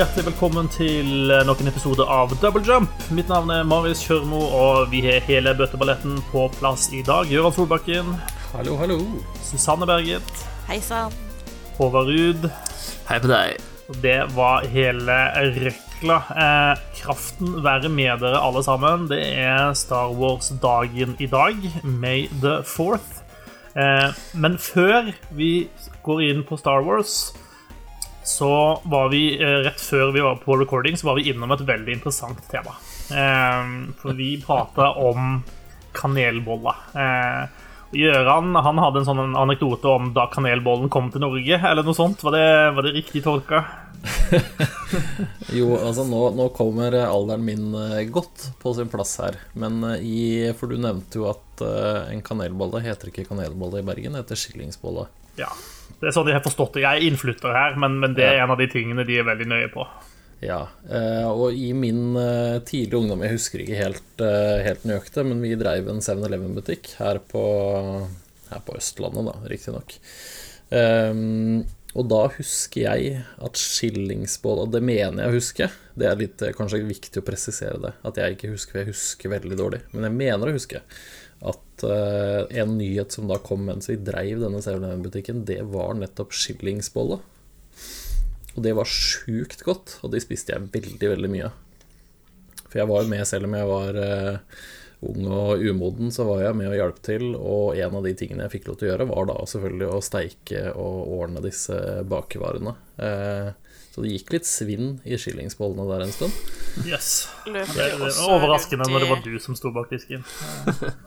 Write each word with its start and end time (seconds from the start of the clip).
hjertelig 0.00 0.30
velkommen 0.30 0.68
til 0.72 1.28
nok 1.44 1.60
en 1.60 1.68
episode 1.68 2.04
av 2.08 2.30
Double 2.40 2.62
Jump. 2.64 3.02
Mitt 3.12 3.28
navn 3.28 3.50
er 3.52 3.66
Marius 3.68 4.00
Kjørmo, 4.00 4.38
og 4.56 4.86
vi 4.88 5.02
har 5.04 5.20
hele 5.26 5.52
bøtteballetten 5.58 6.14
på 6.30 6.46
plass 6.54 6.86
i 6.96 7.02
dag. 7.04 7.28
Gøran 7.28 7.52
Solbakken. 7.52 8.14
Hallo, 8.54 8.78
hallo. 8.80 8.96
Susanne 9.44 9.84
Berget. 9.90 10.30
Hei 10.70 10.78
sann. 10.80 11.12
Håvard 11.76 12.08
Ruud. 12.08 12.46
Hei 13.10 13.18
på 13.20 13.28
deg. 13.28 13.60
Det 14.00 14.16
var 14.38 14.64
hele 14.72 15.18
røkla. 15.58 16.16
Eh, 16.46 16.80
kraften 17.02 17.58
være 17.60 17.92
med 17.92 18.24
dere 18.24 18.40
alle 18.40 18.64
sammen. 18.64 19.04
Det 19.10 19.20
er 19.20 19.74
Star 19.76 20.14
Wars-dagen 20.16 21.18
i 21.20 21.28
dag. 21.28 21.60
May 21.84 22.24
the 22.40 22.62
fourth. 22.64 23.20
Eh, 23.76 24.16
men 24.32 24.56
før 24.56 25.12
vi 25.36 25.68
går 26.08 26.24
inn 26.30 26.46
på 26.48 26.56
Star 26.56 26.88
Wars 26.88 27.34
så 28.24 28.80
var 28.84 29.08
vi, 29.08 29.34
eh, 29.42 29.62
rett 29.64 29.80
før 29.80 30.12
vi 30.12 30.20
var 30.20 30.36
på 30.36 30.58
recording, 30.60 30.96
så 30.96 31.10
var 31.10 31.14
vi 31.14 31.30
innom 31.30 31.52
et 31.52 31.64
veldig 31.66 31.92
interessant 31.92 32.42
tema. 32.50 32.76
Eh, 33.10 33.94
for 34.00 34.12
vi 34.12 34.36
prata 34.42 34.92
om 34.92 35.42
kanelboller. 35.92 36.86
Gjøran 37.90 38.52
Gøran 38.52 38.54
han 38.62 38.78
hadde 38.78 39.00
en 39.00 39.06
sånn 39.08 39.32
anekdote 39.34 39.88
om 39.90 40.12
da 40.14 40.28
kanelbollen 40.30 40.88
kom 40.88 41.08
til 41.10 41.24
Norge, 41.24 41.56
eller 41.58 41.82
noe 41.82 41.96
sånt. 41.96 42.22
Var 42.22 42.36
det, 42.36 42.74
var 42.76 42.86
det 42.86 42.94
riktig 43.00 43.24
tolka? 43.24 43.64
Jo, 45.50 45.74
altså 45.76 46.04
nå, 46.06 46.20
nå 46.38 46.46
kommer 46.54 46.94
alderen 47.02 47.42
min 47.44 47.74
eh, 47.74 48.06
godt 48.10 48.52
på 48.62 48.72
sin 48.74 48.88
plass 48.90 49.16
her. 49.22 49.40
Men 49.58 49.82
eh, 49.84 50.06
i 50.06 50.20
For 50.56 50.70
du 50.70 50.78
nevnte 50.78 51.18
jo 51.18 51.26
at 51.30 51.60
en 51.60 52.22
kanelbolle 52.24 52.80
heter 52.80 53.10
ikke 53.10 53.26
kanelbolle 53.28 53.82
i 53.82 53.84
Bergen, 53.84 54.14
det 54.14 54.22
heter 54.22 54.38
skillingsbolle. 54.38 55.08
Ja. 55.36 55.50
Det 56.00 56.08
er 56.08 56.14
sånn 56.16 56.30
jeg 56.30 56.38
har 56.38 56.44
forstått 56.46 56.78
det. 56.78 56.84
Jeg 56.86 56.96
er 57.02 57.06
innflytter 57.10 57.52
her, 57.52 57.74
men, 57.80 57.98
men 58.00 58.14
det 58.16 58.24
er 58.24 58.40
en 58.44 58.54
av 58.54 58.60
de 58.60 58.66
tingene 58.72 59.04
de 59.08 59.18
er 59.20 59.26
veldig 59.28 59.48
nøye 59.50 59.68
på. 59.72 59.84
Ja, 60.40 60.62
eh, 60.88 61.26
og 61.28 61.52
i 61.52 61.74
min 61.76 62.14
eh, 62.16 62.56
tidlige 62.64 62.96
ungdom, 63.02 63.20
jeg 63.26 63.34
husker 63.34 63.60
ikke 63.60 63.76
helt, 63.76 64.22
eh, 64.24 64.62
helt 64.64 64.86
nøyaktig, 64.88 65.26
men 65.28 65.42
vi 65.44 65.50
dreiv 65.60 65.90
en 65.92 66.00
7-Eleven-butikk 66.00 66.94
her, 67.02 67.20
på- 67.28 68.06
her 68.48 68.62
på 68.64 68.78
Østlandet, 68.78 69.28
da, 69.28 69.34
riktignok. 69.52 69.92
Um, 70.70 71.66
og 71.98 72.06
da 72.06 72.20
husker 72.36 72.84
jeg 72.84 73.16
at 73.42 73.58
skillingsbolle 73.58 74.62
Og 74.68 74.70
det 74.70 74.78
mener 74.86 75.24
jeg 75.24 75.32
å 75.32 75.34
huske. 75.34 75.66
Det 75.98 76.06
er 76.06 76.20
litt 76.20 76.44
kanskje 76.54 76.78
viktig 76.86 77.18
å 77.18 77.24
presisere 77.26 77.80
det. 77.82 77.90
At 78.06 78.20
jeg 78.22 78.36
ikke 78.36 78.52
husker, 78.52 78.76
for 78.76 78.82
jeg 78.84 78.92
husker 78.92 79.32
veldig 79.34 79.58
dårlig. 79.58 79.80
Men 79.90 80.06
jeg 80.06 80.14
mener 80.20 80.52
å 80.52 80.54
huske 80.54 80.78
at 81.80 82.50
eh, 82.50 82.60
en 82.62 82.76
nyhet 82.78 83.12
som 83.16 83.28
da 83.30 83.38
kom 83.42 83.64
mens 83.66 83.90
vi 83.90 83.96
dreiv 83.96 84.42
denne 84.44 84.60
7-Eleven-butikken, 84.62 85.44
det 85.48 85.62
var 85.72 85.96
nettopp 85.98 86.34
skillingsbolle. 86.36 87.20
Og 88.56 88.60
det 88.66 88.74
var 88.76 88.88
sjukt 88.90 89.64
godt, 89.66 89.98
og 90.04 90.12
de 90.14 90.20
spiste 90.22 90.54
jeg 90.54 90.70
veldig, 90.74 91.10
veldig 91.14 91.32
mye. 91.32 91.50
For 92.66 92.82
jeg 92.82 92.90
var 92.90 93.02
jo 93.02 93.10
med, 93.10 93.24
selv 93.26 93.48
om 93.48 93.56
jeg 93.56 93.70
var 93.70 93.98
eh, 93.98 94.60
ung 95.10 95.26
og 95.32 95.62
umoden, 95.64 96.12
så 96.14 96.26
var 96.28 96.44
jeg 96.44 96.58
med 96.58 96.70
og 96.70 96.76
hjalp 96.78 97.00
til. 97.06 97.26
Og 97.38 97.78
en 97.78 97.96
av 97.98 98.06
de 98.06 98.14
tingene 98.18 98.46
jeg 98.46 98.58
fikk 98.58 98.70
lov 98.70 98.78
til 98.78 98.88
å 98.88 98.92
gjøre, 98.92 99.08
var 99.10 99.30
da 99.30 99.38
selvfølgelig 99.52 99.88
å 99.90 100.04
steike 100.04 100.64
og 100.74 101.14
ordne 101.18 101.42
disse 101.44 101.78
bakevarene. 102.10 102.76
Eh, 103.02 103.50
så 103.90 104.04
det 104.04 104.12
gikk 104.14 104.32
litt 104.36 104.46
svinn 104.46 104.90
i 105.02 105.18
skillingsbollene 105.18 105.86
der 105.88 106.04
en 106.04 106.14
stund. 106.14 106.36
Yes. 106.86 107.26
Det, 107.44 107.64
det 107.74 107.88
var 107.98 108.20
overraskende 108.30 108.86
når 108.86 109.02
det 109.02 109.10
var 109.10 109.22
du 109.24 109.32
som 109.42 109.58
sto 109.58 109.72
bak 109.74 109.90
disken. 109.90 110.22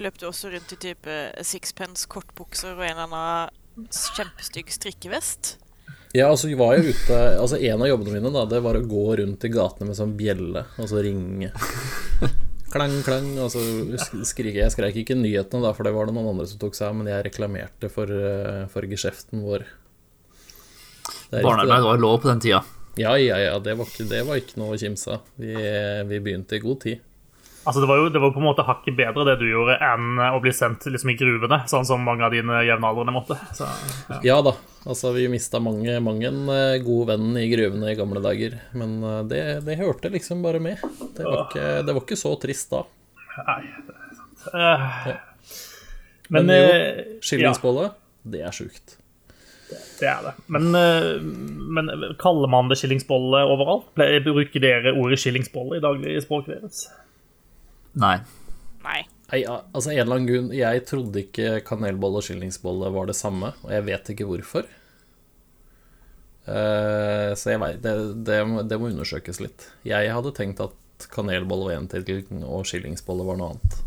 Løp 0.04 0.20
du 0.20 0.28
også 0.28 0.52
rundt 0.52 0.76
i 0.76 0.80
type 0.90 1.18
sixpence, 1.48 2.10
kortbukser 2.12 2.76
og 2.76 2.84
en 2.84 2.98
eller 2.98 3.08
annen 3.08 3.88
kjempestygg 4.18 4.74
strikkevest? 4.76 5.56
Ja, 6.14 6.28
altså 6.28 6.52
vi 6.52 6.54
var 6.60 6.76
jo 6.78 6.92
ute 6.94 7.16
Altså 7.42 7.58
En 7.58 7.82
av 7.82 7.88
jobbene 7.90 8.12
mine 8.14 8.30
da 8.30 8.44
Det 8.46 8.60
var 8.62 8.78
å 8.78 8.84
gå 8.86 9.06
rundt 9.18 9.48
i 9.48 9.50
gatene 9.50 9.88
med 9.90 9.98
sånn 9.98 10.14
bjelle 10.14 10.62
og 10.78 10.86
så 10.92 11.02
ringe. 11.02 11.50
Klang, 12.74 12.94
klang. 13.06 13.28
Og 13.38 13.52
så 13.54 13.62
skrike. 14.26 14.64
Jeg 14.64 14.74
skreik 14.74 14.96
ikke 15.04 15.18
nyhetene, 15.18 15.62
da, 15.62 15.74
for 15.78 15.86
det 15.86 15.94
var 15.94 16.10
det 16.10 16.16
noen 16.16 16.32
andre 16.32 16.48
som 16.50 16.62
tok 16.62 16.78
seg 16.78 16.90
av, 16.90 16.96
men 16.98 17.10
jeg 17.12 17.26
reklamerte 17.28 17.90
for, 17.94 18.10
eh, 18.10 18.64
for 18.74 18.88
geskjeften 18.90 19.44
vår. 19.46 19.68
Barnearbeid 21.34 21.86
var 21.86 22.02
lov 22.02 22.22
på 22.24 22.32
den 22.32 22.42
tida. 22.42 22.64
Ja, 23.00 23.16
ja, 23.18 23.40
ja. 23.42 23.56
Det 23.64 23.74
var 23.80 23.90
ikke, 23.90 24.06
det 24.10 24.22
var 24.28 24.38
ikke 24.42 24.60
noe 24.62 24.76
å 24.76 24.80
kimse 24.80 25.16
av. 25.16 25.26
Vi, 25.40 25.54
vi 26.10 26.22
begynte 26.22 26.60
i 26.60 26.64
god 26.64 26.82
tid. 26.86 27.02
Altså, 27.64 27.80
det 27.80 27.88
var 27.88 28.02
jo 28.02 28.10
det 28.12 28.20
var 28.20 28.34
på 28.36 28.42
en 28.42 28.46
måte 28.50 28.64
hakket 28.68 28.96
bedre 28.98 29.24
det 29.30 29.38
du 29.40 29.46
gjorde, 29.48 29.78
enn 29.88 30.20
å 30.20 30.40
bli 30.44 30.52
sendt 30.52 30.84
liksom, 30.90 31.14
i 31.14 31.16
gruvene, 31.16 31.62
sånn 31.72 31.86
som 31.88 32.02
mange 32.04 32.26
av 32.28 32.34
dine 32.36 32.60
jevnaldrende 32.68 33.14
måtte. 33.16 33.38
Så, 33.56 33.68
ja. 34.12 34.18
Ja 34.28 34.40
da. 34.44 34.58
Altså, 34.84 35.14
vi 35.16 35.30
mista 35.32 35.62
mange, 35.64 35.96
mange 36.04 36.28
en 36.28 36.42
eh, 36.52 36.82
god 36.84 37.14
venn 37.14 37.38
i 37.40 37.46
gruvene 37.54 37.94
i 37.94 37.96
gamle 37.96 38.20
dager. 38.24 38.58
Men 38.76 38.98
eh, 39.00 39.22
det, 39.32 39.44
det 39.64 39.78
hørte 39.80 40.12
liksom 40.12 40.44
bare 40.44 40.60
med. 40.64 40.84
Det 41.16 41.24
var 41.24 41.46
ikke, 41.46 41.70
det 41.88 41.96
var 41.96 42.04
ikke 42.04 42.20
så 42.20 42.34
trist 42.42 42.76
da. 42.76 42.84
Nei, 43.48 43.62
det 43.88 43.96
er 43.96 44.18
sant. 44.20 44.44
Eh, 44.52 45.14
men 46.36 46.52
Men 46.52 46.60
jo, 46.60 46.68
eh, 46.68 47.40
ja, 47.40 47.88
det 48.36 48.44
er 48.44 48.60
sjukt. 48.60 48.98
Det 50.00 50.08
er 50.10 50.22
det. 50.28 50.34
Men, 50.52 50.70
eh, 50.76 51.22
men 51.78 51.90
kaller 52.22 52.48
man 52.52 52.70
det 52.72 52.78
skillingsbolle 52.82 53.44
overalt? 53.54 53.90
Bruker 54.26 54.60
dere 54.64 54.94
ordet 54.98 55.20
skillingsbolle 55.24 55.78
i 55.80 55.84
daglig 55.84 56.16
språk 56.26 56.48
deres? 56.52 56.86
Nei. 58.00 58.18
Nei. 58.84 59.02
Nei, 59.32 59.40
altså 59.50 59.90
en 59.94 59.98
eller 60.04 60.18
annen 60.20 60.28
grunn 60.30 60.50
Jeg 60.54 60.82
trodde 60.86 61.22
ikke 61.24 61.62
kanelbolle 61.66 62.20
og 62.20 62.26
skillingsbolle 62.28 62.90
var 62.94 63.08
det 63.10 63.16
samme, 63.18 63.54
og 63.64 63.72
jeg 63.74 63.86
vet 63.88 64.12
ikke 64.14 64.28
hvorfor. 64.30 64.68
Uh, 66.44 67.32
så 67.40 67.54
jeg 67.54 67.60
vet, 67.62 67.78
det, 67.86 67.94
det, 68.28 68.40
må- 68.50 68.66
det 68.68 68.78
må 68.82 68.90
undersøkes 68.92 69.40
litt. 69.40 69.70
Jeg 69.88 70.12
hadde 70.12 70.34
tenkt 70.36 70.60
at 70.64 71.08
kanelbolle 71.14 71.70
var 71.70 71.78
én 71.80 71.88
ting, 71.92 72.44
og 72.44 72.66
skillingsbolle 72.68 73.26
var 73.28 73.40
noe 73.40 73.54
annet. 73.56 73.78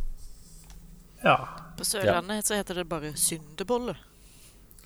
Ja. 1.25 1.37
På 1.77 1.84
Sørlandet 1.84 2.47
så 2.49 2.56
heter 2.56 2.78
det 2.81 2.87
bare 2.88 3.11
syndebolle. 3.21 3.97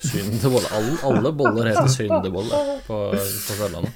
Syndebolle. 0.00 0.64
Alle, 0.72 0.96
alle 1.04 1.32
boller 1.36 1.66
heter 1.70 1.88
syndebolle 1.92 2.56
på, 2.86 3.10
på 3.12 3.18
Sørlandet. 3.20 3.92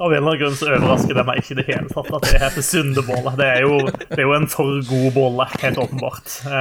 Av 0.00 0.12
en 0.12 0.16
eller 0.16 0.30
annen 0.30 0.40
grunn 0.40 0.56
så 0.56 0.66
overrasker 0.70 1.14
det 1.18 1.24
meg 1.28 1.36
ikke 1.42 1.56
det 1.58 1.66
hele 1.68 1.88
tatt 1.92 2.10
at 2.16 2.22
det 2.26 2.40
heter 2.40 2.62
syndebolle. 2.64 3.30
Det 3.38 3.46
er 3.46 3.60
jo, 3.66 3.74
det 3.86 4.16
er 4.16 4.22
jo 4.24 4.32
en 4.34 4.48
for 4.50 4.66
god 4.88 5.10
bolle, 5.14 5.44
helt 5.60 5.78
åpenbart. 5.82 6.28
Uh, 6.46 6.52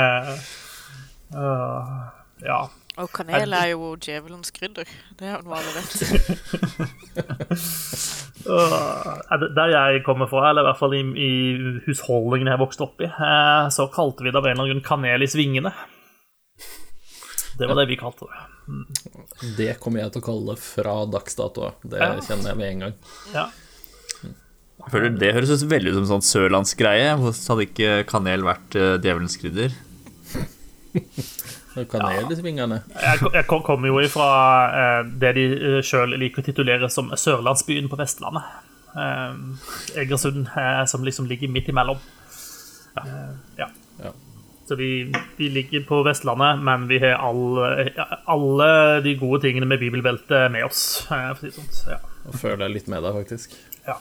uh, 1.38 1.84
ja. 2.46 2.60
Og 3.00 3.08
kanel 3.16 3.54
er 3.56 3.68
jo 3.72 3.96
djevelens 3.96 4.52
krydder. 4.52 4.84
Det 5.18 5.28
er 5.30 5.34
jo 5.38 5.44
noe 5.48 5.58
alle 5.62 5.72
vet. 5.78 5.92
Der 9.60 9.70
jeg 9.72 10.04
kommer 10.06 10.28
fra, 10.32 10.50
eller 10.50 10.62
i 10.66 10.68
hvert 10.68 10.80
fall 10.80 10.94
i, 10.98 11.02
i 11.16 11.32
husholdningen 11.86 12.52
jeg 12.52 12.62
vokste 12.62 12.84
opp 12.86 12.98
i, 13.04 13.08
eh, 13.08 13.66
så 13.72 13.84
kalte 13.94 14.24
vi 14.26 14.32
det 14.34 14.40
av 14.40 14.46
en 14.48 14.52
eller 14.52 14.64
annen 14.66 14.74
grunn 14.74 14.86
kanel 14.86 15.22
i 15.24 15.32
svingene. 15.32 15.72
Det 17.60 17.68
var 17.68 17.76
det 17.82 17.88
vi 17.92 17.98
kalte 18.00 18.26
det. 18.30 18.40
Det 19.58 19.74
kommer 19.84 20.00
jeg 20.04 20.14
til 20.16 20.22
å 20.22 20.26
kalle 20.30 20.54
det 20.56 20.62
fra 20.64 20.94
dags 21.12 21.36
dato. 21.36 21.74
Det 21.84 22.00
Ja. 22.00 22.14
kjenner 22.24 22.54
jeg 22.54 22.58
med 22.58 22.70
en 22.74 22.80
gang. 22.86 22.94
Ja. 23.34 23.46
Jeg 24.80 24.92
føler 24.94 25.18
Det 25.20 25.34
høres 25.36 25.50
ut 25.52 25.70
veldig 25.70 25.92
ut 25.92 25.96
som 26.00 26.04
en 26.06 26.12
sånn 26.22 26.28
sørlandsgreie. 26.30 27.10
Hvorfor 27.20 27.54
hadde 27.56 27.66
ikke 27.68 28.06
kanel 28.08 28.46
vært 28.48 28.76
uh, 28.80 28.96
djevelens 29.04 29.36
krydder? 29.42 29.76
Kanel 31.90 32.32
i 32.32 32.36
svingene. 32.40 32.82
Jeg, 32.96 33.20
jeg 33.34 33.46
kom- 33.48 33.64
kommer 33.64 33.88
jo 33.92 34.00
ifra 34.04 34.30
eh, 34.80 35.04
det 35.22 35.34
de 35.38 35.44
sjøl 35.86 36.16
liker 36.20 36.42
å 36.42 36.46
titulere 36.48 36.90
som 36.92 37.12
Sørlandsbyen 37.14 37.88
på 37.92 38.00
Vestlandet. 38.00 38.44
Eh, 38.96 40.02
Egersund, 40.02 40.48
eh, 40.58 40.82
som 40.90 41.04
liksom 41.06 41.28
ligger 41.30 41.48
midt 41.54 41.70
imellom. 41.72 42.00
Eh, 42.98 43.06
ja. 43.06 43.68
Ja. 43.68 43.68
Så 44.70 44.76
vi, 44.78 44.90
vi 45.40 45.48
ligger 45.50 45.82
på 45.90 46.04
Vestlandet, 46.06 46.60
men 46.62 46.84
vi 46.92 47.00
har 47.02 47.16
alle, 47.26 47.90
alle 48.30 48.68
de 49.02 49.16
gode 49.18 49.42
tingene 49.48 49.66
med 49.66 49.82
bibelbeltet 49.82 50.52
med 50.54 50.68
oss. 50.68 50.84
eh, 51.10 51.32
For 51.40 51.48
å 51.48 51.50
si 51.50 51.56
sånn. 51.56 51.72
Ja. 51.96 51.98
Og 52.30 52.36
føler 52.38 52.68
jeg 52.68 52.76
litt 52.76 52.92
med 52.94 53.02
deg, 53.02 53.18
faktisk. 53.18 53.56
Ja. 53.88 53.96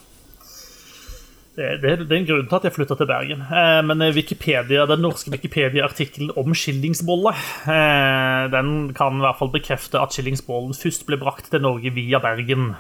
Det, 1.57 1.71
det, 1.83 1.95
det 2.05 2.13
er 2.13 2.21
en 2.21 2.29
grunn 2.29 2.51
til 2.51 2.59
at 2.61 2.67
jeg 2.69 2.75
flytta 2.77 2.99
til 3.01 3.09
Bergen. 3.09 3.47
Eh, 3.49 3.79
men 3.89 4.05
Wikipedia, 4.15 4.85
den 4.91 5.01
norske 5.03 5.33
Wikipedia-artikkelen 5.33 6.35
om 6.39 6.53
skillingsbolle 6.55 7.33
eh, 7.33 8.45
den 8.53 8.93
kan 8.99 9.17
i 9.19 9.25
hvert 9.25 9.41
fall 9.41 9.51
bekrefte 9.57 9.99
at 10.05 10.15
skillingsbollen 10.15 10.77
først 10.77 11.09
ble 11.09 11.19
brakt 11.19 11.49
til 11.51 11.65
Norge 11.65 11.95
via 11.97 12.21
Bergen. 12.23 12.75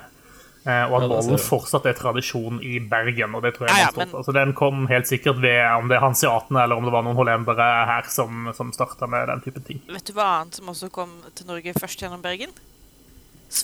Eh, 0.66 0.84
og 0.90 1.02
at 1.04 1.28
du. 1.30 1.36
fortsatt 1.40 1.86
er 1.86 1.94
tradisjon 1.96 2.58
i 2.62 2.78
Bergen. 2.80 3.34
Og 3.38 3.42
det 3.42 3.54
tror 3.56 3.68
jeg 3.68 3.76
Ja, 3.76 3.84
ja, 3.86 3.90
men- 3.96 4.14
altså, 4.14 4.32
Den 4.34 4.52
kom 4.52 4.86
helt 4.90 5.06
sikkert 5.06 5.40
ved 5.40 5.60
om 5.78 5.88
det 5.88 5.96
er 5.96 6.00
hanseatene 6.00 6.62
eller 6.64 6.76
om 6.76 6.84
det 6.84 6.92
var 6.92 7.02
noen 7.06 7.16
hollendere 7.16 7.68
her 7.86 8.02
som, 8.08 8.50
som 8.54 8.72
starta 8.72 9.06
med 9.08 9.28
den 9.28 9.40
type 9.40 9.60
ting. 9.64 9.80
Vet 9.88 10.04
du 10.04 10.12
hva 10.12 10.40
annet 10.42 10.54
som 10.58 10.66
også 10.68 10.90
kom 10.90 11.10
til 11.34 11.46
Norge 11.46 11.72
først 11.78 11.98
gjennom 12.02 12.20
Bergen? 12.22 12.50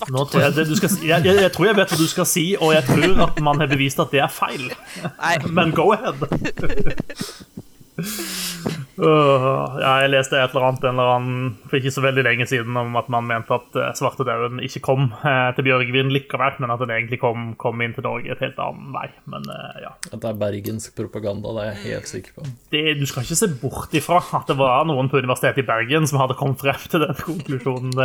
Nå 0.09 0.23
tror 0.31 0.41
jeg, 0.41 0.55
det 0.57 0.67
du 0.69 0.77
skal, 0.77 0.89
si- 0.89 1.09
jeg, 1.11 1.25
jeg, 1.25 1.37
jeg 1.43 1.53
tror 1.53 1.67
jeg 1.67 1.77
vet 1.77 1.89
hva 1.93 1.99
du 1.99 2.07
skal 2.09 2.25
si, 2.25 2.57
og 2.57 2.73
jeg 2.73 2.85
tror 2.89 3.21
at 3.27 3.41
man 3.45 3.59
har 3.61 3.67
bevist 3.69 3.99
at 4.01 4.11
det 4.15 4.21
er 4.25 4.29
feil. 4.33 4.71
Nei, 5.21 5.37
Men 5.59 5.73
go 5.77 5.93
ahead. 5.93 6.15
Øh, 8.95 9.65
ja, 9.83 9.93
jeg 10.05 10.11
leste 10.13 10.39
et 10.39 10.53
eller 10.55 10.69
annet 10.69 10.85
en 10.87 11.01
eller 11.01 11.15
annen, 11.17 11.47
for 11.67 11.81
ikke 11.81 11.91
så 11.91 12.03
veldig 12.05 12.23
lenge 12.29 12.47
siden 12.47 12.77
om 12.79 12.95
at 12.95 13.09
man 13.11 13.27
mente 13.27 13.57
at 13.57 13.75
uh, 13.75 13.89
svartedauden 13.99 14.61
ikke 14.63 14.85
kom 14.87 15.09
uh, 15.11 15.51
til 15.57 15.67
Bjørgvin 15.67 16.13
likevel, 16.15 16.61
men 16.63 16.71
at 16.71 16.85
den 16.85 16.93
egentlig 16.95 17.19
kom, 17.19 17.49
kom 17.59 17.83
inn 17.83 17.97
til 17.97 18.07
Norge 18.07 18.31
et 18.31 18.45
helt 18.45 18.61
annen 18.63 18.95
vei. 18.95 19.09
Men 19.31 19.49
eh, 19.51 19.81
ja. 19.83 19.91
At 20.13 20.21
det 20.23 20.31
er 20.31 20.39
bergensk 20.39 20.95
propaganda, 20.95 21.57
det 21.57 21.65
er 21.65 21.73
jeg 21.73 21.83
helt 21.89 22.13
sikker 22.13 22.39
på. 22.39 22.47
Det, 22.71 22.85
du 23.01 23.05
skal 23.11 23.27
ikke 23.27 23.41
se 23.41 23.51
bort 23.59 23.99
ifra 23.99 24.23
at 24.39 24.47
det 24.53 24.59
var 24.63 24.87
noen 24.87 25.11
på 25.11 25.19
Universitetet 25.19 25.65
i 25.65 25.67
Bergen 25.67 26.07
som 26.07 26.23
hadde 26.23 26.39
kommet 26.39 26.63
frem 26.63 26.87
til 26.87 27.03
den 27.03 27.19
konklusjonen. 27.19 27.99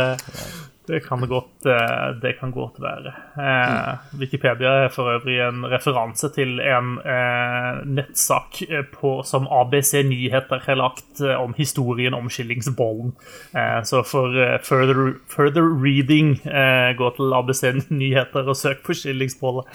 Det, 0.90 0.96
det 0.96 1.08
kan 1.08 1.20
godt, 1.28 1.66
eh, 1.66 2.20
det 2.22 2.32
kan 2.40 2.50
godt 2.50 2.80
være. 2.82 3.12
Eh, 3.38 4.18
Wikipedia 4.18 4.68
er 4.84 4.88
for 4.92 5.10
øvrig 5.14 5.38
en 5.44 5.64
referanse 5.70 6.28
til 6.34 6.60
en 6.60 6.96
eh, 7.06 7.80
nettsak 7.86 8.62
eh, 8.68 8.84
på, 8.92 9.22
som 9.26 9.46
ABC 9.50 10.02
Nyheter 10.08 10.62
har 10.64 10.78
lagt 10.80 11.20
eh, 11.20 11.36
om 11.38 11.54
historien 11.56 12.14
om 12.14 12.30
skillingsbollen. 12.30 13.12
Eh, 13.54 13.82
så 13.84 14.02
for 14.06 14.34
eh, 14.34 14.58
further, 14.66 15.14
further 15.30 15.68
reading, 15.84 16.40
eh, 16.46 16.90
gå 16.98 17.12
til 17.16 17.32
ABC 17.38 17.62
Nyheter 17.90 18.48
og 18.48 18.56
søk 18.56 18.82
på 18.86 18.96
skillingsbolle. 18.96 19.66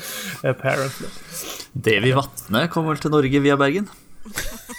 Apparently. 0.44 1.08
Davy 1.76 2.12
Vatne 2.16 2.68
kom 2.72 2.90
vel 2.92 3.00
til 3.00 3.16
Norge 3.16 3.46
via 3.48 3.56
Bergen? 3.60 3.90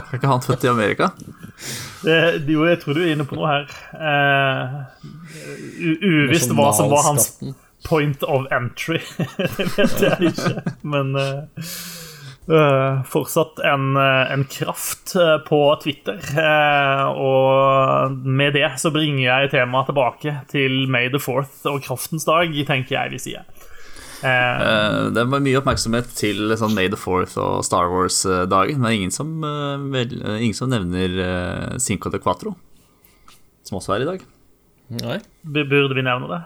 Er 0.00 0.16
ikke 0.16 0.26
han 0.26 0.42
født 0.42 0.64
i 0.64 0.70
Amerika? 0.70 1.12
Det, 2.00 2.18
jo, 2.48 2.64
jeg 2.68 2.80
tror 2.82 2.96
du 2.96 3.02
er 3.04 3.14
inne 3.14 3.26
på 3.28 3.38
noe 3.38 3.50
her. 3.50 3.72
Uh, 3.94 4.84
uvisst 6.00 6.52
hva 6.56 6.70
som 6.76 6.90
var 6.92 7.06
hans 7.10 7.32
point 7.86 8.22
of 8.24 8.46
entry. 8.54 9.00
det 9.58 9.66
vet 9.76 10.04
jeg 10.04 10.32
ikke. 10.32 10.76
Men 10.82 11.12
uh, 11.18 11.68
uh, 12.48 13.00
fortsatt 13.08 13.60
en, 13.68 13.96
en 14.00 14.46
kraft 14.48 15.14
på 15.48 15.62
Twitter. 15.84 16.20
Og 17.12 18.16
med 18.24 18.56
det 18.56 18.68
så 18.80 18.92
bringer 18.94 19.26
jeg 19.26 19.52
temaet 19.56 19.92
tilbake 19.92 20.38
til 20.52 20.86
May 20.88 21.12
the 21.12 21.20
Fourth 21.22 21.66
og 21.68 21.82
kraftens 21.84 22.28
dag, 22.28 22.54
tenker 22.68 22.96
jeg 22.96 23.16
vi 23.16 23.24
sier. 23.28 23.59
Eh, 24.22 24.60
Eh, 24.60 25.10
Det 25.14 25.24
var 25.30 25.40
mye 25.40 25.60
oppmerksomhet 25.60 26.10
til 26.16 26.50
sånn 26.60 26.74
May 26.74 26.88
the 26.88 26.96
Fourth 27.00 27.38
og 27.40 27.64
Star 27.64 27.88
Wars-dagen, 27.88 28.80
men 28.80 28.92
ingen 28.98 29.10
som, 29.14 29.42
eh, 29.44 29.78
vel, 29.94 30.12
ingen 30.40 30.54
som 30.54 30.70
nevner 30.70 31.78
Cinco 31.80 32.10
de 32.10 32.18
Quatro, 32.18 32.56
som 33.64 33.78
også 33.78 33.96
er 33.96 34.02
i 34.02 34.10
dag. 34.12 34.24
Nei. 34.90 35.20
burde 35.46 35.94
vi 35.94 36.02
nevne 36.02 36.28
det? 36.28 36.42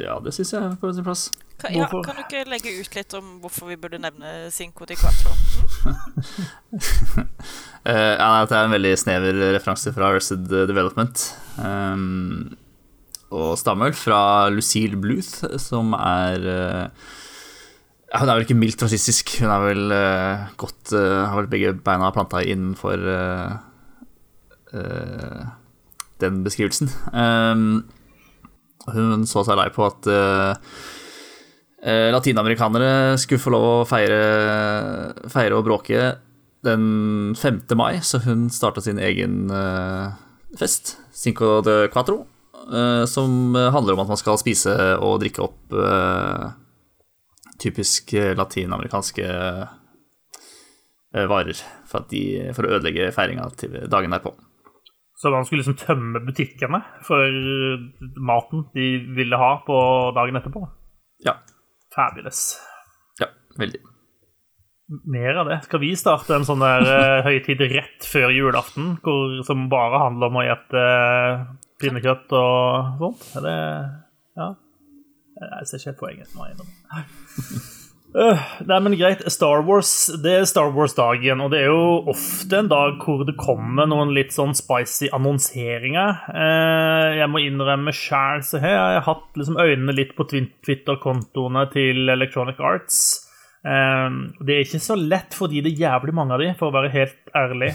Ja, 0.00 0.18
det 0.18 0.32
syns 0.34 0.50
jeg 0.52 0.62
er 0.62 0.76
på 0.80 0.92
sin 0.94 1.04
plass. 1.04 1.30
Kan, 1.60 1.72
ja, 1.72 1.86
kan 1.86 2.16
du 2.16 2.22
ikke 2.24 2.48
legge 2.50 2.72
ut 2.80 2.94
litt 2.96 3.14
om 3.14 3.38
hvorfor 3.40 3.68
vi 3.70 3.76
burde 3.78 4.00
nevne 4.02 4.50
Cinco 4.50 4.84
de 4.86 4.96
Quatro? 4.96 5.30
Eh, 7.84 8.14
ja, 8.16 8.46
det 8.48 8.56
er 8.56 8.64
en 8.64 8.72
veldig 8.72 8.94
snever 8.96 9.36
referanse 9.52 9.90
fra 9.92 10.06
Arrested 10.08 10.46
Development. 10.48 11.20
Um, 11.60 12.54
og 13.32 13.58
stammer 13.58 13.94
fra 13.96 14.48
Lucille 14.52 14.98
Bluth, 15.00 15.44
som 15.62 15.94
er 15.96 16.48
eh, 16.50 16.88
ja, 18.12 18.20
Hun 18.20 18.28
er 18.28 18.36
vel 18.36 18.46
ikke 18.46 18.58
mildt 18.58 18.82
rasistisk. 18.84 19.32
Hun 19.40 19.50
er 19.50 19.62
vel 19.64 19.84
uh, 19.90 20.44
godt 20.60 20.92
uh, 20.94 21.24
Har 21.26 21.40
vel 21.40 21.50
begge 21.50 21.72
beina 21.82 22.12
planta 22.14 22.44
innenfor 22.46 23.00
uh, 23.10 23.56
den 26.22 26.42
beskrivelsen. 26.44 26.90
Um, 27.10 27.84
hun 28.90 29.26
så 29.26 29.42
seg 29.46 29.58
lei 29.58 29.68
på 29.72 29.86
at 29.86 30.08
latinamerikanere 32.14 33.14
skulle 33.20 33.42
få 33.42 33.52
lov 33.52 33.64
å 33.68 33.86
feire, 33.88 34.18
feire 35.30 35.56
og 35.56 35.66
bråke 35.66 36.14
den 36.64 36.84
5. 37.36 37.60
mai, 37.76 38.00
så 38.02 38.18
hun 38.24 38.48
starta 38.52 38.82
sin 38.82 38.98
egen 38.98 39.46
fest, 40.58 40.98
Cinco 41.12 41.60
de 41.62 41.88
Quatro, 41.92 42.20
eh, 42.22 42.33
som 43.10 43.54
handler 43.54 43.92
om 43.94 44.02
at 44.04 44.10
man 44.14 44.18
skal 44.20 44.38
spise 44.40 44.72
og 44.96 45.18
drikke 45.20 45.42
opp 45.44 45.74
eh, 45.76 46.46
typisk 47.58 48.12
eh, 48.12 48.34
latinamerikanske 48.36 49.26
eh, 51.14 51.26
varer 51.28 51.58
for, 51.86 52.02
at 52.02 52.10
de, 52.10 52.24
for 52.56 52.66
å 52.66 52.76
ødelegge 52.76 53.12
feiringa 53.14 53.48
til 53.58 53.78
dagen 53.90 54.14
derpå. 54.14 54.34
Så 55.14 55.30
man 55.30 55.46
skulle 55.46 55.62
liksom 55.62 55.78
tømme 55.78 56.20
butikkene 56.26 56.82
for 57.06 57.38
maten 58.18 58.66
de 58.74 58.88
ville 59.16 59.38
ha 59.38 59.52
på 59.66 59.76
dagen 60.16 60.40
etterpå. 60.40 60.64
Ja. 61.24 61.38
Fabulous. 61.94 62.56
Ja, 63.22 63.30
veldig. 63.60 63.80
Mer 65.08 65.38
av 65.40 65.48
det. 65.48 65.60
Skal 65.64 65.80
vi 65.80 65.94
starte 65.96 66.34
en 66.36 66.44
sånn 66.44 66.60
der 66.60 66.84
eh, 66.84 67.20
høytid 67.24 67.62
rett 67.72 68.04
før 68.04 68.34
julaften, 68.34 68.96
hvor, 69.04 69.38
som 69.46 69.68
bare 69.72 70.02
handler 70.02 70.28
om 70.28 70.42
å 70.42 70.44
gjette 70.44 70.82
eh, 70.82 71.46
pinnekjøtt 71.82 72.34
og 72.38 73.00
sånt? 73.00 73.30
Det 73.44 73.56
Ja. 74.34 74.52
Jeg 75.34 75.66
ser 75.66 75.78
ikke 75.78 75.90
helt 75.90 76.02
poenget. 76.02 76.34
må 76.34 76.46
jeg 76.46 76.54
innom. 76.54 76.68
Øh, 78.14 78.38
nei, 78.62 78.76
men 78.78 78.94
greit. 78.94 79.24
Star 79.32 79.64
Wars 79.66 80.06
det 80.22 80.36
er 80.38 80.44
Star 80.46 80.68
Wars-dagen, 80.70 81.40
og 81.42 81.50
det 81.50 81.64
er 81.64 81.72
jo 81.72 82.12
ofte 82.12 82.60
en 82.60 82.68
dag 82.70 83.00
hvor 83.02 83.24
det 83.26 83.34
kommer 83.40 83.88
noen 83.90 84.12
litt 84.14 84.30
sånn 84.30 84.54
spicy 84.54 85.08
annonseringer. 85.10 86.20
Uh, 86.30 87.10
jeg 87.18 87.26
må 87.32 87.42
innrømme 87.42 87.90
sjæl 87.90 88.44
så 88.46 88.62
har 88.62 88.94
jeg 88.94 89.02
hatt 89.08 89.26
liksom 89.34 89.58
øynene 89.58 89.96
litt 89.98 90.14
på 90.14 90.28
Twitter-kontoene 90.30 91.66
til 91.74 92.14
Electronic 92.14 92.62
Arts. 92.62 93.00
Eh, 93.64 94.18
det 94.44 94.56
er 94.56 94.66
ikke 94.66 94.82
så 94.84 94.96
lett 94.98 95.36
fordi 95.36 95.62
det 95.64 95.72
er 95.72 95.86
jævlig 95.88 96.14
mange 96.16 96.36
av 96.36 96.44
de, 96.44 96.50
for 96.58 96.70
å 96.70 96.76
være 96.76 96.92
helt 96.94 97.34
ærlig. 97.36 97.72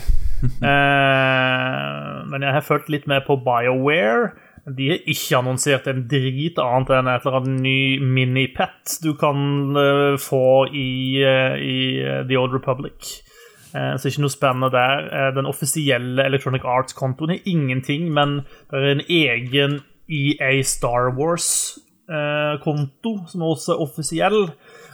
Uh, 0.63 2.24
men 2.31 2.45
jeg 2.45 2.56
har 2.56 2.63
fulgt 2.63 2.91
litt 2.94 3.09
med 3.09 3.25
på 3.27 3.39
BioWare. 3.44 4.30
De 4.68 4.89
har 4.91 5.00
ikke 5.09 5.38
annonsert 5.39 5.88
en 5.89 6.03
drit 6.09 6.59
annet 6.62 6.91
enn 6.94 7.09
et 7.09 7.25
eller 7.25 7.39
annet 7.39 7.62
ny 7.63 7.80
mini-pet 8.03 9.00
du 9.03 9.13
kan 9.19 9.38
uh, 9.77 10.18
få 10.21 10.68
i, 10.68 11.24
uh, 11.24 11.56
i 11.57 12.00
eh, 12.03 12.21
The 12.27 12.38
Old 12.39 12.53
Republic. 12.53 13.21
Eh, 13.69 13.95
så 14.01 14.09
ikke 14.09 14.24
noe 14.25 14.33
spennende 14.33 14.71
der. 14.74 15.31
Den 15.36 15.50
offisielle 15.50 16.25
Electronic 16.25 16.63
Arts-kontoen 16.65 17.36
er 17.36 17.45
ingenting, 17.50 18.09
men 18.13 18.41
det 18.71 18.80
er 18.80 18.95
en 18.95 19.06
egen 19.06 19.80
EA 20.09 20.63
Star 20.65 21.12
Wars-konto, 21.18 23.12
som 23.30 23.45
også 23.45 23.75
er 23.75 23.83
offisiell. 23.86 24.41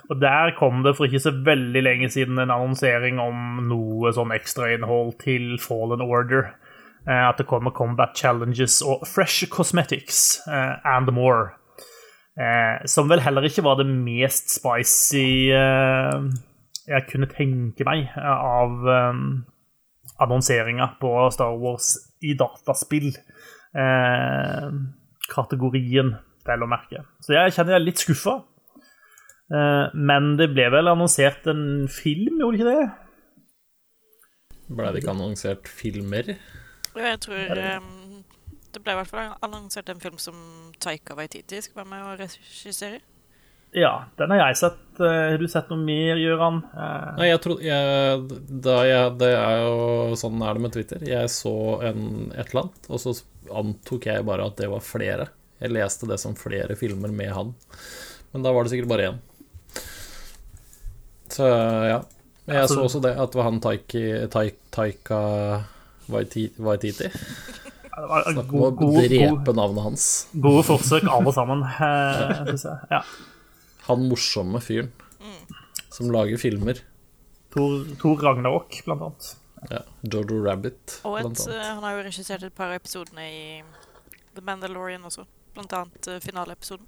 Og 0.10 0.20
der 0.22 0.52
kom 0.58 0.84
det 0.86 0.96
for 0.98 1.08
ikke 1.10 1.20
så 1.24 1.32
veldig 1.46 1.82
lenge 1.82 2.10
siden 2.14 2.38
en 2.38 2.52
annonsering 2.54 3.18
om 3.22 3.64
noe 3.70 4.12
sånn 4.14 4.34
ekstrainnhold 4.36 5.16
til 5.24 5.56
Fallen 5.62 6.04
Order. 6.06 6.52
Eh, 7.08 7.24
At 7.30 7.38
det 7.42 7.48
kommer 7.50 7.74
Combat 7.74 8.14
Challenges 8.18 8.82
og 8.86 9.06
Fresh 9.10 9.48
Cosmetics 9.50 10.42
eh, 10.48 10.76
and 10.86 11.10
more. 11.14 11.56
Eh, 12.38 12.86
som 12.86 13.10
vel 13.10 13.24
heller 13.24 13.48
ikke 13.48 13.64
var 13.66 13.80
det 13.80 13.88
mest 13.90 14.52
spicy 14.58 15.50
eh, 15.56 16.26
jeg 16.86 17.06
kunne 17.10 17.30
tenke 17.32 17.86
meg 17.88 18.10
eh, 18.14 18.40
av 18.62 18.90
eh, 18.92 19.22
annonseringa 20.22 20.92
på 21.02 21.14
Star 21.34 21.56
Wars 21.62 21.96
i 22.22 22.36
dataspill. 22.38 23.10
Eh, 23.76 24.68
kategorien, 25.32 26.14
vel 26.46 26.62
å 26.66 26.70
merke. 26.70 27.02
Så 27.26 27.34
jeg 27.34 27.56
kjenner 27.56 27.76
jeg 27.76 27.82
er 27.82 27.88
litt 27.90 28.04
skuffa. 28.04 28.44
Eh, 29.54 29.88
men 29.94 30.32
det 30.40 30.50
ble 30.56 30.70
vel 30.74 30.90
annonsert 30.90 31.46
en 31.52 31.88
film, 31.92 32.40
gjorde 32.42 32.60
ikke 32.60 32.72
det? 32.72 32.86
Ble 34.76 34.92
det 34.94 35.04
ikke 35.04 35.14
annonsert 35.14 35.68
filmer? 35.70 36.32
Jo, 36.96 37.02
jeg 37.04 37.20
tror 37.22 37.42
Det 38.76 38.82
ble 38.84 38.94
i 38.96 38.98
hvert 38.98 39.12
fall 39.12 39.36
annonsert 39.46 39.90
en 39.94 40.00
film 40.02 40.18
som 40.20 40.38
Taika 40.82 41.16
Waititi 41.16 41.62
skal 41.64 41.84
være 41.84 41.92
med 41.92 42.08
og 42.08 42.24
regissere. 42.24 43.04
Ja, 43.76 44.06
den 44.16 44.32
har 44.32 44.40
jeg 44.48 44.58
sett. 44.62 44.82
Eh, 45.04 45.22
Har 45.34 45.38
du 45.40 45.48
sett 45.52 45.70
noe 45.72 45.80
mer, 45.84 46.16
Gøran? 46.20 46.62
Eh, 46.72 47.08
Nei, 47.20 47.28
jeg 47.28 47.42
tror 47.44 47.62
jeg, 47.64 48.26
da 48.64 48.76
jeg, 48.88 49.14
Det 49.20 49.32
er 49.36 49.64
jo 49.66 50.16
sånn 50.20 50.44
er 50.48 50.56
det 50.56 50.64
med 50.64 50.74
Twitter. 50.76 51.04
Jeg 51.08 51.32
så 51.34 51.54
en, 51.84 52.06
et 52.32 52.50
eller 52.54 52.66
annet, 52.66 52.88
og 52.90 53.02
så 53.04 53.16
antok 53.52 54.08
jeg 54.08 54.26
bare 54.28 54.48
at 54.48 54.56
det 54.62 54.70
var 54.72 54.84
flere. 54.84 55.28
Jeg 55.60 55.76
leste 55.76 56.08
det 56.08 56.20
som 56.24 56.36
flere 56.40 56.76
filmer 56.80 57.12
med 57.16 57.34
han. 57.36 57.52
Men 58.34 58.44
da 58.48 58.52
var 58.56 58.64
det 58.64 58.74
sikkert 58.74 58.92
bare 58.92 59.10
én. 59.12 59.20
Så 61.30 61.46
ja. 61.90 62.02
Jeg 62.48 62.62
Altså- 62.62 62.76
så 62.76 62.84
også 62.86 63.02
det, 63.02 63.12
at 63.18 63.32
det 63.32 63.36
var 63.40 63.44
han 63.44 63.60
Taiki, 63.60 64.28
Taik, 64.30 64.58
Taika 64.72 65.64
Waiti- 66.10 66.52
Waititi. 66.62 67.08
det 67.10 68.10
var 68.10 68.24
Snakk 68.28 68.54
om 68.54 68.62
å 68.62 68.92
drepe 69.08 69.54
navnet 69.56 69.84
hans. 69.84 70.28
gode 70.40 70.64
forsøk, 70.68 71.08
alle 71.10 71.34
sammen. 71.34 71.64
eh. 71.64 72.54
Ja. 72.92 73.02
Han 73.88 74.10
morsomme 74.10 74.62
fyren 74.62 74.92
som 75.90 76.10
lager 76.12 76.38
filmer. 76.38 76.82
Tor, 77.56 77.86
Tor 78.02 78.18
Ragnarok, 78.22 78.82
blant 78.86 79.02
annet. 79.02 79.36
Ja, 79.72 79.80
Jojo 80.04 80.44
Rabbit, 80.44 81.00
Og 81.06 81.20
blant 81.22 81.40
annet. 81.40 81.56
eh, 81.56 81.64
han 81.74 81.84
har 81.84 81.96
jo 81.98 82.04
regissert 82.10 82.44
et 82.44 82.54
par 82.54 82.68
av 82.70 82.76
episodene 82.82 83.24
i 83.26 83.64
The 84.36 84.42
Mandalorian 84.42 85.02
også. 85.08 85.26
Blant 85.56 85.72
annet 85.74 86.08
eh, 86.08 86.20
finaleepisoden. 86.20 86.86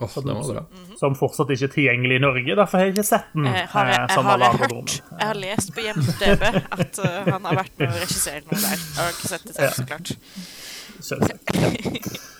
Åh, 0.00 0.08
som, 0.08 0.24
var 0.24 0.54
bra. 0.54 0.62
som 0.98 1.14
fortsatt 1.18 1.48
ikke 1.50 1.66
er 1.66 1.72
tilgjengelig 1.72 2.18
i 2.20 2.22
Norge. 2.22 2.54
Derfor 2.54 2.78
har 2.78 2.86
jeg 2.86 2.94
ikke 2.94 3.06
sett 3.08 3.32
den. 3.34 3.48
Eh, 3.50 3.64
har 3.72 3.88
jeg, 3.90 3.98
eh, 3.98 4.12
jeg, 4.14 4.24
har 4.28 4.44
jeg 4.44 4.60
hørt. 4.62 4.92
Jeg 5.10 5.26
har 5.26 5.40
lest 5.42 5.72
på 5.74 5.82
IMDb 5.82 6.44
at 6.78 7.00
uh, 7.02 7.16
han 7.26 7.48
har 7.48 7.58
vært 7.58 7.74
med 7.80 7.88
å 7.90 7.96
regissere 7.98 8.44
noe 8.46 8.60
der. 8.62 8.76
Jeg 8.78 9.00
har 9.00 9.16
ikke 9.16 9.32
sett 9.32 9.48
det 9.48 9.56
selv, 9.58 9.74
så 9.74 9.86
klart. 9.90 10.14
Selvsagt. 11.08 12.36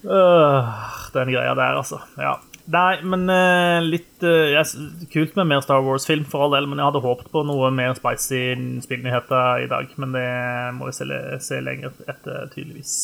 Øh, 0.00 0.70
den 1.12 1.32
greia 1.34 1.54
der, 1.58 1.80
altså. 1.82 1.98
Ja. 2.16 2.38
Nei, 2.70 3.00
men 3.02 3.26
uh, 3.26 3.80
litt 3.82 4.22
uh, 4.22 4.46
jeg 4.52 5.08
Kult 5.10 5.34
med 5.34 5.48
mer 5.50 5.64
Star 5.64 5.82
Wars-film, 5.82 6.22
for 6.30 6.46
all 6.46 6.54
del, 6.54 6.68
men 6.70 6.78
jeg 6.78 6.92
hadde 6.92 7.02
håpet 7.02 7.32
på 7.32 7.42
noe 7.48 7.72
mer 7.74 7.96
spicy 7.98 8.54
spillnyheter 8.84 9.64
i 9.64 9.70
dag. 9.70 9.90
Men 9.98 10.14
det 10.14 10.28
må 10.78 10.86
vi 10.92 10.94
se, 10.94 11.08
se 11.42 11.58
lenger 11.64 11.96
etter, 12.06 12.46
tydeligvis. 12.54 12.94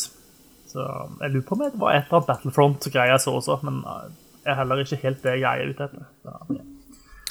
Så 0.70 0.84
jeg 0.84 1.32
lurer 1.32 1.46
på 1.48 1.56
om 1.56 1.64
det 1.64 1.72
var 1.80 1.94
et 1.94 2.06
eller 2.06 2.20
annet 2.20 2.30
Battlefront-greie 2.30 3.12
jeg 3.14 3.22
så 3.24 3.36
også, 3.38 3.60
men 3.66 3.82
jeg 3.86 4.14
det 4.46 4.52
er 4.52 4.60
heller 4.60 4.78
ikke 4.78 4.96
helt 5.02 5.24
det 5.26 5.32
jeg 5.40 5.58
er 5.58 5.70
ute 5.74 5.86
etter. 5.88 6.02
Så, 6.22 6.32
ja. 6.54 6.60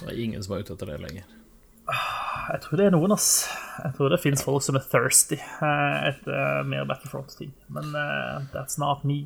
Det 0.01 0.07
er 0.11 0.17
ingen 0.19 0.41
som 0.43 0.51
er 0.51 0.65
ute 0.65 0.73
etter 0.75 0.89
det 0.91 0.97
lenger. 0.99 1.29
Jeg 2.49 2.59
tror 2.65 2.81
det 2.81 2.87
er 2.89 2.91
noen, 2.91 3.13
ass. 3.15 3.29
Jeg 3.79 3.95
tror 3.95 4.11
det 4.11 4.19
fins 4.19 4.43
folk 4.43 4.65
som 4.65 4.75
er 4.75 4.83
thirsty 4.91 5.37
eh, 5.39 5.95
etter 6.09 6.67
mer 6.67 6.83
Battlefront-ting. 6.89 7.53
Men 7.71 7.95
uh, 7.95 8.43
that's 8.51 8.75
not 8.81 9.07
me. 9.07 9.21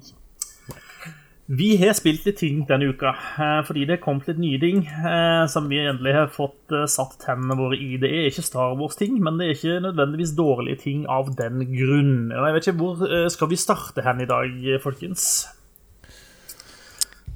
Vi 1.49 1.71
har 1.81 1.95
spilt 1.97 2.27
litt 2.27 2.37
ting 2.37 2.59
denne 2.69 2.91
uka, 2.93 3.09
eh, 3.41 3.59
fordi 3.65 3.87
det 3.89 3.95
er 3.95 4.01
kommet 4.03 4.27
litt 4.29 4.37
nye 4.37 4.59
ting 4.61 4.83
eh, 4.85 5.47
som 5.49 5.65
vi 5.71 5.79
endelig 5.81 6.11
har 6.13 6.27
fått 6.29 6.75
eh, 6.77 6.83
satt 6.85 7.15
tennene 7.23 7.57
våre 7.57 7.79
i. 7.79 7.95
Det 7.97 8.11
er 8.13 8.27
ikke 8.29 8.45
Star 8.45 8.75
Wars-ting, 8.77 9.15
men 9.25 9.39
det 9.41 9.47
er 9.47 9.55
ikke 9.57 9.79
nødvendigvis 9.87 10.35
dårlige 10.37 10.83
ting 10.83 11.07
av 11.09 11.31
den 11.39 11.63
grunn. 11.71 12.29
Jeg 12.35 12.53
vet 12.53 12.67
ikke, 12.69 12.77
Hvor 12.83 13.33
skal 13.33 13.49
vi 13.49 13.57
starte 13.57 14.05
hen 14.05 14.21
i 14.21 14.29
dag, 14.29 14.53
folkens? 14.85 15.25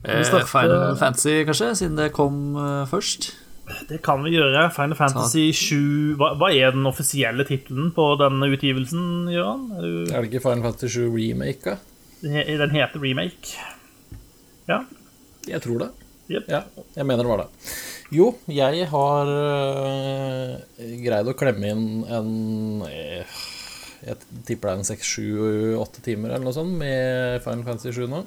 Starte- 0.04 0.46
Final 0.52 0.94
Fantasy, 1.00 1.40
kanskje, 1.48 1.74
siden 1.82 1.98
det 1.98 2.12
kom 2.14 2.54
først. 2.92 3.32
Det 3.90 4.02
kan 4.06 4.22
vi 4.22 4.36
gjøre. 4.36 4.68
Final 4.76 4.98
Fantasy 5.00 5.48
7 5.56 6.18
Hva, 6.20 6.34
hva 6.38 6.50
er 6.54 6.74
den 6.76 6.86
offisielle 6.86 7.46
tittelen 7.48 7.94
på 7.96 8.10
denne 8.20 8.50
utgivelsen, 8.52 9.32
Gøran? 9.32 9.70
Er 9.80 9.82
du 9.82 9.94
Er 10.14 10.22
det 10.22 10.30
ikke 10.30 10.44
Final 10.44 10.66
Fantasy 10.68 11.00
7 11.00 11.08
remake? 11.16 11.64
da? 11.66 11.78
Den 12.22 12.76
heter 12.76 13.02
Remake. 13.02 13.58
Ja. 14.70 14.84
Jeg 15.50 15.60
tror 15.64 15.82
det. 15.84 15.90
Yep. 16.32 16.46
Ja, 16.48 16.62
jeg 16.96 17.06
mener 17.06 17.26
det 17.26 17.32
var 17.34 17.42
det. 17.44 17.72
Jo, 18.14 18.30
jeg 18.48 18.86
har 18.92 19.32
øh, 19.34 20.54
greid 21.04 21.28
å 21.28 21.36
klemme 21.36 21.72
inn 21.74 21.88
en 22.08 22.30
eh, 22.88 23.34
Jeg 24.06 24.20
tipper 24.48 24.70
det 24.70 24.74
er 24.74 24.80
en 24.80 24.88
seks, 24.88 25.10
sju, 25.18 25.26
åtte 25.82 26.04
timer 26.06 26.32
eller 26.32 26.46
noe 26.48 26.56
sånt 26.56 26.78
med 26.80 27.42
Final 27.44 27.66
Fantasy 27.68 27.92
7 27.96 28.08
nå. 28.12 28.24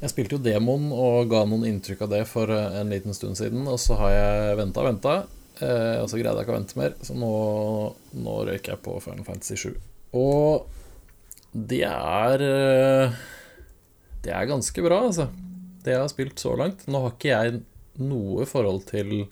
Jeg 0.00 0.12
spilte 0.12 0.36
jo 0.36 0.42
demoen 0.44 0.90
og 0.92 1.30
ga 1.30 1.44
noen 1.48 1.64
inntrykk 1.70 2.04
av 2.06 2.12
det 2.12 2.24
for 2.28 2.50
eh, 2.52 2.80
en 2.80 2.90
liten 2.92 3.16
stund 3.16 3.38
siden, 3.38 3.64
og 3.70 3.78
så 3.82 3.96
har 4.02 4.12
jeg 4.12 4.58
venta 4.60 4.82
og 4.82 4.88
venta, 4.90 5.14
eh, 5.60 5.96
og 6.02 6.10
så 6.10 6.18
greide 6.20 6.34
jeg 6.36 6.48
ikke 6.48 6.56
å 6.56 6.58
vente 6.58 6.80
mer, 6.80 6.96
så 7.06 7.16
nå, 7.16 7.32
nå 8.26 8.36
røyker 8.50 8.74
jeg 8.74 8.82
på 8.84 8.98
Final 9.04 9.24
Fantasy 9.28 9.56
7. 9.62 9.70
Og 10.18 10.66
det 11.56 11.84
er 11.88 12.44
eh, 12.44 13.16
Det 14.26 14.34
er 14.34 14.48
ganske 14.50 14.82
bra, 14.82 15.00
altså. 15.06 15.28
Det 15.86 15.92
jeg 15.94 16.02
har 16.02 16.10
spilt 16.10 16.42
så 16.42 16.56
langt. 16.58 16.82
Nå 16.90 17.04
har 17.04 17.12
ikke 17.14 17.30
jeg 17.30 17.60
noe 18.02 18.46
forhold 18.50 18.82
til 18.88 19.28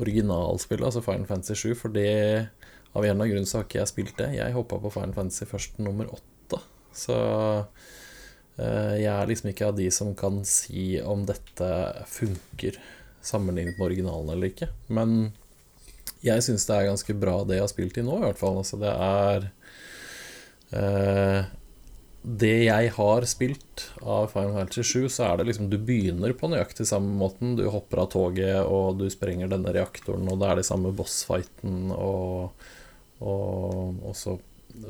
originalspillet, 0.00 0.84
altså 0.86 1.02
Final 1.04 1.28
Fantasy 1.28 1.56
7, 1.72 1.76
for 1.78 1.94
det 1.94 2.10
av 2.92 3.04
en 3.04 3.14
eller 3.14 3.38
annen 3.38 3.48
så 3.48 3.60
har 3.60 3.66
ikke 3.68 3.80
jeg 3.80 3.92
spilt 3.92 4.16
det. 4.20 4.32
Jeg 4.36 4.56
hoppa 4.56 4.80
på 4.82 4.92
Final 4.92 5.16
Fantasy 5.16 5.48
først 5.48 5.80
nummer 5.80 6.10
åtte. 6.12 6.60
Så 6.96 7.16
eh, 8.58 8.96
jeg 9.00 9.12
er 9.14 9.30
liksom 9.30 9.52
ikke 9.52 9.70
av 9.70 9.78
de 9.78 9.88
som 9.94 10.12
kan 10.18 10.42
si 10.48 10.98
om 11.00 11.24
dette 11.28 11.70
funker 12.10 12.76
sammenlignet 13.24 13.78
med 13.78 13.86
originalen 13.86 14.34
eller 14.34 14.50
ikke. 14.50 14.68
Men 14.92 15.32
jeg 16.26 16.44
syns 16.44 16.66
det 16.68 16.76
er 16.76 16.90
ganske 16.90 17.16
bra 17.16 17.38
det 17.48 17.56
jeg 17.56 17.64
har 17.64 17.72
spilt 17.72 18.00
i 18.00 18.04
nå, 18.04 18.18
i 18.18 18.26
hvert 18.26 18.40
fall. 18.40 18.60
Altså, 18.60 18.80
det 18.82 18.92
er 18.92 19.48
eh, 20.76 21.50
det 22.22 22.66
jeg 22.66 22.90
har 22.98 23.24
spilt 23.28 23.86
av 24.04 24.28
Final 24.34 24.52
Fantasy 24.58 24.84
7, 24.84 25.08
så 25.08 25.24
er 25.30 25.40
det 25.40 25.46
liksom 25.48 25.70
Du 25.72 25.78
begynner 25.80 26.34
på 26.36 26.50
nøyaktig 26.52 26.84
samme 26.88 27.14
måten. 27.16 27.54
Du 27.56 27.64
hopper 27.72 28.02
av 28.02 28.10
toget, 28.12 28.60
og 28.60 29.00
du 29.00 29.06
sprenger 29.12 29.48
denne 29.48 29.72
reaktoren, 29.72 30.28
og 30.28 30.40
det 30.42 30.50
er 30.50 30.60
de 30.60 30.66
samme 30.68 30.92
bossfighten, 30.96 31.94
og, 31.96 32.68
og, 33.24 34.04
og 34.04 34.16
så 34.18 34.36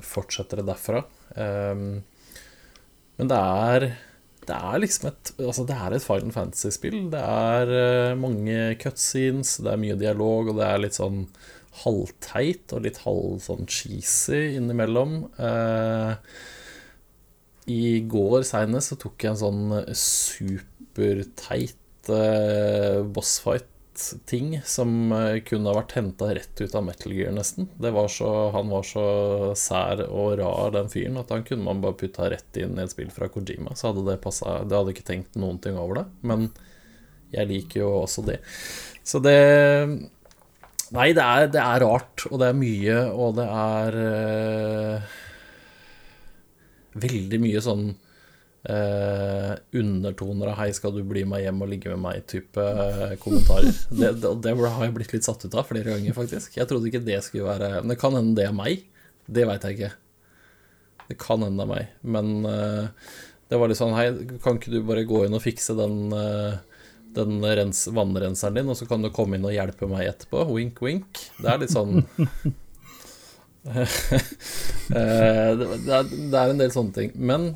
fortsetter 0.05 0.61
det 0.61 0.69
derfra. 0.73 1.05
Um, 1.39 2.03
men 3.21 3.31
det 3.31 3.39
er 3.39 3.91
det 4.49 4.57
er 4.57 4.81
liksom 4.83 5.11
et 5.11 5.33
Altså, 5.39 5.65
det 5.69 5.77
er 5.77 5.95
et 5.95 6.05
Final 6.05 6.35
Fantasy-spill. 6.35 7.01
Det 7.13 7.21
er 7.23 7.73
eh, 7.77 8.19
mange 8.19 8.75
cutscenes, 8.81 9.59
det 9.63 9.73
er 9.73 9.83
mye 9.83 9.99
dialog, 10.01 10.51
og 10.51 10.59
det 10.59 10.67
er 10.67 10.83
litt 10.83 10.99
sånn 10.99 11.27
halvteit 11.85 12.73
og 12.75 12.83
litt 12.83 12.99
halv 13.05 13.39
sånn 13.45 13.69
cheesy 13.71 14.57
innimellom. 14.57 15.21
Eh, 15.39 16.33
I 17.69 18.01
går 18.09 18.43
seinest 18.49 18.93
så 18.93 18.97
tok 19.01 19.25
jeg 19.25 19.31
en 19.35 19.41
sånn 19.41 19.65
superteit 19.97 21.77
eh, 22.09 23.03
bossfight-ting 23.05 24.61
som 24.65 25.13
eh, 25.13 25.43
kunne 25.47 25.69
ha 25.71 25.77
vært 25.83 25.97
henta 25.99 26.31
rett 26.35 26.57
ut 26.63 26.75
av 26.75 26.87
Metal 26.87 27.13
Gear, 27.15 27.33
nesten. 27.37 27.69
Var 27.79 28.09
så, 28.11 28.31
han 28.57 28.73
var 28.73 28.85
så 28.89 29.05
sær 29.59 30.05
og 30.09 30.39
rar, 30.41 30.73
den 30.79 30.91
fyren, 30.93 31.21
at 31.21 31.31
han 31.35 31.45
kunne 31.47 31.67
man 31.69 31.83
bare 31.85 31.99
putta 32.01 32.31
rett 32.33 32.57
inn 32.61 32.79
i 32.79 32.85
et 32.87 32.95
spill 32.95 33.13
fra 33.15 33.29
Kojima. 33.33 33.77
Så 33.77 33.91
hadde 33.91 34.09
det 34.09 34.23
passa. 34.25 34.63
Det 34.65 34.77
hadde 34.79 34.97
ikke 34.97 35.11
tenkt 35.13 35.39
noen 35.39 35.61
ting 35.63 35.77
over 35.79 35.95
det. 36.01 36.07
Men 36.27 36.49
jeg 37.31 37.47
liker 37.51 37.85
jo 37.85 37.91
også 38.01 38.25
det. 38.27 38.41
Så 39.07 39.23
det 39.23 39.39
Nei, 40.91 41.13
det 41.15 41.23
er, 41.23 41.45
det 41.55 41.61
er 41.63 41.85
rart, 41.85 42.25
og 42.27 42.41
det 42.43 42.49
er 42.51 42.57
mye, 42.59 42.95
og 43.15 43.37
det 43.37 43.45
er 43.47 43.99
eh, 44.03 45.19
veldig 46.99 47.41
mye 47.43 47.63
sånn 47.65 47.85
eh, 48.69 49.53
undertoner 49.81 50.53
av 50.53 50.59
'hei, 50.59 50.71
skal 50.75 50.95
du 50.95 51.03
bli 51.07 51.25
med 51.29 51.45
hjem 51.45 51.63
og 51.63 51.71
ligge 51.71 51.93
med 51.95 52.03
meg'-type 52.05 52.67
eh, 52.67 53.17
kommentarer. 53.23 53.73
Det, 54.01 54.13
det, 54.21 54.35
det 54.45 54.55
har 54.59 54.85
jeg 54.85 54.95
blitt 54.97 55.17
litt 55.17 55.27
satt 55.27 55.45
ut 55.45 55.55
av 55.55 55.69
flere 55.69 55.95
ganger, 55.95 56.17
faktisk. 56.17 56.57
Jeg 56.57 56.69
trodde 56.69 56.91
ikke 56.91 57.05
det 57.05 57.23
skulle 57.25 57.49
være 57.49 57.81
Men 57.81 57.95
det 57.95 58.01
kan 58.01 58.17
hende 58.17 58.37
det 58.39 58.49
er 58.49 58.57
meg. 58.57 58.87
Det 59.31 59.47
veit 59.47 59.67
jeg 59.67 59.79
ikke. 59.79 59.93
Det 61.11 61.19
kan 61.19 61.43
hende 61.43 61.63
det 61.63 61.69
er 61.69 61.75
meg. 61.75 61.93
Men 62.03 62.33
eh, 62.47 63.13
det 63.51 63.59
var 63.59 63.71
litt 63.71 63.81
sånn 63.81 63.97
'hei, 63.97 64.11
kan 64.43 64.59
ikke 64.59 64.75
du 64.75 64.83
bare 64.83 65.07
gå 65.09 65.25
inn 65.27 65.39
og 65.39 65.47
fikse 65.47 65.77
den 65.79 66.13
eh, 66.15 66.59
den 67.11 67.41
rens, 67.43 67.89
vannrenseren 67.91 68.55
din, 68.55 68.69
og 68.71 68.77
så 68.79 68.87
kan 68.87 69.03
du 69.03 69.11
komme 69.11 69.35
inn 69.35 69.47
og 69.49 69.51
hjelpe 69.51 69.89
meg 69.91 70.07
etterpå. 70.07 70.45
Wink, 70.55 70.79
wink. 70.85 71.25
Det 71.41 71.49
er 71.51 71.59
litt 71.59 71.73
sånn 71.75 72.05
det, 74.91 75.57
det, 75.85 75.93
er, 75.95 76.51
en 76.51 76.61
del 76.61 76.73
sånne 76.73 76.97
ting. 76.97 77.13
Men 77.15 77.51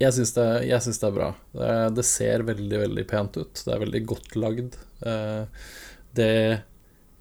jeg 0.00 0.16
syns 0.16 0.34
det, 0.36 0.48
det 0.66 1.08
er 1.08 1.16
bra. 1.16 1.30
Det, 1.54 1.72
det 1.98 2.06
ser 2.08 2.46
veldig, 2.48 2.78
veldig 2.86 3.06
pent 3.10 3.38
ut. 3.38 3.54
Det 3.64 3.72
er 3.74 3.82
veldig 3.84 4.04
godt 4.14 4.36
lagd. 4.40 4.78
Eh, 5.06 5.42
det 6.16 6.32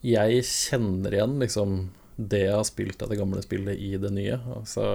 Jeg 0.01 0.45
kjenner 0.47 1.13
igjen 1.13 1.35
liksom 1.41 1.81
det 2.21 2.43
jeg 2.43 2.53
har 2.53 2.65
spilt 2.67 3.01
av 3.01 3.09
det 3.09 3.17
gamle 3.17 3.41
spillet 3.43 3.79
i 3.81 3.95
det 4.01 4.11
nye. 4.13 4.37
Altså 4.55 4.85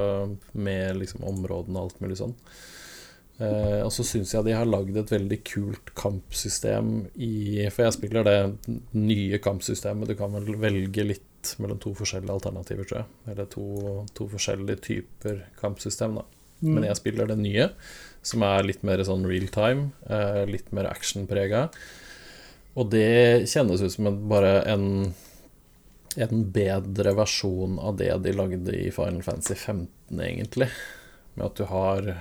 med 0.52 0.98
liksom 1.00 1.26
områdene 1.26 1.78
og 1.78 1.88
alt 1.88 2.02
mulig 2.02 2.18
sånn. 2.20 2.34
Eh, 3.36 3.82
og 3.84 3.90
så 3.92 4.04
syns 4.06 4.32
jeg 4.32 4.46
de 4.46 4.54
har 4.56 4.68
lagd 4.68 4.96
et 4.96 5.12
veldig 5.12 5.38
kult 5.44 5.90
kampsystem 5.98 7.02
i 7.20 7.66
For 7.68 7.84
jeg 7.84 7.96
spiller 7.98 8.24
det 8.26 8.38
nye 8.96 9.40
kampsystemet. 9.42 10.08
Du 10.08 10.18
kan 10.18 10.32
vel 10.36 10.56
velge 10.62 11.04
litt 11.12 11.26
mellom 11.62 11.78
to 11.82 11.92
forskjellige 11.96 12.34
alternativer, 12.34 12.88
tror 12.88 13.02
jeg. 13.02 13.10
Eller 13.32 13.50
to, 13.52 13.66
to 14.16 14.26
forskjellige 14.32 14.82
typer 14.88 15.44
kampsystem, 15.60 16.18
da. 16.20 16.26
Men 16.64 16.86
jeg 16.86 16.96
spiller 16.96 17.28
det 17.28 17.36
nye, 17.36 17.68
som 18.24 18.42
er 18.46 18.64
litt 18.64 18.84
mer 18.86 19.02
sånn 19.04 19.26
real 19.28 19.50
time. 19.52 19.90
Eh, 20.08 20.42
litt 20.48 20.70
mer 20.74 20.88
actionprega. 20.88 21.66
Og 22.76 22.90
det 22.92 23.46
kjennes 23.52 23.84
ut 23.84 23.92
som 23.92 24.08
en, 24.08 24.20
bare 24.30 24.58
en 24.72 24.86
en 26.16 26.46
bedre 26.52 27.12
versjon 27.16 27.78
av 27.78 27.98
det 28.00 28.08
de 28.24 28.32
lagde 28.32 28.72
i 28.72 28.88
Final 28.94 29.22
Fantasy 29.22 29.54
15, 29.54 29.88
egentlig. 30.16 30.70
Med 31.36 31.50
at 31.50 31.60
du 31.60 31.68
har 31.72 32.16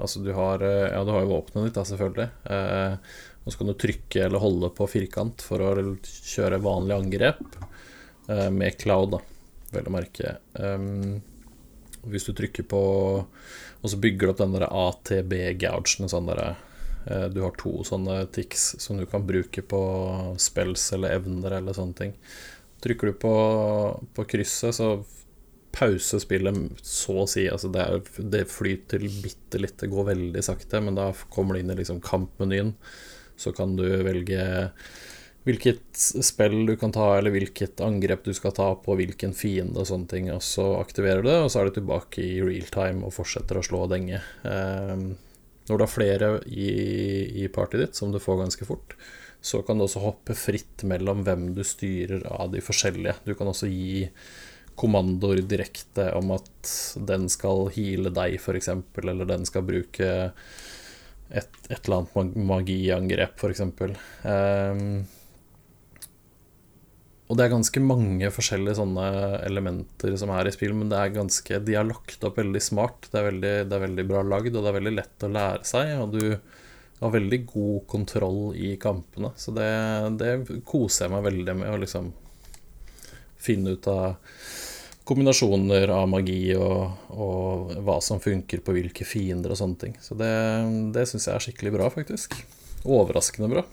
Altså, 0.00 0.22
du 0.24 0.30
har 0.32 0.62
Ja, 0.62 1.02
du 1.04 1.10
har 1.12 1.26
jo 1.26 1.34
våpenet 1.34 1.66
ditt, 1.66 1.74
da, 1.76 1.82
selvfølgelig. 1.84 2.30
Eh, 2.48 2.94
og 3.44 3.52
så 3.52 3.58
kan 3.58 3.68
du 3.68 3.74
trykke 3.74 4.22
eller 4.24 4.40
holde 4.40 4.70
på 4.72 4.86
firkant 4.88 5.42
for 5.44 5.60
å 5.60 5.96
kjøre 6.06 6.60
vanlig 6.64 6.96
angrep. 6.96 7.42
Eh, 8.30 8.50
med 8.50 8.78
cloud, 8.78 9.16
da, 9.16 9.20
vel 9.74 9.88
å 9.90 9.94
merke. 9.94 10.36
Um, 10.54 11.18
hvis 12.06 12.28
du 12.28 12.32
trykker 12.32 12.64
på 12.70 12.80
Og 13.20 13.90
så 13.92 13.98
bygger 14.00 14.28
du 14.28 14.32
opp 14.32 14.40
den 14.42 14.54
der 14.54 14.66
ATB-gougen. 14.68 16.08
Sånn 16.12 16.28
der, 16.28 16.56
eh, 17.08 17.26
du 17.32 17.40
har 17.42 17.54
to 17.58 17.80
sånne 17.84 18.22
tics 18.32 18.74
som 18.78 18.98
du 19.00 19.06
kan 19.08 19.24
bruke 19.26 19.64
på 19.64 19.80
spells 20.36 20.92
eller 20.92 21.16
evner 21.16 21.56
eller 21.58 21.72
sånne 21.76 21.96
ting. 21.96 22.12
Trykker 22.84 23.08
du 23.10 23.16
på, 23.24 23.32
på 24.14 24.26
krysset, 24.28 24.76
så 24.76 24.90
pause 25.72 26.20
spillet 26.20 26.60
så 26.84 27.22
å 27.22 27.28
si. 27.30 27.46
Altså 27.48 27.70
det, 27.72 27.86
er, 27.88 28.28
det 28.36 28.44
flyter 28.52 29.06
bitte 29.24 29.62
litt, 29.62 29.78
det 29.80 29.88
går 29.92 30.10
veldig 30.12 30.44
sakte, 30.44 30.82
men 30.84 30.98
da 30.98 31.08
kommer 31.32 31.56
du 31.56 31.64
inn 31.64 31.72
i 31.72 31.78
liksom 31.80 32.02
kampmenyen. 32.04 32.74
Så 33.40 33.54
kan 33.56 33.78
du 33.80 33.86
velge 34.04 34.44
hvilket 35.46 35.96
spill 35.96 36.66
du 36.68 36.74
kan 36.76 36.92
ta, 36.92 37.06
eller 37.16 37.32
hvilket 37.32 37.80
angrep 37.84 38.26
du 38.26 38.34
skal 38.36 38.52
ta 38.56 38.68
på 38.76 38.96
hvilken 38.98 39.32
fiende 39.36 39.80
og 39.80 39.88
sånne 39.88 40.10
ting. 40.10 40.28
Og 40.34 40.42
så 40.44 40.66
aktiverer 40.80 41.24
du 41.24 41.30
det, 41.30 41.38
og 41.40 41.48
så 41.52 41.62
er 41.62 41.70
du 41.70 41.78
tilbake 41.78 42.24
i 42.24 42.42
real 42.44 42.68
time 42.72 43.08
og 43.08 43.14
fortsetter 43.16 43.58
å 43.58 43.64
slå 43.64 43.86
og 43.86 43.94
denge. 43.94 44.20
Eh, 44.44 45.06
når 45.70 45.78
du 45.78 45.86
har 45.86 45.92
flere 45.92 46.30
i, 46.50 46.68
i 47.44 47.48
partyet 47.52 47.86
ditt, 47.86 47.98
som 47.98 48.12
du 48.12 48.20
får 48.20 48.42
ganske 48.42 48.68
fort, 48.68 48.96
så 49.40 49.62
kan 49.64 49.78
du 49.78 49.86
også 49.86 50.02
hoppe 50.04 50.36
fritt 50.36 50.84
mellom 50.88 51.24
hvem 51.24 51.52
du 51.56 51.62
styrer 51.64 52.26
av 52.28 52.50
de 52.52 52.60
forskjellige. 52.64 53.16
Du 53.24 53.32
kan 53.38 53.48
også 53.48 53.70
gi 53.70 54.10
kommandoer 54.80 55.42
direkte 55.44 56.10
om 56.16 56.34
at 56.36 56.72
den 57.08 57.28
skal 57.32 57.68
heale 57.74 58.12
deg, 58.16 58.36
f.eks., 58.40 58.70
eller 59.02 59.28
den 59.28 59.46
skal 59.48 59.64
bruke 59.64 60.10
et, 61.30 61.56
et 61.70 61.80
eller 61.80 62.02
annet 62.02 62.36
magiangrep, 62.50 63.40
f.eks. 63.40 63.64
Um, 64.24 64.84
og 67.30 67.36
det 67.38 67.44
er 67.44 67.52
ganske 67.52 67.80
mange 67.84 68.28
forskjellige 68.34 68.80
sånne 68.80 69.04
elementer 69.46 70.16
som 70.18 70.32
er 70.34 70.48
i 70.50 70.52
spill, 70.54 70.72
men 70.74 70.88
det 70.90 70.98
er 70.98 71.12
ganske, 71.14 71.60
de 71.62 71.76
er 71.78 71.86
lagt 71.86 72.24
opp 72.26 72.40
veldig 72.40 72.62
smart. 72.64 73.06
Det 73.06 73.20
er 73.20 73.28
veldig, 73.28 73.52
det 73.70 73.76
er 73.76 73.84
veldig 73.84 74.04
bra 74.08 74.24
lagd, 74.26 74.50
og 74.50 74.64
det 74.64 74.72
er 74.72 74.76
veldig 74.80 74.92
lett 74.96 75.26
å 75.28 75.30
lære 75.36 75.68
seg. 75.70 75.92
Og 76.02 76.16
du 76.16 76.24
har 77.04 77.14
veldig 77.14 77.38
god 77.52 77.86
kontroll 77.92 78.40
i 78.58 78.72
kampene, 78.82 79.30
så 79.38 79.54
det, 79.54 79.70
det 80.18 80.32
koser 80.66 81.06
jeg 81.06 81.14
meg 81.14 81.28
veldig 81.28 81.56
med 81.62 81.70
å 81.70 81.78
liksom 81.84 82.10
finne 83.40 83.78
ut 83.78 83.86
av 83.88 84.18
kombinasjoner 85.06 85.90
av 85.94 86.10
magi 86.10 86.42
og, 86.58 87.06
og, 87.14 87.72
hva 87.86 88.00
som 88.04 88.20
funker 88.22 88.60
på 88.66 88.74
hvilke 88.74 89.06
fiender 89.06 89.54
og 89.54 89.62
sånne 89.62 89.84
ting. 89.86 89.96
Så 90.02 90.18
det, 90.18 90.34
det 90.98 91.06
syns 91.06 91.30
jeg 91.30 91.38
er 91.38 91.46
skikkelig 91.46 91.76
bra, 91.78 91.88
faktisk. 91.94 92.36
Overraskende 92.84 93.54
bra. 93.54 93.64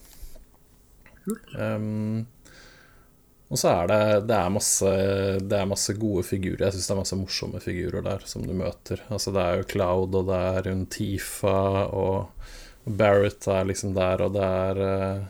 Um, 1.58 2.28
og 3.48 3.60
så 3.60 3.70
er 3.72 3.88
det, 3.88 4.00
det, 4.28 4.36
er 4.36 4.52
masse, 4.52 4.90
det 5.40 5.56
er 5.56 5.70
masse 5.70 5.94
gode 5.96 6.26
figurer. 6.28 6.66
Jeg 6.66 6.76
syns 6.76 6.90
det 6.90 6.94
er 6.96 7.00
masse 7.00 7.20
morsomme 7.20 7.62
figurer 7.64 8.04
der 8.04 8.26
som 8.28 8.44
du 8.44 8.52
møter. 8.52 9.06
Altså 9.08 9.32
Det 9.32 9.44
er 9.44 9.62
jo 9.62 9.70
Cloud, 9.72 10.18
og 10.20 10.28
det 10.28 10.40
er 10.50 10.68
hun 10.68 10.84
Tifa, 10.92 11.62
og 11.96 12.92
Barrett 13.00 13.48
er 13.52 13.68
liksom 13.72 13.96
der, 13.96 14.24
og 14.26 14.36
det 14.36 14.44
er 14.44 14.84
eh, 14.84 15.26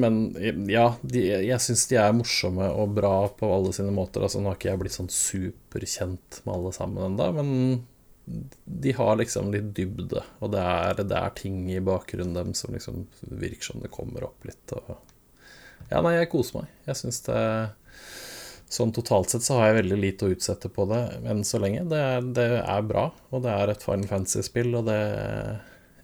Men 0.00 0.18
ja, 0.68 0.88
de, 1.02 1.26
jeg 1.44 1.60
syns 1.60 1.86
de 1.92 2.00
er 2.00 2.16
morsomme 2.16 2.72
og 2.72 2.96
bra 2.96 3.28
på 3.28 3.52
alle 3.52 3.76
sine 3.76 3.92
måter. 3.92 4.24
Altså 4.24 4.40
Nå 4.40 4.48
har 4.48 4.56
ikke 4.56 4.72
jeg 4.72 4.80
blitt 4.80 4.96
sånn 4.96 5.12
superkjent 5.12 6.40
med 6.46 6.54
alle 6.56 6.72
sammen 6.76 7.04
ennå, 7.10 7.32
men 7.36 7.50
de 8.64 8.92
har 8.96 9.18
liksom 9.20 9.52
litt 9.52 9.74
dybde, 9.76 10.22
og 10.40 10.54
det 10.54 10.60
er, 10.64 11.02
det 11.04 11.18
er 11.18 11.34
ting 11.36 11.66
i 11.68 11.82
bakgrunnen 11.84 12.32
dem 12.32 12.54
som 12.56 12.72
liksom 12.72 13.04
virker 13.28 13.74
som 13.74 13.84
det 13.84 13.92
kommer 13.92 14.24
opp 14.24 14.48
litt. 14.48 14.72
og 14.72 14.96
ja, 15.90 16.00
nei, 16.04 16.16
jeg 16.18 16.30
koser 16.32 16.62
meg. 16.62 16.76
Jeg 16.88 17.00
syns 17.00 17.24
det 17.28 17.40
Sånn 18.74 18.90
totalt 18.90 19.30
sett 19.30 19.44
så 19.44 19.60
har 19.60 19.68
jeg 19.68 19.82
veldig 19.82 19.96
lite 20.00 20.26
å 20.26 20.32
utsette 20.34 20.70
på 20.72 20.86
det 20.90 21.00
enn 21.30 21.44
så 21.46 21.60
lenge. 21.62 21.84
Det 21.90 22.00
er, 22.00 22.24
det 22.34 22.46
er 22.58 22.86
bra, 22.88 23.04
og 23.30 23.44
det 23.44 23.52
er 23.52 23.70
et 23.70 23.84
Final 23.86 24.08
Fantasy-spill, 24.10 24.72
og 24.80 24.88
det 24.88 24.98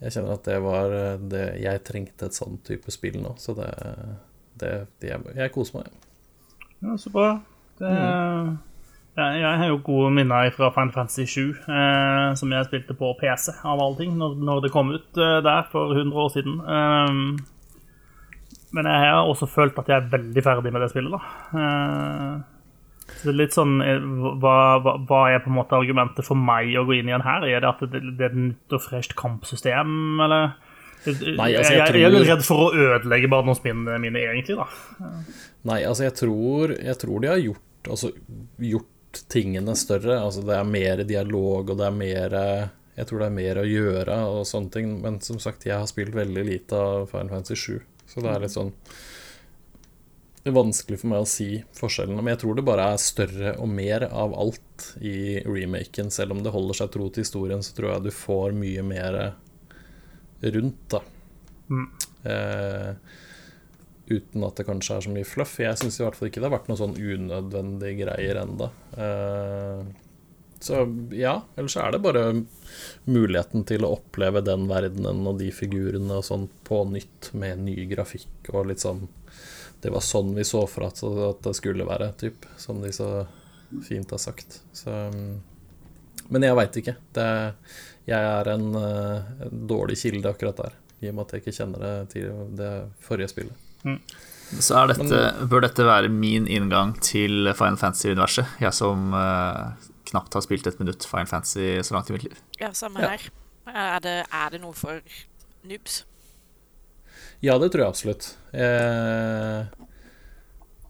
Jeg 0.01 0.13
kjenner 0.15 0.37
at 0.37 0.47
det 0.47 0.59
var 0.63 0.93
det 1.33 1.43
Jeg 1.61 1.83
trengte 1.85 2.29
et 2.29 2.37
sånn 2.37 2.61
type 2.65 2.93
spill 2.93 3.19
nå, 3.21 3.33
så 3.41 3.57
det, 3.57 3.69
det, 4.61 4.71
det 5.03 5.11
jeg, 5.11 5.35
jeg, 5.35 5.53
koser 5.53 5.81
meg. 5.81 5.97
Ja, 6.81 6.95
så 6.97 7.11
bra. 7.13 7.27
Det, 7.81 7.91
mm. 7.91 8.55
jeg, 9.19 9.53
har 9.61 9.67
jo 9.67 9.81
gode 9.85 10.13
minner 10.15 10.53
fra 10.55 10.71
Final 10.73 10.95
Fantasy 10.95 11.27
7, 11.27 11.41
eh, 11.65 12.27
som 12.39 12.55
jeg 12.55 12.69
spilte 12.69 12.95
på 12.97 13.11
PC, 13.19 13.51
av 13.67 13.81
alle 13.81 13.99
ting, 13.99 14.15
når, 14.21 14.37
når 14.39 14.63
det 14.63 14.71
kom 14.73 14.93
ut 14.93 15.19
eh, 15.19 15.39
der 15.43 15.67
for 15.73 15.91
100 15.97 16.23
år 16.23 16.31
siden. 16.37 16.61
Um, 16.61 17.33
men 18.75 18.87
jeg 18.87 19.11
har 19.11 19.27
også 19.27 19.49
følt 19.51 19.77
at 19.81 19.91
jeg 19.91 19.97
er 19.99 20.09
veldig 20.11 20.43
ferdig 20.45 20.73
med 20.73 20.83
det 20.85 20.89
spillet. 20.93 21.13
da. 21.13 21.61
Eh, 21.61 22.61
så 23.11 23.27
det 23.27 23.31
er 23.33 23.39
litt 23.41 23.55
sånn 23.55 23.81
eh, 23.83 24.03
hva, 24.41 24.55
hva, 24.83 24.95
hva, 25.07 25.21
er 25.31 25.41
på 25.43 25.51
en 25.51 25.57
måte 25.59 25.77
argumentet 25.77 26.25
for 26.25 26.39
meg 26.39 26.71
å 26.79 26.85
gå 26.87 26.99
inn 26.99 27.11
igjen 27.11 27.25
her? 27.25 27.45
Er 27.49 27.63
det 27.63 27.71
at 27.71 27.83
det, 27.91 28.03
det 28.17 28.27
er 28.27 28.31
et 28.31 28.43
nytt 28.47 28.77
og 28.77 28.83
fresht 28.85 29.17
kampsystem, 29.19 30.21
eller? 30.23 30.53
Nei, 31.01 31.49
altså 31.57 31.73
jeg, 31.73 31.79
jeg, 31.79 31.97
jeg, 31.97 32.05
er 32.05 32.13
litt 32.13 32.27
redd 32.29 32.43
for 32.45 32.67
å 32.67 32.71
ødelegge 32.77 33.29
barndomsminnene 33.33 33.97
mine, 34.03 34.21
egentlig, 34.35 34.59
da. 34.59 35.11
Nei, 35.65 35.79
altså 35.89 36.05
jeg 36.05 36.13
tror, 36.19 36.75
jeg 36.77 36.99
tror 37.01 37.23
de 37.23 37.31
har 37.31 37.41
gjort, 37.41 37.89
altså, 37.89 38.11
gjort 38.61 39.21
tingene 39.31 39.75
større. 39.75 40.19
Altså 40.21 40.43
det 40.45 40.55
er 40.55 40.69
mer 40.69 41.01
dialog, 41.07 41.73
og 41.73 41.81
det 41.81 41.87
er 41.87 41.97
mer 41.97 42.37
Jeg 42.91 43.07
tror 43.07 43.21
det 43.21 43.27
er 43.27 43.33
mer 43.33 43.57
å 43.57 43.65
gjøre 43.65 44.15
og 44.29 44.45
sånne 44.47 44.73
ting. 44.73 44.93
Men 45.01 45.17
som 45.25 45.39
sagt, 45.41 45.65
jeg 45.65 45.77
har 45.79 45.89
spilt 45.89 46.15
veldig 46.15 46.43
lite 46.47 46.77
av 46.77 47.09
Final 47.09 47.31
Fantasy 47.33 47.57
7. 47.57 47.79
Så 48.11 48.23
det 48.23 48.31
er 48.31 48.43
litt 48.43 48.53
sånn 48.53 48.73
Det 50.41 50.49
er 50.51 50.57
vanskelig 50.57 50.99
for 50.99 51.11
meg 51.13 51.23
å 51.23 51.29
si 51.29 51.49
forskjellene. 51.77 52.19
Men 52.19 52.33
jeg 52.33 52.41
tror 52.43 52.57
det 52.57 52.65
bare 52.67 52.89
er 52.91 53.01
større 53.01 53.55
og 53.61 53.69
mer 53.71 54.07
av 54.09 54.33
alt 54.33 54.87
i 54.99 55.39
remaken. 55.45 56.09
Selv 56.13 56.35
om 56.35 56.41
det 56.43 56.53
holder 56.53 56.79
seg 56.81 56.93
tro 56.95 57.09
til 57.09 57.25
historien, 57.25 57.61
så 57.63 57.75
tror 57.77 57.93
jeg 57.93 58.07
du 58.07 58.13
får 58.15 58.57
mye 58.57 58.85
mer 58.85 59.19
rundt, 60.41 60.87
da. 60.89 61.03
Mm. 61.69 61.85
Eh, 62.23 62.95
uten 64.11 64.43
at 64.43 64.57
det 64.57 64.67
kanskje 64.67 64.97
er 64.97 65.05
så 65.05 65.13
mye 65.13 65.27
fluff. 65.27 65.59
Jeg 65.61 65.77
syns 65.79 65.99
i 65.99 66.03
hvert 66.05 66.17
fall 66.17 66.31
ikke 66.31 66.41
det 66.41 66.49
har 66.49 66.57
vært 66.57 66.71
noe 66.71 66.79
sånn 66.79 66.97
unødvendige 66.97 68.01
greier 68.01 68.41
enda. 68.41 68.71
Eh, 68.97 69.85
så 70.63 70.83
ja, 71.11 71.41
ellers 71.55 71.75
er 71.77 71.91
det 71.91 72.01
bare 72.03 72.23
muligheten 73.09 73.65
til 73.67 73.85
å 73.85 73.95
oppleve 73.95 74.43
den 74.45 74.67
verdenen 74.69 75.25
og 75.27 75.39
de 75.41 75.49
figurene 75.55 76.19
og 76.19 76.25
sånn 76.27 76.47
på 76.67 76.83
nytt 76.91 77.31
med 77.37 77.63
ny 77.65 77.75
grafikk 77.89 78.51
og 78.53 78.69
litt 78.69 78.83
sånn 78.83 79.07
Det 79.81 79.89
var 79.89 80.03
sånn 80.05 80.35
vi 80.35 80.45
så 80.45 80.67
for 80.69 80.85
at, 80.85 81.01
det 81.41 81.55
skulle 81.57 81.87
være, 81.87 82.11
typ. 82.13 82.45
Som 82.61 82.83
de 82.83 82.91
så 82.93 83.25
fint 83.87 84.11
har 84.13 84.19
sagt. 84.21 84.59
Så 84.77 84.93
Men 86.29 86.45
jeg 86.45 86.57
veit 86.59 86.77
ikke. 86.77 86.93
Det, 87.17 87.25
jeg 88.05 88.27
er 88.35 88.49
en, 88.53 88.67
en, 88.77 89.63
dårlig 89.67 89.97
kilde 89.97 90.29
akkurat 90.29 90.61
der, 90.61 90.75
i 91.01 91.09
og 91.09 91.17
med 91.17 91.25
at 91.25 91.33
jeg 91.33 91.43
ikke 91.43 91.55
kjenner 91.57 91.87
det 91.87 91.95
til 92.13 92.45
det 92.59 92.73
forrige 93.01 93.33
spillet. 93.33 93.65
Mm. 93.81 93.97
Så 94.59 94.85
dette, 94.91 95.07
Men, 95.07 95.49
bør 95.49 95.65
dette 95.65 95.87
være 95.87 96.11
min 96.11 96.45
inngang 96.45 96.93
til 97.01 97.49
Final 97.55 97.79
Fantasy-universet. 97.79 98.59
Jeg 98.61 98.75
som 98.75 99.13
uh, 99.15 99.71
knapt 100.11 100.35
har 100.35 100.43
spilt 100.45 100.67
et 100.67 100.79
minutt 100.81 101.05
Final 101.07 101.29
Fantasy 101.29 101.73
så 101.83 101.95
langt 101.95 102.11
i 102.11 102.15
mitt 102.15 102.27
liv. 102.27 102.39
Ja, 102.59 102.71
samme 102.77 103.03
her. 103.03 103.27
Er, 103.67 103.99
det, 104.03 104.17
er, 104.27 104.49
det, 104.53 104.61
noe 104.63 104.75
for 104.77 104.99
noobs? 105.67 106.01
Ja, 107.41 107.57
det 107.61 107.71
tror 107.71 107.85
jeg 107.85 107.93
absolutt. 107.93 108.27
Eh, 108.53 109.65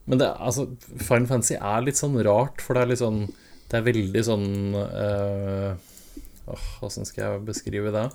men 0.09 0.21
det, 0.21 0.29
altså, 0.41 0.67
Final 0.97 1.29
Fantasy 1.29 1.57
er 1.59 1.85
litt 1.85 1.99
sånn 1.99 2.17
rart, 2.25 2.63
for 2.63 2.75
det 2.75 2.83
er 2.83 2.91
litt 2.91 3.03
sånn 3.03 3.21
Det 3.69 3.77
er 3.77 3.85
veldig 3.85 4.23
sånn 4.27 4.47
Åssen 6.83 7.07
skal 7.07 7.21
jeg 7.23 7.43
beskrive 7.47 7.93
det? 7.93 8.07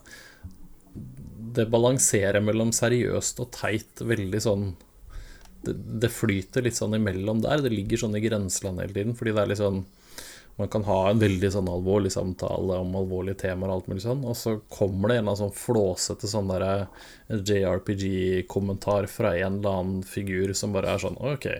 Det 1.57 1.69
balanserer 1.73 2.43
mellom 2.45 2.73
seriøst 2.75 3.41
og 3.41 3.53
teit 3.55 4.03
veldig 4.05 4.41
sånn 4.43 4.67
det, 5.65 5.75
det, 6.03 6.11
flyter 6.13 6.65
litt 6.67 6.77
sånn 6.77 6.99
imellom 6.99 7.41
der. 7.45 7.63
Det 7.65 7.73
ligger 7.73 8.03
sånn 8.03 8.17
i 8.19 8.23
grenseland 8.25 8.83
hele 8.83 8.95
tiden, 8.95 9.17
fordi 9.19 9.33
det 9.35 9.43
er 9.43 9.51
litt 9.51 9.63
sånn 9.63 9.81
man 10.57 10.69
kan 10.73 10.85
ha 10.89 11.11
en 11.11 11.21
veldig 11.21 11.51
sånn 11.53 11.69
alvorlig 11.69 12.11
samtale 12.15 12.79
om 12.81 12.95
alvorlige 12.97 13.43
temaer, 13.43 13.69
og 13.69 13.77
alt 13.77 13.91
mulig 13.91 14.05
sånn, 14.07 14.23
og 14.25 14.37
så 14.41 14.55
kommer 14.73 15.13
det 15.13 15.19
en 15.21 15.35
sånn 15.37 15.53
flåsete 15.53 16.31
sånn 16.31 16.49
derre 16.49 16.87
JRPG-kommentar 17.29 19.09
fra 19.13 19.35
en 19.37 19.59
eller 19.59 19.83
annen 19.83 20.07
figur 20.09 20.55
som 20.57 20.73
bare 20.73 20.95
er 20.95 21.03
sånn 21.03 21.19
OK, 21.21 21.51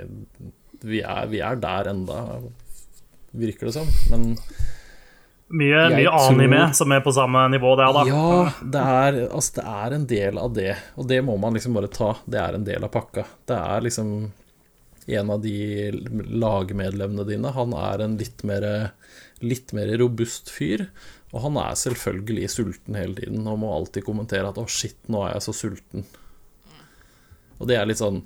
vi 0.87 1.03
er, 1.05 1.29
vi 1.29 1.43
er 1.45 1.61
der 1.61 1.93
enda, 1.93 2.23
virker 3.37 3.69
det 3.69 3.77
som. 3.77 3.93
Men 4.13 4.33
mye, 5.47 5.85
mye 5.93 6.17
anime 6.17 6.63
tror, 6.65 6.75
som 6.81 6.97
er 6.97 7.05
på 7.05 7.13
samme 7.15 7.45
nivå 7.53 7.75
der, 7.79 7.93
da. 7.95 8.07
Ja, 8.09 8.33
det 8.63 8.87
er, 8.97 9.21
altså, 9.29 9.61
det 9.61 9.67
er 9.77 9.99
en 9.99 10.09
del 10.11 10.41
av 10.41 10.57
det, 10.57 10.73
og 10.97 11.13
det 11.13 11.21
må 11.27 11.37
man 11.43 11.57
liksom 11.59 11.77
bare 11.77 11.93
ta. 11.93 12.15
Det 12.25 12.41
er 12.41 12.57
en 12.57 12.67
del 12.67 12.89
av 12.89 12.93
pakka. 12.97 13.29
Det 13.45 13.61
er 13.61 13.87
liksom 13.87 14.17
en 15.07 15.31
av 15.31 15.43
de 15.45 15.93
lagmedlemmene 15.93 17.27
dine, 17.29 17.53
han 17.55 17.75
er 17.79 18.03
en 18.03 18.17
litt 18.19 18.43
mer, 18.47 18.67
litt 19.45 19.75
mer 19.77 19.93
robust 20.01 20.51
fyr. 20.51 20.89
Og 21.35 21.43
han 21.45 21.59
er 21.61 21.79
selvfølgelig 21.79 22.51
sulten 22.51 22.99
hele 22.99 23.19
tiden 23.19 23.47
og 23.51 23.61
må 23.63 23.73
alltid 23.75 24.07
kommentere 24.07 24.49
at 24.51 24.59
'å, 24.59 24.67
shit, 24.71 24.99
nå 25.11 25.25
er 25.27 25.37
jeg 25.37 25.47
så 25.47 25.55
sulten'. 25.55 26.07
Og 27.59 27.69
det 27.69 27.77
er 27.79 27.89
litt 27.89 28.03
sånn 28.03 28.23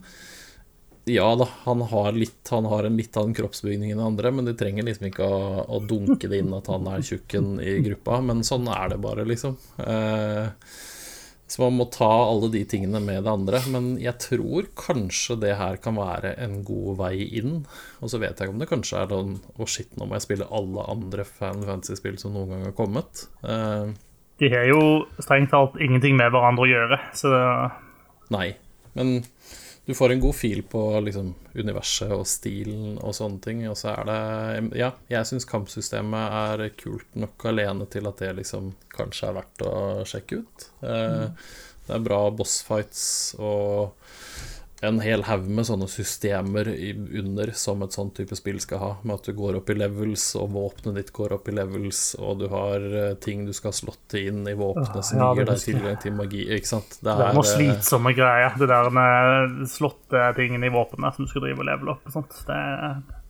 Ja 1.08 1.32
da, 1.34 1.46
han 1.64 1.80
har, 1.90 2.12
litt, 2.12 2.44
han 2.52 2.66
har 2.68 2.84
en 2.84 2.96
litt 2.98 3.16
annen 3.16 3.34
kroppsbygning 3.34 3.94
enn 3.94 4.02
andre, 4.04 4.30
men 4.30 4.44
de 4.44 4.52
trenger 4.54 4.84
liksom 4.84 5.08
ikke 5.08 5.26
å, 5.26 5.64
å 5.64 5.80
dunke 5.80 6.28
det 6.28 6.42
inn 6.42 6.52
at 6.54 6.68
han 6.70 6.86
er 6.86 7.02
tjukken 7.02 7.56
i 7.58 7.80
gruppa. 7.82 8.20
Men 8.22 8.44
sånn 8.46 8.68
er 8.70 8.92
det 8.92 8.98
bare, 9.02 9.24
liksom. 9.26 9.56
Eh, 9.80 10.52
Så 11.50 11.64
man 11.64 11.74
må 11.80 11.88
ta 11.90 12.06
alle 12.06 12.46
de 12.52 12.60
tingene 12.70 13.00
med 13.02 13.24
det 13.26 13.32
andre. 13.32 13.60
Men 13.74 13.88
jeg 13.98 14.14
tror 14.22 14.68
kanskje 14.78 15.34
det 15.42 15.56
her 15.58 15.80
kan 15.82 15.98
være 15.98 16.36
en 16.44 16.60
god 16.66 17.00
vei 17.00 17.16
inn. 17.40 17.64
Og 17.98 18.12
så 18.12 18.20
vet 18.22 18.38
jeg 18.38 18.46
ikke 18.46 18.54
om 18.54 18.62
det 18.62 18.70
kanskje 18.70 19.00
er 19.00 19.10
sånn 19.10 19.32
Å, 19.58 19.66
shit, 19.66 19.90
nå 19.98 20.06
må 20.06 20.14
jeg 20.14 20.28
spille 20.28 20.46
alle 20.54 20.86
andre 20.92 21.26
Fan 21.26 21.66
Fantasy-spill 21.66 22.20
som 22.22 22.36
noen 22.38 22.54
gang 22.54 22.68
har 22.68 22.76
kommet. 22.78 23.24
Uh, 23.42 23.90
De 24.38 24.52
har 24.54 24.68
jo 24.70 24.80
strengt 25.18 25.50
talt 25.52 25.74
ingenting 25.82 26.14
med 26.16 26.30
hverandre 26.32 26.68
å 26.68 26.70
gjøre, 26.70 27.00
så 27.18 27.34
nei. 28.30 28.52
Men 28.94 29.18
du 29.90 29.94
får 29.98 30.12
en 30.14 30.20
god 30.22 30.36
fil 30.38 30.60
på 30.70 30.80
liksom, 31.04 31.32
universet 31.58 32.12
og 32.14 32.22
stilen 32.30 32.96
og 33.02 33.14
sånne 33.16 33.40
ting. 33.44 33.62
Og 33.70 33.76
så 33.78 33.92
er 33.96 34.06
det 34.10 34.78
Ja, 34.78 34.92
jeg 35.10 35.28
syns 35.28 35.48
kampsystemet 35.50 36.36
er 36.40 36.68
kult 36.80 37.18
nok 37.18 37.46
alene 37.50 37.88
til 37.90 38.06
at 38.10 38.22
det 38.22 38.36
liksom 38.38 38.72
kanskje 38.94 39.28
er 39.30 39.38
verdt 39.40 39.66
å 39.66 39.74
sjekke 40.08 40.42
ut. 40.44 40.68
Eh, 40.86 41.26
Det 41.90 41.96
er 41.96 42.04
bra 42.06 42.20
bossfights 42.30 43.34
og 43.42 43.96
en 44.80 45.00
hel 45.04 45.22
haug 45.28 45.44
med 45.52 45.66
sånne 45.68 45.86
systemer 45.92 46.68
under 47.20 47.50
som 47.58 47.82
et 47.84 47.92
sånt 47.92 48.14
type 48.16 48.36
spill 48.38 48.56
skal 48.64 48.80
ha. 48.80 48.90
Med 49.04 49.18
at 49.18 49.26
du 49.28 49.34
går 49.36 49.58
opp 49.58 49.68
i 49.72 49.76
levels, 49.76 50.22
og 50.40 50.54
våpenet 50.54 50.96
ditt 50.96 51.10
går 51.16 51.34
opp 51.36 51.50
i 51.52 51.54
levels, 51.58 52.00
og 52.16 52.38
du 52.40 52.46
har 52.48 52.86
eh, 53.02 53.10
ting 53.20 53.42
du 53.44 53.52
skal 53.56 53.74
slotte 53.76 54.22
inn 54.22 54.40
i 54.48 54.54
våpenet 54.56 55.04
som 55.04 55.20
Ja, 55.20 55.28
gir 55.36 55.48
deg 55.50 55.60
tilgang 55.66 56.00
til 56.00 56.16
magi. 56.16 56.46
Ikke 56.56 56.70
sant? 56.72 56.96
det 57.04 57.12
er 57.12 57.36
noen 57.36 57.44
eh, 57.44 57.50
slitsomme 57.52 58.14
greier. 58.16 58.56
Det 58.56 58.70
der 58.72 58.90
med 58.96 59.68
slåtte 59.68 60.24
tingene 60.40 60.70
i 60.70 60.74
våpenet 60.74 61.16
som 61.18 61.28
du 61.28 61.32
skal 61.34 61.44
drive 61.44 61.60
og 61.60 61.68
levele 61.68 61.96
opp 61.98 62.10
sånt. 62.16 62.40
Det, 62.48 62.60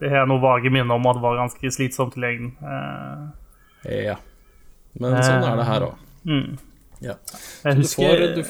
det 0.05 0.15
har 0.15 0.23
jeg 0.23 0.31
noen 0.31 0.45
vage 0.47 0.71
minner 0.71 0.95
om 1.03 1.11
at 1.11 1.19
det 1.19 1.27
var 1.27 1.41
ganske 1.43 1.75
slitsomt 1.81 2.19
i 2.21 2.27
lengden. 2.29 2.55
Uh, 2.63 3.31
Ja. 4.07 4.19
Men 5.01 5.19
sånn 5.23 5.45
er 5.47 5.57
det 5.57 5.67
her 5.69 5.85
òg. 5.87 6.01
mm. 6.27 6.49
Ja. 7.01 7.15
Jeg 7.65 7.77
Du 7.81 7.87
får 7.89 8.25
du, 8.37 8.41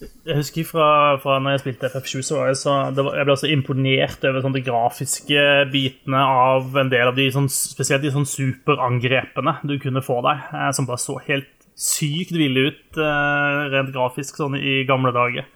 jeg 0.00 0.36
husker 0.38 0.64
fra, 0.64 0.86
fra 1.20 1.38
når 1.42 1.56
jeg 1.56 1.60
spilte 1.64 1.90
FF7, 1.92 2.22
så 2.24 2.36
var 2.38 2.46
jeg, 2.50 2.56
så, 2.62 2.74
det 2.96 3.04
var, 3.04 3.16
jeg 3.20 3.28
ble 3.28 3.36
så 3.36 3.50
imponert 3.52 4.24
over 4.24 4.44
sånn, 4.44 4.54
de 4.56 4.62
grafiske 4.64 5.46
bitene 5.72 6.22
av 6.24 6.76
en 6.80 6.92
del 6.92 7.10
av 7.10 7.16
de 7.18 7.26
sånn, 7.34 7.48
spesielt 7.52 8.04
de 8.06 8.12
sånn 8.14 8.28
superangrepene 8.28 9.58
du 9.68 9.76
kunne 9.82 10.02
få 10.04 10.20
deg, 10.24 10.44
eh, 10.56 10.70
som 10.76 10.88
bare 10.88 11.02
så 11.02 11.18
helt 11.28 11.48
sykt 11.80 12.32
ville 12.36 12.68
ut 12.70 13.00
eh, 13.00 13.60
rent 13.72 13.92
grafisk 13.94 14.36
sånn 14.40 14.56
i 14.60 14.82
gamle 14.88 15.12
dager. 15.16 15.48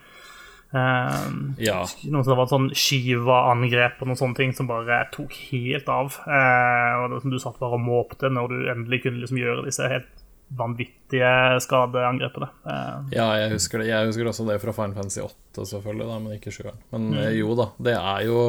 Eh, 0.75 1.31
Ja. 1.65 1.85
noe 2.11 2.25
som 2.27 2.37
var 2.37 2.49
sånn 2.51 2.71
Shiva-angrep 2.75 4.01
og 4.03 4.09
noen 4.11 4.19
sånne 4.19 4.37
ting 4.41 4.53
som 4.57 4.67
bare 4.67 5.05
tok 5.15 5.33
helt 5.53 5.89
av. 5.89 6.17
Eh, 6.27 6.93
og 7.01 7.13
det 7.13 7.23
som 7.23 7.31
du 7.31 7.39
satt 7.39 7.61
bare 7.61 7.77
og 7.79 7.85
måpte 7.85 8.29
når 8.33 8.49
du 8.51 8.71
endelig 8.73 9.03
kunne 9.05 9.21
liksom 9.23 9.39
gjøre 9.41 9.65
disse 9.69 9.89
helt 9.89 10.24
vanvittige 10.55 11.61
skadeangrepene. 11.65 12.49
Uh, 12.67 13.13
ja, 13.15 13.27
jeg 13.41 13.55
husker 13.55 13.81
det. 13.81 13.91
Jeg 13.91 14.11
husker 14.11 14.31
også 14.31 14.47
det 14.49 14.59
fra 14.63 14.75
Final 14.77 14.97
Fantasy 14.99 15.23
8, 15.25 15.67
selvfølgelig, 15.73 16.09
da, 16.11 16.19
men 16.23 16.39
ikke 16.39 16.55
7. 16.55 16.67
Men 16.95 17.07
mm. 17.15 17.23
jo 17.39 17.55
da, 17.59 17.71
det 17.89 17.95
er 18.01 18.27
jo 18.29 18.41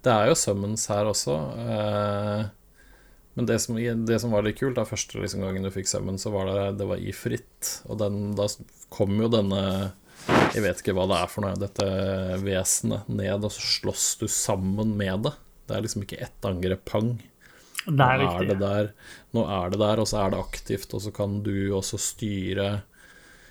Det 0.00 0.12
er 0.14 0.30
jo 0.30 0.38
summons 0.38 0.86
her 0.88 1.10
også. 1.10 1.36
Uh, 1.60 2.48
men 3.38 3.46
det 3.46 3.60
som, 3.62 3.76
det 3.78 4.18
som 4.20 4.32
var 4.34 4.44
litt 4.44 4.58
kult, 4.58 4.74
da 4.76 4.86
første 4.88 5.20
liksom, 5.20 5.44
gangen 5.44 5.64
du 5.64 5.70
fikk 5.72 5.88
summons, 5.88 6.24
så 6.26 6.32
var 6.34 6.50
det, 6.50 6.64
det 6.80 6.88
var 6.90 7.00
i 7.00 7.12
fritt. 7.14 7.74
Og 7.86 8.00
den, 8.00 8.32
da 8.38 8.48
kom 8.92 9.14
jo 9.20 9.30
denne 9.32 9.62
Jeg 10.52 10.64
vet 10.64 10.82
ikke 10.82 10.96
hva 10.98 11.06
det 11.08 11.20
er 11.20 11.30
for 11.30 11.46
noe, 11.46 11.58
dette 11.60 11.86
vesenet 12.42 13.08
ned, 13.08 13.46
og 13.46 13.54
så 13.54 13.62
slåss 13.78 14.08
du 14.20 14.26
sammen 14.28 14.96
med 14.98 15.28
det. 15.28 15.34
Det 15.68 15.76
er 15.76 15.84
liksom 15.86 16.04
ikke 16.04 16.20
ett 16.26 16.48
angrep 16.48 16.82
pang. 16.90 17.14
Det 17.86 17.96
Nå 17.96 18.06
er 18.06 18.24
er 18.26 18.48
det 18.50 18.58
der, 18.60 18.90
nå 19.32 19.44
er 19.48 19.70
det 19.72 19.80
der, 19.80 20.02
og 20.02 20.08
så 20.08 20.24
er 20.24 20.34
det 20.34 20.40
aktivt, 20.42 20.94
og 20.94 21.00
så 21.06 21.12
kan 21.16 21.40
du 21.46 21.72
også 21.72 22.00
styre 22.00 22.82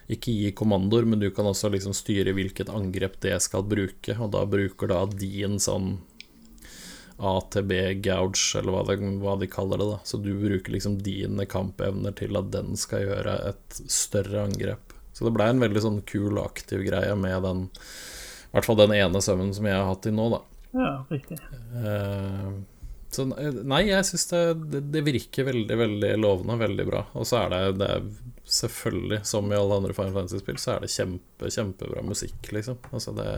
Ikke 0.10 0.34
gi 0.34 0.52
kommandoer, 0.58 1.06
men 1.06 1.22
du 1.22 1.30
kan 1.34 1.46
også 1.50 1.70
liksom 1.74 1.94
styre 1.98 2.34
hvilket 2.38 2.70
angrep 2.74 3.20
det 3.22 3.36
skal 3.46 3.66
bruke, 3.66 4.16
og 4.18 4.32
da 4.34 4.46
bruker 4.50 4.90
da 4.90 5.04
din 5.10 5.60
sånn 5.62 6.00
ATB 7.20 7.74
gouge, 8.02 8.58
eller 8.58 8.74
hva, 8.74 8.84
de, 8.88 9.10
hva 9.20 9.36
de 9.38 9.50
kaller 9.52 9.82
det, 9.82 9.88
da. 9.92 9.98
Så 10.08 10.18
du 10.24 10.32
bruker 10.40 10.72
liksom 10.72 10.98
dine 11.04 11.46
kampevner 11.52 12.16
til 12.16 12.38
at 12.40 12.48
den 12.54 12.80
skal 12.80 13.04
gjøre 13.06 13.36
et 13.52 13.82
større 13.92 14.46
angrep. 14.48 14.96
Så 15.14 15.28
det 15.28 15.34
blei 15.36 15.50
en 15.52 15.62
veldig 15.62 15.84
sånn 15.84 16.02
kul 16.08 16.40
aktiv 16.40 16.86
greie 16.88 17.12
med 17.20 17.44
den 17.44 17.66
I 17.68 18.54
hvert 18.54 18.66
fall 18.70 18.80
den 18.80 18.96
ene 18.96 19.22
søvnen 19.22 19.52
som 19.54 19.68
jeg 19.68 19.76
har 19.76 19.90
hatt 19.90 20.08
i 20.08 20.16
nå, 20.16 20.30
da. 20.32 20.42
Ja, 20.80 20.92
riktig. 21.12 21.38
Eh, 21.76 22.48
Så 23.10 23.26
nei, 23.26 23.82
jeg 23.90 24.06
syns 24.06 24.28
det, 24.30 24.42
det, 24.70 24.82
det 24.94 25.02
virker 25.08 25.48
veldig, 25.48 25.78
veldig 25.80 26.12
lovende, 26.22 26.60
veldig 26.62 26.86
bra. 26.86 27.00
Og 27.18 27.26
så 27.26 27.40
er 27.42 27.54
det, 27.54 27.62
det 27.82 27.88
er 27.96 28.04
selvfølgelig, 28.50 29.24
som 29.26 29.50
i 29.50 29.58
alle 29.58 29.80
andre 29.82 29.96
Final 29.98 30.14
Fantasy-spill, 30.18 30.60
så 30.62 30.76
er 30.76 30.86
det 30.86 30.92
kjempe, 30.94 31.50
kjempebra 31.50 32.04
musikk, 32.06 32.52
liksom. 32.54 32.78
Altså, 32.94 33.16
det 33.18 33.32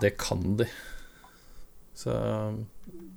Det 0.00 0.14
kan 0.16 0.56
de. 0.56 0.66
Så 1.94 2.14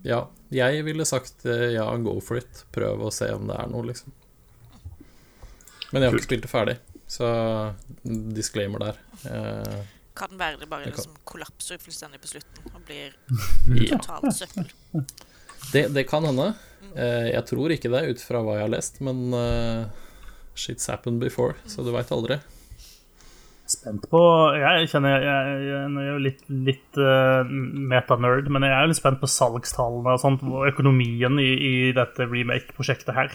ja, 0.03 0.19
jeg 0.53 0.83
ville 0.85 1.07
sagt 1.07 1.45
eh, 1.47 1.71
ja, 1.77 1.87
go 2.03 2.19
for 2.21 2.37
it. 2.37 2.65
Prøv 2.75 3.07
å 3.07 3.13
se 3.13 3.31
om 3.33 3.47
det 3.47 3.55
er 3.55 3.71
noe, 3.71 3.87
liksom. 3.87 4.11
Men 5.93 6.03
jeg 6.03 6.11
har 6.11 6.17
ikke 6.17 6.27
spilt 6.27 6.43
det 6.45 6.51
ferdig, 6.51 6.75
så 7.07 7.27
disclaimer 8.03 8.83
der. 8.83 8.99
Eh, 9.31 9.94
Kan 10.15 10.37
være 10.39 10.61
det 10.61 10.69
bare 10.71 10.87
Det 10.87 10.95
liksom 10.95 11.17
kollapser 11.27 11.79
fullstendig 11.81 12.21
på 12.23 12.31
slutten 12.31 12.71
og 12.71 12.81
blir 12.87 13.15
totalt 13.91 14.31
søppel. 14.37 14.71
Det, 15.73 15.87
det 15.95 16.05
kan 16.07 16.25
hende. 16.27 16.53
Eh, 16.95 17.31
jeg 17.33 17.43
tror 17.49 17.73
ikke 17.75 17.91
det, 17.91 18.05
ut 18.13 18.23
fra 18.23 18.41
hva 18.43 18.59
jeg 18.59 18.67
har 18.67 18.71
lest, 18.71 18.99
men 19.03 19.23
uh, 19.35 19.87
shit's 20.55 20.87
happened 20.91 21.23
before, 21.23 21.57
så 21.67 21.83
du 21.83 21.91
veit 21.95 22.13
aldri. 22.15 22.39
Spent 23.65 24.03
på 24.11 24.19
Jeg 24.61 24.89
kjenner 24.91 25.15
jeg, 25.15 25.23
jeg, 25.25 25.61
jeg, 25.65 25.85
jeg 25.89 26.03
er 26.03 26.09
jo 26.11 26.17
litt, 26.21 26.41
litt 26.67 26.99
uh, 27.01 27.53
metanerd, 27.91 28.51
men 28.53 28.67
jeg 28.67 28.75
er 28.75 28.85
jo 28.85 28.91
litt 28.91 29.01
spent 29.01 29.21
på 29.23 29.31
salgstallene 29.31 30.15
og 30.15 30.21
sånt, 30.21 30.45
og 30.45 30.67
økonomien 30.69 31.41
i, 31.41 31.51
i 31.55 31.75
dette 31.97 32.29
remake-prosjektet 32.29 33.15
her. 33.17 33.33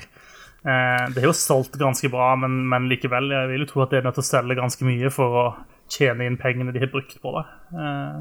Uh, 0.61 1.11
det 1.13 1.25
er 1.25 1.29
jo 1.29 1.37
solgt 1.37 1.77
ganske 1.81 2.09
bra, 2.13 2.33
men, 2.41 2.63
men 2.71 2.89
likevel, 2.89 3.33
jeg 3.35 3.53
vil 3.53 3.67
jo 3.67 3.71
tro 3.75 3.85
at 3.85 3.93
det 3.93 4.01
er 4.01 4.09
nødt 4.09 4.21
til 4.21 4.25
å 4.25 4.31
selge 4.31 4.61
ganske 4.61 4.89
mye 4.89 5.13
for 5.13 5.43
å 5.43 5.45
tjene 5.91 6.27
inn 6.27 6.37
pengene 6.41 6.73
de 6.73 6.81
har 6.83 6.91
brukt 6.93 7.17
på 7.23 7.33
det. 7.37 7.47
Eh, 7.75 8.21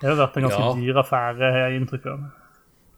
det 0.00 0.06
har 0.12 0.18
vært 0.20 0.36
en 0.38 0.46
ganske 0.46 0.60
Ja. 0.62 0.74
dyr 0.78 1.00
affære, 1.02 1.52
har 1.52 1.58
jeg 1.70 1.80
inntrykk 1.82 2.06
av. 2.12 2.26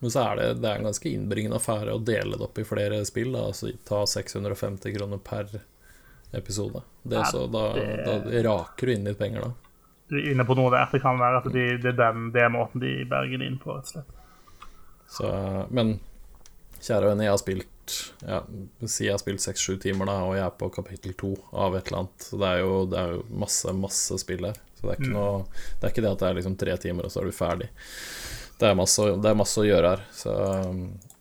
Men 0.01 0.11
så 0.11 0.23
er 0.31 0.37
det, 0.37 0.49
det 0.63 0.69
er 0.71 0.79
en 0.79 0.85
ganske 0.89 1.11
innbringende 1.13 1.57
affære 1.61 1.93
å 1.97 2.05
dele 2.05 2.37
det 2.37 2.45
opp 2.47 2.59
i 2.59 2.65
flere 2.65 3.03
spill. 3.05 3.33
Da, 3.33 3.47
altså 3.51 3.73
ta 3.85 4.03
650 4.09 4.95
kroner 4.97 5.19
per 5.19 5.49
episode. 6.33 6.83
Det, 7.03 7.19
Nei, 7.19 7.25
så, 7.33 7.47
da, 7.51 7.73
det- 7.75 8.05
da 8.07 8.43
raker 8.49 8.87
du 8.87 8.93
inn 8.95 9.05
litt 9.05 9.19
penger, 9.19 9.41
da. 9.43 9.51
Du 10.11 10.17
er 10.19 10.31
inne 10.33 10.45
på 10.45 10.57
noe 10.57 10.71
der. 10.71 10.89
Det 10.93 11.01
kan 11.03 11.19
være 11.19 11.37
at 11.45 11.53
de, 11.53 11.67
det 11.79 11.93
er 11.95 11.99
den, 12.13 12.31
det 12.33 12.43
er 12.43 12.49
måten 12.51 12.81
de 12.81 13.05
berger 13.05 13.39
det 13.39 13.47
inn 13.47 13.59
på, 13.59 13.77
rett 13.77 13.85
og 13.85 13.93
slett. 13.93 14.17
Så, 15.11 15.71
men 15.71 16.01
kjære 16.81 17.11
venner, 17.11 17.25
jeg 17.25 17.31
har 17.35 17.39
spilt 17.43 17.69
ja, 18.27 18.41
Si 18.87 19.07
jeg 19.07 19.15
har 19.15 19.21
spilt 19.23 19.43
seks-sju 19.45 19.77
timer, 19.83 20.09
da, 20.11 20.17
og 20.27 20.35
jeg 20.37 20.45
er 20.47 20.57
på 20.61 20.71
kapittel 20.75 21.15
to 21.19 21.35
av 21.53 21.77
et 21.79 21.89
eller 21.91 22.05
annet. 22.05 22.27
Så 22.27 22.41
det 22.41 22.51
er 22.51 22.63
jo, 22.63 22.73
det 22.91 22.99
er 23.01 23.15
jo 23.17 23.23
masse, 23.43 23.75
masse 23.77 24.19
spill 24.23 24.49
her. 24.49 24.59
Så 24.79 24.87
det 24.87 24.95
er 24.95 25.01
ikke 25.03 25.13
noe 25.15 25.45
Det 25.51 25.87
er 25.87 25.93
ikke 25.95 26.05
det 26.07 26.13
at 26.15 26.23
det 26.23 26.29
er 26.31 26.39
liksom 26.41 26.59
tre 26.61 26.77
timer, 26.87 27.07
og 27.07 27.13
så 27.13 27.23
er 27.23 27.31
du 27.31 27.37
ferdig. 27.37 27.71
Det 28.61 28.69
er 28.69 28.77
masse, 28.77 29.07
det 29.17 29.31
er 29.31 29.39
masse 29.41 29.61
å 29.61 29.65
gjøre 29.65 29.95
her. 29.95 30.05
Så 30.13 30.35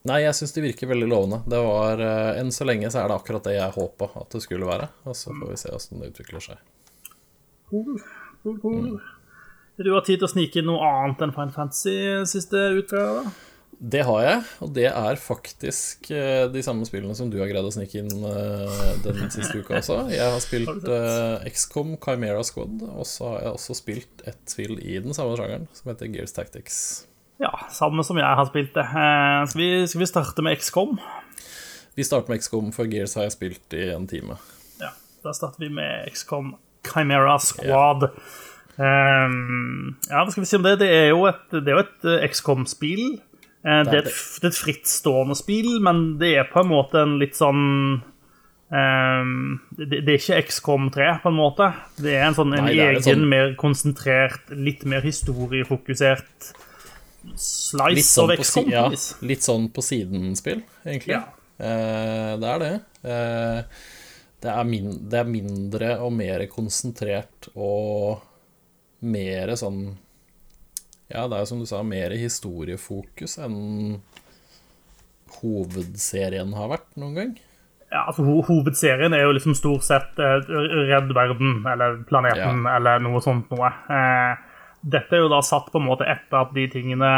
Nei, 0.08 0.22
jeg 0.22 0.32
syns 0.36 0.54
det 0.56 0.64
virker 0.64 0.88
veldig 0.88 1.08
lovende. 1.10 1.42
Det 1.50 1.58
var 1.60 2.00
eh, 2.00 2.40
Enn 2.40 2.52
så 2.56 2.64
lenge 2.64 2.88
så 2.88 3.02
er 3.02 3.10
det 3.10 3.18
akkurat 3.20 3.44
det 3.44 3.58
jeg 3.58 3.74
håpa 3.74 4.08
at 4.22 4.32
det 4.32 4.40
skulle 4.44 4.68
være. 4.68 4.88
Og 5.04 5.16
så 5.16 5.32
får 5.34 5.50
vi 5.50 5.58
se 5.60 5.72
åssen 5.76 6.00
det 6.00 6.12
utvikler 6.14 6.44
seg. 6.44 6.62
Cool. 7.68 8.00
Du 9.80 9.92
har 9.92 10.04
tid 10.04 10.20
til 10.20 10.26
å 10.26 10.32
snike 10.32 10.60
inn 10.60 10.68
noe 10.68 10.84
annet 10.84 11.20
enn 11.24 11.34
Final 11.36 11.52
Fantasy 11.54 11.96
siste 12.28 12.64
utgave? 12.80 13.28
Det 13.80 14.02
har 14.04 14.18
jeg, 14.20 14.40
og 14.60 14.72
det 14.76 14.90
er 14.90 15.16
faktisk 15.16 16.10
eh, 16.12 16.44
de 16.52 16.60
samme 16.60 16.84
spillene 16.84 17.14
som 17.16 17.30
du 17.32 17.38
har 17.40 17.48
greid 17.48 17.64
å 17.64 17.70
snike 17.72 18.02
inn 18.02 18.24
eh, 18.28 18.80
den 19.06 19.30
siste 19.32 19.62
uka 19.62 19.78
også. 19.78 20.02
Jeg 20.12 20.26
har 20.34 20.42
spilt 20.44 20.84
eh, 20.84 21.46
XCOM 21.48 21.94
Chimera 21.96 22.42
Squad, 22.44 22.82
og 22.84 23.08
så 23.08 23.30
har 23.30 23.46
jeg 23.46 23.54
også 23.56 23.76
spilt 23.78 24.26
et 24.28 24.52
spill 24.52 24.76
i 24.84 24.98
den 25.00 25.16
samme 25.16 25.32
sjangeren, 25.40 25.64
som 25.72 25.88
heter 25.88 26.10
Gears 26.12 26.36
Tactics. 26.36 26.76
Ja, 27.40 27.54
samme 27.72 28.04
som 28.04 28.20
jeg 28.20 28.28
har 28.28 28.50
spilt 28.50 28.76
det. 28.76 28.84
Skal, 28.84 29.62
vi, 29.62 29.70
skal 29.88 30.04
vi 30.04 30.10
starte 30.10 30.44
med 30.44 30.60
XCOM? 30.60 31.00
Vi 31.96 32.04
starter 32.04 32.34
med 32.34 32.44
XCOM, 32.44 32.68
for 32.76 32.92
Gears 32.92 33.16
har 33.16 33.30
jeg 33.30 33.36
spilt 33.38 33.78
i 33.80 33.86
en 33.94 34.04
time. 34.12 34.36
Ja, 34.84 34.92
da 35.24 35.32
starter 35.32 35.64
vi 35.64 35.72
med 35.80 36.12
XCOM 36.12 36.52
Chimera 36.84 37.38
Squad. 37.40 38.10
Ehm, 38.76 39.96
ja, 40.04 40.20
hva 40.20 40.28
skal 40.28 40.44
vi 40.44 40.52
si 40.52 40.60
om 40.60 40.68
det? 40.68 40.76
Det 40.84 40.92
er 40.92 41.10
jo 41.14 41.24
et, 41.32 41.42
det 41.56 41.64
er 41.64 41.80
jo 41.80 41.86
et 41.88 42.30
XCOM-spill. 42.36 43.22
Eh, 43.64 43.82
det, 43.88 43.92
er 43.92 44.06
et 44.06 44.12
det 44.12 44.46
er 44.48 44.52
et 44.54 44.62
frittstående 44.62 45.36
spill, 45.38 45.74
men 45.84 46.04
det 46.20 46.34
er 46.40 46.48
på 46.52 46.62
en 46.62 46.72
måte 46.72 47.04
en 47.04 47.18
litt 47.22 47.38
sånn 47.38 47.66
Um, 48.70 49.56
det, 49.74 50.04
det 50.06 50.12
er 50.12 50.20
ikke 50.20 50.36
XCOM 50.46 50.84
3, 50.94 51.06
på 51.24 51.30
en 51.32 51.34
måte. 51.34 51.66
Det 51.98 52.12
er 52.14 52.28
en 52.28 52.36
sånn 52.36 52.52
en 52.54 52.68
Nei, 52.68 52.76
er 52.76 52.92
egen, 52.92 53.02
sånn- 53.02 53.24
mer 53.32 53.48
konsentrert, 53.58 54.52
litt 54.54 54.84
mer 54.86 55.02
historiefokusert 55.02 56.52
slice 57.34 57.96
Litt 57.96 58.06
sånn, 58.06 58.30
of 58.30 58.44
XCOM. 58.44 58.68
si 58.68 58.76
ja, 58.76 58.84
litt 59.26 59.42
sånn 59.42 59.66
på 59.74 59.82
siden-spill, 59.82 60.62
egentlig. 60.84 61.16
Ja. 61.16 61.24
Uh, 61.58 62.38
det 62.38 62.52
er 62.52 62.62
det. 62.62 62.70
Uh, 63.02 63.82
det 64.40 64.52
er, 64.54 64.64
min, 64.70 64.92
det 65.10 65.18
er 65.18 65.28
mindre 65.28 65.90
og 66.06 66.14
mer 66.16 66.46
konsentrert 66.52 67.50
og 67.56 68.22
mer 69.02 69.52
sånn 69.58 69.82
Ja, 71.10 71.26
det 71.26 71.40
er 71.40 71.46
som 71.50 71.58
du 71.58 71.66
sa, 71.66 71.82
mer 71.82 72.12
historiefokus 72.14 73.38
enn 73.42 74.00
hovedserien 75.40 76.52
har 76.56 76.68
vært 76.72 76.90
noen 77.00 77.16
gang. 77.18 77.32
Ja, 77.90 78.04
altså 78.06 78.22
ho 78.22 78.36
Hovedserien 78.46 79.14
er 79.16 79.24
jo 79.24 79.32
liksom 79.34 79.56
stort 79.58 79.82
sett 79.82 80.18
eh, 80.22 80.44
Redd 80.90 81.10
verden, 81.16 81.64
eller 81.66 81.96
planeten, 82.06 82.62
Ja. 82.66 82.76
eller 82.76 83.02
noe 83.02 83.18
sånt 83.24 83.50
noe. 83.50 83.66
Eh, 83.90 84.36
dette 84.86 85.16
er 85.18 85.24
jo 85.24 85.32
da 85.32 85.40
satt 85.42 85.72
på 85.72 85.80
en 85.80 85.88
måte 85.88 86.06
etter 86.06 86.38
at 86.44 86.54
de 86.54 86.68
tingene 86.70 87.10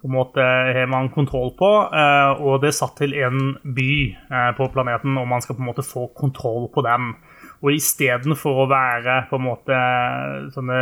på 0.00 0.08
en 0.08 0.14
måte 0.16 0.40
har 0.40 0.86
man 0.88 1.08
kontroll 1.12 1.50
på, 1.58 1.70
eh, 1.92 2.40
og 2.40 2.60
det 2.62 2.70
er 2.70 2.76
satt 2.76 2.94
til 3.00 3.12
en 3.20 3.54
by 3.64 3.88
eh, 4.12 4.52
på 4.56 4.68
planeten, 4.72 5.16
og 5.20 5.26
man 5.28 5.40
skal 5.44 5.56
på 5.58 5.64
en 5.64 5.68
måte 5.72 5.84
få 5.84 6.06
kontroll 6.16 6.68
på 6.72 6.84
den. 6.84 7.14
Og 7.60 7.72
istedenfor 7.76 8.62
å 8.64 8.68
være 8.70 9.18
på 9.28 9.36
en 9.36 9.44
måte 9.44 9.80
sånne 10.54 10.78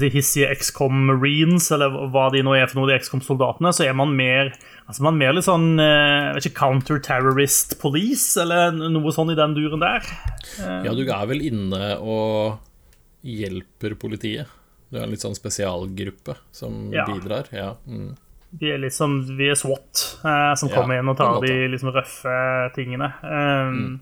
hissige 0.00 0.48
XCOM 0.56 1.04
Marines, 1.06 1.70
eller 1.70 1.90
hva 2.10 2.30
de 2.32 2.40
nå 2.42 2.54
er 2.56 2.66
for 2.66 2.80
noe, 2.80 2.88
de 2.88 2.96
XCOM-soldatene, 2.98 3.72
så 3.76 3.84
er 3.84 3.92
man 3.92 4.14
mer 4.16 4.54
altså 4.88 5.02
man 5.04 5.14
er 5.14 5.18
mer 5.26 5.32
litt 5.36 5.44
sånn 5.44 5.78
eh, 5.80 6.32
ikke, 6.40 6.54
counter-terrorist 6.56 7.78
police, 7.80 8.40
eller 8.40 8.72
noe 8.72 9.12
sånn 9.12 9.30
i 9.32 9.36
den 9.38 9.54
duren 9.54 9.80
der. 9.80 10.02
Ja, 10.58 10.92
du 10.96 11.04
er 11.04 11.26
vel 11.28 11.40
inne 11.44 11.98
og 12.00 12.58
hjelper 13.22 13.94
politiet. 14.00 14.46
Du 14.90 14.98
er 14.98 15.04
en 15.06 15.10
litt 15.14 15.22
sånn 15.24 15.36
spesialgruppe 15.36 16.34
som 16.52 16.90
Ja. 16.92 17.04
bidrar. 17.06 17.48
Ja. 17.52 17.74
Mm. 17.86 18.16
Vi 18.58 18.68
er 18.68 18.78
litt 18.78 18.92
som 18.92 19.22
vi 19.24 19.48
er 19.48 19.54
SWAT, 19.56 20.18
eh, 20.24 20.54
som 20.54 20.68
Ja, 20.68 20.74
kommer 20.74 20.98
inn 20.98 21.08
og 21.08 21.16
tar 21.16 21.40
de 21.40 21.68
liksom 21.68 21.92
røffe 21.94 22.74
tingene. 22.74 23.12
Um, 23.22 24.00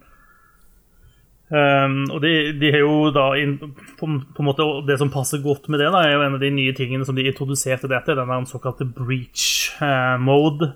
um, 1.51 1.97
og 2.15 2.21
de, 2.25 2.33
de 2.61 2.71
har 2.75 2.85
jo 2.85 3.11
da 3.15 3.27
in, 3.41 3.57
på, 3.99 4.07
på 4.07 4.43
en 4.43 4.49
måte, 4.49 4.67
Det 4.89 4.97
som 5.01 5.13
passer 5.13 5.43
godt 5.45 5.69
med 5.69 5.83
det, 5.83 5.91
da, 5.93 6.05
er 6.05 6.17
jo 6.17 6.23
en 6.27 6.39
av 6.39 6.43
de 6.43 6.53
nye 6.55 6.77
tingene 6.77 7.07
som 7.07 7.19
de 7.19 7.27
introduserte 7.29 7.91
dette, 7.91 8.17
den 8.17 8.33
der 8.33 8.47
såkalte 8.51 8.87
breach 8.87 9.75
eh, 9.83 10.17
mode. 10.23 10.73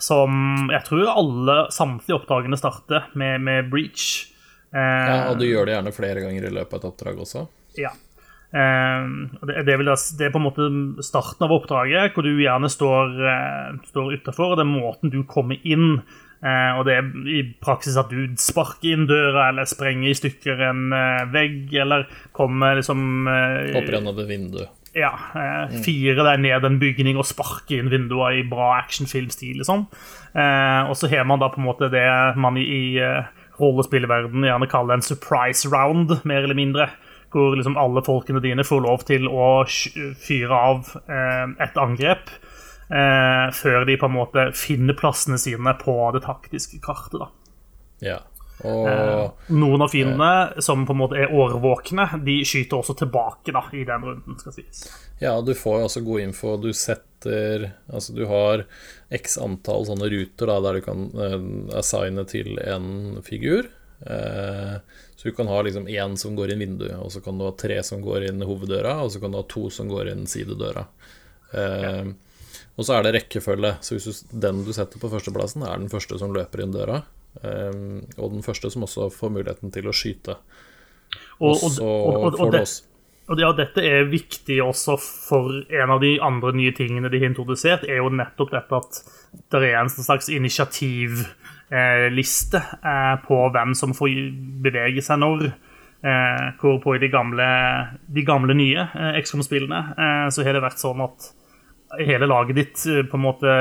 Som 0.00 0.68
jeg 0.70 0.84
tror 0.86 1.08
alle 1.10 1.56
samtlige 1.74 2.20
oppdragene 2.20 2.58
starter 2.60 3.08
med, 3.18 3.40
med 3.46 3.72
breach. 3.72 4.28
Eh, 4.70 5.08
ja, 5.10 5.24
og 5.32 5.40
du 5.40 5.48
gjør 5.48 5.66
det 5.66 5.74
gjerne 5.78 5.96
flere 5.96 6.22
ganger 6.22 6.46
i 6.46 6.54
løpet 6.54 6.76
av 6.76 6.82
et 6.82 6.92
oppdrag 6.92 7.26
også. 7.26 7.48
ja. 7.80 7.94
Eh, 8.50 9.02
det, 9.46 9.62
det, 9.62 9.76
da, 9.86 9.94
det 10.18 10.26
er 10.26 10.32
på 10.34 10.40
en 10.40 10.46
måte 10.48 10.66
starten 11.06 11.46
av 11.46 11.54
oppdraget, 11.54 12.14
hvor 12.14 12.26
du 12.26 12.32
gjerne 12.42 12.70
står, 12.70 13.12
uh, 13.22 13.78
står 13.92 14.16
utafor. 14.18 14.56
Det 14.58 14.66
er 14.66 14.72
måten 14.72 15.12
du 15.12 15.22
kommer 15.28 15.60
inn 15.62 16.00
eh, 16.42 16.72
Og 16.78 16.84
det 16.88 16.96
er 16.98 17.08
i 17.28 17.40
praksis 17.62 17.96
at 18.00 18.10
du 18.12 18.34
sparker 18.40 18.92
inn 18.96 19.06
døra 19.10 19.48
eller 19.50 19.68
sprenger 19.68 20.10
i 20.10 20.18
stykker 20.18 20.62
en 20.70 20.92
eh, 20.96 21.24
vegg, 21.32 21.72
eller 21.84 22.06
kommer 22.36 22.78
liksom 22.80 23.26
eh, 23.28 23.72
Hopper 23.76 23.98
gjennom 23.98 24.18
et 24.18 24.28
vindu. 24.30 24.62
ja, 24.96 25.12
eh, 25.38 25.76
fire 25.84 26.24
deg 26.26 26.40
ned 26.42 26.64
en 26.66 26.80
bygning 26.82 27.18
og 27.20 27.28
sparke 27.28 27.76
inn 27.78 27.90
vinduer 27.92 28.40
i 28.40 28.46
bra 28.50 28.72
actionfilmstil. 28.80 29.60
Liksom. 29.62 29.86
Eh, 30.34 30.82
og 30.90 30.96
så 30.98 31.10
har 31.12 31.24
man 31.28 31.38
da 31.42 31.48
på 31.52 31.60
en 31.62 31.68
måte 31.68 31.90
det 31.92 32.06
man 32.36 32.56
i, 32.58 32.64
i 32.66 32.82
eh, 32.98 33.28
rollespillverden 33.60 34.42
gjerne 34.48 34.66
kaller 34.72 34.96
en 34.98 35.04
surprise 35.04 35.68
round, 35.70 36.16
mer 36.24 36.42
eller 36.42 36.58
mindre. 36.58 36.88
Hvor 37.30 37.54
liksom 37.54 37.76
alle 37.78 38.02
folkene 38.02 38.40
dine 38.42 38.64
får 38.66 38.80
lov 38.82 39.04
til 39.06 39.28
å 39.30 39.62
fyre 40.18 40.50
av 40.56 40.88
eh, 41.06 41.52
et 41.62 41.76
angrep. 41.78 42.32
Eh, 42.90 43.46
før 43.54 43.84
de 43.86 43.94
på 44.00 44.08
en 44.10 44.16
måte 44.16 44.48
finner 44.58 44.96
plassene 44.98 45.38
sine 45.38 45.74
på 45.78 45.94
det 46.16 46.24
taktiske 46.26 46.80
kartet. 46.82 47.20
da. 47.22 47.30
Ja. 48.02 48.18
Og 48.66 49.52
Noen 49.56 49.84
av 49.86 49.92
fiendene 49.92 50.60
som 50.60 50.82
på 50.84 50.92
en 50.92 51.00
måte 51.00 51.16
er 51.16 51.32
årvåkne, 51.32 52.06
de 52.26 52.40
skyter 52.44 52.80
også 52.80 52.96
tilbake 52.98 53.54
da, 53.56 53.62
i 53.72 53.86
den 53.88 54.04
runden. 54.04 54.38
skal 54.40 54.56
sies. 54.56 54.84
ja, 55.20 55.32
du 55.40 55.54
får 55.56 55.78
jo 55.78 55.88
også 55.88 56.04
god 56.04 56.24
info. 56.26 56.56
Du 56.60 56.72
setter 56.76 57.70
Altså, 57.92 58.14
du 58.16 58.24
har 58.24 58.64
x 59.12 59.36
antall 59.36 59.84
sånne 59.84 60.08
ruter 60.08 60.48
da, 60.48 60.54
der 60.64 60.78
du 60.78 60.84
kan 60.84 61.10
eh, 61.20 61.42
assigne 61.76 62.24
til 62.28 62.58
en 62.64 63.20
figur. 63.24 63.68
Eh, 64.00 64.76
så 65.16 65.28
du 65.28 65.34
kan 65.36 65.50
ha 65.52 65.60
liksom 65.62 65.88
én 65.88 66.16
som 66.16 66.36
går 66.36 66.54
inn 66.54 66.64
vinduet, 66.64 66.96
og 66.96 67.12
så 67.12 67.20
kan 67.20 67.36
du 67.36 67.44
ha 67.44 67.52
tre 67.52 67.82
som 67.84 68.00
går 68.00 68.30
inn 68.30 68.40
hoveddøra, 68.40 69.02
og 69.04 69.12
så 69.12 69.20
kan 69.20 69.32
du 69.32 69.40
ha 69.40 69.44
to 69.48 69.68
som 69.72 69.90
går 69.92 70.14
inn 70.14 70.24
sidedøra. 70.28 70.86
Eh, 71.52 72.12
Og 72.80 72.86
så 72.88 72.96
er 72.96 73.04
det 73.04 73.12
rekkefølge. 73.18 73.74
Så 73.84 73.90
hvis 73.96 74.06
du, 74.08 74.12
den 74.40 74.62
du 74.64 74.72
setter 74.72 74.96
på 75.02 75.10
førsteplassen, 75.12 75.62
er 75.68 75.76
den 75.76 75.92
første 75.92 76.16
som 76.20 76.32
løper 76.32 76.62
inn 76.64 76.72
døra. 76.72 77.02
Um, 77.44 78.00
og 78.16 78.32
den 78.32 78.42
første 78.42 78.70
som 78.72 78.82
også 78.86 79.10
får 79.14 79.30
muligheten 79.36 79.70
til 79.74 79.86
å 79.86 79.92
skyte. 79.94 80.34
Og, 81.38 81.52
Og 81.52 81.54
og, 81.54 81.70
så 81.76 81.84
og, 81.84 82.38
får 82.38 82.50
du 82.50 82.58
også 82.58 82.82
Og 83.30 83.38
ja, 83.38 83.52
dette 83.54 83.80
er 83.86 84.10
viktig 84.10 84.58
også 84.64 84.96
for 84.98 85.62
en 85.68 85.90
av 85.94 86.00
de 86.02 86.20
andre 86.24 86.52
nye 86.56 86.72
tingene 86.74 87.08
de 87.12 87.18
har 87.20 87.28
introdusert, 87.30 87.84
er 87.86 87.96
jo 88.00 88.08
nettopp 88.10 88.50
dette 88.56 88.74
at 88.80 88.92
det 89.52 89.60
er 89.68 89.76
en 89.78 89.90
slags 89.92 90.28
initiativliste 90.32 92.58
eh, 92.58 93.16
på 93.26 93.48
hvem 93.54 93.74
som 93.78 93.94
får 93.94 94.08
bevege 94.64 95.02
seg 95.04 95.18
når. 95.22 95.52
Eh, 96.00 96.46
hvor 96.58 96.94
i 96.96 97.02
de 97.02 97.10
gamle, 97.12 97.44
de 98.08 98.22
gamle 98.24 98.54
nye 98.56 98.88
eh, 98.88 99.20
XCOM-spillene 99.20 99.80
eh, 99.92 100.28
så 100.32 100.40
har 100.46 100.52
det 100.56 100.62
vært 100.64 100.80
sånn 100.80 100.96
at 101.04 101.28
hele 101.98 102.26
laget 102.30 102.54
ditt 102.56 102.86
eh, 102.86 103.02
på 103.10 103.18
en 103.18 103.24
måte 103.24 103.56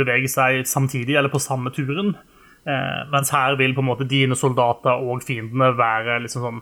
beveger 0.00 0.28
seg 0.28 0.66
samtidig 0.66 1.16
eller 1.16 1.30
på 1.32 1.38
samme 1.42 1.70
turen. 1.74 2.14
Eh, 2.66 3.00
mens 3.12 3.30
her 3.32 3.56
vil 3.56 3.72
på 3.76 3.80
en 3.84 3.88
måte 3.92 4.08
dine 4.08 4.36
soldater 4.36 5.00
og 5.00 5.22
fiendene 5.24 5.72
være 5.78 6.20
liksom 6.26 6.42
sånn 6.48 6.60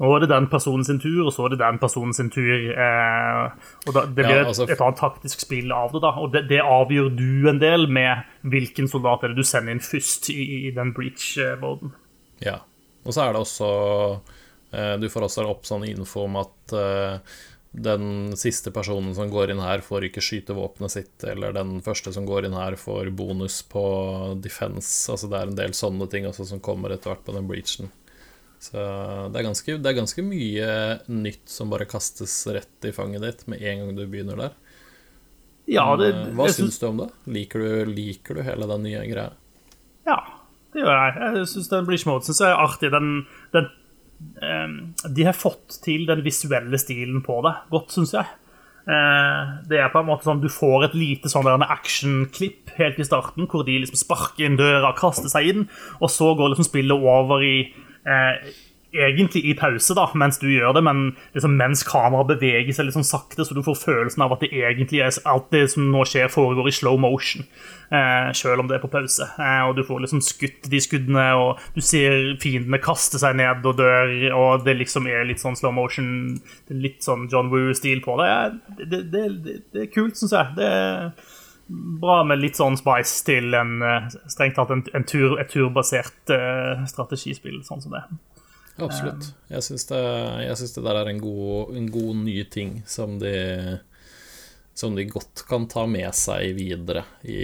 Nå 0.00 0.08
er 0.16 0.22
det 0.22 0.30
den 0.30 0.46
personen 0.48 0.80
sin 0.80 0.96
tur, 0.96 1.26
og 1.26 1.32
så 1.36 1.44
er 1.44 1.50
det 1.52 1.58
den 1.60 1.76
personen 1.76 2.14
sin 2.16 2.30
tur. 2.32 2.70
Eh, 2.72 3.40
og 3.84 3.92
da, 3.92 4.06
Det 4.06 4.14
blir 4.24 4.30
Ja, 4.38 4.44
altså- 4.48 4.62
et, 4.64 4.70
et 4.70 4.80
annet 4.80 4.96
taktisk 4.96 5.40
spill 5.44 5.70
av 5.76 5.92
det. 5.92 6.00
da, 6.00 6.12
Og 6.16 6.32
det, 6.32 6.48
det 6.48 6.60
avgjør 6.64 7.10
du 7.18 7.48
en 7.50 7.58
del 7.60 7.84
med 7.86 8.22
hvilken 8.48 8.88
soldat 8.88 9.24
er 9.24 9.28
det 9.28 9.36
du 9.36 9.42
sender 9.44 9.72
inn 9.72 9.78
først 9.84 10.30
i, 10.32 10.68
i 10.68 10.70
den 10.70 10.94
breach-moden. 10.96 11.92
Ja. 12.40 12.60
Og 13.04 13.12
så 13.12 13.26
er 13.28 13.32
det 13.36 13.42
også 13.42 13.68
eh, 14.72 14.96
Du 14.96 15.06
får 15.10 15.26
også 15.28 15.44
opp 15.50 15.64
sånn 15.68 15.84
info 15.84 16.24
om 16.24 16.36
at 16.40 16.72
eh, 16.72 17.18
den 17.70 18.36
siste 18.36 18.72
personen 18.74 19.14
som 19.14 19.30
går 19.30 19.52
inn 19.52 19.62
her, 19.62 19.82
får 19.84 20.08
ikke 20.08 20.22
skyte 20.24 20.56
våpenet 20.56 20.90
sitt, 20.90 21.14
eller 21.22 21.54
den 21.54 21.78
første 21.84 22.10
som 22.14 22.26
går 22.26 22.48
inn 22.48 22.56
her, 22.58 22.74
får 22.78 23.12
bonus 23.14 23.60
på 23.62 23.84
defense. 24.42 24.90
Altså 25.12 25.30
det 25.30 25.38
er 25.38 25.52
en 25.52 25.60
del 25.60 25.76
sånne 25.78 26.08
ting 26.10 26.26
også 26.26 26.48
som 26.50 26.62
kommer 26.64 26.90
etter 26.94 27.12
hvert 27.12 27.22
på 27.26 27.36
den 27.36 27.46
breachen. 27.50 27.92
Så 28.60 28.76
det 28.76 29.38
er, 29.38 29.46
ganske, 29.46 29.76
det 29.80 29.88
er 29.88 29.96
ganske 29.96 30.22
mye 30.26 30.72
nytt 31.08 31.46
som 31.48 31.70
bare 31.72 31.86
kastes 31.88 32.34
rett 32.52 32.84
i 32.84 32.92
fanget 32.92 33.22
ditt 33.24 33.46
med 33.48 33.62
en 33.62 33.84
gang 33.84 33.94
du 33.96 34.02
begynner 34.04 34.42
der. 34.42 34.58
Ja, 35.70 35.86
det, 35.96 36.10
Men, 36.12 36.34
Hva 36.36 36.50
jeg 36.50 36.58
syns 36.58 36.80
du 36.82 36.88
om 36.90 37.00
det? 37.04 37.08
Liker 37.30 37.62
du, 37.62 37.92
liker 37.94 38.36
du 38.36 38.42
hele 38.44 38.66
den 38.68 38.84
nye 38.84 39.06
greia? 39.08 39.32
Ja, 40.08 40.18
det 40.74 40.82
gjør 40.82 40.92
jeg. 40.92 41.32
Jeg 41.38 41.50
syns 41.54 41.70
den 41.70 41.86
Bleach 41.86 42.06
Mode 42.08 42.26
synes 42.26 42.42
jeg 42.42 42.50
er 42.50 42.62
artig. 42.66 42.90
Den, 42.92 43.10
den, 43.54 43.70
de 44.40 45.24
har 45.24 45.36
fått 45.36 45.78
til 45.84 46.06
den 46.08 46.22
visuelle 46.24 46.78
stilen 46.80 47.22
på 47.24 47.38
det 47.44 47.54
godt, 47.72 47.94
syns 47.94 48.14
jeg. 48.16 48.28
Eh, 48.90 49.50
det 49.68 49.78
er 49.78 49.90
på 49.92 50.00
en 50.00 50.08
måte 50.08 50.24
sånn 50.24 50.40
Du 50.40 50.48
får 50.50 50.86
et 50.86 50.94
lite 50.96 51.28
sånn 51.30 51.46
actionklipp 51.60 52.72
helt 52.78 52.98
i 52.98 53.06
starten, 53.06 53.46
hvor 53.50 53.66
de 53.66 53.76
liksom 53.82 54.00
sparker 54.00 54.48
inn 54.48 54.58
døra, 54.58 54.94
kaster 54.96 55.28
seg 55.30 55.50
inn, 55.52 55.66
og 56.00 56.10
så 56.10 56.32
går 56.38 56.54
liksom 56.54 56.70
spillet 56.70 57.06
over 57.12 57.44
i 57.44 57.56
eh, 58.08 58.50
Egentlig 58.90 59.44
i 59.46 59.54
pause, 59.54 59.94
da, 59.94 60.08
mens 60.18 60.40
du 60.42 60.48
gjør 60.50 60.74
det, 60.74 60.82
men 60.86 61.02
liksom 61.36 61.52
mens 61.58 61.84
kameraet 61.86 62.32
beveger 62.32 62.74
seg 62.74 62.88
litt 62.88 62.96
sånn 62.96 63.06
sakte, 63.06 63.44
så 63.46 63.54
du 63.54 63.62
får 63.62 63.78
følelsen 63.78 64.24
av 64.24 64.34
at 64.34 64.42
det 64.42 64.50
egentlig 64.50 65.02
er 65.04 65.14
alt 65.30 65.50
det 65.54 65.66
som 65.74 65.86
nå 65.92 66.02
skjer, 66.08 66.30
foregår 66.32 66.70
i 66.70 66.74
slow 66.74 66.98
motion. 67.00 67.46
Eh, 67.90 68.30
selv 68.38 68.62
om 68.62 68.68
det 68.70 68.76
er 68.76 68.82
på 68.84 68.90
pause. 68.90 69.26
Eh, 69.34 69.62
og 69.66 69.76
du 69.78 69.82
får 69.86 70.04
liksom 70.04 70.22
skutt 70.22 70.68
de 70.70 70.78
skuddene, 70.82 71.26
og 71.38 71.62
du 71.74 71.80
ser 71.82 72.36
fiendene 72.42 72.78
kaste 72.82 73.18
seg 73.22 73.38
ned 73.38 73.66
og 73.66 73.78
dør, 73.78 74.14
og 74.38 74.66
det 74.66 74.76
liksom 74.78 75.08
er 75.10 75.26
litt 75.26 75.42
sånn 75.42 75.58
slow 75.58 75.74
motion, 75.74 76.40
litt 76.70 77.02
sånn 77.06 77.28
John 77.32 77.50
Woo-stil 77.50 78.02
på 78.04 78.18
det. 78.22 78.32
Det, 78.78 79.04
det, 79.10 79.26
det, 79.46 79.56
det 79.74 79.86
er 79.86 79.94
kult, 79.94 80.18
syns 80.18 80.34
jeg. 80.34 80.54
Det 80.58 80.70
er 80.70 81.10
bra 81.70 82.20
med 82.26 82.40
litt 82.42 82.58
sånn 82.58 82.78
spice 82.78 83.22
til 83.26 83.54
en 83.54 83.78
eh, 83.86 84.10
strengt 84.30 84.58
tatt 84.58 84.72
en, 84.74 84.82
en 84.96 85.06
tur, 85.06 85.36
et 85.40 85.50
turbasert 85.52 86.32
uh, 86.34 86.82
strategispill, 86.90 87.60
sånn 87.66 87.82
som 87.84 87.94
det. 87.94 88.02
Absolutt. 88.86 89.30
Jeg 89.50 89.62
syns 89.66 89.86
det, 89.90 90.02
det 90.76 90.84
der 90.86 91.00
er 91.02 91.10
en 91.12 91.20
god, 91.22 91.74
en 91.76 91.88
god 91.90 92.14
ny 92.24 92.36
ting 92.50 92.82
som 92.86 93.18
de, 93.22 93.34
som 94.74 94.96
de 94.96 95.04
godt 95.10 95.44
kan 95.48 95.66
ta 95.70 95.86
med 95.90 96.14
seg 96.16 96.54
videre 96.58 97.04
i, 97.24 97.40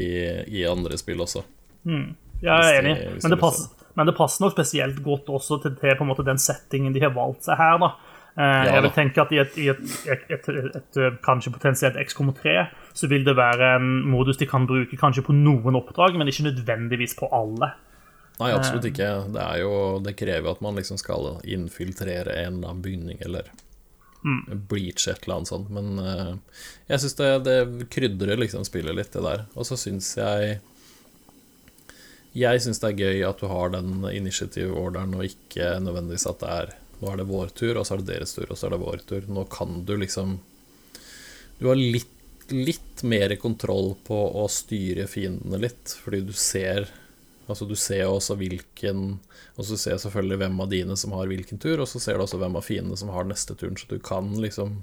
i 0.61 0.65
andre 0.69 0.99
spill 1.01 1.21
også. 1.27 1.45
Jeg 1.87 2.53
er 2.53 2.81
enig, 2.83 2.97
de- 3.01 3.21
men 3.23 3.33
det, 3.33 3.41
passer, 3.41 3.71
men 3.97 4.07
det 4.11 4.17
passer 4.17 4.45
nok 4.45 4.53
spesielt 4.57 4.99
godt 5.05 5.29
også 5.33 5.61
til, 5.63 5.77
til 5.81 6.05
måte 6.09 6.25
den 6.27 6.39
settingen 6.39 6.93
de 6.95 7.01
har 7.01 7.15
valgt 7.17 7.45
seg 7.49 7.57
her. 7.61 7.79
da. 7.81 7.93
Eh, 8.37 8.67
Ja 8.67 8.75
jeg 8.75 8.83
vil 8.85 8.91
tenke 8.93 9.23
at 9.23 9.31
i 9.33 9.39
et, 9.41 9.55
i 9.57 9.69
et, 9.73 9.79
et, 10.29 10.49
et, 10.77 10.99
kanskje 11.25 11.53
potensielt 11.55 11.97
XCOM3 11.97 12.67
så 12.93 13.09
vil 13.09 13.25
det 13.25 13.37
være 13.37 13.77
en 13.79 13.87
modus 14.13 14.37
de 14.37 14.47
kan 14.47 14.67
bruke 14.69 14.97
kanskje 15.01 15.25
på 15.25 15.33
noen 15.33 15.79
oppdrag, 15.79 16.19
men 16.19 16.29
ikke 16.29 16.45
nødvendigvis 16.51 17.17
på 17.17 17.31
alle. 17.33 17.71
Nei, 18.37 18.51
absolutt 18.53 18.85
ikke. 18.91 19.09
Det, 19.33 19.41
er 19.41 19.63
jo, 19.63 19.77
det 20.05 20.17
krever 20.19 20.53
at 20.53 20.65
man 20.65 20.77
liksom 20.77 20.99
skal 21.01 21.39
infiltrere 21.45 22.35
en 22.43 22.59
eller 22.59 22.75
annen 22.75 22.83
bygning, 22.85 23.23
eller 23.25 23.49
bleache 24.69 25.11
et 25.11 25.25
eller 25.25 25.37
annet 25.37 25.49
sånt. 25.49 25.71
Men 25.71 25.99
uh, 25.99 26.33
jeg 26.91 27.03
syns 27.03 27.19
det, 27.21 27.29
det 27.47 27.91
krydrer 27.93 28.41
liksom 28.41 28.67
spillet 28.67 28.97
litt, 28.97 29.13
det 29.15 29.23
der. 29.25 29.45
Og 29.55 29.69
så 29.69 29.79
syns 29.81 30.17
jeg 30.19 30.59
Jeg 32.37 32.61
syns 32.61 32.83
det 32.83 32.91
er 32.91 33.05
gøy 33.05 33.23
at 33.29 33.41
du 33.41 33.47
har 33.49 33.71
den 33.73 34.03
initiative-orderen, 34.11 35.15
og 35.17 35.25
ikke 35.25 35.79
nødvendigvis 35.81 36.29
at 36.29 36.43
det 36.43 36.59
er 36.59 36.75
Nå 36.97 37.11
er 37.13 37.19
det 37.21 37.29
vår 37.29 37.51
tur, 37.53 37.77
og 37.77 37.85
så 37.85 37.95
er 37.95 38.01
det 38.01 38.13
deres 38.15 38.31
tur, 38.33 38.47
og 38.49 38.57
så 38.57 38.67
er 38.67 38.73
det 38.73 38.81
vår 38.81 39.03
tur. 39.09 39.25
Nå 39.29 39.43
kan 39.53 39.83
du 39.85 39.97
liksom 40.01 40.39
Du 41.61 41.69
har 41.69 41.77
litt, 41.77 42.13
litt 42.53 43.03
mer 43.05 43.35
kontroll 43.41 43.95
på 44.05 44.17
å 44.41 44.47
styre 44.53 45.07
fiendene 45.09 45.61
litt, 45.61 45.97
fordi 46.03 46.23
du 46.25 46.33
ser 46.37 46.89
Altså 47.47 47.67
Du 47.69 47.77
ser 47.79 48.07
også 48.09 48.37
hvilken 48.41 49.19
Og 49.57 49.65
så 49.69 49.79
ser 49.79 49.99
selvfølgelig 50.03 50.41
hvem 50.43 50.61
av 50.65 50.71
dine 50.73 50.97
som 50.99 51.15
har 51.17 51.31
hvilken 51.31 51.61
tur, 51.63 51.81
og 51.81 51.89
så 51.91 52.03
ser 52.03 52.19
du 52.19 52.27
også 52.27 52.41
hvem 52.43 52.59
av 52.59 52.67
fiendene 52.67 52.99
som 52.99 53.13
har 53.15 53.27
neste 53.29 53.55
turen, 53.55 53.79
så 53.79 53.89
du 53.91 53.99
kan 54.03 54.33
liksom 54.43 54.81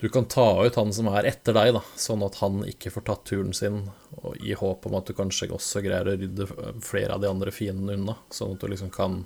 Du 0.00 0.08
kan 0.08 0.24
ta 0.32 0.64
ut 0.64 0.78
han 0.80 0.94
som 0.96 1.10
er 1.12 1.28
etter 1.28 1.52
deg, 1.52 1.74
da, 1.76 1.82
sånn 2.00 2.22
at 2.24 2.38
han 2.40 2.62
ikke 2.64 2.92
får 2.94 3.04
tatt 3.04 3.26
turen 3.28 3.52
sin, 3.52 3.82
og 4.22 4.38
i 4.40 4.54
håp 4.56 4.86
om 4.88 4.96
at 4.96 5.10
du 5.10 5.12
kanskje 5.12 5.50
også 5.52 5.82
greier 5.84 6.08
å 6.08 6.14
rydde 6.16 6.46
flere 6.80 7.18
av 7.18 7.20
de 7.20 7.28
andre 7.28 7.52
fiendene 7.52 7.98
unna, 7.98 8.14
sånn 8.32 8.54
at 8.54 8.64
du 8.64 8.72
liksom 8.72 8.88
kan 8.94 9.18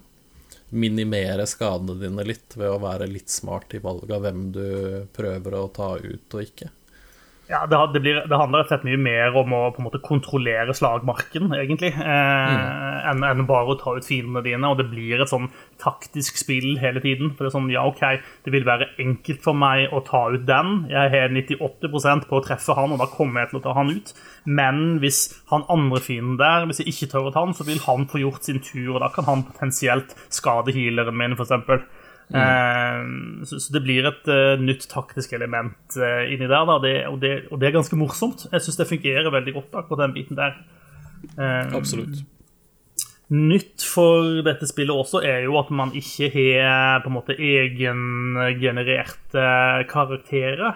minimere 0.74 1.46
skadene 1.46 1.94
dine 2.00 2.24
litt 2.26 2.56
ved 2.58 2.72
å 2.72 2.80
være 2.82 3.06
litt 3.06 3.30
smart 3.30 3.76
i 3.78 3.82
valget 3.84 4.16
av 4.16 4.24
hvem 4.26 4.40
du 4.56 4.66
prøver 5.14 5.54
å 5.60 5.68
ta 5.70 5.92
ut 6.02 6.34
og 6.34 6.42
ikke. 6.42 6.72
Ja, 7.46 7.66
det, 7.68 7.76
det, 7.92 8.00
blir, 8.00 8.22
det, 8.24 8.36
handler 8.40 8.62
rett 8.62 8.70
og 8.70 8.72
slett 8.72 8.86
mye 8.88 9.00
mer 9.00 9.34
om 9.36 9.52
å 9.52 9.60
på 9.74 9.82
en 9.82 9.86
måte 9.88 10.00
kontrollere 10.04 10.72
slagmarken, 10.76 11.50
egentlig, 11.52 11.90
eh, 11.92 12.52
mm. 12.54 13.02
enn 13.10 13.26
en 13.28 13.44
bare 13.48 13.74
å 13.74 13.76
ta 13.80 13.92
ut 13.98 14.06
fiendene 14.06 14.40
dine. 14.46 14.70
Og 14.70 14.80
det 14.80 14.86
blir 14.88 15.20
et 15.20 15.28
sånn 15.28 15.50
taktisk 15.82 16.40
spill 16.40 16.78
hele 16.80 17.02
tiden. 17.04 17.34
For 17.34 17.44
det 17.44 17.50
er 17.50 17.56
sånn, 17.58 17.68
ja, 17.74 17.84
OK, 17.84 18.00
det 18.46 18.54
vil 18.54 18.64
være 18.64 18.88
enkelt 19.02 19.42
for 19.44 19.60
meg 19.60 19.92
å 19.92 20.00
ta 20.06 20.22
ut 20.32 20.46
den. 20.48 20.86
Jeg 20.92 21.12
har 21.12 21.34
98% 21.36 22.28
på 22.30 22.40
å 22.40 22.44
treffe 22.46 22.78
han, 22.78 22.96
og 22.96 23.02
da 23.02 23.10
kommer 23.12 23.44
jeg 23.44 23.52
til 23.52 23.60
å 23.60 23.64
ta 23.66 23.76
han 23.76 23.92
ut. 23.92 24.14
Men 24.48 24.80
hvis 25.04 25.26
han 25.52 25.68
andre 25.72 26.00
fienden 26.04 26.40
der, 26.40 26.64
hvis 26.70 26.80
jeg 26.80 26.94
ikke 26.94 27.10
tør 27.12 27.28
å 27.28 27.34
ta 27.34 27.44
han, 27.44 27.52
så 27.56 27.68
vil 27.68 27.82
han 27.84 28.08
få 28.08 28.24
gjort 28.24 28.48
sin 28.48 28.64
tur, 28.64 28.94
og 28.94 29.04
da 29.04 29.12
kan 29.12 29.28
han 29.28 29.44
potensielt 29.50 30.16
skade 30.32 30.72
healeren 30.72 31.20
min, 31.20 31.36
f.eks. 31.36 31.84
Mm. 32.32 32.40
Uh, 32.40 33.44
så, 33.44 33.58
så, 33.60 33.68
det 33.74 33.82
blir 33.84 34.06
et 34.08 34.28
uh, 34.32 34.56
nytt 34.60 34.86
taktisk 34.88 35.32
element 35.36 35.96
uh, 36.00 36.24
inni 36.32 36.46
der, 36.48 36.70
det, 36.80 37.06
og, 37.10 37.18
det, 37.20 37.32
og, 37.50 37.60
det, 37.60 37.68
er 37.68 37.76
ganske 37.76 37.98
morsomt. 38.00 38.46
Jeg 38.52 38.60
syns 38.64 38.78
det 38.80 38.88
fungerer 38.88 39.34
veldig 39.34 39.52
godt, 39.58 39.76
akkurat 39.82 40.00
den 40.06 40.16
biten 40.16 40.36
der. 40.38 40.52
Absolutt. 41.74 42.16
Nytt 43.32 43.80
for 43.88 44.42
dette 44.44 44.66
spillet 44.68 44.94
også 44.94 45.22
er 45.24 45.46
jo 45.46 45.56
at 45.56 45.70
man 45.72 45.94
ikke 45.96 46.28
har 46.34 47.00
på 47.02 47.08
en 47.08 47.16
måte 47.16 47.40
egengenererte 47.40 49.44
karakterer. 49.88 50.74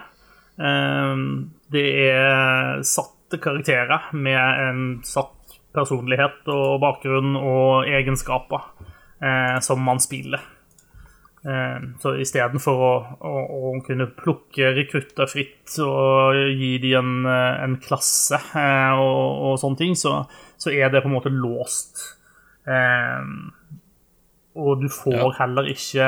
Det 1.69 1.85
er 2.09 2.81
satte 2.89 3.37
karakterer 3.39 4.09
med 4.17 4.41
en 4.65 5.03
satt 5.05 5.59
personlighet 5.77 6.41
og 6.49 6.81
bakgrunn 6.81 7.37
og 7.37 7.85
egenskaper 7.85 8.65
som 9.61 9.85
man 9.85 10.01
spiller. 10.01 10.41
Eh, 11.39 11.83
så 12.03 12.17
istedenfor 12.19 12.81
å, 12.83 12.93
å, 13.23 13.33
å 13.71 13.73
kunne 13.85 14.09
plukke 14.11 14.73
rekrutter 14.75 15.29
fritt 15.31 15.77
og 15.85 16.35
gi 16.51 16.73
dem 16.83 17.21
en, 17.23 17.29
eh, 17.31 17.61
en 17.63 17.77
klasse 17.79 18.35
eh, 18.59 18.99
og, 18.99 19.45
og, 19.47 19.53
sånne 19.61 19.79
ting, 19.79 19.95
så, 19.95 20.25
så, 20.59 20.73
er 20.73 20.91
det 20.91 21.03
på 21.05 21.07
en 21.07 21.15
måte 21.15 21.31
låst. 21.31 22.03
Og 24.59 24.81
du 24.81 24.89
får 24.91 25.15
ja. 25.15 25.29
heller 25.39 25.69
ikke 25.71 26.07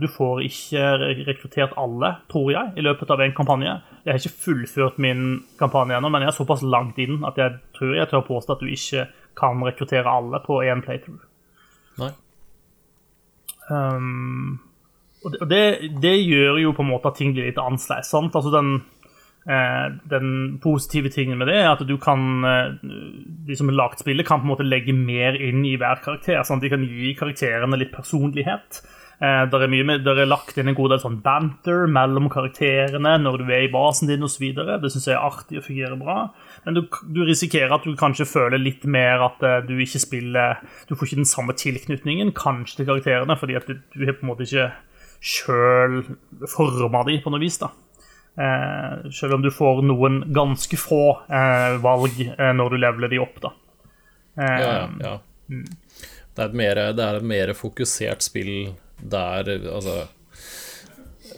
Du 0.00 0.06
får 0.10 0.40
ikke 0.48 0.86
rekruttert 1.28 1.76
alle, 1.78 2.14
tror 2.32 2.48
jeg, 2.50 2.72
i 2.80 2.82
løpet 2.82 3.12
av 3.12 3.20
en 3.22 3.34
kampanje. 3.36 3.76
Jeg 4.02 4.10
har 4.10 4.22
ikke 4.22 4.42
fullført 4.46 4.98
min 5.02 5.42
kampanje 5.60 5.98
ennå, 5.98 6.10
men 6.10 6.24
jeg 6.24 6.32
er 6.32 6.38
såpass 6.40 6.64
langt 6.64 6.98
inn 7.02 7.20
at 7.28 7.38
jeg 7.38 7.60
tror 7.76 7.94
jeg 7.98 8.10
tør 8.10 8.24
påstå 8.26 8.56
at 8.56 8.64
du 8.64 8.72
ikke 8.72 9.06
kan 9.38 9.62
rekruttere 9.62 10.10
alle 10.10 10.40
på 10.42 10.62
én 10.64 10.82
playthrough. 10.82 11.22
Nei. 12.00 12.14
Um, 13.70 14.58
og 15.22 15.46
det, 15.50 15.92
det, 16.02 16.16
gjør 16.26 16.58
jo 16.62 16.72
på 16.74 16.82
en 16.82 16.90
måte 16.90 17.12
at 17.12 17.20
ting 17.20 17.34
blir 17.34 17.46
litt 17.46 17.60
annerledes. 17.60 18.10
sant? 18.10 18.34
Altså 18.34 18.50
den, 18.54 18.72
eh, 19.46 19.84
den, 20.10 20.32
positive 20.62 21.12
tingen 21.14 21.38
med 21.38 21.50
det 21.50 21.60
er 21.60 21.70
at 21.70 21.84
du 21.86 21.94
kan 22.02 22.42
eh, 22.48 22.74
De 23.46 23.58
som 23.58 23.70
har 23.70 23.78
lagd 23.78 24.02
spillet, 24.02 24.26
kan 24.26 24.42
på 24.42 24.48
en 24.48 24.54
måte 24.54 24.66
legge 24.66 24.94
mer 24.96 25.38
inn 25.38 25.62
i 25.68 25.76
hver 25.78 26.02
karakter. 26.04 26.42
sant? 26.46 26.64
De 26.64 26.72
kan 26.72 26.82
gi 26.82 27.14
karakterene 27.18 27.78
litt 27.78 27.94
personlighet. 27.94 28.82
Eh, 29.22 29.44
der, 29.52 29.62
er 29.62 29.70
mye, 29.70 29.98
der 30.02 30.18
er 30.18 30.26
lagt 30.26 30.56
inn 30.58 30.72
en 30.72 30.74
god 30.74 30.96
del 30.96 31.02
sånn 31.04 31.20
banter 31.22 31.84
mellom 31.86 32.26
karakterene 32.32 33.12
når 33.22 33.44
du 33.44 33.52
er 33.52 33.68
i 33.68 33.70
basen 33.70 34.10
din 34.10 34.26
osv. 34.26 34.48
Det 34.50 34.90
syns 34.90 35.06
jeg 35.06 35.14
er 35.14 35.22
artig 35.22 35.60
og 35.60 35.66
fungerer 35.68 35.94
bra. 36.00 36.16
Men 36.64 36.78
du, 36.78 36.82
du, 37.06 37.22
risikerer 37.28 37.70
at 37.76 37.86
du 37.86 37.94
kanskje 37.98 38.26
føler 38.26 38.58
litt 38.58 38.82
mer 38.90 39.22
at 39.28 39.44
uh, 39.46 39.60
du 39.62 39.76
ikke 39.82 40.02
spiller 40.02 40.58
Du 40.88 40.96
får 40.96 41.08
ikke 41.08 41.20
den 41.20 41.30
samme 41.30 41.54
tilknytningen 41.58 42.34
kanskje 42.34 42.80
til 42.80 42.90
karakterene, 42.90 43.38
fordi 43.38 43.60
at 43.60 43.70
du, 43.70 43.78
du 43.94 44.02
har 44.08 44.18
på 44.18 44.26
en 44.26 44.32
måte 44.32 44.48
ikke 44.48 44.72
sjøl 45.22 46.00
forma 46.50 47.04
de 47.06 47.20
på 47.22 47.30
noe 47.30 47.42
vis. 47.42 47.62
da. 47.62 47.70
Eh, 48.32 49.10
selv 49.12 49.36
om 49.36 49.42
du 49.44 49.50
får 49.52 49.82
noen 49.84 50.22
ganske 50.32 50.76
få 50.80 51.02
eh, 51.28 51.74
valg 51.84 52.16
eh, 52.24 52.52
når 52.56 52.72
du 52.72 52.80
leveler 52.80 53.12
de 53.12 53.20
opp, 53.20 53.42
da. 53.44 53.52
Eh, 54.40 54.60
ja, 54.62 54.70
ja. 55.04 55.18
Mm. 55.52 55.66
Det, 56.32 56.46
er 56.46 56.56
mer, 56.56 56.80
det 56.96 57.04
er 57.04 57.18
et 57.20 57.28
mer 57.28 57.52
fokusert 57.54 58.24
spill 58.24 58.72
der 59.02 59.48
altså 59.58 60.06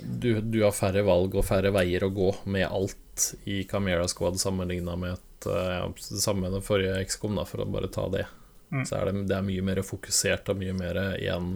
du, 0.04 0.40
du, 0.40 0.62
har 0.64 0.74
færre 0.76 1.04
valg 1.06 1.34
og 1.38 1.46
færre 1.46 1.72
veier 1.74 2.04
å 2.04 2.12
gå 2.12 2.30
med 2.50 2.66
alt 2.66 3.28
i 3.48 3.62
Camera 3.68 4.06
Squad 4.10 4.40
sammenligna 4.40 4.96
med 5.00 5.16
et, 5.16 5.46
ja, 5.48 5.86
det 5.88 6.22
samme 6.22 6.46
med 6.46 6.56
den 6.58 6.64
forrige 6.64 6.98
XCOM, 7.08 7.38
da, 7.38 7.44
for 7.48 7.64
å 7.64 7.68
bare 7.70 7.90
ta 7.92 8.08
det. 8.12 8.26
Mm. 8.74 8.82
Så 8.88 8.96
er 8.98 9.08
det, 9.08 9.24
det, 9.30 9.36
er 9.36 9.46
mye 9.46 9.64
mer 9.64 9.80
fokusert 9.86 10.50
og 10.50 10.58
mye 10.58 10.74
mer 10.74 10.98
en, 11.14 11.48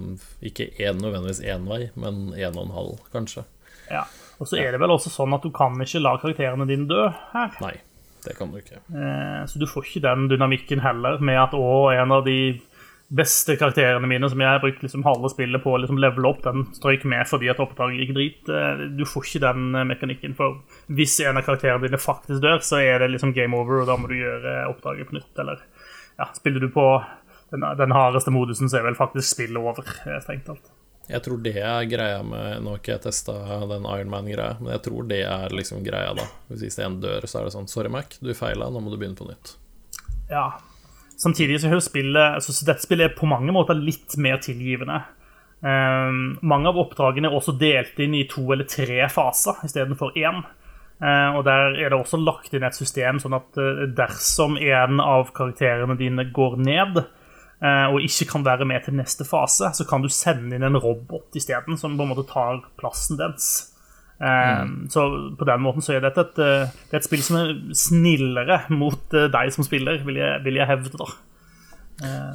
Ikke 0.44 0.68
en, 0.76 1.00
nødvendigvis 1.02 1.42
én 1.42 1.66
vei, 1.68 1.88
men 1.98 2.28
én 2.36 2.54
og 2.54 2.68
en 2.68 2.76
halv, 2.76 3.04
kanskje. 3.14 3.44
Ja. 3.90 4.04
Og 4.38 4.46
så 4.46 4.60
er 4.60 4.70
det 4.72 4.80
vel 4.82 4.94
også 4.94 5.10
sånn 5.10 5.34
at 5.34 5.42
du 5.42 5.50
kan 5.54 5.74
ikke 5.82 6.02
la 6.04 6.14
karakterene 6.20 6.68
dine 6.68 6.86
dø 6.90 7.08
her. 7.32 7.56
Nei, 7.64 7.74
det 8.22 8.36
kan 8.38 8.52
du 8.52 8.60
ikke. 8.60 8.78
Eh, 8.92 9.42
så 9.50 9.58
du 9.58 9.66
får 9.66 9.88
ikke 9.88 10.04
den 10.06 10.28
dynamikken 10.30 10.84
heller, 10.84 11.18
med 11.18 11.40
at 11.42 11.56
å, 11.58 11.88
en 11.90 12.14
av 12.14 12.22
de 12.28 12.38
beste 13.08 13.56
karakterene 13.56 14.08
mine 14.08 14.28
som 14.28 14.40
jeg 14.40 14.50
har 14.50 14.60
brukt 14.60 14.82
liksom 14.84 15.04
halve 15.06 15.30
spillet 15.32 15.62
på 15.64 15.72
å 15.72 15.78
liksom 15.80 16.00
levele 16.00 16.28
opp, 16.28 16.42
den 16.44 16.66
strøyk 16.76 17.06
med 17.08 17.24
fordi 17.30 17.48
at 17.48 17.60
oppdraget 17.62 18.02
gikk 18.02 18.16
drit. 18.16 18.50
Eh, 18.52 18.82
du 18.98 19.04
får 19.08 19.28
ikke 19.28 19.44
den 19.46 19.68
eh, 19.72 19.86
mekanikken. 19.88 20.34
For 20.36 20.58
hvis 20.92 21.16
en 21.24 21.40
av 21.40 21.46
karakterene 21.46 21.86
dine 21.86 22.00
faktisk 22.02 22.42
dør, 22.44 22.60
så 22.64 22.82
er 22.84 23.00
det 23.02 23.12
liksom 23.14 23.32
game 23.36 23.56
over, 23.56 23.82
og 23.82 23.88
da 23.88 23.96
må 24.00 24.10
du 24.10 24.18
gjøre 24.18 24.58
oppdraget 24.68 25.08
på 25.08 25.16
nytt. 25.16 25.32
eller 25.40 25.64
ja, 26.18 26.28
spiller 26.36 26.60
du 26.60 26.68
på 26.74 26.88
den, 27.54 27.64
den 27.80 27.96
hardeste 27.96 28.34
modusen, 28.34 28.68
så 28.68 28.80
er 28.80 28.90
vel 28.90 28.98
faktisk 28.98 29.30
spillet 29.30 29.56
over, 29.62 29.88
eh, 30.04 30.20
strengt 30.24 30.44
talt. 30.50 30.74
Jeg 31.08 31.24
tror 31.24 31.38
det 31.40 31.54
er 31.56 31.86
greia 31.88 32.18
med 32.20 32.58
Nå 32.60 32.74
har 32.74 32.80
ikke 32.82 32.90
jeg 32.92 33.06
testa 33.06 33.32
den 33.70 33.86
Ironman-greia, 33.88 34.58
men 34.60 34.74
jeg 34.74 34.82
tror 34.84 35.06
det 35.08 35.22
er 35.24 35.54
liksom 35.56 35.80
greia, 35.86 36.12
da. 36.18 36.28
Hvis 36.52 36.76
en 36.84 37.00
dør, 37.00 37.24
så 37.24 37.40
er 37.40 37.48
det 37.48 37.56
sånn 37.56 37.70
Sorry, 37.72 37.88
Mac, 37.88 38.18
du 38.20 38.34
feila, 38.36 38.68
nå 38.68 38.84
må 38.84 38.92
du 38.92 39.00
begynne 39.00 39.16
på 39.16 39.30
nytt. 39.30 39.54
Ja. 40.28 40.50
Samtidig 41.18 41.60
så 41.60 41.70
er 41.72 41.80
spillet 41.82 42.44
så 42.44 42.54
dette 42.66 42.84
spillet 42.84 43.10
er 43.10 43.16
på 43.18 43.26
mange 43.26 43.52
måter 43.54 43.78
litt 43.78 44.14
mer 44.22 44.38
tilgivende. 44.42 45.02
Um, 45.58 46.36
mange 46.46 46.70
av 46.70 46.78
oppdragene 46.78 47.26
er 47.26 47.34
også 47.34 47.56
delt 47.58 47.98
inn 47.98 48.14
i 48.14 48.28
to 48.30 48.44
eller 48.54 48.68
tre 48.70 49.02
faser 49.10 49.58
istedenfor 49.66 50.14
én. 50.14 50.44
Uh, 51.02 51.38
og 51.38 51.44
Der 51.46 51.74
er 51.78 51.90
det 51.90 51.98
også 51.98 52.20
lagt 52.22 52.54
inn 52.54 52.66
et 52.66 52.78
system 52.78 53.18
sånn 53.22 53.34
at 53.38 53.58
uh, 53.58 53.84
dersom 53.98 54.56
en 54.58 55.02
av 55.02 55.32
karakterene 55.34 55.98
dine 55.98 56.28
går 56.34 56.58
ned 56.62 57.00
uh, 57.02 57.86
og 57.90 58.02
ikke 58.06 58.28
kan 58.32 58.46
være 58.46 58.66
med 58.70 58.86
til 58.86 58.98
neste 58.98 59.26
fase, 59.26 59.72
så 59.74 59.86
kan 59.86 60.02
du 60.02 60.10
sende 60.10 60.54
inn 60.54 60.66
en 60.66 60.78
robot 60.78 61.38
isteden, 61.38 61.78
som 61.78 61.98
på 61.98 62.06
en 62.06 62.14
måte 62.14 62.26
tar 62.30 62.62
plassen 62.78 63.18
dens. 63.18 63.67
Mm. 64.18 64.88
Så 64.90 65.02
på 65.38 65.46
den 65.46 65.60
måten 65.62 65.84
så 65.84 65.92
er 65.94 66.02
dette 66.02 66.24
et, 66.24 66.38
det 66.38 66.90
er 66.90 66.98
et 66.98 67.06
spill 67.06 67.22
som 67.22 67.36
er 67.38 67.52
snillere 67.78 68.64
mot 68.74 69.14
deg 69.14 69.52
som 69.54 69.66
spiller, 69.66 70.00
vil 70.06 70.18
jeg, 70.18 70.40
vil 70.42 70.58
jeg 70.58 70.66
hevde. 70.66 70.90
da. 70.98 71.06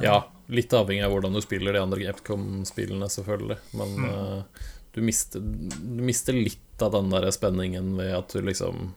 Ja, 0.00 0.16
litt 0.46 0.72
avhengig 0.72 1.04
av 1.04 1.12
hvordan 1.14 1.36
du 1.36 1.40
spiller 1.44 1.72
de 1.72 1.82
andre 1.84 2.08
Epcom-spillene, 2.10 3.08
selvfølgelig. 3.12 3.56
Men 3.78 3.94
mm. 3.96 4.10
uh, 4.10 4.66
du, 4.94 5.00
mister, 5.02 5.40
du 5.40 6.02
mister 6.04 6.36
litt 6.36 6.82
av 6.82 6.92
den 6.96 7.10
der 7.12 7.30
spenningen 7.32 7.94
ved 7.96 8.12
at 8.16 8.34
du 8.34 8.42
liksom 8.44 8.92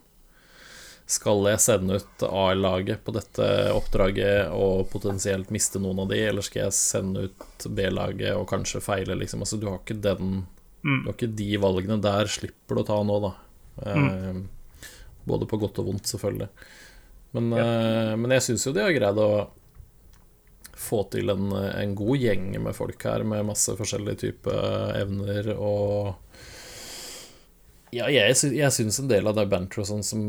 Skal 1.08 1.46
jeg 1.48 1.62
sende 1.64 2.02
ut 2.02 2.24
A-laget 2.28 3.04
på 3.06 3.14
dette 3.16 3.46
oppdraget 3.72 4.52
og 4.52 4.90
potensielt 4.92 5.54
miste 5.56 5.80
noen 5.80 6.04
av 6.04 6.10
de, 6.12 6.20
eller 6.28 6.44
skal 6.44 6.66
jeg 6.66 6.76
sende 6.76 7.30
ut 7.30 7.68
B-laget 7.72 8.36
og 8.36 8.50
kanskje 8.50 8.84
feile, 8.84 9.16
liksom? 9.16 9.46
Altså, 9.46 9.60
du 9.62 9.70
har 9.70 9.80
ikke 9.80 10.02
den 10.04 10.42
mm. 10.88 10.98
Det 11.04 11.10
var 11.10 11.18
ikke 11.18 11.34
de 11.44 11.50
valgene 11.62 12.00
der, 12.04 12.32
slipper 12.32 12.80
du 12.80 12.84
å 12.84 12.88
ta 12.88 12.98
nå, 13.04 13.20
da. 13.28 13.34
Mm. 13.84 14.08
Eh, 14.08 15.14
både 15.28 15.50
på 15.50 15.60
godt 15.62 15.82
og 15.84 15.92
vondt, 15.92 16.10
selvfølgelig. 16.10 16.50
Men, 17.36 17.54
ja. 17.54 17.64
eh, 17.64 18.14
men 18.18 18.36
jeg 18.38 18.48
syns 18.48 18.68
jo 18.68 18.76
de 18.76 18.86
har 18.86 18.96
greid 18.96 19.20
å 19.22 19.32
få 20.78 21.02
til 21.12 21.34
en, 21.34 21.50
en 21.52 21.96
god 21.98 22.22
gjeng 22.22 22.52
med 22.62 22.76
folk 22.78 23.02
her, 23.10 23.26
med 23.28 23.50
masse 23.50 23.74
forskjellige 23.80 24.22
typer 24.28 24.94
evner 25.00 25.52
og 25.58 26.16
Ja, 27.96 28.10
jeg, 28.12 28.36
jeg 28.54 28.74
syns 28.76 29.00
en 29.02 29.10
del 29.10 29.28
av 29.30 29.38
det 29.38 29.48
banter 29.50 29.82
og 29.82 29.90
sånn 29.90 30.06
som 30.06 30.24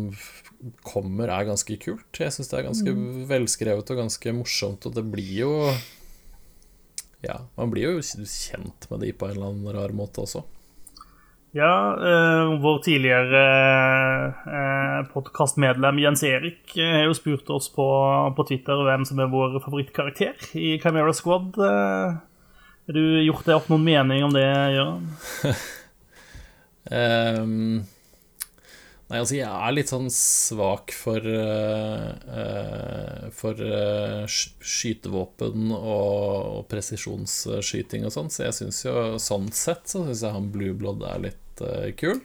kommer, 0.83 1.31
er 1.31 1.47
ganske 1.47 1.77
kult. 1.79 2.09
Jeg 2.19 2.35
syns 2.35 2.51
det 2.51 2.59
er 2.59 2.67
ganske 2.67 2.95
velskrevet 3.31 3.93
og 3.93 4.01
ganske 4.01 4.35
morsomt, 4.35 4.87
og 4.89 4.97
det 4.97 5.05
blir 5.07 5.35
jo 5.45 5.53
Ja, 7.25 7.41
man 7.59 7.73
blir 7.73 7.89
jo 7.89 8.03
kjent 8.03 8.87
med 8.91 9.03
de 9.03 9.11
på 9.13 9.27
en 9.27 9.35
eller 9.37 9.51
annen 9.51 9.75
rar 9.75 9.95
måte 9.97 10.23
også. 10.23 10.45
Ja, 11.57 11.97
eh, 11.97 12.51
vår 12.61 12.79
tidligere 12.85 13.43
eh, 14.45 14.99
podkastmedlem 15.15 15.99
Jens 16.03 16.23
Erik 16.29 16.77
eh, 16.77 16.93
har 17.01 17.09
jo 17.09 17.17
spurt 17.17 17.49
oss 17.51 17.71
på, 17.73 17.87
på 18.37 18.47
Twitter 18.51 18.83
hvem 18.85 19.07
som 19.09 19.23
er 19.25 19.33
vår 19.33 19.57
favorittkarakter 19.65 20.37
i 20.61 20.77
Chimera 20.83 21.15
Squad. 21.17 21.57
Eh, 21.57 22.19
har 22.89 22.97
du 22.97 23.03
gjort 23.25 23.49
deg 23.49 23.57
opp 23.57 23.73
noen 23.73 23.87
mening 23.89 24.27
om 24.29 24.37
det, 24.37 24.47
Gøran? 24.77 25.11
Ehm, 26.89 27.83
nei, 29.09 29.19
altså, 29.23 29.35
jeg 29.39 29.49
er 29.49 29.73
litt 29.77 29.89
sånn 29.93 30.09
svak 30.13 30.93
for 30.93 31.25
uh, 31.25 32.13
For 33.35 33.55
uh, 33.65 34.25
skytevåpen 34.29 35.71
og, 35.73 36.59
og 36.59 36.63
presisjonsskyting 36.73 38.05
og 38.09 38.13
sånn, 38.15 38.29
så 38.33 38.47
jeg 38.49 38.57
syns 38.61 38.83
jo 38.85 38.95
sånn 39.23 39.49
sett 39.57 39.89
så 39.89 40.05
syns 40.07 40.23
jeg 40.27 40.35
han 40.37 40.51
Blue 40.55 40.75
Blood 40.77 41.05
er 41.09 41.23
litt 41.29 41.63
uh, 41.65 41.89
kul. 41.99 42.21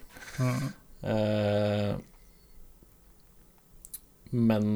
Eh, 1.04 1.94
men 4.34 4.68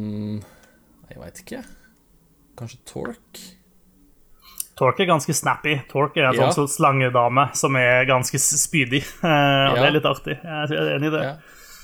jeg 1.09 1.21
veit 1.21 1.39
ikke. 1.41 1.61
Kanskje 2.59 2.79
Tork? 2.89 3.39
Tork 4.77 4.99
er 5.01 5.07
ganske 5.09 5.33
snappy. 5.33 5.79
Tork 5.89 6.17
er 6.19 6.27
en 6.29 6.35
Ja. 6.37 6.51
sånn 6.53 6.69
slangedame 6.69 7.47
som 7.57 7.75
er 7.79 8.05
ganske 8.05 8.37
spydig. 8.37 9.01
Og 9.23 9.77
Det 9.79 9.85
er 9.87 9.95
litt 9.95 10.05
artig. 10.05 10.37
Jeg 10.43 10.77
er 10.77 10.95
enig 10.97 11.09
i 11.09 11.15
det. 11.15 11.23
Ja. 11.25 11.37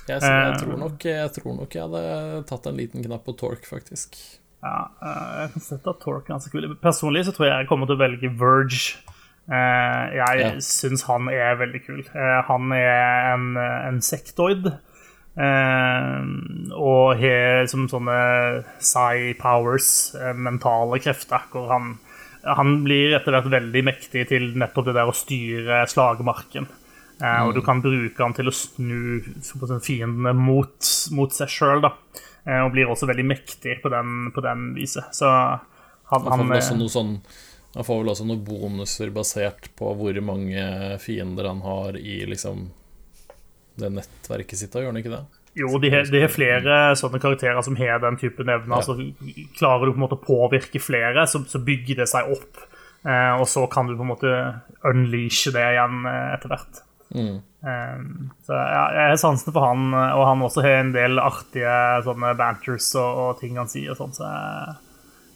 Jeg, 0.08 0.20
jeg, 0.20 0.54
Eh. 0.54 0.58
tror 0.60 0.78
nok, 0.82 1.00
jeg 1.08 1.32
tror 1.38 1.56
nok 1.56 1.70
jeg 1.78 1.82
hadde 1.86 2.44
tatt 2.50 2.66
en 2.68 2.76
liten 2.78 3.04
knapp 3.06 3.24
på 3.26 3.36
Torque, 3.40 3.66
faktisk. 3.70 4.18
Ja, 4.64 4.88
eh, 5.02 5.42
jeg 5.44 5.52
kan 5.54 5.62
sette 5.64 5.90
at 5.94 6.00
Torque 6.04 6.28
ganske 6.32 6.52
kul. 6.52 6.76
Personlig 6.84 7.26
så 7.28 7.34
tror 7.36 7.48
jeg 7.48 7.58
jeg 7.64 7.68
kommer 7.70 7.88
til 7.88 7.96
å 7.96 8.04
velge 8.04 8.32
Verge. 8.40 8.98
Eh, 9.52 10.16
jeg 10.16 10.40
Ja. 10.40 10.52
syns 10.64 11.04
han 11.08 11.28
er 11.30 11.56
veldig 11.60 11.82
kul. 11.86 12.04
Han 12.48 12.72
er 12.72 13.34
en, 13.34 13.58
en 13.58 14.00
sektoid. 14.02 14.72
og 16.74 17.18
har 17.18 17.66
som 17.68 17.88
sånne 17.90 18.64
psi 18.80 19.34
powers, 19.40 20.16
mentale 20.36 21.00
krefter, 21.04 21.42
hvor 21.52 21.68
han, 21.72 21.96
han 22.46 22.84
blir 22.86 23.16
etter 23.18 23.32
hvert 23.36 23.50
veldig 23.52 23.84
mektig 23.88 24.28
til 24.30 24.52
nettopp 24.60 24.86
det 24.92 24.96
der 25.00 25.10
å 25.10 25.16
styre 25.18 25.84
slagmarken. 25.90 26.68
Eh, 27.22 27.42
Og 27.46 27.54
du 27.54 27.62
kan 27.66 27.82
bruke 27.84 28.24
han 28.24 28.34
til 28.36 28.50
å 28.50 28.56
snu 28.56 29.22
fiendene 29.84 30.34
mot, 30.38 30.92
mot 31.16 31.34
seg 31.34 31.52
sjøl, 31.52 31.84
da. 31.86 31.94
Eh, 32.46 32.60
og 32.66 32.74
blir 32.74 32.90
også 32.92 33.08
veldig 33.08 33.26
mektig 33.26 33.80
på 33.84 33.92
den, 33.94 34.32
på 34.36 34.44
den 34.44 34.72
viset. 34.78 35.12
Så 35.16 35.30
han, 35.30 35.62
Han 36.12 36.26
får, 36.26 36.48
vel 36.50 36.58
også 36.60 36.74
eh, 36.76 36.82
noe 36.82 36.92
sånn, 36.92 37.14
han 37.74 37.88
får 37.88 38.02
vel 38.02 38.14
også 38.14 38.28
noen 38.30 38.44
bonuser 38.46 39.14
basert 39.16 39.70
på 39.80 39.94
hvor 39.98 40.20
mange 40.26 40.66
fiender 41.02 41.48
han 41.50 41.64
har 41.66 41.98
i 41.98 42.20
liksom 42.30 42.68
det 43.80 43.90
nettverket 43.90 44.60
sitt, 44.60 44.74
da, 44.74 44.84
gjør 44.84 44.92
han 44.94 45.00
ikke 45.02 45.16
det? 45.16 45.24
Jo, 45.58 45.70
de 45.82 45.90
har, 45.94 46.06
de 46.10 46.20
har 46.22 46.30
flere 46.34 46.76
sånne 46.98 47.22
karakterer 47.22 47.62
som 47.66 47.78
har 47.78 48.02
den 48.02 48.18
typen 48.22 48.50
evner. 48.50 48.82
Ja. 48.82 48.86
Så 48.86 48.98
klarer 49.58 49.86
du 49.86 49.94
på 49.94 49.98
en 49.98 50.04
måte 50.06 50.18
å 50.18 50.22
påvirke 50.26 50.82
flere, 50.82 51.26
så, 51.30 51.42
så 51.50 51.62
bygger 51.62 52.04
det 52.04 52.10
seg 52.10 52.30
opp. 52.34 52.62
Eh, 53.06 53.34
og 53.38 53.46
så 53.50 53.66
kan 53.72 53.90
du 53.90 53.96
på 53.96 54.06
en 54.06 54.12
måte 54.14 54.34
unleashe 54.90 55.54
det 55.54 55.66
igjen 55.74 56.04
etter 56.10 56.54
hvert. 56.54 56.84
Mm. 57.14 57.42
Um, 57.64 58.32
så 58.44 58.58
ja, 58.58 58.84
jeg 58.92 59.10
har 59.14 59.20
sansen 59.22 59.54
for 59.56 59.64
han, 59.64 59.94
eh, 59.96 60.14
og 60.18 60.26
han 60.28 60.42
også 60.44 60.64
har 60.66 60.82
en 60.82 60.94
del 60.96 61.20
artige 61.22 61.76
sånne 62.04 62.34
banters 62.36 62.90
og, 63.00 63.20
og 63.24 63.38
ting 63.40 63.56
han 63.56 63.70
sier 63.72 63.94
og 63.94 64.00
sånn, 64.02 64.16
så 64.18 64.28
jeg, 64.28 64.74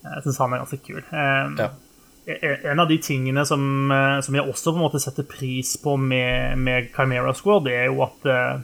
jeg 0.09 0.25
syns 0.25 0.39
han 0.43 0.55
er 0.57 0.63
ganske 0.65 0.81
kul. 0.89 1.03
Um, 1.11 1.59
Ja. 1.61 1.69
en 2.27 2.65
en 2.73 2.79
av 2.83 2.89
de 2.89 2.97
tingene 2.99 3.45
som, 3.47 3.61
eh, 3.91 4.19
som 4.21 4.35
jeg 4.35 4.43
også 4.43 4.73
på 4.73 4.81
en 4.81 4.83
måte 4.89 4.99
setter 4.99 5.23
pris 5.23 5.77
på 5.79 5.95
med, 5.97 6.57
med 6.59 6.89
Chimera 6.95 7.31
Squad, 7.33 7.63
det 7.69 7.77
er 7.77 7.85
jo 7.87 8.01
at 8.03 8.25
eh, 8.27 8.57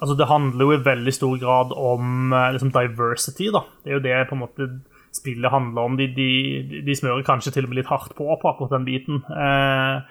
altså 0.00 0.14
Det 0.18 0.26
handler 0.28 0.64
jo 0.66 0.72
i 0.74 0.82
veldig 0.84 1.12
stor 1.14 1.38
grad 1.40 1.70
om 1.72 2.34
liksom 2.52 2.72
diversity. 2.74 3.46
da. 3.54 3.62
Det 3.84 3.90
er 3.90 3.94
jo 3.96 4.02
det 4.04 4.28
på 4.28 4.34
en 4.36 4.42
måte 4.42 4.66
spillet 5.12 5.50
handler 5.52 5.82
om. 5.86 5.96
De, 5.96 6.06
de, 6.08 6.82
de 6.84 6.96
smører 6.96 7.22
kanskje 7.24 7.52
til 7.54 7.64
og 7.64 7.70
med 7.72 7.78
litt 7.80 7.88
hardt 7.88 8.14
på 8.16 8.26
på 8.26 8.50
akkurat 8.50 8.74
den 8.74 8.84
biten. 8.84 9.22
Eh, 9.30 10.02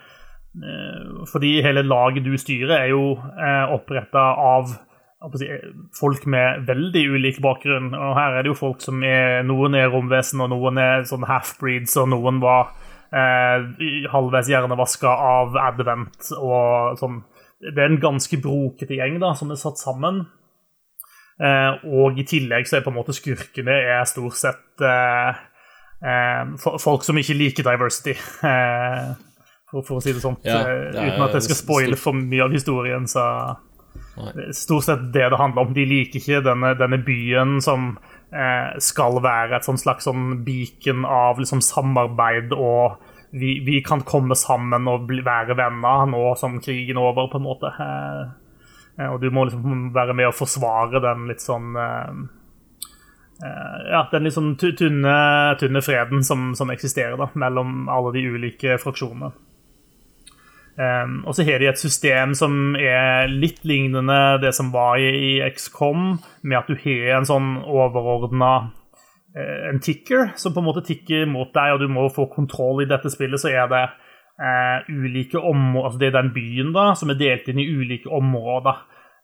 fordi 1.32 1.62
hele 1.64 1.84
laget 1.88 2.26
du 2.26 2.34
styrer, 2.38 2.74
er 2.76 2.90
jo 2.92 3.14
eh, 3.16 3.72
oppretta 3.72 4.24
av 4.36 4.74
folk 5.96 6.26
med 6.26 6.66
veldig 6.68 7.04
ulik 7.14 7.42
bakgrunn. 7.44 7.94
Og 7.94 8.16
her 8.18 8.38
er 8.38 8.44
det 8.44 8.52
jo 8.52 8.58
folk 8.60 8.82
som 8.84 9.04
er 9.06 9.46
Noen 9.48 9.78
er 9.78 9.92
romvesen, 9.94 10.42
og 10.42 10.52
noen 10.52 10.80
er 10.82 11.06
sånn 11.08 11.28
half-breeds, 11.30 11.96
og 12.02 12.10
noen 12.16 12.42
var 12.44 12.74
eh, 13.14 13.68
halvveis 14.12 14.50
hjernevaska 14.52 15.12
av 15.12 15.58
Advent 15.62 16.34
og 16.40 17.00
sånn. 17.00 17.22
Det 17.62 17.78
er 17.78 17.92
en 17.92 18.02
ganske 18.02 18.40
brokete 18.42 18.98
gjeng 18.98 19.20
da, 19.22 19.36
som 19.38 19.54
er 19.54 19.62
satt 19.62 19.78
sammen. 19.82 20.24
Eh, 21.42 21.86
og 21.90 22.18
i 22.20 22.26
tillegg 22.28 22.68
så 22.70 22.80
er 22.80 22.86
på 22.86 22.92
en 22.92 22.98
måte 23.00 23.16
skurkene 23.18 23.78
er 23.94 24.06
stort 24.10 24.38
sett 24.38 24.84
eh, 24.86 25.42
eh, 26.02 26.56
folk 26.82 27.06
som 27.06 27.18
ikke 27.22 27.38
liker 27.38 27.70
diversity. 27.72 28.18
Eh, 28.52 29.12
for, 29.72 29.84
for 29.88 29.98
å 30.00 30.04
si 30.04 30.14
det 30.14 30.22
sånn. 30.24 30.38
Ja, 30.46 30.60
Eh, 30.68 30.92
det 30.92 31.00
er 31.02 31.12
uten 31.14 31.26
at 31.30 31.38
jeg 31.40 31.48
skal 31.50 31.60
spoile 31.64 31.98
for 32.00 32.14
mye 32.18 32.44
av 32.46 32.52
historien, 32.56 33.08
så 33.08 33.26
Nei. 34.18 34.32
er 34.48 34.52
Stort 34.56 34.84
sett 34.88 35.06
det 35.16 35.30
det 35.32 35.40
handler 35.40 35.66
om. 35.68 35.74
De 35.76 35.86
liker 35.88 36.20
ikke 36.20 36.42
denne, 36.46 36.74
denne 36.80 37.00
byen 37.08 37.58
som 37.64 37.94
eh, 38.34 38.76
skal 38.84 39.18
være 39.24 39.58
et 39.58 39.68
sånn 39.68 39.80
slags 39.80 40.08
sånn 40.08 40.44
beacon 40.48 41.06
av 41.08 41.40
liksom 41.40 41.64
samarbeid 41.64 42.52
og 42.56 43.00
vi, 43.32 43.62
vi 43.64 43.78
kan 43.82 44.02
komme 44.04 44.36
sammen 44.36 44.88
og 44.92 45.06
bli, 45.08 45.22
være 45.24 45.56
venner 45.56 46.06
nå 46.12 46.36
som 46.36 46.58
krigen 46.60 46.98
er 47.00 47.06
over, 47.14 47.30
på 47.32 47.40
en 47.40 47.46
måte. 47.48 47.72
Eh, 47.80 48.24
eh, 49.00 49.08
og 49.08 49.22
du 49.24 49.30
må 49.32 49.46
liksom 49.48 49.94
være 49.96 50.14
med 50.20 50.28
å 50.28 50.36
forsvare 50.36 51.00
den 51.04 51.30
litt 51.32 51.40
sånn 51.44 51.70
eh, 51.80 52.12
eh, 53.44 53.78
Ja, 53.94 54.02
den 54.12 54.28
litt 54.28 54.36
sånn 54.36 54.58
tu- 54.60 54.74
tynne, 54.76 55.16
tynne 55.62 55.82
freden 55.86 56.24
som, 56.28 56.52
som 56.60 56.72
eksisterer 56.74 57.16
da, 57.20 57.30
mellom 57.40 57.88
alle 57.92 58.12
de 58.18 58.26
ulike 58.36 58.76
fraksjonene. 58.84 59.32
Um, 60.82 61.20
og 61.28 61.36
så 61.36 61.44
har 61.46 61.60
de 61.62 61.68
et 61.70 61.78
system 61.78 62.32
som 62.34 62.78
er 62.80 63.28
litt 63.30 63.60
lignende 63.68 64.40
det 64.42 64.54
som 64.58 64.72
var 64.74 64.98
i, 64.98 65.10
i 65.12 65.32
XCOM, 65.52 66.16
med 66.42 66.58
at 66.58 66.70
du 66.72 66.78
har 66.80 67.18
en 67.20 67.28
sånn 67.28 67.50
overordna 67.70 68.52
uh, 69.36 69.60
en 69.70 69.82
ticker 69.84 70.32
som 70.40 70.56
på 70.56 70.64
en 70.64 70.70
måte 70.72 70.86
tikker 70.88 71.28
mot 71.30 71.52
deg, 71.54 71.76
og 71.76 71.84
du 71.84 71.92
må 71.92 72.08
få 72.14 72.26
kontroll 72.32 72.82
i 72.82 72.90
dette 72.90 73.12
spillet. 73.14 73.44
Så 73.44 73.52
er 73.52 73.68
det 73.70 73.84
uh, 73.92 74.88
ulike 74.90 75.38
områder 75.38 75.86
Altså 75.92 76.02
det 76.02 76.10
er 76.10 76.18
den 76.18 76.32
byen 76.34 76.72
da, 76.74 76.92
som 76.98 77.12
er 77.14 77.20
delt 77.20 77.52
inn 77.52 77.62
i 77.62 77.68
ulike 77.70 78.10
områder. 78.10 78.80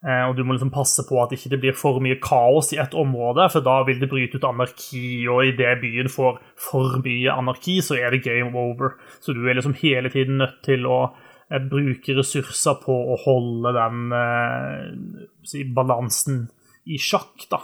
Uh, 0.05 0.27
og 0.27 0.35
du 0.37 0.43
må 0.45 0.53
liksom 0.53 0.69
passe 0.75 1.07
på 1.07 1.17
at 1.23 1.31
ikke 1.33 1.55
det 1.55 1.61
blir 1.63 1.77
for 1.79 2.03
mye 2.03 2.19
kaos 2.21 2.69
i 2.75 2.81
ett 2.83 2.93
område, 2.93 3.47
for 3.49 3.65
da 3.65 3.79
vil 3.87 4.03
det 4.03 4.11
bryte 4.11 4.37
ut 4.37 4.45
anarki, 4.45 5.23
og 5.31 5.47
idet 5.47 5.79
byen 5.81 6.11
får 6.11 6.37
for 6.67 6.99
mye 7.01 7.33
anarki, 7.33 7.79
så 7.81 7.97
er 7.97 8.13
det 8.13 8.21
game 8.27 8.53
over. 8.53 8.99
Så 9.23 9.33
du 9.33 9.47
er 9.47 9.57
liksom 9.57 9.79
hele 9.81 10.13
tiden 10.13 10.37
nødt 10.43 10.59
til 10.67 10.85
å 10.85 10.99
eh, 11.07 11.23
bruke 11.71 12.15
ressurser 12.17 12.79
på 12.83 12.93
å 13.13 13.17
holde 13.23 13.73
den 13.77 14.15
eh, 14.17 15.65
balansen 15.75 16.45
i 16.87 16.99
sjakk, 16.99 17.47
da. 17.51 17.61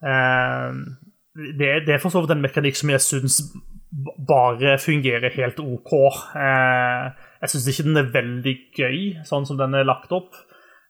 Eh, 0.00 0.78
det, 1.56 1.70
det 1.86 1.96
er 1.96 2.00
for 2.02 2.12
så 2.12 2.22
vidt 2.24 2.32
en 2.36 2.44
mekanikk 2.44 2.78
som 2.80 2.92
jeg 2.94 3.04
syns 3.04 3.40
bare 4.28 4.76
fungerer 4.82 5.32
helt 5.36 5.60
OK. 5.62 5.92
Eh, 6.36 7.26
jeg 7.42 7.52
syns 7.52 7.68
ikke 7.70 7.86
den 7.88 8.00
er 8.00 8.14
veldig 8.14 8.56
gøy, 8.76 8.98
sånn 9.28 9.46
som 9.48 9.60
den 9.60 9.76
er 9.76 9.88
lagt 9.88 10.12
opp. 10.16 10.36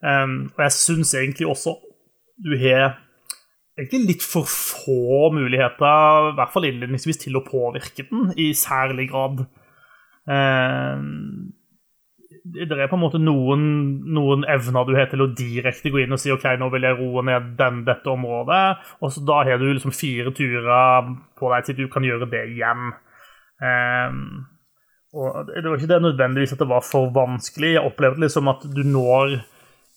Um, 0.05 0.53
og 0.53 0.61
jeg 0.67 0.75
syns 0.77 1.15
egentlig 1.17 1.47
også 1.49 1.73
du 2.37 2.53
har 2.61 2.99
egentlig 3.77 4.11
litt 4.11 4.25
for 4.25 4.45
få 4.49 5.31
muligheter, 5.33 6.31
i 6.31 6.35
hvert 6.37 6.53
fall 6.53 6.67
innledningsvis, 6.69 7.21
til 7.25 7.39
å 7.39 7.45
påvirke 7.45 8.05
den 8.11 8.33
i 8.41 8.51
særlig 8.57 9.09
grad. 9.13 9.47
Um, 10.29 11.56
det 12.55 12.77
er 12.79 12.91
på 12.91 12.97
en 12.99 13.03
måte 13.03 13.21
noen, 13.23 13.63
noen 14.15 14.45
evner 14.51 14.87
du 14.87 14.93
har 14.97 15.09
til 15.11 15.25
å 15.25 15.31
direkte 15.37 15.91
gå 15.93 16.03
inn 16.03 16.15
og 16.15 16.21
si 16.23 16.33
ok, 16.35 16.45
nå 16.61 16.69
vil 16.73 16.87
jeg 16.87 16.99
roe 17.01 17.25
ned 17.27 17.55
den, 17.59 17.81
dette 17.89 18.13
området, 18.13 18.63
og 19.01 19.13
så 19.13 19.23
da 19.27 19.41
har 19.49 19.59
du 19.61 19.67
liksom 19.71 19.95
fire 19.97 20.33
turer 20.37 21.11
på 21.39 21.51
deg 21.53 21.67
til 21.67 21.81
du 21.81 21.87
kan 21.93 22.07
gjøre 22.07 22.29
det 22.31 22.45
igjen. 22.53 22.93
Um, 23.57 24.21
og 25.17 25.49
det 25.49 25.65
var 25.65 25.79
ikke 25.79 25.93
det 25.95 26.01
nødvendigvis 26.05 26.55
at 26.55 26.63
det 26.63 26.69
var 26.69 26.85
for 26.85 27.09
vanskelig. 27.15 27.77
Jeg 27.77 27.89
opplevde 27.89 28.27
liksom 28.27 28.53
at 28.53 28.67
du 28.69 28.83
når 28.87 29.39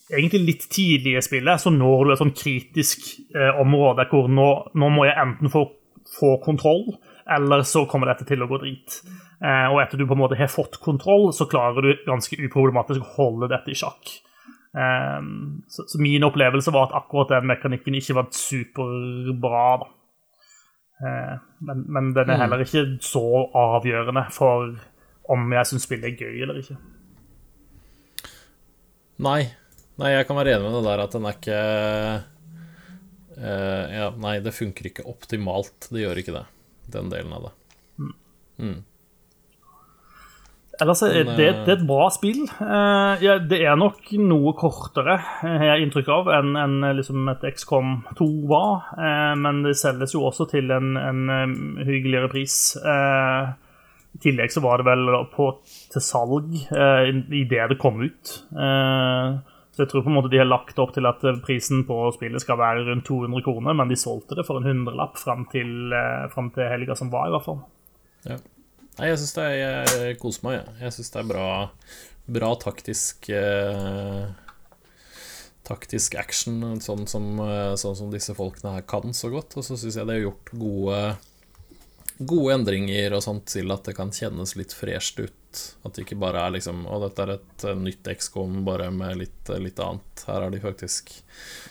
Egentlig 0.09 0.39
litt 0.41 0.63
tidlig 0.73 1.11
i 1.19 1.21
spillet 1.21 1.61
så 1.61 1.69
når 1.69 1.99
du 2.01 2.11
et 2.15 2.17
sånn 2.17 2.31
kritisk 2.33 3.03
eh, 3.29 3.59
område 3.61 4.07
hvor 4.09 4.25
nå, 4.25 4.47
nå 4.73 4.87
må 4.89 5.03
jeg 5.05 5.13
enten 5.21 5.51
få, 5.53 5.61
få 6.15 6.31
kontroll, 6.41 6.87
eller 7.29 7.61
så 7.61 7.83
kommer 7.85 8.09
dette 8.09 8.25
til 8.25 8.41
å 8.41 8.47
gå 8.49 8.57
drit. 8.63 8.95
Eh, 9.39 9.67
og 9.71 9.79
etter 9.79 9.99
du 9.99 10.03
på 10.07 10.17
en 10.17 10.19
måte 10.19 10.37
har 10.39 10.51
fått 10.51 10.81
kontroll, 10.83 11.29
så 11.35 11.47
klarer 11.47 11.85
du 11.85 12.01
ganske 12.07 12.35
uproblematisk 12.35 13.05
å 13.05 13.13
holde 13.15 13.47
dette 13.51 13.71
i 13.71 13.77
sjakk. 13.77 14.11
Eh, 14.75 15.21
så, 15.71 15.85
min 16.03 16.27
opplevelse 16.27 16.73
var 16.75 16.89
at 16.89 16.97
akkurat 16.99 17.31
den 17.37 17.47
mekanikken 17.51 17.95
ikke 17.99 18.17
var 18.19 18.27
superbra. 18.35 19.69
Eh, 20.99 21.35
men, 21.63 21.85
men, 21.87 22.11
den 22.17 22.27
er 22.27 22.35
mm. 22.35 22.43
heller 22.43 22.65
ikke 22.65 22.85
så 23.05 23.25
avgjørende 23.55 24.25
for 24.35 24.73
om 25.29 25.53
jeg 25.55 25.69
syns 25.69 25.85
spillet 25.87 26.11
er 26.11 26.25
gøy 26.25 26.43
eller 26.43 26.59
ikke. 26.59 26.75
Nei. 29.23 29.41
Nei, 29.99 30.13
jeg 30.15 30.27
kan 30.27 30.39
være 30.39 30.55
enig 30.55 30.67
med 30.67 30.77
det 30.79 30.87
der 30.87 31.01
at 31.03 31.15
den 31.15 31.25
er 31.27 31.35
ikke 31.35 31.55
uh, 33.35 33.85
Ja, 33.91 34.05
nei, 34.15 34.37
det 34.43 34.55
funker 34.55 34.87
ikke 34.87 35.03
optimalt. 35.11 35.89
Det 35.91 36.05
gjør 36.05 36.21
ikke 36.21 36.35
det, 36.37 36.45
den 36.95 37.11
delen 37.11 37.35
av 37.35 37.49
det. 37.49 37.51
Mm. 38.63 38.77
Ellers 40.79 41.01
er 41.03 41.25
det, 41.27 41.35
det, 41.35 41.47
er 41.67 41.73
et 41.73 41.87
bra 41.87 42.05
spill. 42.13 42.45
Uh, 42.55 43.19
ja, 43.19 43.35
det 43.43 43.57
er 43.65 43.75
nok 43.79 44.13
noe 44.23 44.53
kortere, 44.55 45.17
har 45.43 45.65
jeg 45.73 45.87
inntrykk 45.87 46.11
av, 46.15 46.29
enn 46.37 46.53
en, 46.55 46.77
liksom 46.95 47.27
et 47.33 47.43
XCOM 47.51 47.97
2 48.19 48.29
var. 48.47 48.93
Men 49.39 49.63
det 49.65 49.75
selges 49.79 50.15
jo 50.15 50.23
også 50.29 50.47
til 50.53 50.71
en, 50.71 50.93
en 50.95 51.25
hyggeligere 51.83 52.31
pris. 52.31 52.61
I 54.15 54.21
tillegg 54.23 54.51
så 54.51 54.61
var 54.63 54.81
det 54.81 54.89
vel 54.89 55.09
på, 55.33 55.51
til 55.93 56.03
salg 56.03 56.55
eh, 56.73 57.09
idet 57.37 57.69
det 57.71 57.79
kom 57.81 58.01
ut. 58.01 58.33
Eh, 58.51 59.37
så 59.69 59.83
jeg 59.83 59.91
tror 59.91 60.03
på 60.03 60.11
en 60.11 60.17
måte 60.17 60.31
de 60.33 60.41
har 60.41 60.49
lagt 60.49 60.79
opp 60.81 60.95
til 60.95 61.07
at 61.07 61.23
prisen 61.45 61.85
på 61.87 62.01
spillet 62.15 62.43
skal 62.43 62.59
være 62.59 62.87
rundt 62.89 63.07
200 63.07 63.45
kroner, 63.45 63.77
men 63.77 63.91
de 63.91 63.99
solgte 63.99 64.35
det 64.39 64.47
for 64.47 64.59
en 64.59 64.67
hundrelapp 64.67 65.19
fram 65.21 65.45
til, 65.53 65.93
eh, 65.93 66.39
til 66.55 66.71
helga 66.73 66.97
som 66.97 67.13
var, 67.13 67.29
i 67.29 67.35
hvert 67.35 67.45
fall. 67.45 67.61
Ja. 68.27 68.39
Nei, 68.99 69.13
jeg 69.13 69.21
syns 69.21 69.35
det 69.37 69.47
er 69.47 69.91
Jeg 70.03 70.19
koser 70.19 70.43
meg, 70.43 70.57
jeg. 70.59 70.75
Jeg 70.83 70.95
syns 70.97 71.13
det 71.13 71.19
er 71.21 71.27
bra, 71.29 71.47
bra 72.35 72.51
taktisk 72.59 73.29
eh, 73.31 74.25
Taktisk 75.69 76.17
action, 76.19 76.59
sånn 76.83 77.05
som, 77.07 77.27
eh, 77.45 77.75
sånn 77.79 77.95
som 77.95 78.11
disse 78.11 78.35
folkene 78.35 78.73
her 78.75 78.85
kan 78.89 79.13
så 79.15 79.31
godt. 79.31 79.55
Og 79.55 79.63
så 79.63 79.77
syns 79.79 79.95
jeg 79.99 80.09
det 80.09 80.17
er 80.17 80.25
gjort 80.25 80.51
gode 80.59 81.01
gode 82.19 82.51
endringer 82.57 83.13
og 83.15 83.21
sånt 83.23 83.45
til 83.47 83.71
at 83.71 83.85
det 83.87 83.93
kan 83.95 84.09
kjennes 84.11 84.57
litt 84.59 84.73
fresht 84.75 85.21
ut. 85.21 85.61
At 85.87 85.95
det 85.95 86.03
ikke 86.03 86.19
bare 86.19 86.41
er 86.43 86.57
liksom 86.57 86.81
Å, 86.83 86.97
dette 87.05 87.23
er 87.23 87.31
et 87.37 87.65
nytt 87.79 88.09
XCOM 88.19 88.65
bare 88.67 88.89
med 88.91 89.21
litt, 89.21 89.53
litt 89.63 89.79
annet. 89.79 90.25
Her 90.27 90.43
har 90.43 90.51
de 90.51 90.59
faktisk 90.59 91.13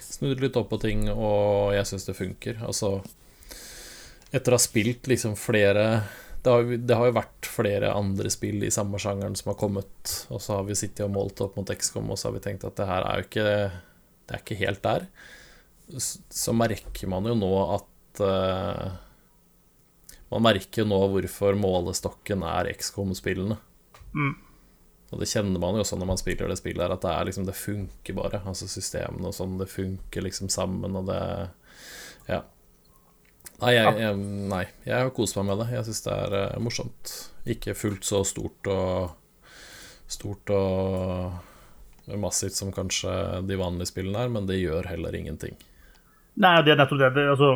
snudd 0.01 0.41
litt 0.41 0.57
opp 0.57 0.71
på 0.73 0.81
ting, 0.81 1.05
og 1.13 1.75
jeg 1.77 1.91
syns 1.91 2.09
det 2.09 2.17
funker. 2.17 2.65
Altså 2.65 3.03
Etter 4.33 4.53
å 4.53 4.57
ha 4.57 4.61
spilt 4.61 5.09
liksom 5.09 5.37
flere 5.41 5.85
det 6.49 6.55
har, 6.55 6.71
det 6.89 6.97
har, 6.97 7.09
jo 7.11 7.17
vært 7.19 7.49
flere 7.49 7.91
andre 7.93 8.31
spill 8.33 8.63
i 8.65 8.73
samme 8.73 9.01
sjangeren 9.03 9.37
som 9.37 9.51
har 9.53 9.59
kommet, 9.61 10.15
og 10.33 10.41
så 10.41 10.57
har 10.57 10.65
vi 10.69 10.77
sittet 10.79 11.05
og 11.05 11.13
målt 11.13 11.43
opp 11.45 11.59
mot 11.59 11.69
XCOM, 11.69 12.09
og 12.09 12.17
så 12.17 12.31
har 12.31 12.39
vi 12.39 12.45
tenkt 12.47 12.65
at 12.65 12.79
det 12.79 12.89
her 12.89 13.05
er 13.05 13.21
jo 13.21 13.29
ikke 13.29 13.51
Det 14.29 14.35
er 14.37 14.43
ikke 14.43 14.63
helt 14.63 14.83
der. 14.85 15.05
Så 15.99 16.53
merker 16.57 17.09
man 17.09 17.29
jo 17.29 17.37
nå 17.37 17.53
at 17.77 18.21
uh, 18.25 18.97
man 20.33 20.45
merker 20.45 20.83
jo 20.83 20.89
nå 20.89 20.99
hvorfor 21.15 21.57
målestokken 21.57 22.45
er 22.45 22.69
XCOM-spillene. 22.75 23.57
Mm. 24.13 24.35
Og 25.09 25.23
det 25.23 25.31
kjenner 25.31 25.61
man 25.61 25.77
jo 25.77 25.85
også 25.85 25.97
når 25.97 26.11
man 26.11 26.21
spiller 26.21 26.51
det 26.51 26.59
spillet 26.61 26.85
her, 26.85 26.93
at 26.93 27.05
det, 27.05 27.13
er 27.13 27.29
liksom, 27.29 27.47
det 27.49 27.57
funker 27.57 28.17
bare. 28.19 28.43
Altså 28.45 28.69
systemene 28.69 29.31
og 29.31 29.37
sånn, 29.37 29.57
det 29.61 29.71
funker 29.73 30.25
liksom 30.25 30.53
sammen, 30.53 30.97
og 31.01 31.09
det 31.13 31.23
Ja. 32.29 32.43
Nei, 33.59 33.73
jeg, 33.75 33.95
jeg, 33.99 34.19
nei, 34.53 34.65
jeg 34.87 35.03
har 35.03 35.15
kost 35.15 35.39
meg 35.39 35.49
med 35.49 35.63
det. 35.65 35.73
Jeg 35.75 35.87
syns 35.89 36.05
det 36.05 36.15
er 36.15 36.37
uh, 36.39 36.61
morsomt. 36.63 37.15
Ikke 37.51 37.75
fullt 37.75 38.07
så 38.07 38.23
stort 38.27 38.71
og 38.71 39.17
Stort 40.09 40.49
og 40.57 41.35
massivt 42.17 42.57
som 42.57 42.71
kanskje 42.73 43.11
de 43.45 43.59
vanlige 43.61 43.91
spillene 43.91 44.23
er, 44.25 44.31
men 44.33 44.47
det 44.49 44.57
gjør 44.57 44.89
heller 44.89 45.13
ingenting. 45.13 45.59
Nei, 46.41 46.55
det 46.65 46.73
er 46.73 46.79
nettopp 46.81 47.03
det. 47.03 47.11
det 47.19 47.27
altså 47.35 47.51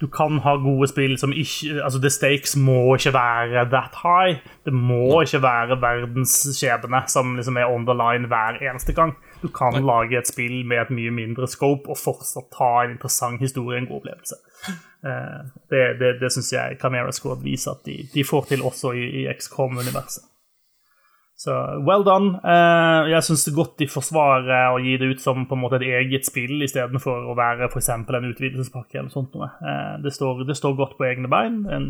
du 0.00 0.06
kan 0.06 0.38
ha 0.44 0.56
gode 0.60 0.88
spill 0.90 1.14
som 1.18 1.32
ikke 1.32 1.80
Altså, 1.84 2.00
the 2.02 2.10
stakes 2.10 2.56
må 2.56 2.94
ikke 2.96 3.12
være 3.14 3.64
that 3.70 3.94
high. 4.02 4.40
Det 4.64 4.72
må 4.72 5.22
ikke 5.22 5.42
være 5.42 5.78
verdensskjebne 5.80 7.02
som 7.08 7.36
liksom 7.36 7.56
er 7.56 7.70
on 7.70 7.86
the 7.86 7.96
line 7.96 8.28
hver 8.28 8.60
eneste 8.60 8.92
gang. 8.92 9.14
Du 9.42 9.48
kan 9.48 9.72
Nei. 9.72 9.84
lage 9.86 10.18
et 10.18 10.28
spill 10.28 10.66
med 10.66 10.82
et 10.82 10.90
mye 10.90 11.10
mindre 11.10 11.48
scope 11.48 11.90
og 11.90 11.98
fortsatt 11.98 12.50
ta 12.52 12.72
en 12.84 12.96
interessant 12.96 13.40
historie, 13.40 13.78
en 13.78 13.86
god 13.86 14.02
opplevelse. 14.02 14.36
Eh, 15.04 15.40
det, 15.70 15.82
det, 16.00 16.12
det 16.20 16.32
syns 16.32 16.52
jeg 16.52 16.76
Camera 16.80 17.12
Squad 17.12 17.42
viser 17.42 17.74
at 17.74 17.86
de, 17.86 17.96
de 18.14 18.24
får 18.24 18.52
til 18.52 18.62
også 18.62 18.92
i, 18.92 19.08
i 19.22 19.24
XCOM-universet. 19.32 20.28
Så 21.42 21.54
well 21.88 22.04
done. 22.06 22.36
Uh, 22.44 23.08
jeg 23.10 23.24
syns 23.26 23.48
godt 23.56 23.74
de 23.80 23.88
forsvarer 23.90 24.76
å 24.76 24.78
gi 24.82 24.92
det 25.00 25.08
ut 25.10 25.22
som 25.22 25.42
på 25.48 25.56
en 25.56 25.62
måte 25.64 25.80
et 25.80 25.88
eget 25.98 26.28
spill 26.28 26.62
istedenfor 26.62 27.32
å 27.32 27.34
være 27.34 27.66
f.eks. 27.66 27.88
en 27.96 28.28
utvidelsespakke. 28.28 29.00
eller 29.00 29.10
sånt 29.10 29.34
noe. 29.34 29.48
Uh, 29.58 29.96
det, 30.04 30.12
står, 30.14 30.44
det, 30.46 30.54
står, 30.58 30.76
godt 30.78 30.94
på 31.00 31.08
egne 31.08 31.30
bein. 31.32 31.64
En, 31.66 31.88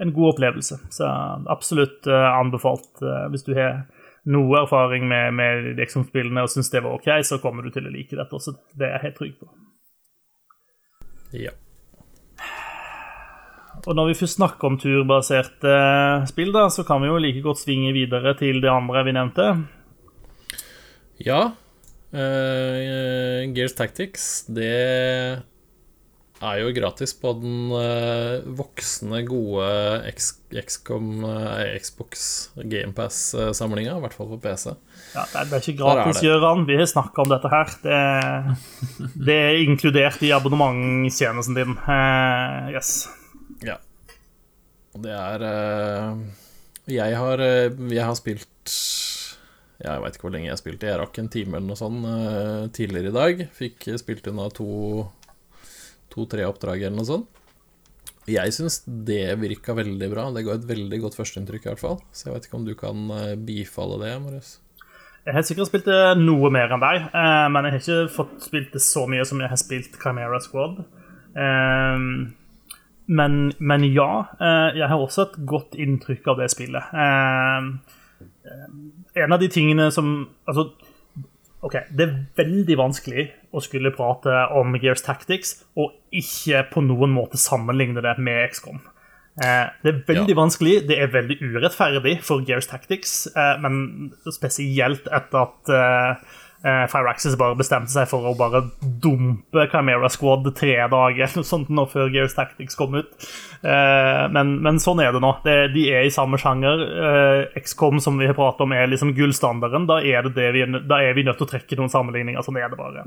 en 0.00 0.14
god 0.16 0.30
opplevelse. 0.32 0.80
Så 0.96 1.10
absolutt 1.52 2.08
uh, 2.08 2.30
anbefalt 2.38 3.04
hvis 3.34 3.44
du 3.44 3.52
har 3.58 3.84
noe 4.32 4.62
erfaring 4.64 5.04
med, 5.10 5.36
med 5.36 5.68
liksom 5.82 6.08
spillene 6.08 6.46
og 6.46 6.50
syns 6.50 6.72
det 6.72 6.82
var 6.86 6.96
OK, 6.96 7.12
så 7.22 7.38
kommer 7.42 7.68
du 7.68 7.74
til 7.74 7.84
å 7.84 7.92
like 7.92 8.16
dette 8.16 8.40
også. 8.40 8.56
Det 8.72 8.88
er 8.88 8.96
jeg 8.96 9.08
helt 9.10 9.20
trygg 9.20 9.38
på. 9.42 9.52
Ja. 11.36 11.52
Og 13.84 13.92
når 13.94 14.10
vi 14.10 14.18
først 14.18 14.38
snakker 14.38 14.70
om 14.70 14.78
turbaserte 14.80 15.74
spill, 16.30 16.52
da, 16.54 16.66
så 16.72 16.86
kan 16.88 17.02
vi 17.02 17.10
jo 17.10 17.20
like 17.22 17.44
godt 17.44 17.60
svinge 17.62 17.92
videre 17.96 18.34
til 18.38 18.62
det 18.64 18.72
andre 18.72 19.04
vi 19.06 19.14
nevnte. 19.16 19.50
Ja. 21.22 21.42
Uh, 22.16 23.42
Gears 23.52 23.76
Tactics, 23.76 24.46
det 24.48 24.72
er 26.44 26.58
jo 26.60 26.70
gratis 26.76 27.14
på 27.16 27.32
den 27.40 27.72
uh, 27.72 28.44
voksne, 28.58 29.22
gode 29.28 29.66
XCOM, 30.12 31.24
uh, 31.24 31.64
Xbox 31.80 32.26
GamePass-samlinga, 32.56 33.96
i 33.96 34.04
hvert 34.04 34.16
fall 34.16 34.30
på 34.34 34.40
PC. 34.44 34.74
Ja, 35.14 35.24
det 35.32 35.40
er, 35.40 35.50
er 35.50 35.64
ikke 35.64 35.78
gratis, 35.80 36.22
Gøran. 36.24 36.66
Vi 36.68 36.78
har 36.78 36.88
snakka 36.90 37.24
om 37.24 37.32
dette 37.32 37.52
her. 37.52 37.76
Det, 37.84 38.00
det, 39.28 39.36
er 39.36 39.62
inkludert 39.64 40.24
i 40.24 40.32
abonnementstjenesten 40.36 41.56
din. 41.56 41.76
Uh, 41.86 42.72
yes. 42.74 43.06
Ja. 43.64 43.78
Og 44.96 45.04
det 45.04 45.12
er 45.12 45.44
uh, 45.44 46.16
jeg, 46.88 47.16
har, 47.20 47.42
uh, 47.42 47.92
jeg 47.92 48.02
har 48.02 48.16
spilt 48.18 48.74
Jeg 49.82 50.02
veit 50.02 50.16
ikke 50.16 50.28
hvor 50.28 50.34
lenge 50.34 50.48
jeg 50.48 50.56
har 50.56 50.60
spilt. 50.60 50.84
Jeg 50.88 51.00
rakk 51.00 51.20
en 51.20 51.32
time 51.32 51.58
eller 51.58 51.68
noe 51.68 51.78
sånt 51.78 52.04
uh, 52.08 52.66
tidligere 52.74 53.12
i 53.12 53.16
dag. 53.16 53.46
Fikk 53.56 53.90
spilt 54.00 54.28
unna 54.32 54.48
to-tre 54.56 56.44
to, 56.44 56.50
oppdrag 56.50 56.86
eller 56.86 56.96
noe 56.96 57.08
sånt. 57.08 57.32
Jeg 58.26 58.50
syns 58.56 58.80
det 58.86 59.36
virka 59.38 59.76
veldig 59.76 60.06
bra. 60.10 60.24
Det 60.34 60.42
ga 60.46 60.56
et 60.56 60.64
veldig 60.66 60.98
godt 61.04 61.14
førsteinntrykk, 61.14 61.66
i 61.66 61.70
hvert 61.70 61.82
fall. 61.82 62.00
Så 62.10 62.26
jeg 62.26 62.34
vet 62.34 62.48
ikke 62.48 62.56
om 62.58 62.64
du 62.66 62.72
kan 62.74 63.04
bifalle 63.46 64.00
det, 64.00 64.16
Marius? 64.24 64.56
Jeg 65.28 65.36
har 65.36 65.44
sikkert 65.46 65.68
spilt 65.68 65.86
noe 66.18 66.50
mer 66.54 66.74
enn 66.74 66.82
deg, 66.82 67.06
men 67.54 67.68
jeg 67.68 67.76
har 67.76 67.84
ikke 67.84 68.16
fått 68.16 68.48
spilt 68.48 68.74
det 68.74 68.82
så 68.82 69.04
mye 69.10 69.22
som 69.30 69.44
jeg 69.44 69.52
har 69.52 69.60
spilt 69.62 69.94
Chimera 70.02 70.40
Squad. 70.42 70.82
Um, 71.38 72.34
men, 73.06 73.52
men, 73.58 73.84
ja, 73.94 74.26
eh, 74.40 74.78
jeg 74.80 74.88
har 74.90 74.98
også 74.98 75.28
et 75.28 75.38
godt 75.46 75.76
inntrykk 75.78 76.26
av 76.32 76.40
det 76.42 76.50
spillet. 76.50 76.90
Eh, 76.90 77.62
en 79.22 79.34
av 79.34 79.40
de 79.42 79.48
tingene 79.50 79.88
som 79.94 80.28
Altså, 80.46 80.68
OK, 81.66 81.74
det 81.98 82.04
er 82.04 82.18
veldig 82.38 82.76
vanskelig 82.78 83.24
å 83.56 83.62
skulle 83.64 83.94
prate 83.94 84.34
om 84.54 84.76
Gears 84.78 85.02
Tactics 85.06 85.56
og 85.78 85.94
ikke 86.14 86.64
på 86.70 86.82
noen 86.84 87.14
måte 87.14 87.40
sammenligne 87.40 88.04
det 88.04 88.14
med 88.22 88.52
XCOM. 88.52 88.78
Eh, 89.42 89.66
det 89.82 89.92
er 89.92 90.02
veldig 90.08 90.34
ja. 90.34 90.40
vanskelig, 90.40 90.76
det 90.90 90.98
er 91.00 91.14
veldig 91.14 91.38
urettferdig 91.42 92.18
for 92.26 92.44
Gears 92.46 92.70
Tactics, 92.70 93.26
men 93.62 94.12
spesielt 94.34 95.10
etter 95.14 95.42
at 95.42 95.74
eh, 96.66 96.84
Firaxis 96.90 97.36
bare 97.38 97.56
bestemte 97.58 97.92
seg 97.92 98.08
for 98.10 98.26
å 98.26 98.34
bare 98.38 98.62
dumpe 99.02 99.66
Chimera 99.70 100.10
Squad 100.12 100.48
tre 100.58 100.74
dager 100.90 101.22
eller 101.26 101.42
noe 101.42 101.48
sånt 101.48 101.70
nå 101.72 101.86
før 101.90 102.10
Gears 102.14 102.36
Tactics 102.36 102.78
kom 102.78 102.98
ut. 102.98 103.28
Eh, 103.62 104.24
men, 104.34 104.56
men, 104.64 104.80
sånn 104.82 105.02
er 105.04 105.14
det 105.14 105.22
nå. 105.22 105.32
Det, 105.46 105.56
de 105.76 105.86
er 105.94 106.08
i 106.08 106.14
samme 106.14 106.40
sjanger. 106.40 106.84
Eh, 107.06 107.62
XCOM, 107.62 108.00
som 108.02 108.18
vi 108.20 108.28
har 108.30 108.38
pratet 108.38 108.66
om, 108.66 108.74
er 108.74 108.90
liksom 108.90 109.14
gullstandarden. 109.16 109.88
Da 109.90 110.00
er, 110.02 110.26
det 110.26 110.36
det 110.38 110.50
vi, 110.56 110.66
da 110.88 111.00
er 111.04 111.16
vi 111.16 111.26
nødt 111.26 111.40
til 111.42 111.48
å 111.48 111.52
trekke 111.54 111.78
noen 111.80 111.92
sammenligninger. 111.92 112.44
Sånn 112.46 112.60
er 112.60 112.70
det 112.72 112.80
bare. 112.80 113.06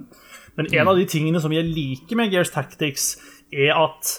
Men 0.60 0.72
en 0.74 0.92
av 0.92 1.00
de 1.00 1.08
tingene 1.10 1.42
som 1.44 1.54
jeg 1.54 1.68
liker 1.68 2.20
med 2.20 2.34
Gears 2.34 2.54
Tactics, 2.56 3.14
er 3.50 3.74
at 3.74 4.12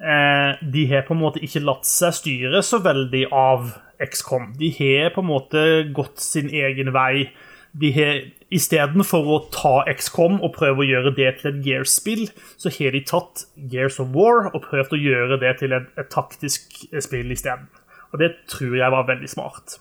eh, 0.00 0.56
de 0.64 0.86
har 0.88 1.04
på 1.04 1.12
en 1.12 1.20
måte 1.20 1.42
ikke 1.44 1.60
latt 1.60 1.84
seg 1.88 2.14
styre 2.16 2.62
så 2.64 2.80
veldig 2.80 3.26
av 3.34 3.74
XCOM. 4.00 4.54
De 4.56 4.70
har 4.78 5.12
på 5.12 5.24
en 5.24 5.28
måte 5.28 5.62
gått 5.92 6.22
sin 6.22 6.48
egen 6.54 6.94
vei 6.94 7.28
de 7.72 7.92
har 7.92 8.20
istedenfor 8.54 9.26
å 9.28 9.38
ta 9.52 9.74
XCOM 9.90 10.38
og 10.40 10.54
prøve 10.56 10.82
å 10.84 10.88
gjøre 10.88 11.12
det 11.16 11.32
til 11.40 11.50
et 11.50 11.60
Gears-spill, 11.66 12.24
så 12.56 12.72
har 12.72 12.94
de 12.96 13.02
tatt 13.08 13.44
Gears 13.72 13.98
of 14.02 14.14
War 14.14 14.48
og 14.52 14.62
prøvd 14.68 14.96
å 14.96 15.02
gjøre 15.02 15.40
det 15.42 15.58
til 15.60 15.76
et, 15.76 15.90
et 16.00 16.08
taktisk 16.12 16.80
spill 17.04 17.34
isteden. 17.34 17.68
Og 18.12 18.22
det 18.22 18.32
tror 18.48 18.78
jeg 18.78 18.94
var 18.94 19.08
veldig 19.10 19.28
smart. 19.28 19.76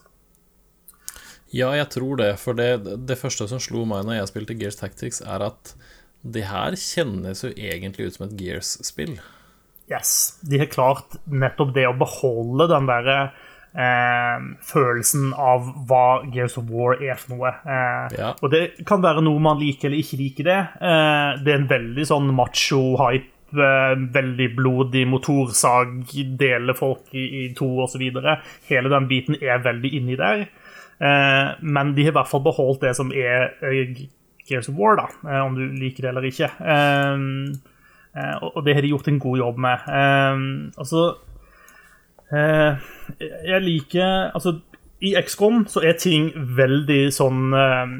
Ja, 1.55 1.71
jeg 1.77 1.87
tror 1.95 2.19
det. 2.19 2.33
For 2.41 2.57
det, 2.57 2.83
det 3.07 3.19
første 3.19 3.47
som 3.47 3.61
slo 3.63 3.85
meg 3.87 4.03
når 4.03 4.19
jeg 4.19 4.31
spilte 4.33 4.57
Gears 4.59 4.79
Tactics, 4.81 5.21
er 5.23 5.47
at 5.47 5.73
det 6.27 6.47
her 6.49 6.75
kjennes 6.75 7.45
jo 7.45 7.53
egentlig 7.55 8.09
ut 8.09 8.17
som 8.17 8.27
et 8.27 8.35
Gears-spill. 8.39 9.15
Yes. 9.87 10.35
De 10.43 10.59
har 10.59 10.67
klart 10.71 11.15
nettopp 11.31 11.71
det 11.77 11.85
å 11.87 11.95
beholde 11.95 12.67
den 12.73 12.89
derre 12.89 13.19
eh, 13.75 14.37
følelsen 14.63 15.33
av 15.37 15.67
hva 15.89 16.23
Gears 16.33 16.57
of 16.57 16.69
War 16.69 16.95
er 17.03 17.15
for 17.15 17.35
noe. 17.35 17.49
Eh, 17.65 18.17
Ja. 18.19 18.33
Og 18.41 18.51
det 18.51 18.85
kan 18.85 19.01
være 19.01 19.21
noe 19.23 19.39
man 19.39 19.59
liker 19.59 19.87
eller 19.89 19.97
ikke 20.03 20.17
liker 20.21 20.43
det. 20.43 20.59
Eh, 20.81 21.43
det 21.43 21.53
er 21.53 21.59
en 21.61 21.67
veldig 21.69 22.05
sånn 22.05 22.29
macho-hype. 22.35 23.33
eh, 23.53 23.95
Veldig 24.13 24.55
blodig 24.55 25.05
motorsag, 25.07 26.03
deler 26.37 26.73
folk 26.75 27.13
i, 27.13 27.45
i 27.45 27.53
to 27.55 27.65
osv. 27.83 28.01
Hele 28.69 28.89
den 28.89 29.07
biten 29.07 29.35
er 29.41 29.59
veldig 29.63 29.93
inni 29.93 30.15
der. 30.17 30.47
Eh, 30.99 31.55
men 31.61 31.93
de 31.95 32.03
har 32.03 32.11
i 32.11 32.17
hvert 32.17 32.27
fall 32.27 32.41
beholdt 32.43 32.81
det 32.81 32.95
som 32.95 33.11
er 33.11 33.53
eh, 33.61 33.95
Gears 34.49 34.69
of 34.69 34.75
War, 34.75 34.95
da, 34.97 35.07
om 35.43 35.55
du 35.55 35.67
liker 35.75 36.01
det 36.03 36.09
eller 36.09 36.23
ikke. 36.27 36.49
Og 38.41 38.55
og 38.57 38.63
det 38.65 38.73
har 38.73 38.81
de 38.81 38.89
gjort 38.89 39.07
en 39.11 39.19
god 39.19 39.37
jobb 39.37 39.57
med. 39.61 39.79
Altså 40.77 41.01
eh, 41.11 41.17
Jeg 42.31 43.61
liker 43.63 44.31
Altså, 44.35 44.57
i 44.99 45.11
XCOM 45.21 45.67
så 45.69 45.83
er 45.85 45.93
ting 46.01 46.31
veldig 46.57 47.11
sånn 47.13 47.51
eh, 47.53 47.91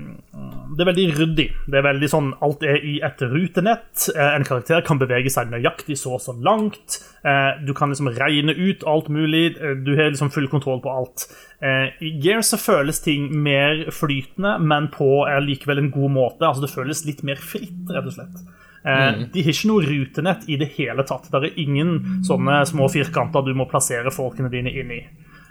Det 0.74 0.82
er 0.82 0.88
veldig 0.90 1.04
ryddig. 1.20 1.46
Det 1.70 1.78
er 1.78 1.86
veldig 1.86 2.10
sånn 2.10 2.32
Alt 2.44 2.64
er 2.66 2.80
i 2.82 2.96
et 3.06 3.22
rutenett. 3.22 4.08
Eh, 4.16 4.32
En 4.34 4.48
karakter 4.48 4.82
kan 4.88 4.98
bevege 4.98 5.30
seg 5.30 5.52
nøyaktig 5.54 5.98
så 6.02 6.16
og 6.18 6.24
så 6.26 6.34
langt. 6.34 6.98
Eh, 7.24 7.62
Du 7.68 7.74
kan 7.78 7.94
liksom 7.94 8.10
regne 8.18 8.56
ut 8.58 8.84
alt 8.90 9.12
mulig. 9.14 9.56
Eh, 9.62 9.76
Du 9.86 9.94
har 9.96 10.10
liksom 10.10 10.34
full 10.34 10.50
kontroll 10.50 10.82
på 10.82 10.90
alt. 10.90 11.28
Eh, 11.62 11.94
I 12.02 12.16
Gears 12.26 12.50
så 12.56 12.58
føles 12.58 13.00
ting 13.06 13.30
mer 13.46 13.86
flytende, 13.94 14.58
men 14.60 14.90
på 14.90 15.28
eh, 15.30 15.38
likevel 15.46 15.78
en 15.86 15.92
god 15.94 16.12
måte. 16.18 16.42
Altså 16.50 16.66
Det 16.66 16.74
føles 16.74 17.06
litt 17.06 17.22
mer 17.24 17.38
fritt, 17.38 17.78
rett 17.94 18.10
og 18.10 18.18
slett. 18.18 18.42
Eh, 18.88 19.26
De 19.34 19.44
har 19.44 19.52
ikke 19.52 19.70
noe 19.72 19.84
rutenett 19.84 20.46
i 20.48 20.58
det 20.60 20.70
hele 20.78 21.04
tatt. 21.08 21.28
Det 21.32 21.42
er 21.44 21.60
ingen 21.60 22.24
sånne 22.28 22.62
små 22.70 22.88
firkanter 22.92 23.44
du 23.44 23.54
må 23.58 23.68
plassere 23.70 24.14
folkene 24.14 24.52
dine 24.54 24.72
inn 24.72 24.94
i. 24.96 25.02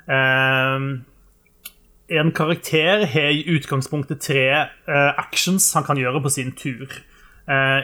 Eh, 0.07 0.87
en 2.17 2.31
karakter 2.31 3.05
har 3.11 3.35
i 3.35 3.45
utgangspunktet 3.57 4.23
tre 4.23 4.47
eh, 4.63 5.13
actions 5.19 5.67
han 5.75 5.85
kan 5.85 6.01
gjøre 6.01 6.23
på 6.25 6.33
sin 6.33 6.55
tur. 6.57 6.89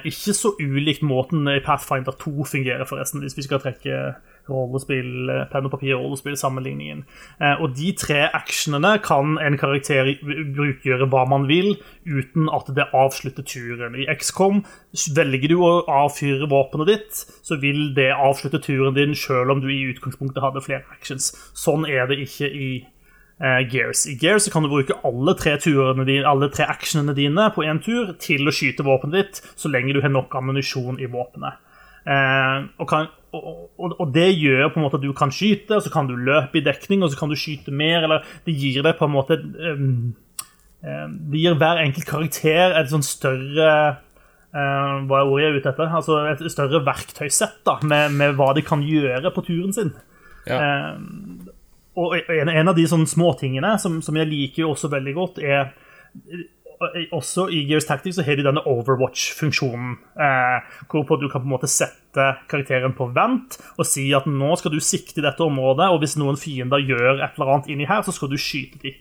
Ikke 0.03 0.33
så 0.35 0.57
ulikt 0.59 1.05
måten 1.07 1.47
i 1.47 1.61
Pathfinder 1.63 2.17
2 2.19 2.43
fungerer, 2.51 2.83
forresten, 2.83 3.21
hvis 3.23 3.37
vi 3.39 3.45
skal 3.47 3.61
trekke 3.63 3.99
rollespill, 4.51 5.31
eh, 5.31 5.45
penn 5.53 5.67
og 5.69 5.75
papir-rollespill-sammenligningen. 5.75 7.05
Eh, 7.41 7.61
og 7.63 7.77
de 7.77 7.93
tre 7.99 8.29
actionene 8.35 8.99
kan 9.03 9.39
en 9.39 9.59
karakter 9.59 10.15
brukgjøre 10.57 11.09
hva 11.09 11.25
man 11.29 11.47
vil, 11.51 11.77
uten 12.07 12.49
at 12.53 12.71
det 12.75 12.89
avslutter 12.93 13.47
turen. 13.47 13.95
I 13.95 14.09
XCOM 14.11 14.65
velger 15.15 15.49
du 15.49 15.59
å 15.63 15.75
avfyre 15.87 16.51
våpenet 16.51 16.91
ditt, 16.91 17.25
så 17.43 17.61
vil 17.61 17.95
det 17.95 18.11
avslutte 18.13 18.63
turen 18.63 18.95
din 18.95 19.15
selv 19.15 19.51
om 19.51 19.61
du 19.61 19.69
i 19.71 19.85
utgangspunktet 19.93 20.43
hadde 20.43 20.65
flere 20.65 20.85
actions. 20.91 21.33
Sånn 21.55 21.87
er 21.89 22.09
det 22.11 22.19
ikke 22.27 22.51
i 22.51 22.71
eh, 23.43 23.63
Gears. 23.71 24.07
I 24.11 24.19
Gears 24.21 24.49
kan 24.53 24.65
du 24.67 24.71
bruke 24.73 24.99
alle 25.07 25.35
tre, 25.39 25.57
dine, 25.63 26.23
alle 26.29 26.51
tre 26.51 26.67
actionene 26.71 27.15
dine 27.15 27.51
på 27.55 27.65
én 27.67 27.83
tur 27.83 28.15
til 28.23 28.47
å 28.47 28.55
skyte 28.55 28.87
våpenet 28.87 29.19
ditt, 29.19 29.43
så 29.57 29.71
lenge 29.71 29.95
du 29.95 30.03
har 30.03 30.13
nok 30.13 30.35
ammunisjon 30.39 31.01
i 31.01 31.11
våpenet. 31.11 31.61
Eh, 32.03 32.59
og, 32.79 32.87
kan, 32.91 33.11
og, 33.33 33.71
og, 33.81 33.95
og 33.97 34.13
det 34.13 34.29
gjør 34.37 34.71
på 34.73 34.81
en 34.81 34.85
måte 34.85 34.99
at 35.01 35.05
du 35.05 35.13
kan 35.17 35.33
skyte, 35.33 35.79
og 35.79 35.85
så 35.85 35.93
kan 35.93 36.09
du 36.09 36.19
løpe 36.21 36.61
i 36.61 36.65
dekning, 36.65 37.03
og 37.05 37.13
så 37.13 37.21
kan 37.21 37.33
du 37.33 37.39
skyte 37.39 37.73
mer, 37.73 38.05
eller 38.05 38.27
det 38.47 38.57
gir 38.61 38.85
deg 38.85 38.99
på 38.99 39.09
en 39.09 39.15
måte 39.15 39.39
um, 39.41 40.13
Det 40.83 41.41
gir 41.41 41.57
hver 41.57 41.81
enkelt 41.81 42.09
karakter 42.09 42.77
et 42.77 42.91
sånn 42.93 43.05
større 43.07 43.71
uh, 44.53 44.97
Hva 45.09 45.23
er 45.23 45.31
ordet 45.31 45.47
jeg 45.47 45.53
er 45.53 45.59
ute 45.59 45.73
etter? 45.73 45.97
Altså 46.01 46.21
et 46.29 46.45
større 46.53 46.83
verktøysett 46.85 47.63
da, 47.69 47.79
med, 47.89 48.19
med 48.21 48.37
hva 48.37 48.53
de 48.59 48.67
kan 48.67 48.85
gjøre 48.85 49.33
på 49.33 49.47
turen 49.49 49.73
sin. 49.77 49.95
Ja. 50.45 50.59
Eh, 50.59 51.53
og 52.03 52.17
en, 52.19 52.51
en 52.51 52.71
av 52.71 52.75
de 52.75 52.85
sånne 52.89 53.07
småtingene 53.07 53.77
som, 53.79 54.01
som 54.03 54.17
jeg 54.19 54.29
liker 54.31 54.67
også 54.67 54.91
veldig 54.93 55.13
godt, 55.15 55.39
er 55.45 55.71
også 57.15 57.49
i 57.53 57.63
Gears 57.69 57.87
Tactics 57.89 58.19
så 58.19 58.25
har 58.27 58.39
de 58.39 58.47
denne 58.47 58.65
Overwatch-funksjonen. 58.69 59.95
Eh, 60.27 60.75
hvorpå 60.91 61.19
du 61.21 61.29
kan 61.29 61.43
på 61.43 61.49
en 61.49 61.55
måte 61.55 61.71
sette 61.71 62.29
karakteren 62.51 62.97
på 62.99 63.09
vent 63.15 63.59
og 63.79 63.87
si 63.89 64.09
at 64.17 64.29
nå 64.29 64.53
skal 64.61 64.75
du 64.75 64.81
sikte 64.83 65.23
i 65.23 65.25
dette 65.25 65.45
området, 65.45 65.89
og 65.93 66.03
hvis 66.03 66.19
noen 66.21 66.41
fiender 66.41 66.83
gjør 66.83 67.23
et 67.23 67.39
eller 67.39 67.55
annet 67.55 67.73
inni 67.73 67.89
her, 67.89 68.05
så 68.05 68.15
skal 68.15 68.31
du 68.33 68.39
skyte 68.41 68.83
dem. 68.83 69.01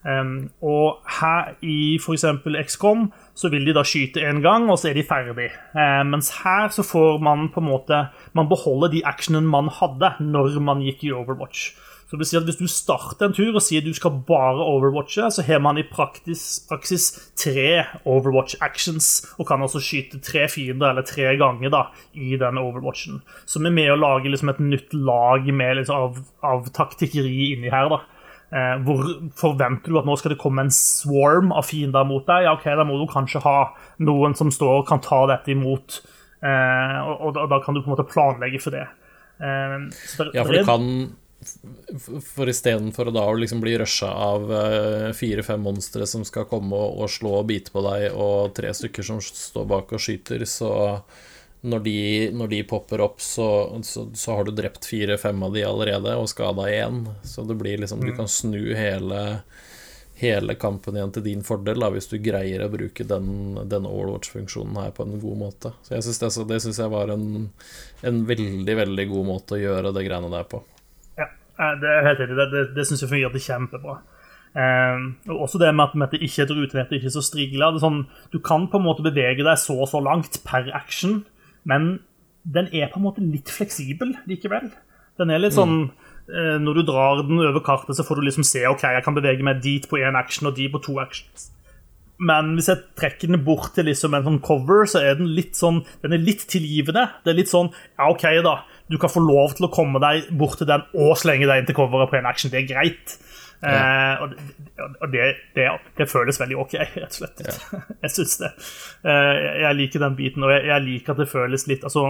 Um, 0.00 0.48
og 0.64 1.02
her 1.20 1.50
i 1.60 1.98
f.eks. 2.00 2.24
XCOM 2.72 3.10
så 3.36 3.50
vil 3.52 3.66
de 3.68 3.74
da 3.76 3.82
skyte 3.84 4.22
en 4.24 4.40
gang, 4.40 4.70
og 4.72 4.78
så 4.80 4.88
er 4.90 4.96
de 4.96 5.04
ferdig. 5.04 5.50
Uh, 5.74 6.00
mens 6.08 6.30
her 6.40 6.70
så 6.72 6.84
får 6.86 7.20
man 7.20 7.50
på 7.52 7.60
en 7.60 7.68
måte 7.68 7.98
Man 8.32 8.48
beholder 8.48 8.94
de 8.94 9.04
actionene 9.04 9.50
man 9.50 9.68
hadde 9.68 10.14
når 10.24 10.56
man 10.64 10.80
gikk 10.86 11.04
i 11.04 11.12
Overwatch. 11.12 11.74
Så 12.10 12.16
det 12.18 12.24
vil 12.24 12.26
si 12.26 12.36
at 12.40 12.42
Hvis 12.48 12.56
du 12.58 12.66
starter 12.66 13.28
en 13.28 13.32
tur 13.36 13.54
og 13.54 13.62
sier 13.62 13.84
du 13.86 13.92
skal 13.94 14.10
bare 14.26 14.58
overwatche, 14.66 15.28
så 15.30 15.44
har 15.46 15.60
man 15.62 15.78
i 15.78 15.84
praktis, 15.86 16.58
praksis 16.68 17.04
tre 17.38 17.84
overwatch 18.04 18.56
actions, 18.60 19.22
og 19.38 19.46
kan 19.46 19.62
altså 19.62 19.78
skyte 19.78 20.18
tre 20.20 20.48
fiender 20.50 20.90
eller 20.90 21.06
tre 21.06 21.36
ganger 21.38 21.70
da, 21.70 21.84
i 22.18 22.34
den 22.36 22.58
overwatchen. 22.58 23.20
Som 23.46 23.66
er 23.66 23.70
med 23.70 23.92
å 23.94 23.98
lage 24.00 24.26
liksom 24.32 24.50
et 24.50 24.58
nytt 24.58 24.92
lag 24.92 25.46
med 25.54 25.76
liksom 25.78 25.94
av, 25.96 26.18
av 26.42 26.66
taktikkeri 26.74 27.52
inni 27.54 27.70
her. 27.70 27.88
da. 27.94 28.00
Eh, 28.50 28.82
hvor 28.82 29.04
forventer 29.38 29.92
du 29.94 29.98
at 30.00 30.08
nå 30.10 30.16
skal 30.18 30.32
det 30.34 30.40
komme 30.42 30.64
en 30.66 30.74
swarm 30.74 31.52
av 31.54 31.68
fiender 31.70 32.02
mot 32.10 32.26
deg? 32.26 32.42
Ja, 32.48 32.56
ok, 32.58 32.64
Da 32.74 32.82
må 32.82 32.98
du 32.98 33.06
kanskje 33.06 33.44
ha 33.46 33.68
noen 34.02 34.34
som 34.34 34.50
står 34.50 34.80
og 34.82 34.88
kan 34.90 34.98
ta 35.06 35.22
dette 35.30 35.54
imot. 35.54 36.00
Eh, 36.42 36.98
og, 37.06 37.14
og, 37.28 37.34
da- 37.38 37.46
da 37.46 37.60
kan 37.62 37.74
du 37.78 37.84
på 37.84 37.86
en 37.92 37.94
måte 37.94 38.08
planlegge 38.10 38.58
for 38.64 38.74
det. 38.74 38.88
Eh, 39.38 39.78
så 40.10 40.24
der- 40.24 40.34
Ja, 40.34 40.42
for 40.42 40.52
du 40.58 40.64
kan 40.64 40.88
For 41.40 42.50
istedenfor 42.52 43.08
å 43.08 43.14
da 43.16 43.24
liksom 43.32 43.62
bli 43.62 43.72
rusha 43.80 44.10
av 44.12 44.50
eh, 44.52 45.06
fire-fem 45.16 45.62
monstre 45.64 46.06
som 46.06 46.24
skal 46.28 46.44
komme 46.50 46.76
og, 46.76 47.06
slå 47.10 47.38
og 47.38 47.48
bite 47.48 47.72
på 47.72 47.80
deg, 47.86 48.10
og 48.12 48.52
tre 48.56 48.74
stykker 48.76 49.06
som 49.06 49.22
står 49.24 49.68
bak 49.70 49.94
og 49.96 50.02
skyter, 50.04 50.44
så 50.44 50.72
når 51.60 51.82
de, 51.84 51.96
når 52.36 52.52
de 52.52 52.60
popper 52.68 53.02
opp, 53.04 53.24
så, 53.24 53.48
så, 53.84 54.06
så 54.16 54.36
har 54.36 54.46
du 54.48 54.52
drept 54.56 54.84
fire-fem 54.88 55.42
av 55.44 55.56
de 55.56 55.64
allerede 55.64 56.14
og 56.16 56.28
skada 56.32 56.68
én. 56.72 57.02
Så 57.24 57.44
det 57.48 57.56
blir 57.60 57.80
liksom 57.80 58.04
Du 58.04 58.14
kan 58.16 58.28
snu 58.28 58.74
hele 58.76 59.40
hele 60.20 60.54
kampen 60.54 60.96
igjen 60.96 61.12
til 61.16 61.24
din 61.24 61.44
fordel, 61.44 61.80
da, 61.80 61.88
hvis 61.92 62.10
du 62.10 62.18
greier 62.20 62.60
å 62.60 62.72
bruke 62.72 63.06
den, 63.08 63.56
den 63.70 63.86
Overwatch-funksjonen 63.88 64.76
her 64.82 64.90
på 64.92 65.06
en 65.06 65.16
god 65.22 65.38
måte. 65.40 65.72
Så 65.86 65.94
jeg 65.94 66.04
synes 66.04 66.20
det, 66.20 66.30
det 66.50 66.58
synes 66.60 66.80
jeg 66.82 66.92
var 66.92 67.12
en, 67.14 67.46
en 68.04 68.20
veldig, 68.28 68.74
veldig 68.82 69.06
god 69.14 69.30
måte 69.30 69.56
å 69.56 69.62
gjøre 69.62 69.94
det 69.96 70.04
greiene 70.04 70.28
der 70.34 70.44
på. 70.50 70.60
Det 71.80 71.92
er 71.92 72.06
helt 72.08 72.24
enig. 72.24 72.38
Det, 72.38 72.48
det, 72.54 72.64
det 72.78 72.86
syns 72.88 73.04
jeg 73.04 73.10
fungerte 73.10 73.42
kjempebra. 73.44 74.00
Eh, 74.50 75.02
og 75.30 75.44
også 75.46 75.60
det 75.62 75.70
med 75.76 75.92
at, 75.92 76.12
det 76.12 76.22
ikke 76.24 76.42
er 76.42 76.48
et 76.48 76.54
rutenett, 76.56 76.94
ikke 76.96 77.10
er 77.10 77.14
så 77.14 77.24
strigla. 77.24 77.72
Sånn, 77.82 78.04
du 78.32 78.40
kan 78.42 78.66
på 78.70 78.80
en 78.80 78.86
måte 78.86 79.04
bevege 79.06 79.46
deg 79.46 79.60
så 79.60 79.76
og 79.84 79.90
så 79.90 80.02
langt 80.02 80.40
per 80.46 80.70
action, 80.76 81.22
men 81.68 81.98
den 82.42 82.70
er 82.72 82.90
på 82.90 83.00
en 83.00 83.06
måte 83.06 83.24
litt 83.24 83.52
fleksibel 83.52 84.14
likevel. 84.28 84.70
Den 85.20 85.30
er 85.30 85.42
litt 85.42 85.52
sånn 85.52 85.90
eh, 86.32 86.56
Når 86.62 86.78
du 86.78 86.82
drar 86.88 87.20
den 87.20 87.42
over 87.44 87.60
kartet, 87.60 87.98
så 87.98 88.06
får 88.06 88.18
du 88.18 88.28
liksom 88.30 88.46
se 88.48 88.64
OK, 88.70 88.86
jeg 88.88 89.04
kan 89.04 89.16
bevege 89.16 89.44
meg 89.44 89.60
dit 89.62 89.84
på 89.86 90.00
én 90.00 90.16
action 90.18 90.48
og 90.48 90.56
dit 90.56 90.72
på 90.72 90.80
to 90.82 90.96
actions. 91.02 91.50
Men 92.20 92.54
hvis 92.56 92.68
jeg 92.68 92.82
trekker 93.00 93.30
den 93.30 93.40
bort 93.44 93.72
til 93.76 93.86
liksom 93.88 94.12
en 94.16 94.26
sånn 94.26 94.42
cover, 94.44 94.84
så 94.88 95.00
er 95.00 95.16
den 95.16 95.30
litt 95.32 95.56
sånn 95.56 95.80
Den 96.02 96.12
er 96.16 96.20
litt 96.20 96.42
tilgivende. 96.52 97.06
Det 97.24 97.32
er 97.32 97.38
litt 97.38 97.52
sånn 97.52 97.70
Ja, 97.72 98.10
OK, 98.10 98.26
da. 98.44 98.58
Du 98.90 98.98
kan 98.98 99.12
få 99.12 99.22
lov 99.22 99.54
til 99.56 99.68
å 99.68 99.72
komme 99.72 100.02
deg 100.02 100.32
bort 100.38 100.58
til 100.58 100.68
den 100.70 100.82
og 100.98 101.14
slenge 101.20 101.46
deg 101.46 101.62
inn 101.62 101.68
til 101.68 101.78
coveret 101.78 102.10
på 102.10 102.18
en 102.18 102.28
action. 102.30 102.52
Det 102.52 102.64
er 102.64 102.70
greit. 102.70 103.16
Ja. 103.60 104.26
det, 104.32 104.84
og 105.04 105.10
det, 105.12 105.24
det, 105.52 105.66
det 105.98 106.06
føles 106.08 106.38
veldig 106.40 106.56
OK, 106.62 106.78
rett 106.96 107.12
og 107.12 107.18
slett. 107.18 107.42
jeg 108.04 108.14
syns 108.14 108.38
det. 108.40 108.52
Uh, 109.04 109.34
jeg 109.66 109.78
liker 109.82 110.04
den 110.04 110.16
biten, 110.18 110.46
og 110.46 110.54
jeg, 110.54 110.68
jeg 110.72 110.86
liker 110.86 111.14
at 111.14 111.24
det 111.24 111.30
føles 111.30 111.66
litt 111.68 111.84
Altså, 111.84 112.06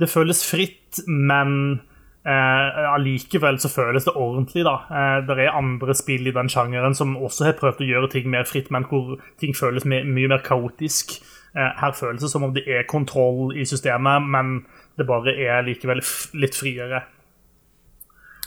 det 0.00 0.10
føles 0.12 0.44
fritt, 0.46 1.00
men 1.08 1.80
allikevel 2.20 3.56
uh, 3.56 3.60
så 3.62 3.70
føles 3.72 4.04
det 4.04 4.12
ordentlig, 4.12 4.64
da. 4.66 4.74
Eh, 4.92 5.18
det 5.24 5.38
er 5.40 5.56
andre 5.56 5.94
spill 5.96 6.28
i 6.28 6.34
den 6.36 6.50
sjangeren 6.52 6.92
som 6.96 7.16
også 7.16 7.46
har 7.46 7.56
prøvd 7.56 7.80
å 7.80 7.88
gjøre 7.88 8.10
ting 8.12 8.28
mer 8.28 8.44
fritt, 8.44 8.68
men 8.70 8.84
hvor 8.90 9.16
ting 9.40 9.56
føles 9.56 9.86
my 9.88 10.02
mye 10.04 10.28
mer 10.28 10.44
kaotisk. 10.44 11.16
Eh, 11.54 11.70
her 11.82 11.94
føles 11.98 12.22
det 12.22 12.30
som 12.30 12.44
om 12.46 12.52
det 12.54 12.62
er 12.70 12.86
kontroll 12.90 13.56
i 13.58 13.64
systemet, 13.66 14.26
men 14.30 14.60
det 14.98 15.06
bare 15.08 15.34
er 15.34 15.64
likevel 15.66 16.02
litt 16.38 16.58
friere. 16.58 17.02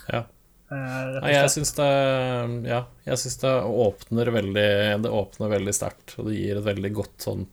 Ja. 0.08 0.22
og 0.68 1.18
Nei, 1.22 1.32
jeg 1.32 1.50
syns 1.52 1.70
det 1.78 1.86
Ja, 2.68 2.82
jeg 3.06 3.20
syns 3.22 3.38
det 3.40 3.52
åpner 3.64 4.28
veldig 4.34 4.66
Det 5.00 5.12
åpner 5.16 5.48
veldig 5.48 5.72
sterkt, 5.72 6.12
og 6.18 6.28
det 6.28 6.34
gir 6.36 6.58
et 6.60 6.66
veldig 6.66 6.90
godt 6.92 7.24
sånn 7.24 7.46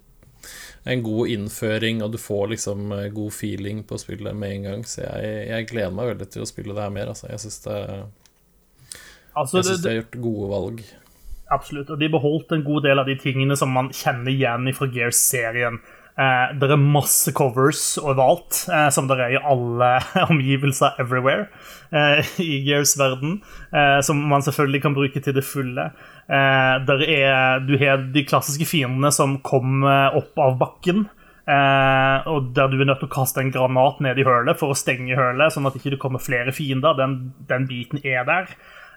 En 0.84 1.04
god 1.06 1.32
innføring, 1.32 2.02
og 2.04 2.12
du 2.12 2.18
får 2.20 2.52
liksom 2.56 2.91
eh, 2.97 3.08
god 3.16 3.32
feeling 3.36 3.84
på 3.88 3.99
spillet 4.02 4.36
med 4.36 4.56
en 4.56 4.68
gang. 4.68 4.84
Så 4.89 5.04
jeg, 5.06 5.36
jeg 5.52 5.70
gleder 5.70 5.95
meg 5.95 6.12
veldig 6.12 6.28
til 6.34 6.43
å 6.43 6.49
spille 6.49 6.76
det 6.76 6.84
her 6.84 6.95
mer, 6.95 7.12
altså. 7.14 7.30
Jeg 7.32 7.43
syns 7.45 7.60
det 7.68 7.78
Altså, 9.32 9.62
Jeg 9.62 9.68
syns 9.70 9.84
de 9.84 9.91
har 9.91 9.99
gjort 10.02 10.18
gode 10.26 10.47
valg. 10.52 10.82
Absolutt. 11.52 11.89
Og 11.91 11.99
de 11.99 12.12
beholdt 12.12 12.54
en 12.56 12.64
god 12.64 12.86
del 12.88 13.02
av 13.02 13.10
de 13.10 13.18
tingene 13.20 13.58
som 13.60 13.74
man 13.76 13.91
kjenner 13.95 14.32
igjen 14.32 14.72
fra 14.78 14.88
Gears-serien. 14.91 15.82
Eh, 16.20 16.52
det 16.60 16.68
er 16.68 16.80
masse 16.80 17.32
covers 17.36 17.95
overalt, 18.02 18.66
eh, 18.72 18.89
som 18.91 19.08
det 19.08 19.18
er 19.20 19.36
i 19.36 19.43
alle 19.54 19.91
omgivelser 20.32 20.99
everywhere 21.02 21.47
eh, 21.95 22.34
i 22.43 22.60
Gears-verden, 22.66 23.39
eh, 23.72 23.99
som 24.06 24.20
man 24.32 24.43
selvfølgelig 24.43 24.84
kan 24.84 24.97
bruke 24.97 25.24
til 25.24 25.36
det 25.38 25.45
fulle. 25.47 25.89
Eh, 26.28 26.76
der 26.88 27.06
er, 27.08 27.64
du 27.64 27.78
har 27.80 28.04
de 28.12 28.26
klassiske 28.28 28.68
fiendene 28.70 29.12
som 29.16 29.39
kommer 29.45 30.20
opp 30.20 30.39
av 30.39 30.60
bakken. 30.60 31.08
Eh, 31.52 32.28
og 32.30 32.52
der 32.56 32.70
du 32.70 32.78
er 32.80 32.91
nødt 32.91 33.02
til 33.02 33.10
å 33.10 33.16
kaste 33.16 33.41
en 33.41 33.52
granat 33.52 34.04
ned 34.04 34.20
i 34.22 34.28
hølet 34.28 34.60
for 34.60 34.72
å 34.72 34.78
stenge 34.78 35.18
hølet, 35.18 35.56
sånn 35.56 35.66
at 35.68 35.76
det 35.76 35.82
ikke 35.82 36.04
kommer 36.06 36.22
flere 36.24 36.54
fiender. 36.56 36.95
Den, 36.99 37.34
den 37.49 37.66
biten 37.72 38.04
er 38.04 38.28
der. 38.28 38.52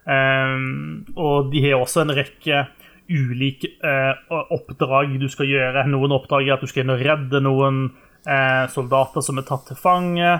Um, 0.04 1.04
og 1.16 1.52
de 1.52 1.62
har 1.64 1.80
også 1.80 2.02
en 2.02 2.12
rekke 2.16 2.66
ulike 3.08 3.68
eh, 3.84 4.34
oppdrag 4.54 5.14
du 5.20 5.28
skal 5.32 5.48
gjøre. 5.50 5.84
Noen 5.90 6.14
oppdrag 6.16 6.48
er 6.48 6.56
at 6.56 6.64
du 6.64 6.70
skal 6.70 6.84
inn 6.84 6.94
og 6.94 7.02
redde 7.04 7.40
noen 7.44 7.80
eh, 8.24 8.64
soldater 8.72 9.24
som 9.24 9.40
er 9.40 9.48
tatt 9.48 9.66
til 9.68 9.78
fange. 9.78 10.30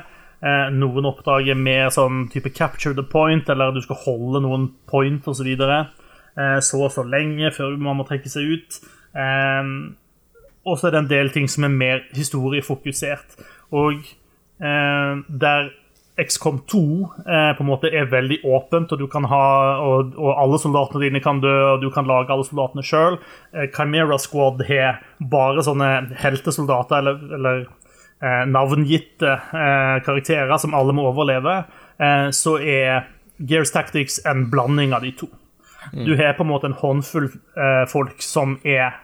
Eh, 0.44 0.70
noen 0.76 1.08
oppdrag 1.08 1.50
er 1.52 1.60
mer 1.60 1.90
sånn 1.94 2.26
type 2.32 2.52
capture 2.56 2.96
the 2.96 3.04
point, 3.04 3.48
eller 3.52 3.74
du 3.74 3.82
skal 3.84 4.00
holde 4.04 4.42
noen 4.44 4.70
point 4.90 5.28
osv. 5.30 5.50
Eh, 5.54 6.58
så 6.64 6.80
og 6.80 6.92
så 6.94 7.04
lenge 7.06 7.52
før 7.54 7.76
man 7.80 8.00
må 8.00 8.08
trekke 8.08 8.32
seg 8.32 8.56
ut. 8.56 8.80
Eh, 9.12 9.72
og 10.64 10.80
så 10.80 10.88
er 10.88 10.96
det 10.96 11.02
en 11.02 11.12
del 11.12 11.32
ting 11.32 11.48
som 11.50 11.66
er 11.68 11.72
mer 11.72 12.04
historiefokusert. 12.16 13.40
Og 13.74 14.00
der 14.64 15.66
XCOM 16.16 16.60
2 16.70 16.80
eh, 17.26 17.56
på 17.56 17.64
en 17.64 17.68
måte 17.68 17.90
er 17.90 18.06
veldig 18.10 18.38
åpent, 18.46 18.92
og, 18.92 19.00
du 19.00 19.08
kan 19.10 19.26
ha, 19.30 19.44
og, 19.82 20.12
og 20.14 20.36
alle 20.38 20.60
soldatene 20.62 21.02
dine 21.08 21.22
kan 21.22 21.40
dø, 21.42 21.54
og 21.72 21.82
du 21.82 21.88
kan 21.94 22.06
lage 22.06 22.30
alle 22.30 22.46
soldatene 22.46 22.84
sjøl. 22.86 23.18
Eh, 23.54 23.66
Chimera 23.74 24.18
Squad 24.22 24.62
har 24.68 25.00
bare 25.18 25.64
sånne 25.66 25.90
heltesoldater 26.22 27.02
eller, 27.02 27.22
eller 27.38 27.64
eh, 27.64 28.44
navngitte 28.46 29.32
eh, 29.34 29.96
karakterer 30.06 30.54
som 30.62 30.76
alle 30.78 30.94
må 30.94 31.08
overleve. 31.10 31.64
Eh, 31.98 32.28
så 32.30 32.60
er 32.62 33.08
Gears 33.42 33.74
Tactics 33.74 34.20
en 34.30 34.46
blanding 34.52 34.94
av 34.94 35.02
de 35.02 35.10
to. 35.18 35.30
Du 35.92 36.14
har 36.16 36.32
på 36.32 36.46
en 36.46 36.48
måte 36.48 36.70
en 36.70 36.78
håndfull 36.78 37.26
eh, 37.28 37.82
folk 37.90 38.22
som 38.24 38.56
er 38.64 38.94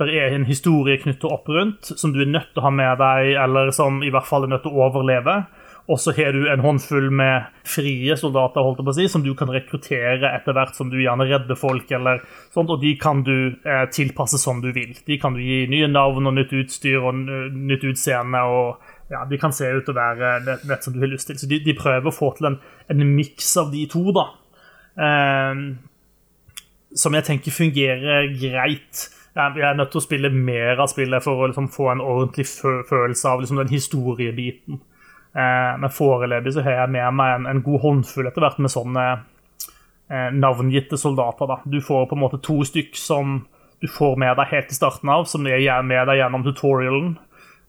der 0.00 0.08
er 0.08 0.34
en 0.34 0.46
historie 0.48 0.96
knyttet 0.98 1.28
opp 1.28 1.50
rundt, 1.52 1.84
som 1.84 2.14
du 2.14 2.22
er 2.22 2.30
nødt 2.30 2.54
til 2.54 2.62
å 2.62 2.64
ha 2.64 2.70
med 2.74 2.96
deg, 2.98 3.34
eller 3.42 3.70
som 3.76 4.00
i 4.02 4.10
hvert 4.10 4.26
fall 4.26 4.46
er 4.46 4.54
nødt 4.54 4.64
til 4.64 4.72
å 4.72 4.86
overleve. 4.86 5.42
Og 5.90 5.98
så 5.98 6.12
har 6.14 6.32
du 6.32 6.44
en 6.46 6.62
håndfull 6.62 7.08
med 7.10 7.48
frie 7.66 8.14
soldater 8.18 8.62
holdt 8.62 8.78
jeg 8.78 8.86
på 8.86 8.92
å 8.92 8.96
si, 9.00 9.06
som 9.10 9.24
du 9.24 9.32
kan 9.38 9.50
rekruttere 9.50 10.30
etter 10.30 10.54
hvert 10.54 10.76
som 10.78 10.92
du 10.92 11.00
gjerne 11.00 11.26
redder 11.26 11.58
folk. 11.58 11.90
eller 11.90 12.22
sånt, 12.54 12.70
Og 12.70 12.80
de 12.80 12.94
kan 12.96 13.24
du 13.26 13.58
eh, 13.66 13.86
tilpasse 13.90 14.38
som 14.38 14.60
du 14.62 14.70
vil. 14.72 14.94
De 15.06 15.18
kan 15.18 15.34
du 15.34 15.42
gi 15.42 15.66
nye 15.66 15.88
navn 15.90 16.26
og 16.30 16.36
nytt 16.38 16.52
utstyr 16.54 17.02
og 17.02 17.14
nytt 17.16 17.84
utseende. 17.84 18.42
og 18.46 18.78
ja, 19.10 19.24
De 19.28 19.38
kan 19.38 19.52
se 19.52 19.66
ut 19.66 19.84
til 19.84 19.94
å 19.94 19.98
være 19.98 20.60
nett, 20.68 20.84
som 20.84 20.94
du 20.94 21.00
har 21.00 21.10
lyst 21.10 21.26
til. 21.26 21.38
Så 21.38 21.50
de, 21.50 21.58
de 21.58 21.74
prøver 21.74 22.06
å 22.06 22.14
få 22.14 22.30
til 22.38 22.52
en, 22.52 22.60
en 22.88 23.02
miks 23.16 23.56
av 23.56 23.72
de 23.74 23.86
to. 23.90 24.04
da. 24.14 24.28
Eh, 25.02 25.64
som 26.94 27.14
jeg 27.16 27.24
tenker 27.26 27.50
fungerer 27.50 28.30
greit. 28.38 29.08
Jeg 29.34 29.64
er 29.64 29.74
nødt 29.74 29.90
til 29.90 29.98
å 30.02 30.04
spille 30.04 30.30
mer 30.30 30.78
av 30.78 30.90
spillet 30.92 31.24
for 31.24 31.40
å 31.40 31.46
liksom 31.48 31.70
få 31.72 31.88
en 31.90 32.04
ordentlig 32.04 32.44
følelse 32.46 33.28
av 33.28 33.40
liksom 33.40 33.62
den 33.62 33.72
historiebiten. 33.72 34.82
Eh, 35.32 35.78
men 35.80 35.92
foreløpig 35.92 36.52
så 36.52 36.64
har 36.64 36.82
jeg 36.82 36.92
med 36.92 37.16
meg 37.16 37.36
en, 37.36 37.48
en 37.48 37.62
god 37.64 37.80
håndfull 37.86 38.28
etter 38.28 38.44
hvert 38.44 38.60
med 38.60 38.72
sånne 38.72 39.04
eh, 39.12 40.28
navngitte 40.36 40.98
soldater. 41.00 41.48
Da. 41.48 41.60
Du 41.64 41.80
får 41.84 42.08
på 42.10 42.18
en 42.18 42.24
måte 42.24 42.40
to 42.44 42.60
stykk 42.68 42.98
som 43.00 43.40
du 43.82 43.88
får 43.90 44.18
med 44.20 44.36
deg 44.38 44.50
helt 44.52 44.74
i 44.74 44.76
starten 44.78 45.10
av, 45.10 45.24
som 45.30 45.46
er 45.48 45.62
med 45.86 46.06
deg 46.10 46.20
gjennom 46.20 46.44
tutorialen. 46.46 47.14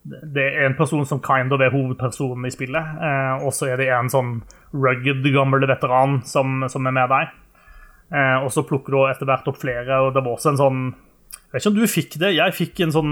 Det 0.03 0.43
er 0.43 0.68
en 0.68 0.76
person 0.76 1.05
som 1.07 1.22
kind 1.24 1.55
of 1.55 1.64
er 1.64 1.72
hovedpersonen 1.74 2.45
i 2.45 2.51
spillet, 2.53 2.99
eh, 3.07 3.45
og 3.45 3.55
så 3.55 3.72
er 3.72 3.80
det 3.80 3.88
en 3.95 4.11
sånn 4.11 4.36
rugged, 4.76 5.24
gammel 5.34 5.64
veteran 5.70 6.20
som, 6.28 6.68
som 6.70 6.89
er 6.89 6.99
med 6.99 7.09
deg. 7.14 7.39
Og 8.14 8.51
så 8.53 8.61
plukker 8.68 8.93
du 8.93 8.97
etter 9.07 9.26
hvert 9.26 9.47
opp 9.49 9.55
flere, 9.57 9.95
og 10.03 10.11
det 10.14 10.22
var 10.22 10.36
også 10.36 10.51
en 10.51 10.59
sånn 10.59 10.82
Jeg 11.54 11.60
vet 11.60 11.66
ikke 11.68 11.70
om 11.70 11.76
du 11.78 11.88
fikk 11.93 12.16
det. 12.18 12.30
Jeg 12.34 12.54
fikk 12.58 12.80
en 12.82 12.91
sånn 12.95 13.12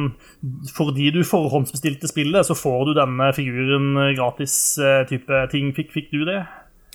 Fordi 0.74 1.12
du 1.14 1.20
forhåndsbestilte 1.22 2.10
spillet, 2.10 2.48
så 2.48 2.56
får 2.58 2.86
du 2.90 2.94
denne 2.98 3.28
figuren 3.38 3.92
eh, 4.02 4.16
gratis 4.18 4.56
eh, 4.82 5.04
type 5.10 5.44
ting. 5.52 5.70
Fikk, 5.78 5.92
fikk 5.94 6.10
du 6.12 6.26
det? 6.26 6.40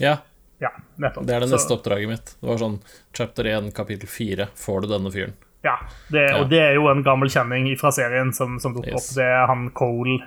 Ja, 0.02 0.16
Ja, 0.58 0.70
nettopp. 0.98 1.26
det 1.28 1.34
er 1.36 1.40
det 1.40 1.48
Så- 1.50 1.56
neste 1.56 1.76
oppdraget 1.76 2.08
mitt. 2.08 2.34
Det 2.40 2.48
var 2.48 2.56
sånn 2.58 2.80
chapter 3.14 3.44
1, 3.46 3.70
kapittel 3.76 4.08
4, 4.08 4.48
får 4.56 4.82
du 4.82 4.88
denne 4.88 5.12
fyren. 5.12 5.34
Ja, 5.62 5.76
det, 6.10 6.30
Ja. 6.30 6.40
og 6.40 6.48
det 6.50 6.58
er 6.60 6.74
jo 6.74 6.88
en 6.88 7.02
gammel 7.04 7.28
kjenning 7.28 7.76
fra 7.78 7.90
serien 7.92 8.32
som, 8.34 8.58
som 8.58 8.74
dukker 8.74 8.92
Yes. 8.94 9.10
opp. 9.10 9.14
Det 9.16 9.24
er 9.24 9.46
han 9.46 9.70
Cole. 9.70 10.18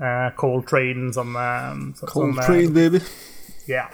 Uh, 0.00 0.30
Cole 0.34 0.62
Train 0.64 1.12
som, 1.12 1.36
uh, 1.36 1.74
som 1.94 2.08
som, 2.08 2.34
Train, 2.42 2.72
baby. 2.72 3.00
Ja. 3.68 3.84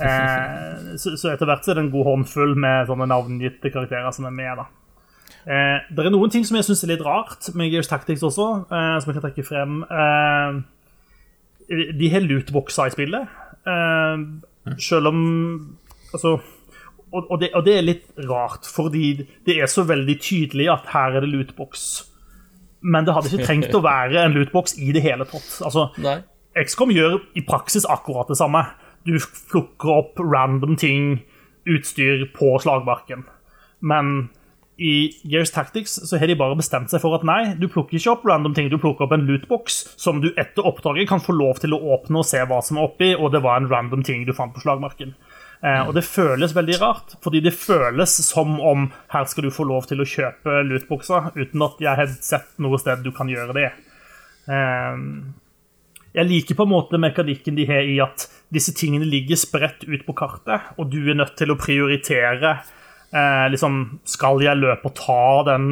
Eh, 0.00 0.96
så, 0.96 1.12
så 1.18 1.32
etter 1.32 1.46
hvert 1.46 1.64
så 1.64 1.70
er 1.72 1.74
det 1.80 1.84
en 1.84 1.92
god 1.92 2.06
håndfull 2.06 2.54
med 2.56 2.88
sånne 2.88 3.06
navngitte 3.10 3.70
karakterer 3.72 4.12
som 4.14 4.26
er 4.26 4.34
med. 4.34 4.56
da. 4.56 4.66
Eh, 5.46 5.78
det 5.88 6.04
er 6.04 6.12
noen 6.12 6.32
ting 6.32 6.44
som 6.46 6.58
jeg 6.58 6.68
syns 6.68 6.84
er 6.84 6.92
litt 6.94 7.04
rart 7.06 7.48
med 7.56 7.72
Gears 7.72 7.88
Tactics 7.88 8.24
også, 8.26 8.48
eh, 8.68 8.96
som 9.00 9.10
jeg 9.10 9.16
kan 9.16 9.26
trekke 9.28 9.46
frem. 9.46 9.82
Eh, 9.88 10.60
de 12.00 12.10
har 12.12 12.26
lootboxer 12.26 12.90
i 12.90 12.94
spillet, 12.96 13.36
eh, 13.66 14.24
selv 14.78 15.12
om 15.12 15.20
Altså 16.10 16.40
og, 17.12 17.26
og, 17.30 17.40
det, 17.40 17.50
og 17.54 17.64
det 17.66 17.74
er 17.76 17.86
litt 17.86 18.04
rart, 18.30 18.66
fordi 18.66 19.26
det 19.46 19.56
er 19.58 19.70
så 19.70 19.82
veldig 19.86 20.16
tydelig 20.22 20.68
at 20.70 20.90
her 20.92 21.16
er 21.18 21.24
det 21.24 21.30
lootbox. 21.32 22.04
Men 22.86 23.06
det 23.06 23.14
hadde 23.14 23.32
ikke 23.32 23.48
trengt 23.48 23.74
å 23.74 23.82
være 23.84 24.24
en 24.24 24.36
lootbox 24.36 24.76
i 24.78 24.92
det 24.94 25.02
hele 25.04 25.26
tatt. 25.28 25.48
Altså, 25.66 25.88
XCOM 26.58 26.92
gjør 26.94 27.18
i 27.38 27.42
praksis 27.46 27.86
akkurat 27.90 28.30
det 28.30 28.38
samme. 28.38 28.62
Du 29.06 29.16
plukker 29.50 29.92
opp 29.96 30.22
random 30.22 30.76
ting, 30.80 31.20
utstyr, 31.68 32.28
på 32.36 32.54
slagmarken. 32.62 33.26
Men 33.80 34.30
i 34.80 35.12
Gears 35.28 35.50
Tactics 35.52 35.98
så 36.08 36.16
har 36.16 36.30
de 36.30 36.38
bare 36.40 36.56
bestemt 36.56 36.88
seg 36.88 37.02
for 37.02 37.12
at 37.18 37.24
nei, 37.28 37.52
du 37.60 37.66
plukker 37.68 37.98
ikke 37.98 38.14
opp 38.14 38.22
random 38.24 38.54
ting, 38.56 38.70
du 38.72 38.78
plukker 38.80 39.04
opp 39.04 39.12
en 39.12 39.26
lootbox 39.28 39.76
som 40.00 40.22
du 40.22 40.30
etter 40.40 40.64
oppdraget 40.64 41.10
kan 41.10 41.20
få 41.20 41.34
lov 41.36 41.60
til 41.60 41.76
å 41.76 41.80
åpne 41.96 42.22
og 42.22 42.28
se 42.28 42.40
hva 42.48 42.62
som 42.64 42.80
er 42.80 42.86
oppi, 42.88 43.10
og 43.12 43.34
det 43.34 43.42
var 43.44 43.60
en 43.60 43.68
random 43.68 44.04
ting 44.06 44.24
du 44.24 44.32
fant 44.36 44.54
på 44.56 44.62
slagmarken. 44.64 45.12
Eh, 45.60 45.82
og 45.84 45.92
det 45.98 46.06
føles 46.08 46.56
veldig 46.56 46.78
rart, 46.80 47.18
fordi 47.20 47.42
det 47.44 47.52
føles 47.52 48.16
som 48.24 48.56
om 48.64 48.88
her 49.12 49.28
skal 49.28 49.44
du 49.44 49.52
få 49.52 49.68
lov 49.68 49.90
til 49.90 50.00
å 50.00 50.08
kjøpe 50.08 50.62
lootboxer, 50.70 51.28
uten 51.36 51.68
at 51.68 51.84
jeg 51.84 52.00
har 52.00 52.16
sett 52.16 52.56
noe 52.64 52.80
sted 52.80 53.04
du 53.04 53.12
kan 53.12 53.28
gjøre 53.28 53.58
det. 53.60 53.68
Eh, 54.48 55.04
jeg 56.16 56.26
liker 56.32 56.56
på 56.56 56.64
en 56.64 56.72
måte 56.72 56.98
mekanikken 56.98 57.60
de 57.60 57.68
har 57.68 57.84
i 57.84 58.00
at 58.02 58.30
disse 58.50 58.72
tingene 58.74 59.06
ligger 59.06 59.38
spredt 59.38 59.84
ut 59.84 60.08
på 60.08 60.16
kartet, 60.16 60.72
og 60.80 60.88
du 60.88 61.02
er 61.04 61.20
nødt 61.20 61.36
til 61.38 61.52
å 61.52 61.60
prioritere 61.60 62.56
eh, 63.14 63.46
liksom, 63.52 63.80
Skal 64.08 64.42
jeg 64.44 64.60
løpe 64.60 64.90
og 64.90 64.96
ta 64.98 65.24
den 65.50 65.70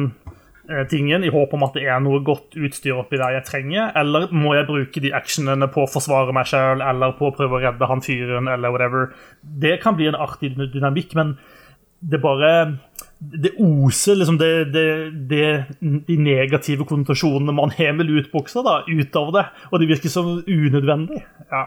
eh, 0.69 0.85
tingen 0.91 1.25
i 1.25 1.31
håp 1.33 1.53
om 1.55 1.65
at 1.67 1.77
det 1.77 1.87
er 1.89 2.01
noe 2.03 2.21
godt 2.25 2.57
utstyr 2.59 2.99
oppi 3.01 3.19
der 3.21 3.37
jeg 3.37 3.47
trenger, 3.49 3.93
eller 3.99 4.29
må 4.35 4.55
jeg 4.57 4.69
bruke 4.69 5.03
de 5.03 5.13
actionene 5.17 5.69
på 5.71 5.85
å 5.85 5.91
forsvare 5.91 6.35
meg 6.35 6.49
sjøl, 6.51 6.83
eller 6.85 7.15
på 7.19 7.29
å 7.29 7.35
prøve 7.35 7.59
å 7.59 7.63
redde 7.63 7.89
han 7.89 8.03
fyren, 8.05 8.51
eller 8.51 8.75
whatever. 8.75 9.13
Det 9.41 9.79
kan 9.83 9.97
bli 9.99 10.11
en 10.11 10.19
artig 10.19 10.55
dynamikk, 10.59 11.15
men 11.19 11.37
det 11.99 12.21
bare 12.23 12.51
det 13.19 13.51
oser 13.59 14.15
liksom 14.15 14.37
det, 14.39 14.69
det, 14.71 14.83
det, 15.27 15.47
de 16.07 16.15
negative 16.15 16.85
konnotasjonene 16.87 17.51
man 17.51 17.73
har 17.75 17.91
med 17.97 18.07
lootboxer, 18.07 18.63
da, 18.63 18.77
ut 18.87 19.17
av 19.19 19.33
det. 19.35 19.43
Og 19.71 19.81
det 19.81 19.89
virker 19.89 20.13
så 20.13 20.23
unødvendig. 20.39 21.19
Ja. 21.51 21.63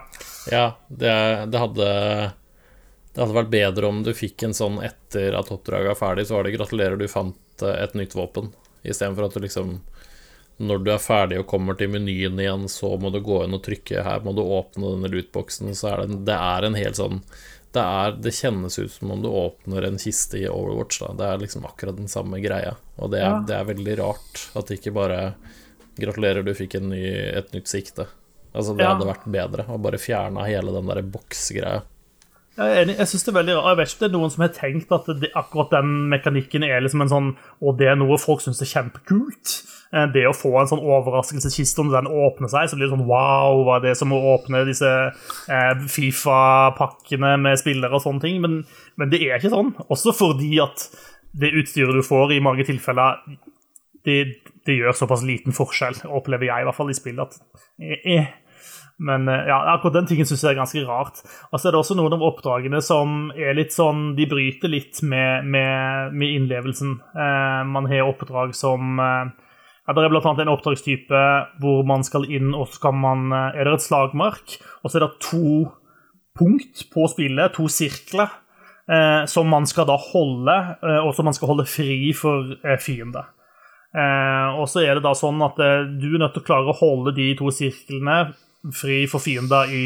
Ja, 0.49 0.63
det, 0.89 1.13
det 1.53 1.61
hadde 1.61 1.91
Det 3.13 3.21
hadde 3.21 3.35
vært 3.37 3.51
bedre 3.53 3.87
om 3.87 4.01
du 4.03 4.11
fikk 4.17 4.43
en 4.43 4.55
sånn 4.57 4.79
etter 4.83 5.35
at 5.37 5.51
oppdraget 5.53 5.91
er 5.93 5.99
ferdig, 5.99 6.25
så 6.27 6.35
var 6.39 6.43
det 6.47 6.55
'gratulerer, 6.57 6.97
du 6.97 7.07
fant 7.07 7.61
eh, 7.61 7.83
et 7.83 7.93
nytt 7.93 8.15
våpen', 8.17 8.51
istedenfor 8.83 9.25
at 9.25 9.33
du 9.33 9.39
liksom 9.45 9.79
Når 10.59 10.83
du 10.85 10.91
er 10.93 10.99
ferdig 11.01 11.39
og 11.39 11.47
kommer 11.49 11.73
til 11.75 11.89
menyen 11.89 12.37
igjen, 12.39 12.67
så 12.69 12.91
må 13.01 13.09
du 13.11 13.19
gå 13.19 13.43
inn 13.43 13.53
og 13.57 13.63
trykke 13.63 14.03
'her 14.03 14.21
må 14.23 14.35
du 14.35 14.41
åpne 14.41 14.91
denne 14.95 15.09
lootboxen', 15.09 15.73
så 15.75 15.93
er 15.93 16.07
det, 16.07 16.25
det 16.25 16.35
er 16.37 16.63
en 16.65 16.75
helt 16.75 16.95
sånn 16.95 17.21
det, 17.73 17.81
er, 17.81 18.11
det 18.21 18.31
kjennes 18.37 18.77
ut 18.77 18.91
som 18.91 19.11
om 19.11 19.21
du 19.23 19.27
åpner 19.29 19.83
en 19.87 19.97
kiste 19.97 20.37
i 20.37 20.45
Overwatch. 20.47 20.99
Da. 20.99 21.13
Det 21.17 21.25
er 21.25 21.37
liksom 21.41 21.65
akkurat 21.65 21.97
den 21.97 22.07
samme 22.07 22.37
greia. 22.37 22.75
Og 22.99 23.09
det 23.09 23.17
er, 23.19 23.31
Ja. 23.31 23.39
det 23.47 23.55
er 23.55 23.65
veldig 23.65 23.97
rart 23.97 24.43
at 24.55 24.67
det 24.67 24.77
ikke 24.79 24.93
bare 24.93 25.33
Gratulerer, 25.97 26.43
du 26.45 26.53
fikk 26.53 26.75
en 26.75 26.89
ny, 26.89 27.03
et 27.37 27.51
nytt 27.53 27.67
sikte. 27.67 28.07
Altså, 28.53 28.75
det 28.77 28.83
Ja. 28.85 28.93
hadde 28.93 29.05
vært 29.09 29.25
bedre 29.31 29.65
å 29.69 29.81
bare 29.81 29.97
fjerne 29.97 30.45
hele 30.45 30.71
den 30.71 30.85
der 30.87 31.01
boksgreia. 31.01 31.81
Jeg 32.53 32.69
er 32.69 32.83
enig. 32.83 32.95
Jeg 32.99 33.09
synes 33.09 33.23
det 33.25 33.31
er 33.31 33.37
veldig 33.39 33.53
rart. 33.57 33.69
Jeg 33.71 33.77
vet 33.79 33.93
ikke 33.93 33.97
om 33.97 34.03
det 34.03 34.09
er 34.09 34.17
noen 34.17 34.33
som 34.33 34.43
har 34.43 34.51
tenkt 34.53 34.91
at 34.93 35.07
det, 35.21 35.29
akkurat 35.39 35.71
den 35.73 35.93
mekanikken 36.11 36.65
er 36.67 36.83
liksom 36.85 37.01
en 37.01 37.09
sånn 37.13 37.29
Og 37.65 37.79
det 37.79 37.87
er 37.89 37.97
noe 37.97 38.19
folk 38.21 38.43
syns 38.43 38.61
er 38.61 38.69
kjempekult. 38.69 39.53
Eh, 39.93 40.05
Det 40.13 40.25
å 40.29 40.35
få 40.37 40.51
en 40.61 40.69
sånn 40.69 40.83
overraskelseskiste 40.83 41.85
når 41.85 41.97
den 41.97 42.11
åpner 42.27 42.51
seg, 42.53 42.69
så 42.69 42.77
blir 42.77 42.87
det 42.89 42.93
sånn 42.93 43.07
wow, 43.09 43.63
hva 43.65 43.79
er 43.79 43.87
det 43.87 43.95
som 43.97 44.13
å 44.13 44.21
åpne 44.35 44.65
disse 44.69 44.89
eh, 44.89 45.73
Fifa-pakkene 45.95 47.33
med 47.41 47.57
spillere 47.61 47.97
og 47.97 48.05
sånne 48.05 48.21
ting. 48.25 48.37
Men, 48.43 48.61
men 49.01 49.13
det 49.13 49.23
er 49.25 49.39
ikke 49.39 49.53
sånn. 49.53 49.73
Også 49.89 50.13
fordi 50.13 50.55
at 50.61 50.87
det 51.33 51.55
utstyret 51.57 51.97
du 51.97 52.05
får, 52.05 52.35
i 52.35 52.43
mange 52.43 52.65
tilfeller 52.67 53.17
det, 54.05 54.17
det 54.67 54.77
gjør 54.77 54.95
såpass 54.97 55.23
liten 55.25 55.55
forskjell, 55.55 56.03
opplever 56.11 56.49
jeg 56.49 56.63
i 56.63 56.67
hvert 56.67 56.77
fall 56.77 56.91
i 56.91 56.97
spillet. 56.97 57.33
at 57.33 57.61
eh, 57.81 58.09
eh. 58.17 58.31
Men 59.03 59.27
eh, 59.27 59.45
ja, 59.49 59.59
akkurat 59.75 59.99
den 59.99 60.09
tingen 60.09 60.27
syns 60.29 60.45
jeg 60.45 60.55
er 60.55 60.61
ganske 60.61 60.83
rart. 60.87 61.21
Og 61.51 61.59
så 61.59 61.67
er 61.67 61.75
det 61.75 61.81
også 61.81 61.97
noen 61.99 62.15
av 62.15 62.23
oppdragene 62.23 62.79
som 62.83 63.31
er 63.35 63.57
litt 63.57 63.75
sånn 63.75 64.13
De 64.17 64.27
bryter 64.29 64.71
litt 64.71 65.01
med, 65.03 65.47
med, 65.47 66.15
med 66.15 66.35
innlevelsen. 66.39 66.97
Eh, 67.11 67.61
man 67.69 67.89
har 67.91 68.07
oppdrag 68.07 68.55
som 68.57 68.99
eh, 69.03 69.33
ja, 69.83 69.93
Det 69.93 70.05
er 70.05 70.15
annet 70.15 70.45
en 70.45 70.53
oppdragstype 70.55 71.23
hvor 71.63 71.83
man 71.87 72.05
skal 72.07 72.29
inn, 72.31 72.53
og 72.55 72.71
så 72.71 72.87
kan 72.87 72.99
man 73.03 73.31
eh, 73.35 73.59
Er 73.59 73.67
det 73.67 73.79
et 73.81 73.87
slagmark, 73.89 74.57
og 74.81 74.91
så 74.91 74.99
er 74.99 75.07
det 75.07 75.15
to 75.27 75.67
punkt 76.37 76.87
på 76.93 77.07
spillet, 77.11 77.53
to 77.53 77.67
sirkler, 77.69 78.31
eh, 78.89 79.25
som 79.29 79.49
man 79.49 79.67
skal 79.69 79.85
da 79.89 79.97
holde, 79.99 80.55
eh, 80.81 80.99
og 81.03 81.13
som 81.15 81.27
man 81.29 81.35
skal 81.37 81.51
holde 81.51 81.67
fri 81.69 82.09
for 82.17 82.55
eh, 82.63 82.79
fiende. 82.81 83.27
Og 83.93 84.65
så 84.65 84.81
er 84.81 84.97
det 84.97 85.03
da 85.05 85.11
sånn 85.13 85.37
at 85.45 85.59
du 86.01 86.07
er 86.07 86.21
nødt 86.23 86.31
til 86.33 86.41
å 86.41 86.45
klare 86.47 86.71
å 86.71 86.79
holde 86.79 87.11
de 87.13 87.27
to 87.37 87.51
sirklene 87.53 88.31
fri 88.71 89.03
for 89.11 89.23
fiender 89.23 89.71
i 89.73 89.85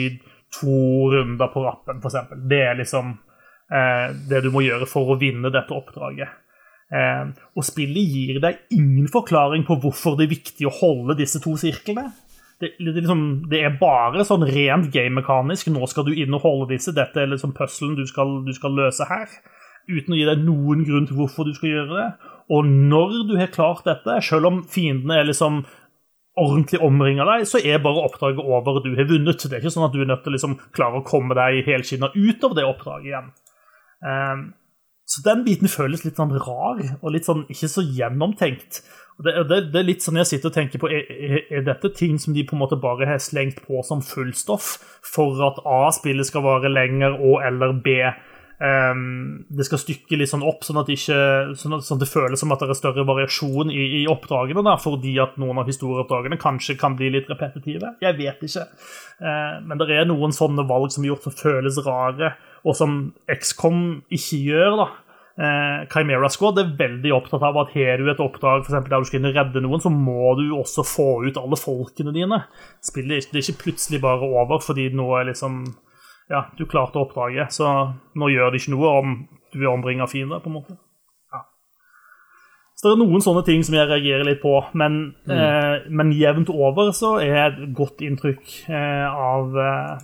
to 0.53 1.09
runder 1.11 1.49
på 1.53 1.63
rappen, 1.65 2.01
f.eks. 2.01 2.35
Det 2.49 2.61
er 2.69 2.77
liksom 2.79 3.15
eh, 3.73 4.13
det 4.29 4.43
du 4.45 4.51
må 4.53 4.63
gjøre 4.65 4.87
for 4.89 5.13
å 5.13 5.17
vinne 5.19 5.51
dette 5.53 5.75
oppdraget. 5.75 6.35
Eh, 6.87 7.33
og 7.57 7.65
spillet 7.67 8.13
gir 8.13 8.39
deg 8.43 8.61
ingen 8.75 9.09
forklaring 9.11 9.65
på 9.67 9.79
hvorfor 9.83 10.15
det 10.15 10.27
er 10.27 10.35
viktig 10.37 10.69
å 10.69 10.75
holde 10.79 11.17
disse 11.19 11.41
to 11.43 11.57
sirklene. 11.59 12.09
Det, 12.57 12.71
det, 12.79 12.95
liksom, 12.95 13.49
det 13.51 13.59
er 13.61 13.75
bare 13.77 14.25
sånn 14.25 14.45
rent 14.47 14.89
game-mekanisk. 14.93 15.69
Nå 15.73 15.85
skal 15.91 16.07
du 16.07 16.15
inn 16.15 16.33
og 16.33 16.45
holde 16.45 16.71
disse. 16.71 16.95
Dette 16.95 17.21
er 17.21 17.29
liksom 17.29 17.53
puzzlen 17.57 17.97
du 17.97 18.05
du 18.05 18.53
skal 18.55 18.77
løse 18.77 19.05
her. 19.09 19.27
Uten 19.87 20.15
å 20.15 20.17
gi 20.17 20.25
deg 20.27 20.41
noen 20.43 20.81
grunn 20.87 21.05
til 21.07 21.19
hvorfor 21.19 21.47
du 21.47 21.53
skal 21.55 21.75
gjøre 21.75 21.99
det. 21.99 22.07
Og 22.55 22.65
når 22.65 23.13
du 23.27 23.35
har 23.37 23.51
klart 23.53 23.85
dette, 23.85 24.17
selv 24.23 24.49
om 24.49 24.63
fiendene 24.71 25.19
er 25.19 25.29
liksom 25.29 25.65
ordentlig 26.37 26.79
omringer 26.85 27.27
deg, 27.29 27.47
så 27.49 27.61
er 27.61 27.81
bare 27.83 28.05
oppdraget 28.05 28.43
over, 28.43 28.77
og 28.77 28.85
du 28.85 28.93
har 28.97 29.09
vunnet. 29.09 29.41
Det 29.41 29.57
er 29.57 29.63
ikke 29.63 29.73
sånn 29.73 29.87
at 29.87 29.95
du 29.95 30.03
er 30.03 30.09
nødt 30.11 30.23
til 30.25 30.33
å 30.33 30.37
liksom 30.37 30.55
klare 30.75 31.01
å 31.01 31.07
komme 31.07 31.37
deg 31.37 31.65
helskinna 31.67 32.11
ut 32.13 32.47
av 32.47 32.55
det 32.57 32.65
oppdraget 32.67 33.11
igjen. 33.11 33.33
Um, 34.05 34.47
så 35.07 35.23
den 35.23 35.45
biten 35.45 35.71
føles 35.71 36.03
litt 36.03 36.19
sånn 36.19 36.35
rar, 36.35 36.81
og 36.99 37.11
litt 37.15 37.27
sånn 37.27 37.45
ikke 37.47 37.69
så 37.71 37.83
gjennomtenkt. 37.85 38.81
Det, 39.23 39.33
det, 39.49 39.61
det 39.73 39.79
er 39.79 39.87
litt 39.87 40.03
sånn 40.05 40.19
jeg 40.19 40.29
sitter 40.29 40.51
og 40.51 40.57
tenker 40.57 40.81
på, 40.81 40.89
er, 40.93 41.39
er, 41.47 41.63
dette 41.65 41.89
ting 41.95 42.19
som 42.21 42.35
de 42.35 42.43
på 42.45 42.53
en 42.53 42.61
måte 42.61 42.77
bare 42.77 43.07
har 43.09 43.21
slengt 43.23 43.63
på 43.65 43.79
som 43.87 44.03
fullstoff 44.05 44.75
for 45.05 45.39
at 45.47 45.63
A, 45.65 45.87
spillet 45.95 46.27
skal 46.27 46.45
vare 46.45 46.69
lenger, 46.69 47.15
og 47.17 47.39
eller 47.47 47.73
B, 47.81 47.95
Um, 48.57 49.45
det 49.53 49.67
skal 49.67 49.77
stykke 49.77 50.17
litt 50.17 50.31
sånn 50.31 50.45
opp, 50.45 50.63
sånn 50.65 50.79
at, 50.81 50.87
ikke, 50.89 51.17
sånn 51.59 51.77
at, 51.77 51.85
sånn 51.85 51.99
at 51.99 52.03
det 52.03 52.09
føles 52.09 52.41
som 52.41 52.53
at 52.55 52.63
det 52.63 52.71
er 52.73 52.79
større 52.79 53.05
variasjon 53.05 53.69
i, 53.69 53.83
i 53.99 54.03
oppdragene. 54.09 54.63
Da, 54.65 54.77
fordi 54.81 55.13
at 55.21 55.37
noen 55.41 55.61
av 55.61 55.69
historieoppdragene 55.69 56.39
kanskje 56.41 56.77
kan 56.81 56.97
bli 56.97 57.11
litt 57.13 57.29
repetitive. 57.29 57.93
Jeg 58.01 58.17
vet 58.17 58.41
ikke. 58.47 58.65
Uh, 59.21 59.59
men 59.61 59.77
det 59.81 59.91
er 59.93 60.09
noen 60.09 60.33
sånne 60.33 60.65
valg 60.69 60.89
som 60.93 61.05
er 61.05 61.13
gjort 61.13 61.27
som 61.29 61.37
føles 61.37 61.81
rare, 61.85 62.33
og 62.65 62.79
som 62.79 62.97
XCOM 63.29 63.83
ikke 64.17 64.41
gjør. 64.49 64.81
da. 64.81 64.89
Uh, 65.37 65.85
Chimera 65.93 66.29
Squad 66.33 66.57
er 66.57 66.71
veldig 66.79 67.11
opptatt 67.13 67.43
av 67.45 67.59
at 67.61 67.75
har 67.77 68.01
du 68.01 68.07
et 68.09 68.21
oppdrag 68.23 68.63
for 68.63 68.71
eksempel, 68.71 68.89
der 68.89 69.03
du 69.03 69.09
skal 69.09 69.19
inn 69.19 69.29
og 69.29 69.35
redde 69.37 69.61
noen, 69.61 69.83
så 69.83 69.93
må 69.93 70.31
du 70.39 70.47
også 70.57 70.81
få 70.81 71.11
ut 71.27 71.37
alle 71.37 71.59
folkene 71.61 72.15
dine. 72.15 72.41
Spillet 72.81 73.29
det 73.29 73.43
er 73.43 73.45
ikke 73.45 73.67
plutselig 73.67 74.01
bare 74.01 74.25
over 74.25 74.65
fordi 74.65 74.89
noe 74.97 75.19
er 75.21 75.29
liksom 75.29 75.67
ja, 76.29 76.43
du 76.57 76.65
klarte 76.65 76.99
oppdraget, 76.99 77.53
så 77.55 77.69
nå 78.17 78.29
gjør 78.33 78.51
det 78.51 78.61
ikke 78.61 78.73
noe 78.75 78.91
om 78.99 79.15
du 79.53 79.59
vil 79.61 79.71
ombringe 79.71 80.07
fiender, 80.11 80.41
på 80.43 80.51
en 80.51 80.57
måte. 80.57 80.75
Ja. 81.33 81.43
Så 82.75 82.89
det 82.89 82.95
er 82.97 83.01
noen 83.05 83.23
sånne 83.23 83.43
ting 83.47 83.63
som 83.63 83.77
jeg 83.77 83.87
reagerer 83.89 84.27
litt 84.27 84.41
på, 84.43 84.57
men, 84.77 84.99
mm. 85.27 85.33
eh, 85.33 85.87
men 85.87 86.11
jevnt 86.15 86.51
over 86.51 86.91
så 86.95 87.15
er 87.23 87.39
et 87.45 87.61
godt 87.77 88.03
inntrykk 88.05 88.57
eh, 88.67 89.07
av, 89.07 89.55
eh, 89.63 90.03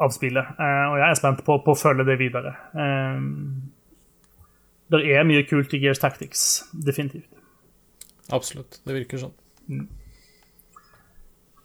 av 0.00 0.16
spillet. 0.16 0.56
Eh, 0.56 0.86
og 0.88 0.96
jeg 1.02 1.08
er 1.10 1.20
spent 1.20 1.44
på, 1.44 1.60
på, 1.66 1.76
å 1.76 1.82
følge 1.82 2.08
det 2.08 2.16
videre. 2.22 2.56
Eh, 2.72 3.20
det 4.90 5.04
er 5.06 5.28
mye 5.28 5.44
kult 5.46 5.76
i 5.76 5.84
Gears 5.84 6.00
Tactics, 6.02 6.48
definitivt. 6.72 7.28
Absolutt. 8.32 8.80
Det 8.86 8.96
virker 8.96 9.20
sånn. 9.20 9.36
Mm. 9.68 9.86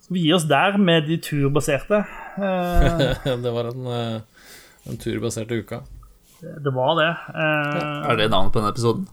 Vi 0.09 0.21
gir 0.21 0.35
oss 0.37 0.45
der 0.49 0.77
med 0.77 1.07
de 1.09 1.17
turbaserte. 1.17 2.03
det 3.43 3.53
var 3.53 3.71
en, 3.71 3.85
eh, 3.89 4.49
en 4.85 4.97
turbasert 5.01 5.51
uke. 5.51 5.81
Det, 6.41 6.73
var 6.73 6.97
det. 6.99 7.11
Ja. 7.33 8.11
Er 8.11 8.19
det 8.19 8.29
navnet 8.29 8.53
på 8.53 8.61
denne 8.61 8.73
episoden? 8.75 9.07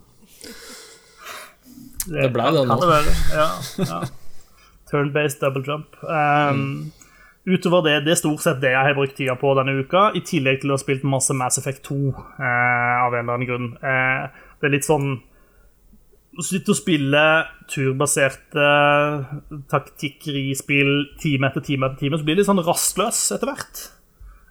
Det, 2.03 2.19
det 2.19 2.29
ble 2.35 2.49
det 2.53 2.65
nå. 2.67 2.77
Ja, 3.33 3.47
ja. 3.79 4.01
Turn-based 4.91 5.41
double 5.41 5.63
jump. 5.65 5.97
Um, 6.03 6.59
mm. 6.59 6.91
Utover 7.45 7.81
det, 7.87 7.95
det 8.05 8.13
er 8.13 8.19
stort 8.19 8.43
sett 8.43 8.61
det 8.61 8.75
jeg 8.75 8.87
har 8.87 8.95
brukt 8.95 9.15
tida 9.17 9.33
på 9.39 9.51
denne 9.57 9.73
uka, 9.81 10.11
i 10.15 10.21
tillegg 10.23 10.61
til 10.61 10.71
å 10.71 10.77
ha 10.77 10.83
spilt 10.83 11.03
masse 11.07 11.33
Mass 11.35 11.57
Effect 11.59 11.81
2 11.89 11.97
uh, 11.97 12.43
av 12.43 13.15
en 13.15 13.23
eller 13.23 13.33
annen 13.33 13.49
grunn. 13.49 13.71
Uh, 13.81 14.29
det 14.61 14.69
er 14.69 14.75
litt 14.77 14.87
sånn 14.87 15.15
å 16.33 16.43
sitte 16.45 16.73
og 16.73 16.79
spille 16.79 17.23
turbaserte 17.69 18.67
taktikkerispill 19.71 20.93
time 21.21 21.49
etter 21.49 21.65
time 21.65 21.89
etter 21.89 22.05
time, 22.05 22.17
så 22.17 22.25
blir 22.25 22.37
det 22.37 22.43
litt 22.43 22.49
sånn 22.49 22.63
rastløs 22.65 23.19
etter 23.35 23.49
hvert. 23.49 23.83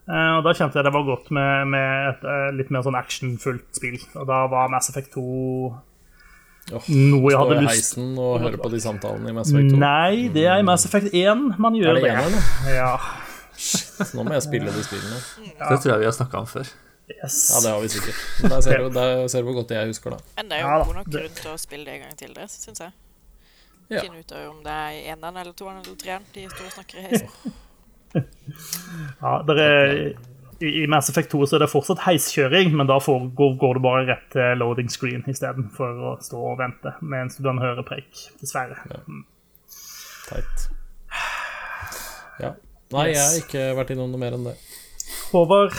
Uh, 0.02 0.38
og 0.38 0.46
Da 0.46 0.54
kjente 0.58 0.78
jeg 0.78 0.86
det 0.86 0.94
var 0.94 1.06
godt 1.06 1.30
med, 1.34 1.70
med 1.70 2.08
et 2.10 2.26
uh, 2.26 2.50
litt 2.58 2.72
mer 2.74 2.84
sånn 2.86 2.98
actionfullt 2.98 3.68
spill. 3.78 3.98
Og 4.18 4.26
da 4.28 4.44
var 4.50 4.70
Mass 4.72 4.90
Effect 4.90 5.14
2 5.14 5.22
oh, 5.22 6.88
noe 6.90 7.30
jeg 7.30 7.38
hadde 7.38 7.58
lyst 7.60 7.94
til. 7.94 8.02
heisen 8.06 8.16
og 8.18 8.40
høre 8.42 8.62
på 8.62 8.70
de 8.72 8.82
samtalene 8.82 9.30
i 9.30 9.36
Mass 9.36 9.52
Effect 9.52 9.74
2? 9.74 9.82
Nei, 9.82 10.28
det 10.34 10.46
er 10.50 10.62
i 10.62 10.66
Mass 10.66 10.86
Effect 10.88 11.14
1 11.14 11.52
man 11.62 11.78
gjør 11.78 12.00
er 12.00 12.06
det. 12.06 12.14
det. 12.34 12.76
Ja. 12.76 12.94
Shit, 13.52 14.14
nå 14.16 14.26
må 14.26 14.34
jeg 14.34 14.46
spille 14.48 14.74
de 14.74 14.86
spillene. 14.86 15.20
Ja. 15.52 15.68
Det 15.68 15.82
tror 15.82 15.94
jeg 15.94 16.02
vi 16.02 16.10
har 16.10 16.16
snakka 16.18 16.42
om 16.42 16.50
før. 16.50 16.74
Yes. 17.10 17.36
Ja, 17.50 17.60
det 17.64 17.70
har 17.74 17.80
vi 17.82 17.88
sikkert. 17.92 18.18
Men 18.42 18.50
der 18.54 18.60
ser, 18.64 18.78
du, 18.78 18.88
der 18.94 19.28
ser 19.28 19.42
du 19.42 19.48
hvor 19.50 19.58
godt 19.60 19.74
jeg 19.74 19.90
husker, 19.90 20.14
da. 20.14 20.34
Men 20.38 20.50
det 20.50 20.58
er 20.58 20.62
jo 20.62 20.68
Ja, 20.68 20.76
god 20.86 20.98
nok 21.00 21.10
grunn 21.16 21.38
til 21.38 21.50
å 21.50 21.56
spille 21.60 21.88
det 21.88 21.96
en 21.96 22.04
gang 22.06 22.18
til, 22.20 22.34
det, 22.36 22.46
syns 22.52 22.82
jeg. 22.84 22.92
Ja. 23.92 24.00
Finne 24.00 24.22
ut 24.22 24.32
av 24.32 24.48
om 24.48 24.60
det 24.64 24.72
er 24.72 24.98
eneren 25.12 25.40
eller 25.42 25.56
toeren 25.58 25.82
eller 25.82 25.96
treeren 26.00 26.28
de 26.32 26.46
står 26.48 26.68
og 26.68 26.76
snakker 26.78 27.02
i 27.02 27.08
heisen. 27.08 27.58
Ja, 29.22 29.38
der 29.48 29.58
er, 29.62 29.92
i, 30.60 30.86
Mass 30.90 31.08
Effect 31.08 31.30
2 31.32 31.46
så 31.48 31.56
er 31.56 31.62
det 31.64 31.70
fortsatt 31.72 32.02
heiskjøring, 32.04 32.74
men 32.76 32.90
da 32.90 32.98
får, 33.00 33.30
går, 33.38 33.54
går 33.60 33.78
det 33.78 33.82
bare 33.86 34.02
rett 34.10 34.26
til 34.34 34.60
loading 34.60 34.90
screen 34.92 35.24
istedenfor 35.32 36.02
å 36.10 36.12
stå 36.20 36.42
og 36.52 36.58
vente 36.60 36.92
mens 37.00 37.38
du 37.38 37.46
kan 37.46 37.60
høre 37.62 37.84
preik. 37.88 38.26
Dessverre. 38.42 38.76
Ja. 38.92 39.00
Teit. 40.28 40.68
Ja. 42.42 42.52
Nei, 42.92 43.06
jeg 43.14 43.22
har 43.22 43.38
ikke 43.40 43.66
vært 43.78 43.94
innom 43.94 44.12
noe 44.12 44.20
mer 44.20 44.36
enn 44.36 44.44
det. 44.50 44.54
Håvard, 45.32 45.76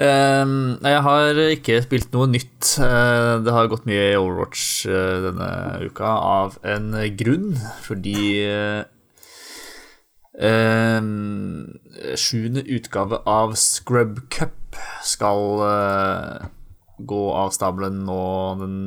jeg 0.00 1.00
har 1.04 1.40
ikke 1.50 1.80
spilt 1.84 2.14
noe 2.14 2.28
nytt. 2.30 2.76
Eh, 2.80 3.34
det 3.44 3.52
har 3.52 3.68
gått 3.68 3.88
mye 3.88 4.06
i 4.12 4.16
Overwatch 4.16 4.86
eh, 4.88 5.18
denne 5.26 5.50
uka 5.84 6.14
av 6.16 6.56
en 6.64 6.94
grunn, 7.20 7.52
fordi 7.84 8.46
uh, 8.48 8.84
Sjuende 12.16 12.62
utgave 12.64 13.20
av 13.28 13.52
Scrub 13.60 14.22
Cup 14.32 14.78
skal 15.04 15.64
eh, 15.66 16.46
gå 17.04 17.24
av 17.34 17.50
stabelen 17.52 18.04
nå 18.06 18.22
den 18.60 18.78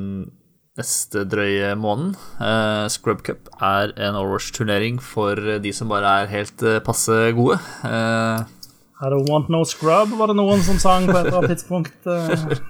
neste 0.80 1.24
drøye 1.30 1.74
måneden. 1.78 2.16
Eh, 2.42 2.88
Scrub 2.90 3.22
Cup 3.26 3.52
er 3.62 3.94
en 4.02 4.18
Overwatch-turnering 4.18 5.00
for 5.04 5.38
de 5.38 5.74
som 5.76 5.92
bare 5.92 6.24
er 6.24 6.34
helt 6.34 6.66
eh, 6.66 6.82
passe 6.84 7.20
gode. 7.38 7.60
Eh, 7.86 8.63
I 9.04 9.10
don't 9.12 9.28
want 9.28 9.50
no 9.52 9.64
scrub, 9.68 10.14
var 10.16 10.32
det 10.32 10.38
noen 10.40 10.64
som 10.64 10.80
sang 10.80 11.10
på 11.10 11.18
et 11.18 11.28
eller 11.28 11.42
annet 11.42 11.52
tidspunkt. 11.58 12.08
eh. 12.08 12.62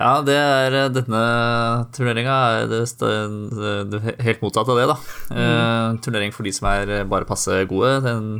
Ja, 0.00 0.12
det 0.24 0.36
er 0.36 0.76
eh, 0.76 0.90
denne 0.94 1.22
turneringa 1.96 2.36
er 2.60 2.68
det, 2.70 2.82
det 3.00 4.00
er 4.00 4.22
helt 4.24 4.44
motsatt 4.44 4.68
av 4.72 4.78
det, 4.80 4.86
da. 4.92 4.96
Eh, 5.32 5.98
turnering 6.04 6.32
for 6.36 6.46
de 6.46 6.52
som 6.56 6.68
er 6.70 6.92
eh, 7.00 7.06
bare 7.08 7.28
passe 7.28 7.62
gode. 7.68 7.96
Det 8.04 8.12
er 8.12 8.20
en 8.20 8.34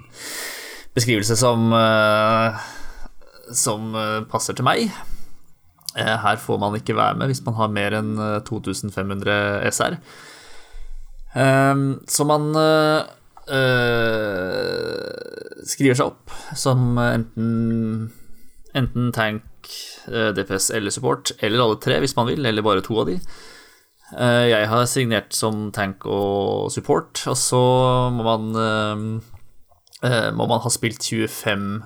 beskrivelse 0.96 1.36
som 1.38 1.68
uh, 1.70 2.56
som 3.54 3.92
eh, 3.94 4.20
passer 4.30 4.56
til 4.58 4.66
meg. 4.66 4.90
Uh, 5.96 6.16
her 6.22 6.38
får 6.42 6.58
man 6.62 6.76
ikke 6.78 6.96
være 6.98 7.18
med 7.18 7.30
hvis 7.30 7.42
man 7.46 7.56
har 7.58 7.70
mer 7.74 7.96
enn 7.98 8.12
eh, 8.18 8.40
2500 8.46 9.36
SR. 9.70 9.98
Eh, 11.34 11.84
så 12.10 12.26
man 12.26 12.50
eh, 13.52 15.20
skriver 15.66 15.98
seg 15.98 16.10
opp 16.12 16.34
som 16.58 16.98
enten, 17.02 18.10
enten 18.76 19.10
tank, 19.16 19.46
eh, 20.08 20.30
DPS 20.36 20.70
eller 20.76 20.94
support, 20.94 21.32
eller 21.40 21.62
alle 21.64 21.80
tre 21.82 21.98
hvis 22.02 22.16
man 22.18 22.28
vil, 22.30 22.44
eller 22.46 22.66
bare 22.66 22.84
to 22.86 23.00
av 23.02 23.10
de. 23.10 23.18
Eh, 24.16 24.46
jeg 24.50 24.70
har 24.70 24.88
signert 24.90 25.36
som 25.36 25.68
tank 25.74 26.06
og 26.06 26.70
support, 26.74 27.22
og 27.30 27.36
så 27.38 27.62
må 28.14 28.26
man 28.26 29.20
må 30.00 30.46
man 30.48 30.62
ha 30.64 30.70
spilt 30.72 31.04
25 31.04 31.82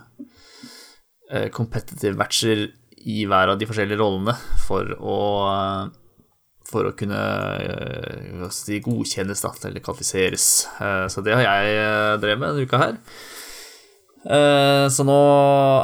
eh, 1.34 1.48
competitive 1.50 2.14
matcher 2.18 2.68
i 3.04 3.24
hver 3.28 3.52
av 3.52 3.58
de 3.60 3.66
forskjellige 3.68 4.00
rollene 4.00 4.36
for 4.64 4.94
å 4.96 5.18
for 6.68 6.88
å 6.88 6.94
kunne 6.96 7.20
eh, 7.60 8.44
si, 8.54 8.78
godkjennes 8.84 9.42
da, 9.44 9.50
eller 9.68 9.84
kvalifiseres. 9.84 10.46
Eh, 10.80 11.06
Så 11.12 11.24
det 11.24 11.36
har 11.36 11.44
jeg 11.44 11.74
eh, 11.80 12.14
drevet 12.22 12.40
med 12.40 12.54
denne 12.54 12.64
uka 12.68 12.80
her. 12.80 12.96
Så 14.24 15.04
nå 15.04 15.14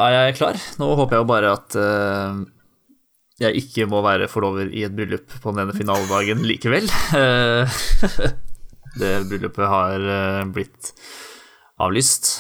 er 0.01 0.15
jeg 0.15 0.39
klar. 0.39 0.57
Nå 0.81 0.87
håper 0.97 1.19
jeg 1.19 1.21
jo 1.21 1.29
bare 1.29 1.51
at 1.53 1.75
jeg 3.37 3.59
ikke 3.61 3.85
må 3.93 4.01
være 4.01 4.31
forlover 4.33 4.71
i 4.73 4.87
et 4.87 4.95
bryllup 4.97 5.35
på 5.43 5.53
den 5.53 5.67
ene 5.67 5.75
finaledagen 5.77 6.41
likevel. 6.49 6.89
Det 9.01 9.11
bryllupet 9.29 9.69
har 9.69 10.07
blitt 10.57 10.89
avlyst. 11.85 12.31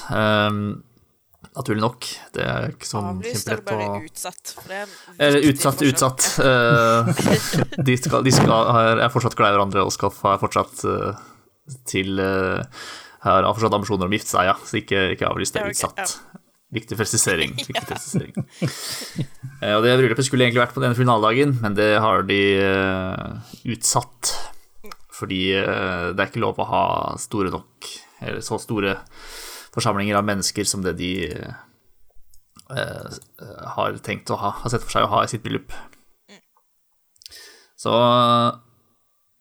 Eh, 1.51 1.57
Naturlig 1.57 1.83
nok. 1.83 2.07
Det 2.35 2.45
er 2.47 2.71
ikke 2.71 2.87
sånn 2.87 3.23
kjempelett 3.25 3.61
å 3.61 3.67
bare 3.67 4.03
utsatt? 4.07 4.55
Er 4.71 4.95
eller 5.19 5.49
utsatt, 5.51 5.83
utsatt. 5.83 6.29
Eh, 6.45 7.11
de 7.87 7.97
skal, 7.99 8.23
de 8.27 8.35
skal, 8.35 8.71
er 9.01 9.11
fortsatt 9.11 9.37
glad 9.39 9.55
i 9.55 9.59
hverandre 9.59 9.87
og 9.87 9.95
skal 9.95 10.15
ha 10.23 10.37
fortsatt 10.41 10.85
eh, 10.87 11.25
til 11.87 12.19
uh, 12.19 12.63
Har 13.23 13.47
fortsatt 13.51 13.75
ambisjoner 13.77 14.07
om 14.09 14.15
å 14.15 14.17
gifte 14.17 14.33
seg, 14.33 14.49
ja. 14.49 14.57
Så 14.65 14.81
ikke, 14.81 15.11
ikke 15.17 15.29
avlyst, 15.29 15.59
det 15.59 15.75
utsatt. 15.75 16.19
Viktig 16.71 16.97
presisering. 16.97 17.55
Viktig 17.59 17.83
presisering. 17.83 18.35
Eh, 19.61 19.75
og 19.75 19.83
det 19.85 19.97
bryllupet 19.99 20.27
skulle 20.27 20.47
egentlig 20.47 20.63
vært 20.63 20.77
på 20.77 20.83
den 20.83 20.93
ene 20.93 20.99
finaledagen, 20.99 21.57
men 21.65 21.75
det 21.77 21.91
har 22.03 22.23
de 22.29 22.41
eh, 22.63 23.55
utsatt. 23.75 24.31
Fordi 25.19 25.43
eh, 25.59 26.07
det 26.15 26.23
er 26.23 26.31
ikke 26.31 26.45
lov 26.45 26.63
å 26.63 26.69
ha 26.71 26.85
store 27.21 27.51
nok, 27.53 27.91
eller 28.23 28.45
så 28.45 28.61
store 28.63 29.01
forsamlinger 29.75 30.19
av 30.19 30.27
mennesker 30.27 30.67
som 30.67 30.83
det 30.85 30.97
de 30.99 31.11
eh, 31.31 33.19
har 33.77 34.01
tenkt 34.05 34.31
å 34.31 34.39
ha, 34.41 34.51
har 34.63 34.73
sett 34.73 34.85
for 34.87 34.97
seg 34.97 35.07
å 35.07 35.13
ha 35.15 35.25
i 35.25 35.31
sitt 35.31 35.45
bryllup. 35.45 35.73
Så 37.81 37.93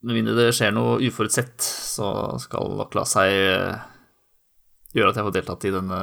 med 0.00 0.16
mindre 0.16 0.32
det 0.38 0.52
skjer 0.56 0.72
noe 0.72 1.00
uforutsett, 1.04 1.60
så 1.60 2.38
skal 2.40 2.72
nok 2.78 2.94
la 2.96 3.04
seg 3.08 3.34
eh, 3.36 3.82
gjøre 4.96 5.12
at 5.12 5.18
jeg 5.20 5.26
får 5.26 5.34
deltatt 5.36 5.66
i 5.68 5.74
denne 5.74 5.98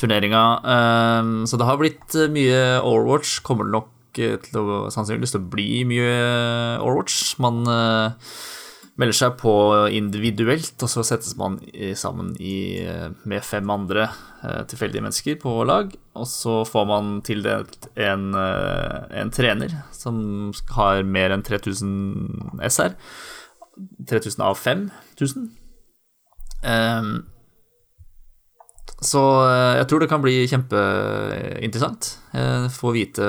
turneringa. 0.00 0.42
Eh, 0.74 1.28
Så 1.46 1.60
det 1.60 1.68
har 1.68 1.78
blitt 1.80 2.16
eh, 2.18 2.32
mye 2.32 2.80
Overwatch. 2.82 3.38
Kommer 3.46 3.68
det 3.68 3.76
nok 3.76 4.18
eh, 4.18 4.34
til 4.42 4.58
å 4.64 4.80
sannsynligvis 4.90 5.36
til 5.36 5.44
å 5.44 5.50
bli 5.54 5.68
mye 5.88 6.10
Overwatch. 6.82 7.36
Man 7.44 7.62
eh, 7.70 8.34
melder 8.96 9.16
seg 9.16 9.36
på 9.40 9.52
individuelt, 9.92 10.74
og 10.80 10.88
så 10.88 11.04
settes 11.04 11.36
man 11.36 11.58
sammen 11.98 12.32
i, 12.40 12.80
eh, 12.80 13.10
med 13.28 13.44
fem 13.44 13.68
andre 13.70 14.08
eh, 14.42 14.62
tilfeldige 14.70 15.04
mennesker 15.04 15.38
på 15.42 15.52
lag. 15.68 15.92
Og 16.16 16.26
så 16.30 16.62
får 16.64 16.88
man 16.88 17.20
tildelt 17.26 17.90
en, 17.94 18.30
eh, 18.34 19.20
en 19.20 19.30
trener 19.30 19.76
som 19.92 20.50
har 20.78 21.04
mer 21.04 21.34
enn 21.34 21.44
3000 21.44 22.60
SR. 22.64 22.96
3000 24.08 24.44
av 24.44 24.56
5000. 24.56 25.50
Um, 26.64 27.26
så 29.04 29.20
jeg 29.76 29.88
tror 29.90 30.00
det 30.00 30.08
kan 30.08 30.22
bli 30.24 30.38
kjempeinteressant. 30.48 32.14
Få 32.72 32.94
vite 32.96 33.26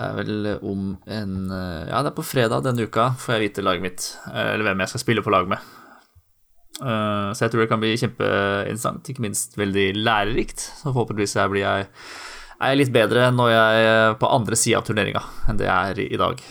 er 0.00 0.16
vel 0.18 0.48
om 0.66 0.94
en 1.06 1.34
eh, 1.54 1.88
Ja, 1.90 2.00
det 2.02 2.10
er 2.12 2.16
på 2.16 2.24
fredag 2.26 2.64
denne 2.66 2.86
uka 2.88 3.10
får 3.20 3.36
jeg 3.36 3.44
vite 3.48 3.64
laget 3.64 3.84
mitt, 3.84 4.06
eh, 4.32 4.52
eller 4.54 4.66
hvem 4.70 4.82
jeg 4.84 4.92
skal 4.92 5.02
spille 5.04 5.24
på 5.26 5.32
lag 5.34 5.48
med. 5.50 5.58
Eh, 6.80 7.30
Så 7.36 7.44
jeg 7.44 7.52
tror 7.52 7.64
det 7.64 7.70
kan 7.72 7.82
bli 7.82 7.94
kjempeinteressant, 8.00 9.10
ikke 9.12 9.24
minst 9.26 9.58
veldig 9.60 9.88
lærerikt. 10.00 10.60
Så 10.80 10.90
forhåpentligvis 10.92 11.36
jeg 11.36 11.52
blir 11.52 11.66
jeg, 11.66 11.88
er 12.60 12.72
jeg 12.74 12.80
litt 12.82 12.94
bedre 12.94 13.30
når 13.32 13.52
jeg 13.54 13.90
er 13.90 14.14
på 14.20 14.30
andre 14.30 14.56
sida 14.56 14.80
av 14.80 14.88
turneringa 14.88 15.22
enn 15.48 15.60
det 15.60 15.68
jeg 15.68 15.94
er 15.94 16.02
i 16.06 16.20
dag. 16.20 16.42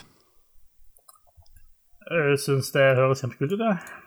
Jeg 2.09 2.39
syns 2.41 2.71
det 2.73 2.95
høres 2.97 3.21
kjempekult 3.21 3.53
ut. 3.53 3.59
jeg. 3.61 3.98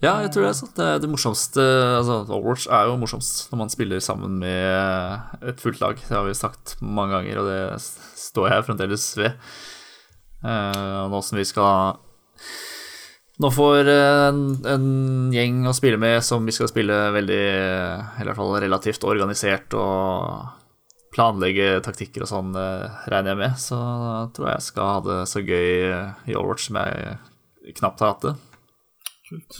Ja, 0.00 0.14
jeg 0.24 0.30
tror 0.32 0.46
det 0.46 0.50
er 0.50 0.56
sånn. 0.56 0.72
Det 0.76 0.86
det 1.02 1.08
morsomste 1.12 1.64
Altså, 1.98 2.22
Overwatch 2.24 2.70
er 2.72 2.88
jo 2.88 2.96
morsomst 3.00 3.50
når 3.50 3.60
man 3.60 3.72
spiller 3.72 4.00
sammen 4.04 4.38
med 4.40 5.44
et 5.44 5.60
fullt 5.60 5.82
lag. 5.82 6.00
Det 6.00 6.16
har 6.16 6.24
vi 6.24 6.36
sagt 6.36 6.78
mange 6.80 7.18
ganger, 7.18 7.42
og 7.42 7.50
det 7.50 7.60
står 8.16 8.48
jeg 8.48 8.66
fremdeles 8.68 9.04
ved. 9.20 9.36
Uh, 10.40 11.04
nå 11.12 11.20
som 11.20 11.36
vi 11.36 11.44
skal 11.44 11.98
Nå 13.40 13.48
får 13.52 13.88
en, 13.92 14.40
en 14.68 14.86
gjeng 15.32 15.66
å 15.68 15.74
spille 15.76 16.00
med 16.00 16.24
som 16.24 16.44
vi 16.48 16.52
skal 16.52 16.70
spille 16.70 16.96
veldig 17.12 17.42
Eller 17.44 18.24
i 18.24 18.28
hvert 18.30 18.38
fall 18.38 18.56
relativt 18.64 19.04
organisert 19.04 19.76
og 19.76 20.56
planlegge 21.12 21.80
taktikker 21.84 22.24
og 22.24 22.30
sånn, 22.30 22.52
eh, 22.54 23.00
regner 23.10 23.32
jeg 23.32 23.40
med, 23.40 23.56
så 23.58 23.76
da 23.76 24.12
tror 24.30 24.46
jeg 24.46 24.60
jeg 24.60 24.66
skal 24.68 24.92
ha 24.92 25.00
det 25.08 25.16
så 25.26 25.42
gøy 25.42 25.66
i 26.30 26.36
Overwatch 26.36 26.68
som 26.68 26.78
jeg 26.78 27.74
knapt 27.80 28.04
har 28.04 28.14
hatt 28.14 28.28
det. 28.28 28.36
Kult. 29.26 29.58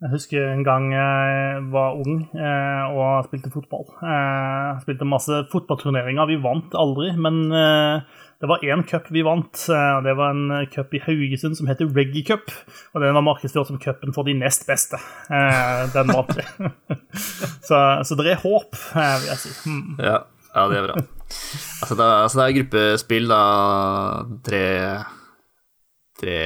Jeg 0.00 0.10
husker 0.14 0.46
en 0.54 0.62
gang 0.64 0.86
jeg 0.94 1.58
var 1.74 1.98
ung 2.00 2.22
eh, 2.32 2.84
og 2.96 3.26
spilte 3.26 3.50
fotball. 3.52 3.84
Eh, 4.00 4.78
spilte 4.80 5.04
masse 5.04 5.42
fotballturneringer. 5.52 6.24
Vi 6.30 6.38
vant 6.40 6.72
aldri, 6.80 7.10
men 7.20 7.42
eh, 7.52 8.00
det 8.40 8.48
var 8.48 8.64
én 8.64 8.80
cup 8.88 9.10
vi 9.12 9.20
vant. 9.26 9.66
Og 9.68 10.00
det 10.06 10.14
var 10.16 10.32
en 10.32 10.64
cup 10.72 10.96
i 10.96 11.02
Haugesund 11.04 11.58
som 11.58 11.68
heter 11.68 11.90
Reggae 11.92 12.24
Cup. 12.30 12.48
Og 12.94 13.04
den 13.04 13.12
var 13.18 13.26
markedsført 13.28 13.68
som 13.68 13.76
cupen 13.82 14.16
for 14.16 14.24
de 14.24 14.32
nest 14.40 14.64
beste. 14.70 14.96
Den 15.28 16.14
vant 16.16 16.32
vi. 16.38 16.46
så, 17.68 17.82
så 18.00 18.16
det 18.16 18.32
er 18.32 18.40
håp, 18.40 18.72
vil 18.96 19.28
jeg 19.28 19.42
si. 19.44 19.52
Mm. 19.68 19.98
Ja, 20.00 20.22
ja 20.56 20.64
det 20.72 20.80
er 20.80 20.88
bra. 20.88 20.96
Altså, 21.84 21.92
det, 21.92 22.06
er- 22.08 22.22
altså, 22.24 22.40
det 22.40 22.46
er 22.48 22.56
gruppespill, 22.62 23.28
da. 23.28 23.42
Tre 24.48 24.64
tre, 26.20 26.36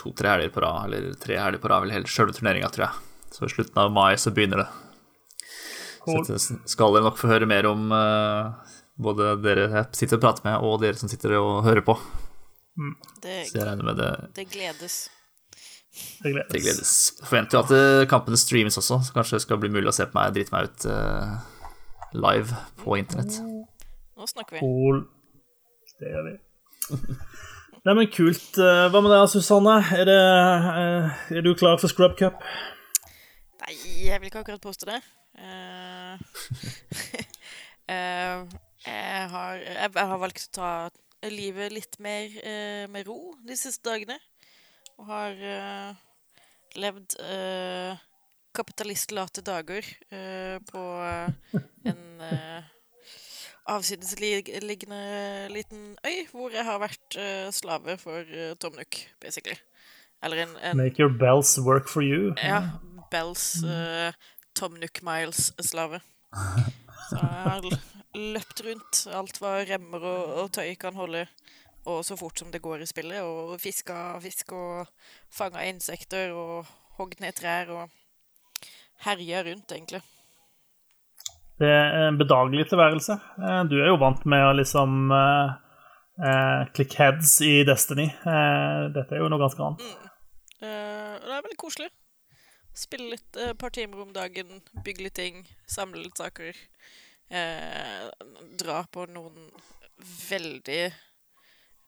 To-tre 0.00 0.32
helger 0.32 0.52
på 0.54 0.62
rad, 0.64 0.88
eller 0.88 1.18
tre 1.20 1.38
helger 1.40 1.62
på 1.62 1.70
rad, 1.70 1.84
vel 1.84 1.94
hele 1.94 2.10
sjølve 2.10 2.36
turneringa, 2.36 2.70
tror 2.72 2.88
jeg. 2.88 3.10
Så 3.34 3.48
i 3.48 3.52
slutten 3.52 3.80
av 3.82 3.92
mai 3.92 4.14
så 4.20 4.32
begynner 4.34 4.64
det. 4.64 4.68
Cool. 6.04 6.24
Så 6.26 6.36
det 6.36 6.70
skal 6.70 6.94
dere 6.94 7.06
nok 7.06 7.18
få 7.18 7.30
høre 7.30 7.48
mer 7.48 7.66
om, 7.70 7.88
uh, 7.92 8.76
både 9.00 9.34
dere 9.42 9.66
jeg 9.70 9.88
sitter 9.96 10.20
og 10.20 10.26
prater 10.26 10.46
med, 10.46 10.60
og 10.62 10.78
dere 10.82 11.00
som 11.00 11.10
sitter 11.10 11.36
og 11.40 11.64
hører 11.66 11.84
på. 11.86 11.96
Det, 13.22 13.44
Så 13.48 13.58
jeg 13.58 13.66
regner 13.66 13.86
med 13.86 14.00
det, 14.02 14.12
det 14.34 14.48
gledes. 14.50 15.08
Det 15.94 16.32
gledes. 16.32 16.50
det 16.50 16.62
gledes. 16.62 16.94
Forventer 17.22 17.58
jo 17.58 17.62
at 17.62 17.72
eh, 17.76 18.06
kampene 18.10 18.38
streames 18.40 18.78
også, 18.80 18.98
så 19.06 19.14
kanskje 19.14 19.38
det 19.38 19.44
skal 19.44 19.60
bli 19.62 19.70
mulig 19.70 19.92
å 19.92 19.94
se 19.94 20.08
på 20.10 20.18
meg 20.18 20.34
drite 20.34 20.54
meg 20.54 20.66
ut 20.66 20.86
uh, 20.90 21.36
live 22.18 22.58
på 22.82 22.98
internett. 22.98 23.38
Nå 24.18 24.26
snakker 24.30 24.58
vi. 24.58 24.64
Cool. 24.64 25.04
Det 26.02 26.10
gjør 26.10 26.28
vi. 26.30 26.34
Nei, 27.84 27.92
men 27.98 28.06
kult. 28.08 28.56
Eh, 28.56 28.86
Hva 28.88 29.00
med 29.04 29.12
deg, 29.12 29.26
Susanne? 29.28 29.74
Er, 29.92 30.06
det, 30.08 30.16
eh, 30.16 31.18
er 31.36 31.42
du 31.44 31.50
klar 31.52 31.76
for 31.76 31.92
Scrub 31.92 32.14
Cup? 32.16 32.40
Nei, 33.60 33.74
jeg 34.06 34.22
vil 34.22 34.30
ikke 34.30 34.40
akkurat 34.40 34.62
påstå 34.64 34.88
det. 34.88 35.00
Eh, 35.36 36.14
jeg, 37.92 39.26
har, 39.34 39.60
jeg, 39.60 39.92
har 39.92 40.22
valgt 40.22 40.48
å 40.48 40.54
ta 40.56 40.72
livet 41.28 41.76
litt 41.76 42.00
mer 42.00 42.32
med 42.88 43.04
ro 43.04 43.34
de 43.44 43.56
siste 43.60 43.84
dagene. 43.84 44.16
Og 44.96 45.04
har 45.10 45.36
levd 46.80 47.18
kapitalistlate 48.56 49.44
dager 49.44 49.84
på 50.72 50.86
en 51.90 52.00
avsidesliggende 53.66 55.48
liten 55.48 55.96
øy, 56.04 56.26
hvor 56.30 56.52
jeg 56.52 56.64
har 56.64 56.78
vært 56.82 57.16
eh, 57.16 57.48
slave 57.52 57.96
for 57.98 58.20
uh, 58.28 58.52
Tom 58.60 58.76
Nook, 58.76 58.98
basically. 59.20 59.56
Eller 60.22 60.44
en, 60.44 60.56
en 60.62 60.76
Make 60.76 61.00
your 61.00 61.12
bells 61.12 61.58
work 61.58 61.88
for 61.88 62.02
you. 62.02 62.34
ja, 62.42 62.62
Bells 63.10 63.64
uh, 63.64 64.12
Tom 64.54 64.76
Nook 64.80 65.02
Miles-slave. 65.02 66.00
Så 67.08 67.20
jeg 67.20 67.42
har 67.44 67.66
løpt 68.14 68.62
rundt 68.64 69.02
alt 69.12 69.40
hva 69.42 69.58
remmer 69.68 70.04
og, 70.06 70.32
og 70.42 70.52
tøy 70.54 70.74
kan 70.80 70.96
holde, 70.96 71.26
og 71.84 72.04
så 72.04 72.16
fort 72.16 72.38
som 72.38 72.52
det 72.52 72.62
går 72.64 72.84
i 72.84 72.88
spillet, 72.88 73.20
og 73.22 73.60
fiska 73.60 74.16
fisk 74.24 74.52
og 74.56 74.86
fanga 75.32 75.64
insekter 75.68 76.32
og 76.32 76.68
hogd 76.98 77.20
ned 77.20 77.36
trær 77.36 77.72
og 77.74 77.88
herja 79.04 79.42
rundt, 79.44 79.72
egentlig. 79.72 80.00
Det 81.60 81.68
er 81.70 82.08
en 82.08 82.16
bedagelig 82.18 82.64
tilværelse. 82.70 83.14
Eh, 83.38 83.60
Du 83.70 83.76
er 83.80 83.88
jo 83.92 83.98
vant 84.02 84.24
med 84.26 84.42
å 84.42 84.54
liksom 84.58 85.12
eh, 85.14 85.52
eh, 86.26 86.62
click 86.74 86.96
heads 86.98 87.36
i 87.46 87.62
Destiny. 87.68 88.08
Eh, 88.10 88.80
dette 88.94 89.14
er 89.14 89.22
jo 89.22 89.28
noe 89.30 89.38
ganske 89.44 89.62
annet. 89.62 89.84
Eh, 90.60 91.14
og 91.20 91.28
det 91.28 91.36
er 91.38 91.44
veldig 91.46 91.60
koselig. 91.62 91.90
Spille 92.74 93.12
litt 93.14 93.38
et 93.38 93.54
par 93.60 93.70
timer 93.70 94.02
om 94.02 94.10
dagen, 94.12 94.48
bygge 94.82 95.04
litt 95.06 95.14
ting, 95.14 95.44
samle 95.70 96.02
litt 96.02 96.18
saker. 96.18 96.58
Eh, 97.30 98.08
dra 98.58 98.80
på 98.90 99.06
noen 99.14 99.46
veldig 100.28 100.82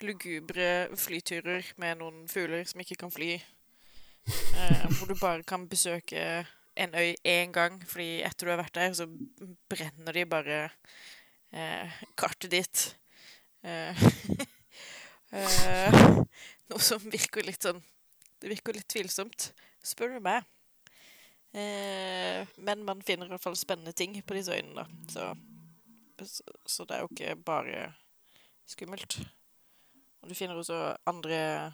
lugubre 0.07 0.71
flyturer 1.01 1.73
med 1.83 1.99
noen 1.99 2.27
fugler 2.31 2.63
som 2.69 2.81
ikke 2.85 3.01
kan 3.03 3.11
fly. 3.11 3.33
Eh, 4.27 4.87
hvor 4.99 5.11
du 5.11 5.17
bare 5.19 5.43
kan 5.47 5.67
besøke 5.71 6.23
en 6.77 6.95
øy 6.95 7.15
én 7.25 7.53
gang, 7.53 7.79
fordi 7.89 8.21
etter 8.27 8.47
du 8.47 8.53
har 8.53 8.61
vært 8.61 8.77
der, 8.77 8.93
så 8.97 9.07
brenner 9.71 10.17
de 10.17 10.25
bare 10.29 10.59
eh, 11.53 12.01
kartet 12.19 12.53
ditt. 12.53 12.85
Eh, 13.65 14.03
eh, 15.37 16.01
noe 16.71 16.83
som 16.85 17.03
virker 17.11 17.47
litt 17.47 17.65
sånn 17.65 17.81
Det 18.37 18.51
virker 18.53 18.77
litt 18.77 18.89
tvilsomt, 18.93 19.51
spør 19.81 20.17
du 20.17 20.21
meg. 20.27 20.45
Eh, 21.57 22.45
men 22.61 22.85
man 22.85 23.01
finner 23.01 23.27
i 23.27 23.33
hvert 23.33 23.47
fall 23.47 23.57
spennende 23.57 23.97
ting 23.97 24.19
på 24.21 24.37
disse 24.37 24.53
øynene, 24.53 24.85
da. 24.85 25.33
Så, 26.21 26.35
så 26.69 26.85
det 26.85 26.99
er 26.99 27.05
jo 27.05 27.11
ikke 27.15 27.39
bare 27.49 27.87
skummelt. 28.69 29.17
Og 30.21 30.29
du 30.29 30.37
finner 30.37 30.59
også 30.61 30.97
andre 31.09 31.73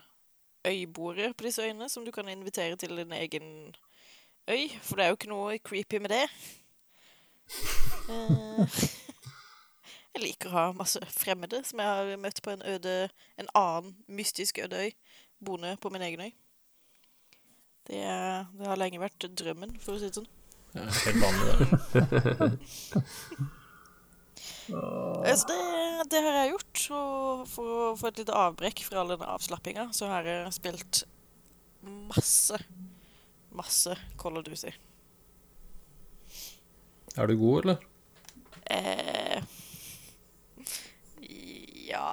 øyboere 0.63 1.33
på 1.35 1.49
disse 1.49 1.67
øyene 1.67 1.89
som 1.91 2.07
du 2.07 2.13
kan 2.15 2.29
invitere 2.31 2.77
til 2.79 2.95
din 2.97 3.13
egen 3.19 3.75
øy. 4.51 4.69
For 4.83 4.97
det 4.97 5.05
er 5.05 5.13
jo 5.13 5.19
ikke 5.19 5.33
noe 5.33 5.59
creepy 5.63 6.01
med 6.03 6.15
det. 6.15 6.25
Eh, 8.11 8.83
jeg 10.15 10.23
liker 10.25 10.51
å 10.51 10.57
ha 10.57 10.67
masse 10.77 11.01
fremmede 11.13 11.63
som 11.69 11.83
jeg 11.83 11.91
har 11.91 12.21
møtt 12.21 12.41
på 12.43 12.55
en 12.55 12.63
øde 12.65 12.95
En 13.41 13.51
annen 13.59 13.97
mystisk 14.09 14.59
øde 14.63 14.87
øy, 14.87 14.93
boende 15.45 15.77
på 15.81 15.91
min 15.93 16.05
egen 16.09 16.27
øy. 16.27 16.33
Det, 17.87 18.03
det 18.59 18.69
har 18.69 18.79
lenge 18.79 19.03
vært 19.03 19.27
drømmen, 19.27 19.75
for 19.83 19.97
å 19.97 19.99
si 19.99 20.07
det 20.07 20.21
sånn. 20.21 20.31
Ja, 20.73 20.87
helt 20.87 21.19
vanlig, 21.25 21.49
det. 21.93 22.53
Altså, 24.71 25.47
det, 25.49 26.11
det 26.13 26.21
har 26.23 26.37
jeg 26.39 26.53
gjort. 26.53 26.83
Og 26.97 27.43
for 27.51 27.73
å 27.73 27.89
få 27.99 28.11
et 28.11 28.23
lite 28.23 28.37
avbrekk 28.37 28.85
fra 28.87 29.03
all 29.03 29.13
denne 29.15 29.31
avslappinga, 29.35 29.89
så 29.97 30.11
har 30.13 30.29
jeg 30.29 30.55
spilt 30.57 31.03
masse, 31.83 32.59
masse 33.57 33.97
Call 34.19 34.39
of 34.39 34.45
Duty. 34.47 34.73
Er 37.17 37.29
du 37.29 37.37
god, 37.37 37.65
eller? 37.65 37.77
Eh, 38.73 39.43
ja 41.93 42.05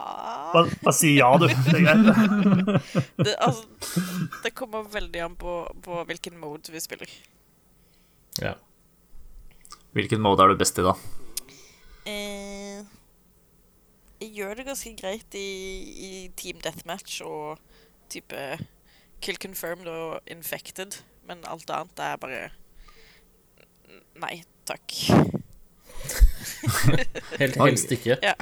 Bare, 0.54 0.72
bare 0.84 0.94
si 0.98 1.14
ja, 1.16 1.30
du. 1.40 1.48
Det 1.48 1.76
er 1.78 1.86
greit. 1.86 2.82
det, 3.26 3.36
altså, 3.40 3.64
det 4.44 4.52
kommer 4.58 4.90
veldig 4.92 5.22
an 5.24 5.38
på, 5.40 5.62
på 5.86 6.04
hvilken 6.10 6.40
mode 6.42 6.74
vi 6.74 6.82
spiller. 6.84 7.12
Ja. 8.42 8.58
Hvilken 9.96 10.22
mode 10.22 10.44
er 10.44 10.52
du 10.52 10.60
best 10.60 10.80
i, 10.82 10.86
da? 10.86 10.96
Eh, 12.10 12.84
jeg 14.20 14.34
gjør 14.36 14.60
det 14.60 14.68
ganske 14.68 14.92
greit 15.00 15.38
i, 15.38 15.48
i 16.10 16.12
Team 16.38 16.60
Deathmatch 16.64 17.22
og 17.24 17.62
type 18.12 18.60
Kill 19.24 19.40
Confirmed 19.42 19.88
og 19.92 20.20
Infected, 20.32 21.00
men 21.30 21.46
alt 21.50 21.70
annet 21.76 22.02
er 22.04 22.18
bare 22.22 22.40
Nei 24.20 24.42
takk. 24.68 24.96
Helt, 27.40 27.56
helst 27.56 27.94
ikke. 27.96 28.18
Ja. 28.22 28.34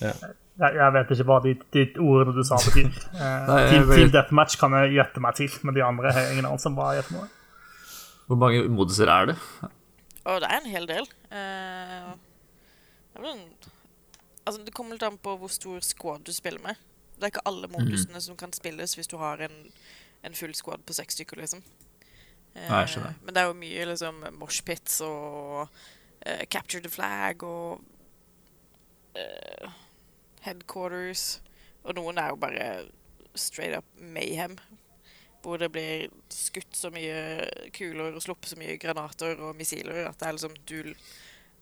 Jeg, 0.00 0.72
jeg 0.76 0.92
vet 0.96 1.12
ikke 1.14 1.26
hva 1.28 1.38
de, 1.44 1.54
de 1.74 1.84
ordene 2.00 2.34
du 2.36 2.42
sa, 2.46 2.58
betyr. 2.64 2.90
Eh, 3.16 3.46
Nei, 3.48 3.56
jeg 3.62 3.70
team, 3.72 3.88
team 3.92 4.12
Deathmatch 4.14 4.58
kan 4.60 4.76
jeg 4.80 4.96
gjette 4.98 5.22
meg 5.24 5.38
til, 5.38 5.56
men 5.64 5.76
de 5.76 5.84
andre 5.84 6.12
har 6.12 6.30
ingen 6.32 6.48
anelse 6.48 6.68
om 6.70 6.76
hva 6.78 6.90
jeg 6.92 7.02
gjetter 7.02 7.16
meg. 7.16 7.32
Hvor 8.26 8.40
mange 8.42 8.62
moduser 8.74 9.12
er 9.12 9.30
det? 9.32 9.36
Å, 10.26 10.36
det 10.42 10.50
er 10.50 10.56
en 10.58 10.70
hel 10.70 10.88
del. 10.90 11.08
Eh, 11.30 12.12
det, 13.16 13.32
en, 13.32 13.44
altså, 14.44 14.60
det 14.66 14.74
kommer 14.76 14.96
litt 14.96 15.06
an 15.06 15.18
på 15.22 15.36
hvor 15.40 15.52
stor 15.52 15.80
squad 15.86 16.26
du 16.26 16.32
spiller 16.36 16.62
med. 16.64 16.80
Det 17.16 17.24
er 17.28 17.32
ikke 17.32 17.46
alle 17.48 17.70
modusene 17.72 18.20
som 18.20 18.36
kan 18.36 18.52
spilles 18.52 18.92
hvis 18.98 19.08
du 19.08 19.16
har 19.20 19.40
en, 19.46 19.54
en 20.26 20.36
full 20.36 20.54
squad 20.58 20.84
på 20.86 20.96
seks 20.96 21.16
stykker, 21.18 21.40
liksom. 21.40 21.62
Eh, 22.56 22.66
Nei, 22.68 22.80
jeg 22.84 22.94
skjønner. 22.94 23.18
men 23.22 23.34
det 23.36 23.42
er 23.42 23.50
jo 23.50 23.58
mye 23.60 23.86
liksom 23.92 24.22
moshpits 24.40 25.00
og 25.06 25.66
eh, 26.26 26.44
capture 26.50 26.82
the 26.82 26.90
flag 26.92 27.42
og 27.46 27.82
eh, 29.16 29.76
headquarters. 30.46 31.26
Og 31.86 31.94
noen 31.98 32.18
er 32.18 32.32
jo 32.32 32.40
bare 32.42 32.66
straight 33.38 33.76
up 33.76 33.86
mayhem. 34.00 34.56
Hvor 35.44 35.60
det 35.62 35.68
blir 35.70 36.08
skutt 36.32 36.74
så 36.74 36.90
mye 36.90 37.46
kuler 37.76 38.16
og 38.16 38.22
sluppet 38.24 38.50
så 38.50 38.58
mye 38.58 38.78
granater 38.82 39.38
og 39.38 39.54
missiler 39.58 40.08
at 40.08 40.18
det 40.18 40.26
er 40.26 40.34
liksom 40.34 40.56
du, 40.66 40.94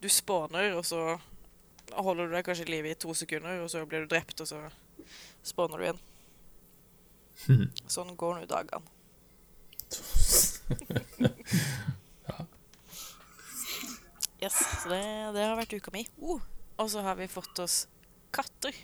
du 0.00 0.08
spawner, 0.08 0.72
og 0.78 0.86
så 0.88 1.18
holder 1.92 2.30
du 2.30 2.36
deg 2.38 2.46
kanskje 2.46 2.64
i 2.64 2.70
live 2.72 2.94
i 2.94 2.96
to 2.96 3.12
sekunder, 3.12 3.60
og 3.60 3.68
så 3.68 3.82
blir 3.84 4.06
du 4.06 4.08
drept, 4.14 4.40
og 4.40 4.48
så 4.48 4.62
spawner 5.44 5.76
du 5.82 5.84
igjen. 5.84 6.00
Sånn 7.95 8.14
går 8.16 8.41
nå 8.41 8.47
dagene. 8.51 8.85
Yes, 14.43 14.57
så 14.82 14.89
det, 14.91 15.01
det 15.32 15.45
har 15.47 15.55
vært 15.57 15.72
uka 15.78 15.93
mi. 15.95 16.03
Uh, 16.20 16.41
og 16.82 16.91
så 16.93 17.01
har 17.07 17.16
vi 17.16 17.28
fått 17.32 17.59
oss 17.64 17.85
katter. 18.35 18.74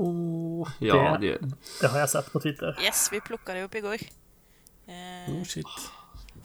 Oh, 0.00 0.66
Ja, 0.82 1.16
det, 1.20 1.36
det, 1.42 1.50
det 1.82 1.90
har 1.92 2.00
jeg 2.02 2.10
sett 2.14 2.30
på 2.32 2.40
Twitter. 2.42 2.74
Yes, 2.82 3.04
vi 3.12 3.20
plukka 3.22 3.54
det 3.54 3.66
opp 3.68 3.76
i 3.78 3.82
går. 3.84 4.02
Eh, 4.90 5.28
Oh, 5.30 5.42
shit. 5.46 5.68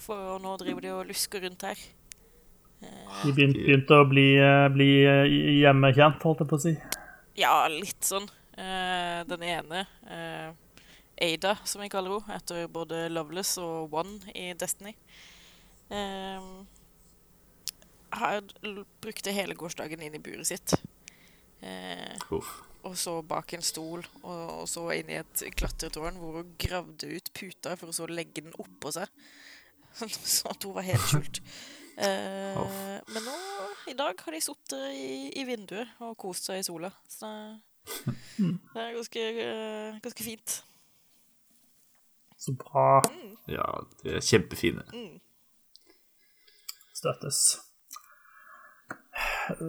for 0.02 0.38
nå 0.44 0.52
driver 0.62 0.84
de 0.84 0.92
og 0.94 1.06
lusker 1.10 1.42
rundt 1.48 1.64
her. 1.66 1.80
De 3.24 3.32
begynte, 3.34 3.64
begynte 3.64 3.98
å 3.98 4.06
bli, 4.12 4.26
eh, 4.38 4.68
bli 4.76 4.90
eh, 5.08 5.38
hjemmekjent, 5.64 6.22
holdt 6.28 6.44
jeg 6.44 6.50
på 6.52 6.60
å 6.60 6.64
si. 6.66 6.74
Ja, 7.40 7.54
litt 7.72 8.06
sånn. 8.06 8.28
Eh, 8.54 9.24
den 9.32 9.46
ene, 9.48 9.86
eh, 10.06 10.52
Ada, 11.22 11.56
som 11.64 11.84
vi 11.84 11.92
kaller 11.92 12.18
henne, 12.18 12.40
etter 12.40 12.68
både 12.72 13.06
Loveless 13.12 13.56
og 13.62 13.94
One 13.96 14.34
i 14.36 14.50
Destiny, 14.60 14.96
Um, 15.90 16.68
har 18.10 18.42
brukte 19.02 19.34
hele 19.36 19.54
gårsdagen 19.54 20.02
inn 20.02 20.16
i 20.18 20.22
buret 20.24 20.48
sitt. 20.50 20.74
Uh, 21.62 22.40
og 22.86 22.98
så 22.98 23.20
bak 23.26 23.54
en 23.54 23.66
stol, 23.66 24.06
og, 24.24 24.62
og 24.62 24.68
så 24.70 24.88
inn 24.96 25.10
i 25.14 25.20
et 25.20 25.44
klatretårn 25.58 26.18
hvor 26.22 26.40
hun 26.40 26.54
gravde 26.62 27.10
ut 27.10 27.32
puta 27.38 27.76
for 27.78 27.92
å 27.92 27.98
så 27.98 28.10
legge 28.10 28.46
den 28.46 28.58
oppå 28.62 28.94
seg. 28.96 29.10
Sånn 29.96 30.52
at 30.52 30.66
hun 30.66 30.78
var 30.78 30.88
helt 30.92 31.10
skjult. 31.12 31.42
Uh, 31.96 32.58
men 33.08 33.24
nå, 33.24 33.34
i 33.88 33.94
dag 33.96 34.20
har 34.20 34.36
de 34.36 34.40
sittet 34.44 34.82
i, 35.00 35.30
i 35.40 35.46
vinduet 35.48 35.94
og 36.04 36.18
kost 36.20 36.50
seg 36.50 36.60
i 36.60 36.66
sola. 36.68 36.90
Så 37.08 37.30
det 38.36 38.82
er 38.82 38.98
ganske, 38.98 39.24
eh, 39.46 40.02
ganske 40.04 40.26
fint. 40.26 40.58
Så 42.46 42.54
bra 42.62 43.02
Ja, 43.50 43.66
de 44.04 44.16
er 44.18 44.22
kjempefine. 44.26 44.84
støttes. 46.96 47.40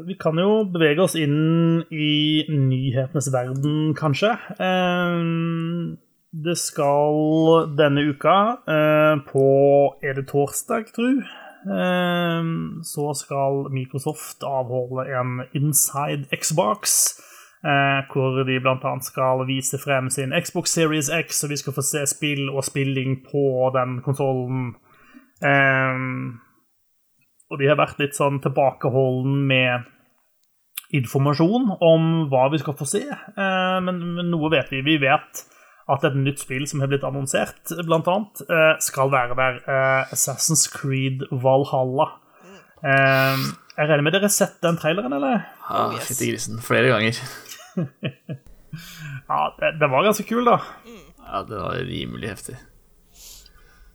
Vi 0.06 0.14
kan 0.16 0.38
jo 0.40 0.64
bevege 0.72 1.02
oss 1.04 1.14
inn 1.20 1.82
i 1.92 2.44
nyhetenes 2.48 3.28
verden, 3.34 3.94
kanskje. 3.98 4.32
Eh, 4.58 5.96
Det 6.36 6.56
skal 6.58 7.70
denne 7.78 8.02
uka, 8.12 8.58
eh, 8.68 9.16
på 9.30 9.44
Er 10.02 10.14
det 10.14 10.26
torsdag, 10.28 10.90
tru? 10.92 11.22
Eh, 11.66 12.42
Så 12.82 13.14
skal 13.16 13.70
Microsoft 13.72 14.42
avholde 14.42 15.06
en 15.18 15.44
Inside 15.54 16.26
Xbox. 16.40 17.20
Eh, 17.66 18.00
Hvor 18.12 18.40
de 18.46 18.60
bl.a. 18.62 18.92
skal 19.02 19.42
vise 19.48 19.80
frem 19.82 20.10
sin 20.14 20.34
Xbox 20.38 20.76
Series 20.76 21.10
X, 21.10 21.42
og 21.44 21.50
vi 21.50 21.58
skal 21.60 21.74
få 21.76 21.84
se 21.84 22.04
spill 22.06 22.48
og 22.52 22.64
spilling 22.66 23.18
på 23.26 23.44
den 23.76 23.98
konsollen. 24.06 24.70
Eh, 25.42 25.98
og 27.50 27.60
de 27.60 27.68
har 27.70 27.78
vært 27.78 28.00
litt 28.02 28.16
sånn 28.18 28.40
tilbakeholden 28.42 29.42
med 29.46 29.92
informasjon 30.94 31.68
om 31.82 32.08
hva 32.30 32.46
vi 32.52 32.58
skal 32.62 32.76
få 32.78 32.86
se. 32.88 33.02
Eh, 33.10 33.76
men, 33.82 34.00
men 34.16 34.30
noe 34.32 34.50
vet 34.54 34.70
vi. 34.74 34.82
Vi 34.86 34.96
vet 35.02 35.44
at 35.86 36.02
et 36.06 36.16
nytt 36.18 36.40
spill 36.42 36.64
som 36.66 36.80
har 36.82 36.90
blitt 36.90 37.04
annonsert, 37.06 37.70
blant 37.86 38.08
annet, 38.10 38.40
eh, 38.50 38.72
skal 38.82 39.10
være 39.12 39.36
der. 39.38 39.60
Eh, 39.70 40.14
Assassin's 40.14 40.66
Creed 40.72 41.22
Valhalla. 41.30 42.08
Eh, 42.82 43.44
jeg 43.76 43.90
regner 43.90 44.02
med 44.06 44.16
dere 44.16 44.26
har 44.26 44.34
sett 44.34 44.58
den 44.64 44.78
traileren, 44.82 45.14
eller? 45.14 45.44
Ja, 45.68 45.84
Oh, 45.88 45.94
yes. 45.94 46.06
Fytti 46.08 46.30
grisen. 46.32 46.58
Flere 46.62 46.90
ganger. 46.90 47.18
Ja, 49.28 49.54
det- 49.60 49.78
det, 49.80 49.88
var 49.88 50.04
ganske 50.04 50.24
kul, 50.28 50.44
da. 50.44 50.58
Ja, 51.24 51.42
det 51.48 51.56
var 51.62 51.76
rimelig 51.88 52.28
heftig. 52.28 52.56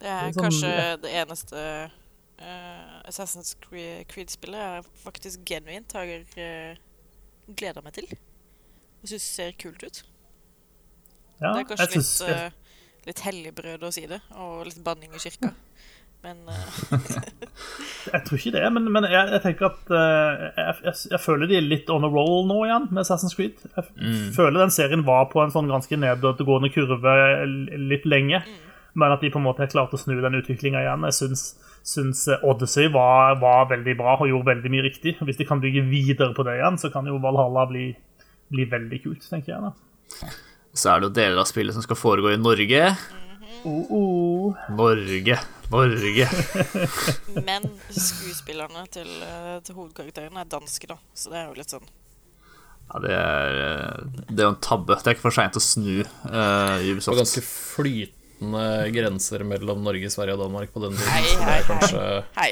Det 0.01 0.07
er 0.09 0.31
Det 0.31 0.31
er 0.31 0.31
sånn- 0.33 0.45
kanskje 0.47 1.01
det 1.03 1.11
eneste 1.21 1.65
uh, 2.41 3.01
Assassin's 3.05 3.51
Creed-spillet 3.61 4.57
jeg 4.57 4.85
faktisk 5.03 5.43
genuint 5.45 5.93
har 5.93 6.09
uh, 6.09 6.75
gleda 7.53 7.83
meg 7.85 7.93
til. 7.99 8.07
Og 9.03 9.11
syns 9.11 9.21
det 9.21 9.35
ser 9.35 9.51
kult 9.61 9.83
ut. 9.85 10.01
Ja, 11.41 11.53
det 11.53 11.61
er 11.61 11.69
kanskje 11.69 11.87
jeg 11.87 12.01
litt, 12.01 12.21
uh, 12.25 13.05
litt 13.11 13.19
helligbrød 13.27 13.85
å 13.85 13.93
si 13.93 14.07
det, 14.09 14.21
og 14.37 14.65
litt 14.65 14.81
banning 14.85 15.13
i 15.13 15.21
kirka. 15.21 15.53
Men 16.21 16.37
eh, 16.53 17.01
Jeg 18.13 18.23
tror 18.25 18.37
ikke 18.37 18.53
det, 18.55 18.63
men, 18.73 18.87
men 18.93 19.05
jeg, 19.09 19.29
jeg 19.35 19.41
tenker 19.43 19.67
at 19.69 19.93
uh, 19.93 20.43
jeg, 20.57 20.75
jeg, 20.87 20.95
jeg 21.13 21.21
føler 21.21 21.49
de 21.49 21.57
er 21.57 21.65
litt 21.65 21.89
on 21.93 22.05
a 22.05 22.09
roll 22.11 22.47
nå 22.49 22.57
igjen 22.65 22.87
med 22.89 23.03
Assassin's 23.03 23.35
Creed. 23.37 23.61
Jeg 23.75 23.87
mm. 23.93 24.27
føler 24.35 24.61
den 24.61 24.73
serien 24.73 25.05
var 25.07 25.29
på 25.31 25.41
en 25.43 25.53
sånn 25.53 25.69
ganske 25.71 25.99
nedadgående 26.01 26.71
kurve 26.73 27.15
litt 27.77 28.05
lenge, 28.09 28.41
men 28.97 29.13
at 29.13 29.23
de 29.23 29.31
på 29.33 29.39
en 29.39 29.45
måte 29.45 29.63
har 29.63 29.71
klart 29.71 29.93
å 29.93 30.01
snu 30.01 30.17
den 30.17 30.39
utviklinga 30.41 30.81
igjen. 30.83 31.07
Jeg 31.09 31.17
syns, 31.19 31.45
syns 31.93 32.25
eh, 32.29 32.41
Odyssey 32.47 32.89
var, 32.93 33.37
var 33.41 33.69
veldig 33.71 33.95
bra 34.01 34.17
og 34.17 34.29
gjorde 34.29 34.49
veldig 34.51 34.73
mye 34.73 34.85
riktig. 34.89 35.15
Hvis 35.21 35.39
de 35.39 35.47
kan 35.47 35.63
bygge 35.63 35.85
videre 35.89 36.33
på 36.37 36.45
det 36.47 36.57
igjen, 36.59 36.81
så 36.81 36.91
kan 36.93 37.07
jo 37.09 37.21
Valhalla 37.23 37.67
bli, 37.69 37.87
bli 38.51 38.67
veldig 38.73 39.01
kult, 39.05 39.29
tenker 39.29 39.55
jeg. 39.55 39.69
da. 39.69 40.33
Så 40.73 40.91
er 40.91 40.99
det 40.99 41.09
jo 41.09 41.15
deler 41.21 41.41
av 41.43 41.49
spillet 41.49 41.77
som 41.77 41.85
skal 41.85 41.99
foregå 41.99 42.33
i 42.33 42.41
Norge. 42.41 42.83
Oh, 43.63 43.85
oh. 43.89 44.55
Norge, 44.69 45.39
Norge. 45.69 46.29
Men 47.47 47.67
skuespillerne 47.93 48.85
til, 48.89 49.09
eh, 49.21 49.57
til 49.65 49.77
hovedkarakterene 49.77 50.41
er 50.41 50.49
danske, 50.49 50.89
da. 50.89 50.97
Så 51.13 51.29
det 51.29 51.41
er 51.41 51.51
jo 51.51 51.57
litt 51.59 51.73
sånn 51.73 51.85
Ja, 51.85 53.01
det 53.03 53.13
er, 53.13 53.59
eh, 53.67 54.25
det 54.31 54.41
er 54.41 54.49
jo 54.49 54.55
en 54.55 54.59
tabbe. 54.65 54.97
Det 54.97 55.11
er 55.11 55.17
ikke 55.17 55.27
for 55.27 55.37
seint 55.37 55.59
å 55.59 55.63
snu 55.63 56.01
uh, 56.01 56.81
Det 56.81 56.97
var 57.05 57.21
ganske 57.21 57.45
flytende 57.45 58.65
grenser 58.97 59.45
mellom 59.45 59.85
Norge, 59.85 60.09
Sverige 60.09 60.39
og 60.39 60.45
Danmark 60.47 60.73
på 60.73 60.81
den 60.87 60.97
tiden. 60.97 61.13
Hei, 61.13 61.25
hei, 61.45 61.61
kanskje 61.69 62.05
Hei. 62.39 62.51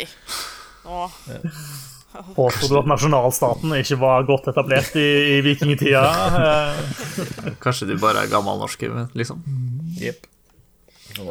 Nå 0.85 1.07
Påstår 2.35 2.71
du 2.71 2.79
at 2.79 2.87
nasjonalstaten 2.89 3.73
ikke 3.77 3.97
var 4.01 4.25
godt 4.25 4.49
etablert 4.49 4.95
i, 4.97 5.09
i 5.35 5.41
vikingtida? 5.45 6.01
Kanskje 7.61 7.91
de 7.91 7.99
bare 8.01 8.25
er 8.25 8.31
gammelnorske, 8.31 8.89
liksom. 9.13 9.43
Jepp. 10.01 10.25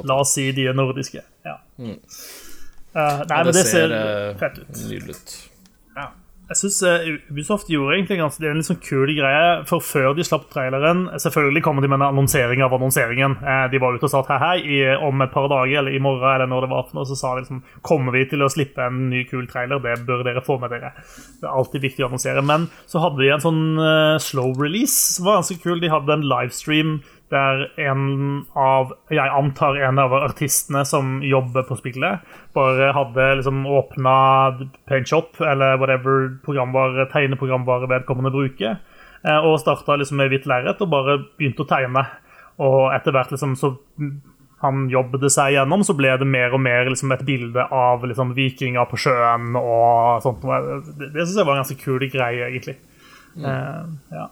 La 0.09 0.21
oss 0.23 0.35
si 0.37 0.51
de 0.57 0.69
er 0.71 0.77
nordiske. 0.77 1.23
Ja. 1.47 1.59
Mm. 1.79 1.99
Uh, 2.97 3.21
nei, 3.29 3.45
men 3.45 3.55
det 3.55 3.67
ser 3.69 3.93
eh, 3.95 4.33
fett 4.41 4.63
ut. 4.63 4.73
nydelig 4.89 5.15
ut. 5.15 5.35
Ja. 5.99 6.09
Jeg 6.49 6.57
syns 6.57 6.79
Ubisoft 7.29 7.69
gjorde 7.69 7.99
egentlig 7.99 8.17
ganske, 8.23 8.41
det 8.41 8.49
er 8.49 8.55
en 8.55 8.63
litt 8.63 8.69
sånn 8.71 8.81
kul 8.81 9.11
greie. 9.13 9.51
For 9.69 9.85
før 9.85 10.15
de 10.17 10.25
slapp 10.25 10.47
traileren 10.49 11.03
Selvfølgelig 11.21 11.61
kommer 11.67 11.85
de 11.85 11.91
med 11.93 12.01
en 12.01 12.07
annonsering 12.07 12.63
av 12.65 12.73
annonseringen. 12.73 13.37
Uh, 13.43 13.67
De 13.69 13.81
var 13.83 13.99
ute 13.99 14.09
og 14.09 14.13
sa 14.15 14.23
at 14.25 14.31
hei, 14.33 14.39
hei, 14.47 14.79
i, 14.79 14.79
om 15.05 15.21
et 15.21 15.35
par 15.35 15.51
dager 15.53 15.83
eller 15.83 15.93
i 15.93 16.01
morgen 16.03 16.25
eller 16.33 16.49
når 16.49 16.65
det 16.65 16.71
var 16.73 16.89
og 16.95 17.11
så 17.11 17.19
sa 17.21 17.35
de 17.37 17.45
liksom 17.45 17.61
Kommer 17.85 18.17
vi 18.17 18.25
til 18.33 18.43
å 18.43 18.49
slippe 18.49 18.81
en 18.89 19.11
ny, 19.13 19.27
kul 19.29 19.45
trailer? 19.51 19.85
Det 19.85 19.99
bør 20.09 20.25
dere 20.27 20.45
få 20.47 20.57
med 20.63 20.73
dere. 20.73 20.95
Det 21.39 21.45
er 21.45 21.53
alltid 21.53 21.85
viktig 21.85 22.07
å 22.07 22.09
annonsere. 22.09 22.43
Men 22.43 22.67
så 22.89 23.05
hadde 23.05 23.21
de 23.21 23.29
en 23.35 23.45
sånn 23.45 23.63
eh, 23.85 24.17
slow 24.23 24.57
release 24.57 24.97
som 25.19 25.29
var 25.29 25.43
ganske 25.43 25.61
kul. 25.61 25.79
De 25.85 25.93
hadde 25.93 26.17
en 26.17 26.27
livestream 26.33 26.97
der 27.31 27.67
en 27.81 28.47
av 28.57 28.95
Jeg 29.13 29.33
antar 29.33 29.77
en 29.89 29.99
av 29.99 30.15
artistene 30.17 30.85
som 30.89 31.19
jobber 31.23 31.67
på 31.69 31.77
spillet, 31.81 32.25
bare 32.57 32.93
hadde 32.97 33.27
liksom 33.41 33.67
åpna 33.67 34.15
PaintShop 34.89 35.41
eller 35.41 35.77
whatever 35.81 36.31
programvare, 36.45 37.09
tegneprogramvare 37.13 37.91
vedkommende 37.91 38.33
bruker, 38.35 38.79
eh, 39.25 39.39
og 39.39 39.61
starta 39.61 39.99
liksom 39.99 40.21
med 40.23 40.33
hvitt 40.33 40.49
lerret 40.51 40.81
og 40.83 40.93
bare 40.93 41.21
begynte 41.39 41.65
å 41.67 41.71
tegne. 41.71 42.07
Og 42.59 42.91
etter 42.95 43.15
hvert 43.15 43.31
liksom 43.31 43.55
så 43.59 43.77
han 44.59 44.89
jobbet 44.91 45.29
seg 45.31 45.53
gjennom, 45.55 45.85
så 45.87 45.95
ble 45.95 46.17
det 46.19 46.27
mer 46.27 46.55
og 46.57 46.63
mer 46.65 46.89
liksom 46.91 47.13
et 47.15 47.23
bilde 47.27 47.63
av 47.63 48.03
liksom 48.03 48.33
vikinger 48.35 48.89
på 48.91 48.99
sjøen 48.99 49.55
og 49.55 50.25
sånt. 50.25 50.43
Det, 50.43 51.13
det 51.15 51.23
syns 51.23 51.37
jeg 51.39 51.47
var 51.47 51.55
en 51.55 51.63
ganske 51.63 51.79
kul 51.79 52.09
greie, 52.11 52.49
egentlig. 52.49 52.75
Eh, 53.39 53.85
ja. 54.17 54.27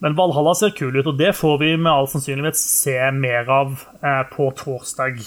Men 0.00 0.14
Valhalla 0.14 0.54
ser 0.54 0.70
kul 0.78 0.94
ut, 0.94 1.06
og 1.10 1.18
det 1.18 1.32
får 1.34 1.56
vi 1.62 1.72
med 1.76 1.90
all 1.90 2.06
sannsynlighet 2.10 2.58
se 2.58 2.96
mer 3.16 3.48
av 3.50 3.80
eh, 4.02 4.22
på 4.30 4.50
torsdag. 4.58 5.18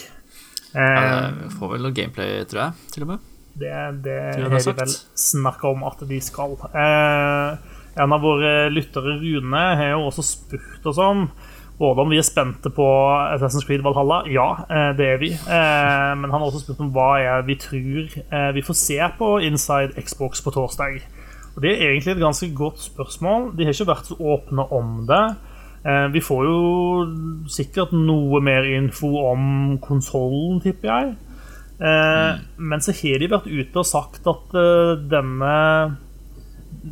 Eh, 0.72 0.80
Eh, 0.80 1.49
får 1.60 1.73
vel 1.73 1.84
noe 1.84 1.91
gameplay, 1.95 2.45
tror 2.48 2.61
jeg, 2.61 2.91
til 2.93 3.03
og 3.03 3.10
med. 3.14 3.27
det 3.60 3.73
det 4.06 4.19
har 4.39 4.49
de 4.53 4.73
vel 4.77 4.93
snakka 5.19 5.68
om 5.73 5.84
at 5.84 5.99
de 6.07 6.19
skal. 6.23 6.56
Eh, 6.72 7.57
en 7.99 8.14
av 8.15 8.22
våre 8.23 8.69
lyttere, 8.72 9.18
Rune, 9.19 9.64
har 9.76 9.91
jo 9.91 10.06
også 10.07 10.23
spurt 10.23 10.85
oss 10.88 10.98
om 10.98 11.26
både 11.81 12.02
om 12.06 12.10
vi 12.14 12.19
er 12.22 12.23
spente 12.23 12.69
på 12.72 12.85
Assassin's 13.35 13.65
Creed 13.68 13.81
Valhalla. 13.84 14.22
Ja, 14.31 14.64
eh, 14.69 14.91
det 14.95 15.07
er 15.10 15.18
vi. 15.18 15.31
Eh, 15.34 16.11
men 16.15 16.30
han 16.31 16.39
har 16.39 16.48
også 16.48 16.64
spurt 16.64 16.80
om 16.80 16.93
hva 16.95 17.41
vi 17.43 17.56
tror 17.60 18.07
eh, 18.31 18.52
vi 18.56 18.61
får 18.64 18.77
se 18.77 18.99
på 19.18 19.34
Inside 19.43 19.99
Xbox 19.99 20.41
på 20.45 20.53
torsdag. 20.56 21.02
Og 21.56 21.61
Det 21.61 21.72
er 21.72 21.90
egentlig 21.91 22.11
et 22.15 22.23
ganske 22.23 22.49
godt 22.56 22.80
spørsmål. 22.80 23.52
De 23.57 23.65
har 23.65 23.73
ikke 23.73 23.90
vært 23.91 24.07
så 24.07 24.15
åpne 24.19 24.65
om 24.72 25.06
det. 25.07 25.23
Eh, 25.86 26.07
Vi 26.14 26.22
får 26.22 26.44
jo 26.45 26.61
sikkert 27.49 27.91
noe 27.94 28.41
mer 28.41 28.64
info 28.64 29.10
om 29.32 29.78
konsollen, 29.82 30.61
tipper 30.61 30.88
jeg. 30.90 31.15
Eh, 31.82 32.40
Men 32.57 32.80
så 32.82 32.94
har 32.94 33.19
de 33.19 33.28
vært 33.32 33.48
ute 33.52 33.76
og 33.78 33.86
sagt 33.86 34.28
at 34.28 34.56
eh, 34.56 34.95
denne 35.11 35.98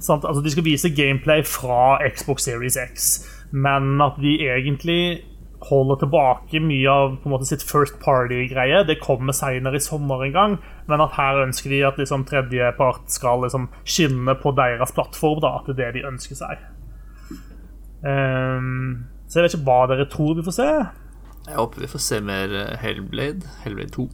sant? 0.01 0.25
Altså, 0.25 0.41
De 0.43 0.51
skal 0.51 0.63
vise 0.65 0.89
gameplay 0.95 1.43
fra 1.43 1.99
Xbox 2.09 2.43
Series 2.43 2.77
X, 2.77 3.25
men 3.51 4.01
at 4.01 4.19
de 4.21 4.35
egentlig 4.45 5.21
holder 5.67 5.99
tilbake 5.99 6.61
mye 6.63 6.89
av 6.91 7.15
på 7.19 7.27
en 7.27 7.33
måte 7.33 7.47
sitt 7.49 7.63
first 7.67 7.99
party-greie. 8.03 8.83
Det 8.87 8.99
kommer 9.03 9.35
senere 9.35 9.75
i 9.75 9.83
sommer 9.83 10.23
en 10.25 10.35
gang, 10.35 10.57
men 10.87 11.03
at 11.03 11.17
her 11.17 11.41
ønsker 11.43 11.73
de 11.73 11.81
at 11.87 11.99
liksom, 11.99 12.23
tredjepart 12.29 13.11
skal 13.11 13.43
liksom, 13.43 13.67
skinne 13.83 14.35
på 14.39 14.53
deres 14.55 14.95
plattform. 14.95 15.41
Da, 15.43 15.57
at 15.59 15.67
det 15.67 15.83
er 15.83 15.91
det 15.91 16.01
de 16.01 16.07
ønsker 16.13 16.39
seg. 16.39 16.63
Um, 17.99 19.05
så 19.27 19.39
jeg 19.39 19.49
vet 19.49 19.57
ikke 19.57 19.67
hva 19.67 19.81
dere 19.91 20.07
tror 20.09 20.37
vi 20.39 20.47
får 20.47 20.57
se. 20.61 20.69
Jeg 21.49 21.57
håper 21.57 21.83
vi 21.83 21.91
får 21.91 22.01
se 22.05 22.19
mer 22.23 22.55
eh, 22.55 22.75
Hellblade. 22.79 23.47
Hellblade 23.65 23.91
2. 23.95 24.07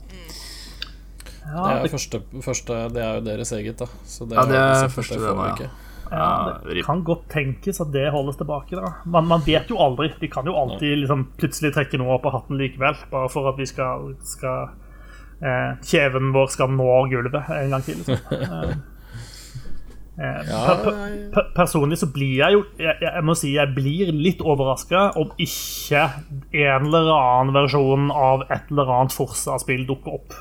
Ja, 1.46 1.62
Det 1.62 1.72
er, 1.72 1.82
det, 1.84 1.92
første, 1.94 2.22
første, 2.42 2.78
det 2.90 3.02
er 3.04 3.18
jo 3.20 3.26
deres 3.26 3.52
eget, 3.54 3.78
da. 3.80 3.86
Så 4.06 4.26
det 4.26 4.38
Ja, 4.40 4.46
det 4.50 4.58
er 4.58 4.86
er 4.86 4.90
første 4.90 5.20
det 5.20 5.28
får 5.28 5.36
den, 5.36 5.68
vi 5.68 5.70
ja. 6.12 6.58
det 6.66 6.86
kan 6.86 7.04
godt 7.06 7.28
tenkes 7.34 7.82
at 7.82 7.92
det 7.94 8.08
holdes 8.14 8.38
tilbake. 8.40 8.78
da 8.78 8.96
Man, 9.06 9.28
man 9.32 9.44
vet 9.46 9.70
jo 9.72 9.80
aldri. 9.82 10.12
De 10.22 10.30
kan 10.32 10.48
jo 10.48 10.56
alltid 10.58 11.00
liksom, 11.04 11.30
plutselig 11.40 11.74
trekke 11.76 12.00
noe 12.02 12.18
opp 12.18 12.28
av 12.30 12.40
hatten 12.40 12.60
likevel, 12.60 12.98
bare 13.12 13.32
for 13.34 13.52
at 13.52 13.62
vi 13.62 13.68
skal, 13.70 14.12
skal 14.26 14.74
eh, 15.42 15.72
Kjeven 15.86 16.34
vår 16.36 16.52
skal 16.54 16.76
nå 16.76 16.90
gulvet 17.14 17.56
en 17.58 17.74
gang 17.76 17.88
til. 17.88 18.04
Liksom. 18.04 18.84
Eh, 20.16 20.40
eh, 20.40 20.46
per, 20.48 20.78
per, 20.80 21.24
per, 21.34 21.48
personlig 21.58 21.98
så 22.00 22.08
blir 22.08 22.38
jeg 22.38 22.56
jo 22.56 22.62
jeg, 22.80 22.94
jeg 23.04 23.24
må 23.28 23.34
si 23.36 23.50
jeg 23.52 23.74
blir 23.76 24.14
litt 24.16 24.40
overraska 24.40 25.10
om 25.20 25.34
ikke 25.44 26.06
en 26.56 26.88
eller 26.88 27.10
annen 27.12 27.52
versjon 27.58 28.08
av 28.16 28.46
et 28.48 28.72
eller 28.72 28.94
annet 28.96 29.16
Forsa-spill 29.16 29.84
dukker 29.90 30.16
opp. 30.16 30.38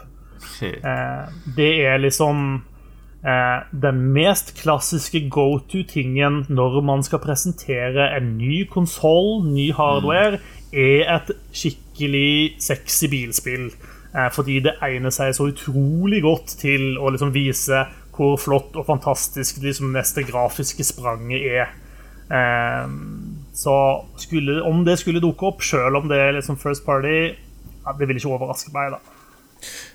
Eh, 0.62 1.34
det 1.56 1.72
er 1.88 1.98
liksom 2.04 2.62
eh, 3.24 3.64
den 3.82 4.00
mest 4.14 4.54
klassiske 4.60 5.26
go 5.32 5.58
to-tingen 5.70 6.44
når 6.48 6.80
man 6.84 7.02
skal 7.06 7.22
presentere 7.24 8.10
en 8.16 8.36
ny 8.38 8.64
konsoll, 8.70 9.44
ny 9.48 9.70
hardware, 9.76 10.40
er 10.74 11.08
et 11.16 11.34
skikkelig 11.54 12.56
sexy 12.62 13.10
bilspill. 13.10 13.70
Eh, 14.14 14.30
fordi 14.34 14.60
det 14.64 14.76
egner 14.84 15.14
seg 15.14 15.34
så 15.34 15.48
utrolig 15.50 16.22
godt 16.24 16.58
til 16.60 16.98
å 16.98 17.12
liksom 17.14 17.32
vise 17.34 17.86
hvor 18.14 18.36
flott 18.38 18.76
og 18.78 18.86
fantastisk 18.86 19.58
liksom 19.62 19.90
neste 19.94 20.22
grafiske 20.26 20.86
spranget 20.86 21.48
er. 21.48 21.72
Eh, 22.30 22.92
så 23.54 23.78
skulle, 24.20 24.60
om 24.62 24.84
det 24.86 25.00
skulle 25.00 25.22
dukke 25.22 25.50
opp, 25.50 25.64
sjøl 25.66 25.98
om 25.98 26.06
det 26.10 26.20
er 26.20 26.38
liksom 26.38 26.60
first 26.60 26.86
party, 26.86 27.34
det 27.84 28.08
vil 28.08 28.16
ikke 28.16 28.36
overraske 28.36 28.72
meg. 28.74 28.94
da 28.94 29.13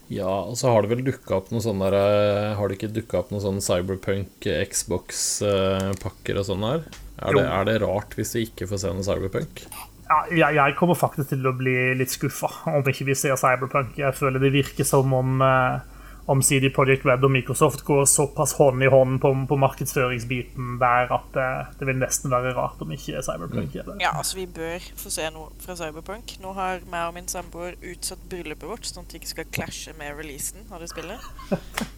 Ja, 0.10 0.30
og 0.50 0.56
så 0.58 0.72
har 0.74 0.82
det 0.82 0.90
vel 0.90 1.04
dukka 1.06 1.36
opp 1.38 1.52
noen 1.54 1.62
sånne 1.62 1.90
der, 1.94 1.98
eh, 2.00 2.56
Har 2.58 2.70
det 2.70 2.80
ikke 2.80 2.94
dukka 2.96 3.20
opp 3.22 3.30
noen 3.34 3.44
sånne 3.44 3.62
Cyberpunk 3.62 4.48
eh, 4.50 4.64
Xbox-pakker 4.66 6.40
og 6.42 6.48
sånn 6.48 6.66
her? 6.66 6.82
Er 7.20 7.36
det, 7.36 7.44
er 7.46 7.68
det 7.68 7.78
rart 7.84 8.16
hvis 8.18 8.34
vi 8.38 8.48
ikke 8.48 8.68
får 8.72 8.82
se 8.82 8.94
noe 8.96 9.06
Cyberpunk? 9.06 9.62
Ja, 10.10 10.24
jeg, 10.34 10.56
jeg 10.58 10.76
kommer 10.80 10.98
faktisk 10.98 11.30
til 11.30 11.46
å 11.46 11.54
bli 11.54 11.76
litt 12.00 12.10
skuffa 12.10 12.50
om 12.72 12.82
ikke 12.90 13.06
vi 13.12 13.18
ser 13.20 13.38
Cyberpunk. 13.38 13.94
Jeg 14.02 14.18
føler 14.18 14.42
det 14.42 14.54
virker 14.56 14.88
som 14.88 15.14
om, 15.14 15.38
eh, 15.46 15.99
om 16.30 16.42
CD 16.46 16.70
Projekt 16.74 17.08
Red 17.10 17.24
og 17.26 17.32
Microsoft 17.34 17.82
går 17.88 18.04
såpass 18.10 18.54
hånd 18.60 18.84
i 18.86 18.90
hånd 18.92 19.18
på, 19.24 19.32
på 19.50 19.58
markedsføringsbiten 19.58 20.76
der 20.82 21.10
at 21.16 21.32
det, 21.34 21.48
det 21.80 21.88
vil 21.90 21.98
nesten 22.02 22.30
være 22.30 22.54
rart 22.58 22.82
om 22.86 22.92
ikke 22.94 23.24
Cyberpunk 23.26 23.74
gjør 23.74 23.88
det. 23.90 23.96
Ja, 24.04 24.12
altså 24.18 24.38
vi 24.38 24.46
bør 24.46 24.86
få 25.00 25.10
se 25.14 25.26
noe 25.34 25.50
fra 25.64 25.78
Cyberpunk. 25.80 26.36
Nå 26.44 26.54
har 26.58 26.86
meg 26.92 27.08
og 27.10 27.18
min 27.18 27.30
samboer 27.32 27.80
utsatt 27.82 28.22
bryllupet 28.30 28.70
vårt, 28.70 28.86
sånn 28.86 29.08
at 29.08 29.10
det 29.10 29.24
ikke 29.24 29.34
skal 29.34 29.50
klasje 29.58 29.96
med 29.98 30.14
releasen 30.22 30.70
av 30.70 30.84
det 30.84 30.92
spillet. 30.94 31.26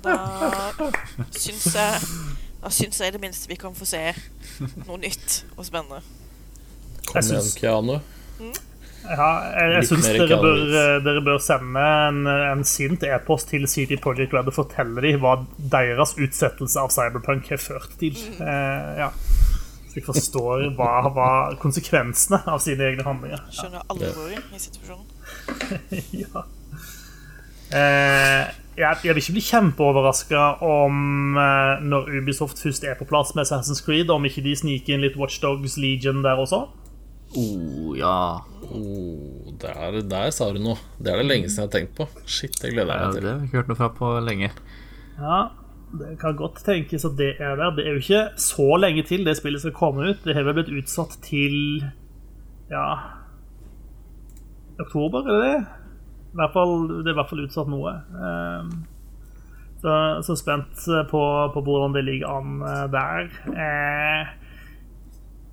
Da 0.01 0.15
syns 1.35 1.67
jeg 1.75 1.99
Da 2.61 2.69
syns 2.69 2.99
jeg 3.01 3.09
i 3.09 3.13
det 3.15 3.21
minste 3.21 3.49
vi 3.49 3.57
kan 3.57 3.73
få 3.75 3.87
se 3.89 4.03
noe 4.85 4.99
nytt 5.01 5.41
og 5.57 5.65
spennende. 5.65 6.03
Kom 7.09 7.19
igjen, 7.19 7.55
Keanu. 7.57 7.95
Keanu. 8.37 8.70
Ja, 9.01 9.29
jeg, 9.55 9.71
jeg 9.75 9.87
syns 9.89 10.07
dere, 10.13 10.37
eh, 10.37 10.95
dere 11.03 11.23
bør 11.25 11.39
sende 11.41 11.81
en, 11.81 12.21
en 12.29 12.63
sint 12.67 13.03
e-post 13.07 13.49
til 13.51 13.65
CD 13.69 13.97
Projekt 14.01 14.35
Red 14.35 14.51
og 14.51 14.55
fortelle 14.55 15.03
dem 15.03 15.21
hva 15.23 15.39
deres 15.57 16.13
utsettelse 16.19 16.81
av 16.81 16.93
Cyberpunk 16.93 17.49
har 17.51 17.61
ført 17.61 17.97
til. 18.01 18.17
Eh, 18.37 19.01
ja. 19.01 19.09
Så 19.91 19.97
de 19.97 20.05
forstår 20.05 20.69
hva, 20.77 20.91
hva 21.11 21.29
konsekvensene 21.59 22.39
av 22.47 22.61
sine 22.63 22.91
egne 22.91 23.03
handlinger. 23.03 23.43
Skjønner 23.51 23.83
alvoret 23.91 24.53
i 24.55 24.61
situasjonen. 24.61 25.07
ja. 26.23 26.45
Eh, 27.71 28.45
jeg, 28.77 28.97
jeg 29.03 29.15
vil 29.15 29.21
ikke 29.21 29.35
bli 29.35 29.43
kjempeoverraska 29.43 30.43
om 30.63 31.35
eh, 31.39 31.83
når 31.83 32.07
Ubisoft 32.21 32.61
først 32.63 32.85
er 32.87 32.95
på 32.99 33.07
plass 33.09 33.33
med 33.35 33.43
Assassin's 33.43 33.83
Creed, 33.83 34.11
om 34.11 34.25
ikke 34.27 34.43
de 34.45 34.55
sniker 34.55 34.95
inn 34.95 35.03
litt 35.03 35.19
Watchdogs 35.19 35.75
Legion 35.81 36.23
der 36.23 36.39
også. 36.39 36.65
Oh, 37.37 37.93
ja. 37.95 38.41
Oh, 38.71 39.51
der, 39.61 40.01
der 40.09 40.31
sa 40.35 40.49
du 40.51 40.59
noe. 40.59 40.77
Det 40.99 41.13
er 41.13 41.21
det 41.21 41.29
lenge 41.29 41.49
siden 41.49 41.63
jeg 41.63 41.69
har 41.69 41.73
tenkt 41.77 41.95
på. 41.97 42.07
Shit, 42.27 42.57
det 42.61 42.73
gleder 42.73 42.91
jeg 42.91 43.07
meg 43.07 43.15
til. 43.15 43.23
det 43.23 43.31
har 43.31 43.39
vi 43.39 43.47
ikke 43.49 43.61
hørt 43.61 43.71
noe 43.71 43.79
fra 43.79 43.89
på 43.95 44.11
lenge. 44.25 44.49
Ja, 45.21 45.39
det 46.01 46.11
kan 46.21 46.35
godt 46.39 46.61
tenkes 46.65 47.05
at 47.07 47.15
det 47.19 47.33
er 47.39 47.55
der. 47.59 47.71
Det 47.77 47.85
er 47.87 47.95
jo 47.95 48.03
ikke 48.03 48.23
så 48.39 48.67
lenge 48.79 49.03
til 49.07 49.23
det 49.27 49.37
spillet 49.39 49.63
skal 49.63 49.75
komme 49.77 50.11
ut. 50.11 50.23
Det 50.25 50.35
har 50.35 50.47
vel 50.47 50.59
blitt 50.59 50.73
utsatt 50.81 51.17
til 51.25 51.57
ja 52.71 52.85
oktober, 54.81 55.27
er 55.27 55.35
det 55.35 55.49
det? 55.51 55.59
I 56.31 56.39
hvert 56.39 56.53
fall, 56.55 56.75
det 56.89 57.09
er 57.11 57.13
i 57.13 57.19
hvert 57.19 57.29
fall 57.29 57.43
utsatt 57.43 57.69
noe. 57.69 57.91
Ehm, 58.15 58.71
Så, 59.81 59.93
så 60.21 60.35
spent 60.37 60.83
på, 61.09 61.21
på 61.53 61.61
hvordan 61.65 61.93
det 61.95 62.03
ligger 62.05 62.29
an 62.37 62.59
eh, 62.61 62.83
der. 62.93 63.29
Eh, 63.49 64.27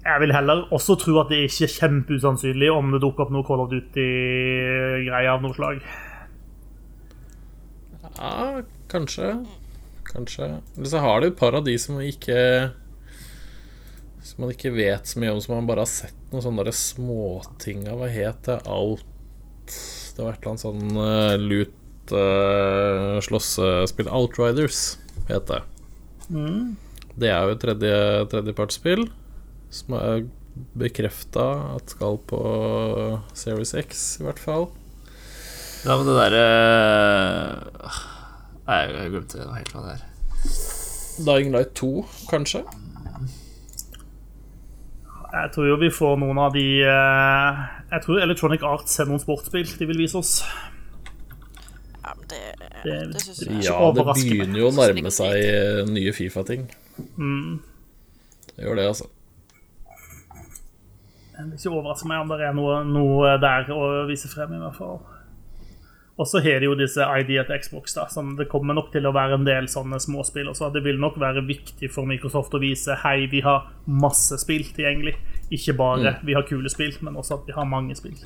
Jeg 0.08 0.22
vil 0.22 0.32
heller 0.32 0.64
også 0.72 0.96
tro 1.00 1.18
at 1.20 1.32
det 1.32 1.42
ikke 1.44 1.66
er 1.66 1.74
kjempeusannsynlig 1.74 2.68
om 2.72 2.92
det 2.94 3.02
dukker 3.04 3.26
opp 3.26 3.32
noe 3.34 3.44
Call 3.46 3.60
of 3.64 3.70
Duty-greier 3.72 5.32
av 5.34 5.42
noe 5.44 5.56
slag. 5.56 5.82
Ja, 8.16 8.62
kanskje. 8.90 9.34
Kanskje. 10.08 10.48
Eller 10.76 10.90
så 10.90 11.02
har 11.04 11.20
du 11.20 11.28
et 11.28 11.36
par 11.38 11.56
av 11.58 11.66
de 11.66 11.74
som 11.78 11.98
ikke 12.00 12.38
Som 14.24 14.46
man 14.46 14.54
ikke 14.54 14.72
vet 14.72 15.10
så 15.10 15.20
mye 15.20 15.34
om, 15.34 15.42
som 15.44 15.54
man 15.58 15.68
bare 15.68 15.84
har 15.84 15.90
sett 15.90 16.16
noen 16.32 16.44
sånne 16.46 16.72
småting 16.74 17.84
av. 17.88 18.00
Hva 18.00 18.08
het 18.12 18.48
det? 18.48 18.58
Out 18.64 19.04
Det 20.16 20.24
var 20.24 20.34
et 20.34 20.40
eller 20.40 20.54
annet 20.54 20.64
sånn 20.64 20.96
uh, 20.96 21.36
lut 21.36 22.12
uh, 22.16 23.20
slåssespill. 23.24 24.08
Outriders 24.08 24.96
het 25.28 25.52
det. 25.52 25.62
Det 27.18 27.30
er 27.32 27.44
jo 27.44 27.54
et 27.54 27.62
tredje, 27.62 27.96
tredjepartsspill 28.32 29.08
som 29.70 29.94
er 29.98 30.26
bekrefta 30.78 31.44
at 31.76 31.92
skal 31.94 32.18
på 32.28 32.40
Series 33.38 33.74
X, 33.78 34.04
i 34.20 34.26
hvert 34.26 34.40
fall. 34.42 34.68
Ja, 35.86 35.94
men 35.94 36.08
det 36.08 36.16
derre 36.18 36.46
Nei, 38.68 38.78
jeg 38.90 39.12
glemte 39.14 39.44
helt 39.46 39.70
hva 39.72 39.84
det 39.86 39.92
er. 39.94 40.02
Dying 41.24 41.54
Light 41.54 41.70
2, 41.78 41.90
kanskje? 42.30 42.64
Jeg 45.28 45.50
tror 45.54 45.66
jo 45.68 45.76
vi 45.80 45.90
får 45.92 46.16
noen 46.22 46.38
av 46.40 46.54
de 46.56 46.64
eh, 46.88 47.58
Jeg 47.92 48.04
tror 48.04 48.22
Electronic 48.24 48.62
Arts 48.64 48.96
har 49.00 49.08
noen 49.10 49.20
sportsspill 49.22 49.68
de 49.78 49.88
vil 49.90 50.00
vise 50.00 50.18
oss. 50.18 50.38
Ja, 52.02 52.14
men 52.16 52.24
det, 52.32 52.42
Det, 52.84 52.96
det 53.12 53.22
synes 53.24 53.42
jeg. 53.42 53.58
ikke 53.58 53.66
Ja, 53.68 53.90
det 53.92 54.06
begynner 54.08 54.60
jo 54.62 54.70
å 54.70 54.74
nærme 54.76 55.12
seg 55.14 55.36
eh, 55.42 55.82
nye 55.88 56.14
Fifa-ting. 56.16 56.66
Mm. 57.20 57.58
Det 58.54 58.64
gjør 58.66 58.80
det, 58.80 58.88
altså. 58.94 59.08
Vil 61.38 61.54
ikke 61.54 61.70
overraske 61.70 62.08
meg 62.10 62.24
om 62.24 62.32
det 62.32 62.42
er 62.42 62.56
noe, 62.56 62.82
noe 62.86 63.36
der 63.38 63.70
å 63.70 63.82
vise 64.08 64.30
frem, 64.30 64.56
i 64.56 64.62
hvert 64.62 64.78
fall. 64.78 64.98
Og 66.18 66.26
så 66.26 66.40
har 66.42 66.58
de 66.58 66.66
jo 66.66 66.74
disse 66.74 66.98
ID 66.98 67.28
til 67.46 67.60
Xbox, 67.62 67.94
da, 67.94 68.08
som 68.10 68.32
det 68.38 68.48
kommer 68.50 68.74
nok 68.74 68.88
til 68.90 69.06
å 69.06 69.12
være 69.14 69.36
en 69.38 69.46
del 69.46 69.68
sånne 69.70 70.00
småspill. 70.02 70.50
Så 70.58 70.72
Det 70.74 70.82
vil 70.82 70.98
nok 70.98 71.20
være 71.22 71.44
viktig 71.46 71.92
for 71.94 72.10
Microsoft 72.10 72.56
å 72.58 72.62
vise 72.62 72.96
hei, 73.04 73.28
vi 73.30 73.40
har 73.46 73.70
masse 73.86 74.34
spill 74.42 74.66
tilgjengelig. 74.66 75.14
Ikke 75.54 75.76
bare 75.78 76.16
vi 76.26 76.34
har 76.34 76.42
kule 76.48 76.68
spill, 76.68 76.90
men 77.06 77.14
også 77.14 77.38
at 77.38 77.46
vi 77.46 77.54
har 77.54 77.70
mange 77.70 77.94
spill. 77.94 78.18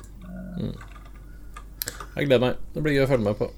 Jeg 2.15 2.25
gleder 2.25 2.41
meg. 2.41 2.57
Det 2.73 2.81
blir 2.81 2.97
gøy 2.97 3.05
å 3.05 3.11
følge 3.13 3.27
med 3.29 3.37
på. 3.37 3.51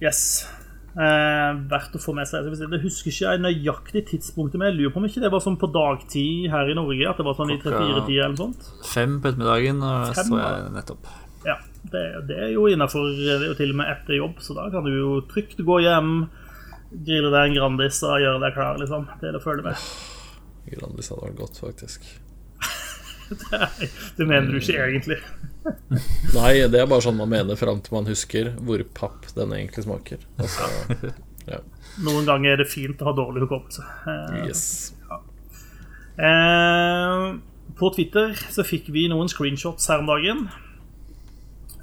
Yes. 0.00 0.48
Eh, 0.96 1.50
verdt 1.70 1.94
å 1.94 2.00
få 2.02 2.14
med 2.16 2.26
seg. 2.26 2.48
Det 2.48 2.80
husker 2.82 3.12
ikke 3.12 3.28
jeg 3.34 3.42
nøyaktig 3.44 4.02
tidspunktet, 4.08 4.58
men 4.58 4.70
jeg 4.72 4.78
lurer 4.80 4.94
på 4.94 5.02
om 5.02 5.06
ikke 5.06 5.20
det 5.22 5.30
var 5.30 5.42
sånn 5.44 5.58
på 5.60 5.68
dagtid 5.70 6.48
her 6.50 6.70
i 6.72 6.74
Norge. 6.74 7.04
At 7.10 7.20
det 7.20 7.26
var 7.28 7.36
sånn 7.38 7.52
i 7.54 7.58
Klokka- 7.60 7.84
3-4-tida 7.84 8.24
eller 8.24 8.40
sånt. 8.40 8.68
Fem 8.88 9.18
på 9.22 9.30
ettermiddagen, 9.30 9.82
og 9.84 10.14
Fem, 10.16 10.32
så 10.32 10.40
jeg 10.42 10.72
nettopp. 10.74 11.10
Ja, 11.46 11.54
det, 11.92 12.02
det 12.26 12.38
er 12.48 12.50
jo 12.50 12.64
innafor 12.66 13.04
Det 13.14 13.36
er 13.36 13.54
til 13.60 13.70
og 13.70 13.78
med 13.78 13.92
etter 13.92 14.16
jobb, 14.18 14.40
så 14.42 14.56
da 14.56 14.64
kan 14.72 14.88
du 14.88 14.90
jo 14.96 15.12
trygt 15.30 15.60
gå 15.62 15.76
hjem, 15.84 16.14
grille 16.90 17.30
deg 17.30 17.50
en 17.52 17.58
Grandis 17.60 18.00
og 18.08 18.18
gjøre 18.24 18.40
deg 18.42 18.56
klar, 18.56 18.80
liksom, 18.80 19.06
til 19.20 19.38
å 19.38 19.42
følge 19.44 19.68
med. 19.68 19.84
Grandis 20.72 21.12
hadde 21.12 21.28
vært 21.28 21.38
godt, 21.44 21.60
faktisk. 21.62 22.08
Det 24.18 24.26
mener 24.26 24.50
du 24.50 24.58
ikke 24.58 24.80
egentlig. 24.88 25.20
Nei, 26.34 26.52
det 26.70 26.80
er 26.80 26.88
bare 26.88 27.04
sånn 27.04 27.18
man 27.18 27.30
mener 27.32 27.58
fram 27.58 27.80
til 27.84 27.96
man 27.96 28.08
husker 28.08 28.52
hvor 28.64 28.82
papp 28.96 29.26
den 29.36 29.54
egentlig 29.56 29.84
smaker. 29.86 30.22
Altså, 30.38 30.68
ja. 31.50 31.60
Noen 32.04 32.28
ganger 32.28 32.54
er 32.54 32.62
det 32.62 32.70
fint 32.70 33.00
å 33.02 33.10
ha 33.10 33.16
dårlig 33.16 33.44
hukommelse. 33.46 33.84
Eh, 34.06 34.46
Yes. 34.48 34.64
Eh, 36.18 37.26
på 37.78 37.90
Twitter 37.94 38.32
så 38.50 38.64
fikk 38.66 38.88
vi 38.94 39.06
noen 39.10 39.30
screenshots 39.30 39.86
her 39.90 40.02
om 40.02 40.10
dagen. 40.10 40.48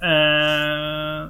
Eh, 0.04 1.22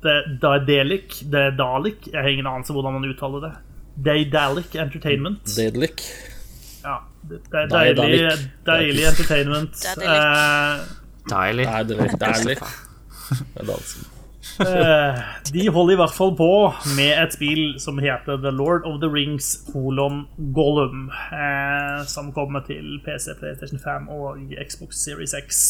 det 0.00 0.12
er 0.12 0.64
det 0.68 1.40
er 1.40 1.56
Dalik, 1.56 2.06
jeg 2.08 2.20
har 2.20 2.28
ingen 2.28 2.48
anelse 2.48 2.72
hvordan 2.76 2.98
man 2.98 3.08
uttaler 3.08 3.46
det. 3.48 3.54
Daedalic 4.00 4.76
Entertainment. 4.76 5.44
Daedalic. 5.56 6.04
Ja, 6.80 6.98
det, 7.28 7.42
er 7.52 7.68
deilig, 7.68 8.20
deilig 8.64 9.04
entertainment. 9.10 9.76
Daedalic. 9.76 10.08
Eh, 10.08 10.99
Deilig. 11.28 11.68
Det 11.88 12.00
er 13.60 13.68
dansk. 13.68 14.08
Eh, 14.60 15.20
de 15.52 15.68
holder 15.72 15.94
i 15.94 15.98
hvert 16.00 16.14
fall 16.16 16.32
på 16.36 16.50
med 16.96 17.12
et 17.12 17.34
spill 17.36 17.76
som 17.80 18.00
heter 18.00 18.40
The 18.40 18.52
Lord 18.52 18.86
of 18.88 18.98
the 19.02 19.08
Rings 19.08 19.52
kolon 19.70 20.26
Gollum. 20.56 21.08
Eh, 21.32 22.02
som 22.08 22.32
kommer 22.32 22.64
til 22.66 22.98
PC, 23.04 23.36
PlayStation 23.40 23.80
5 23.80 24.08
og 24.12 24.52
Xbox 24.66 25.00
Series 25.04 25.34
X. 25.36 25.60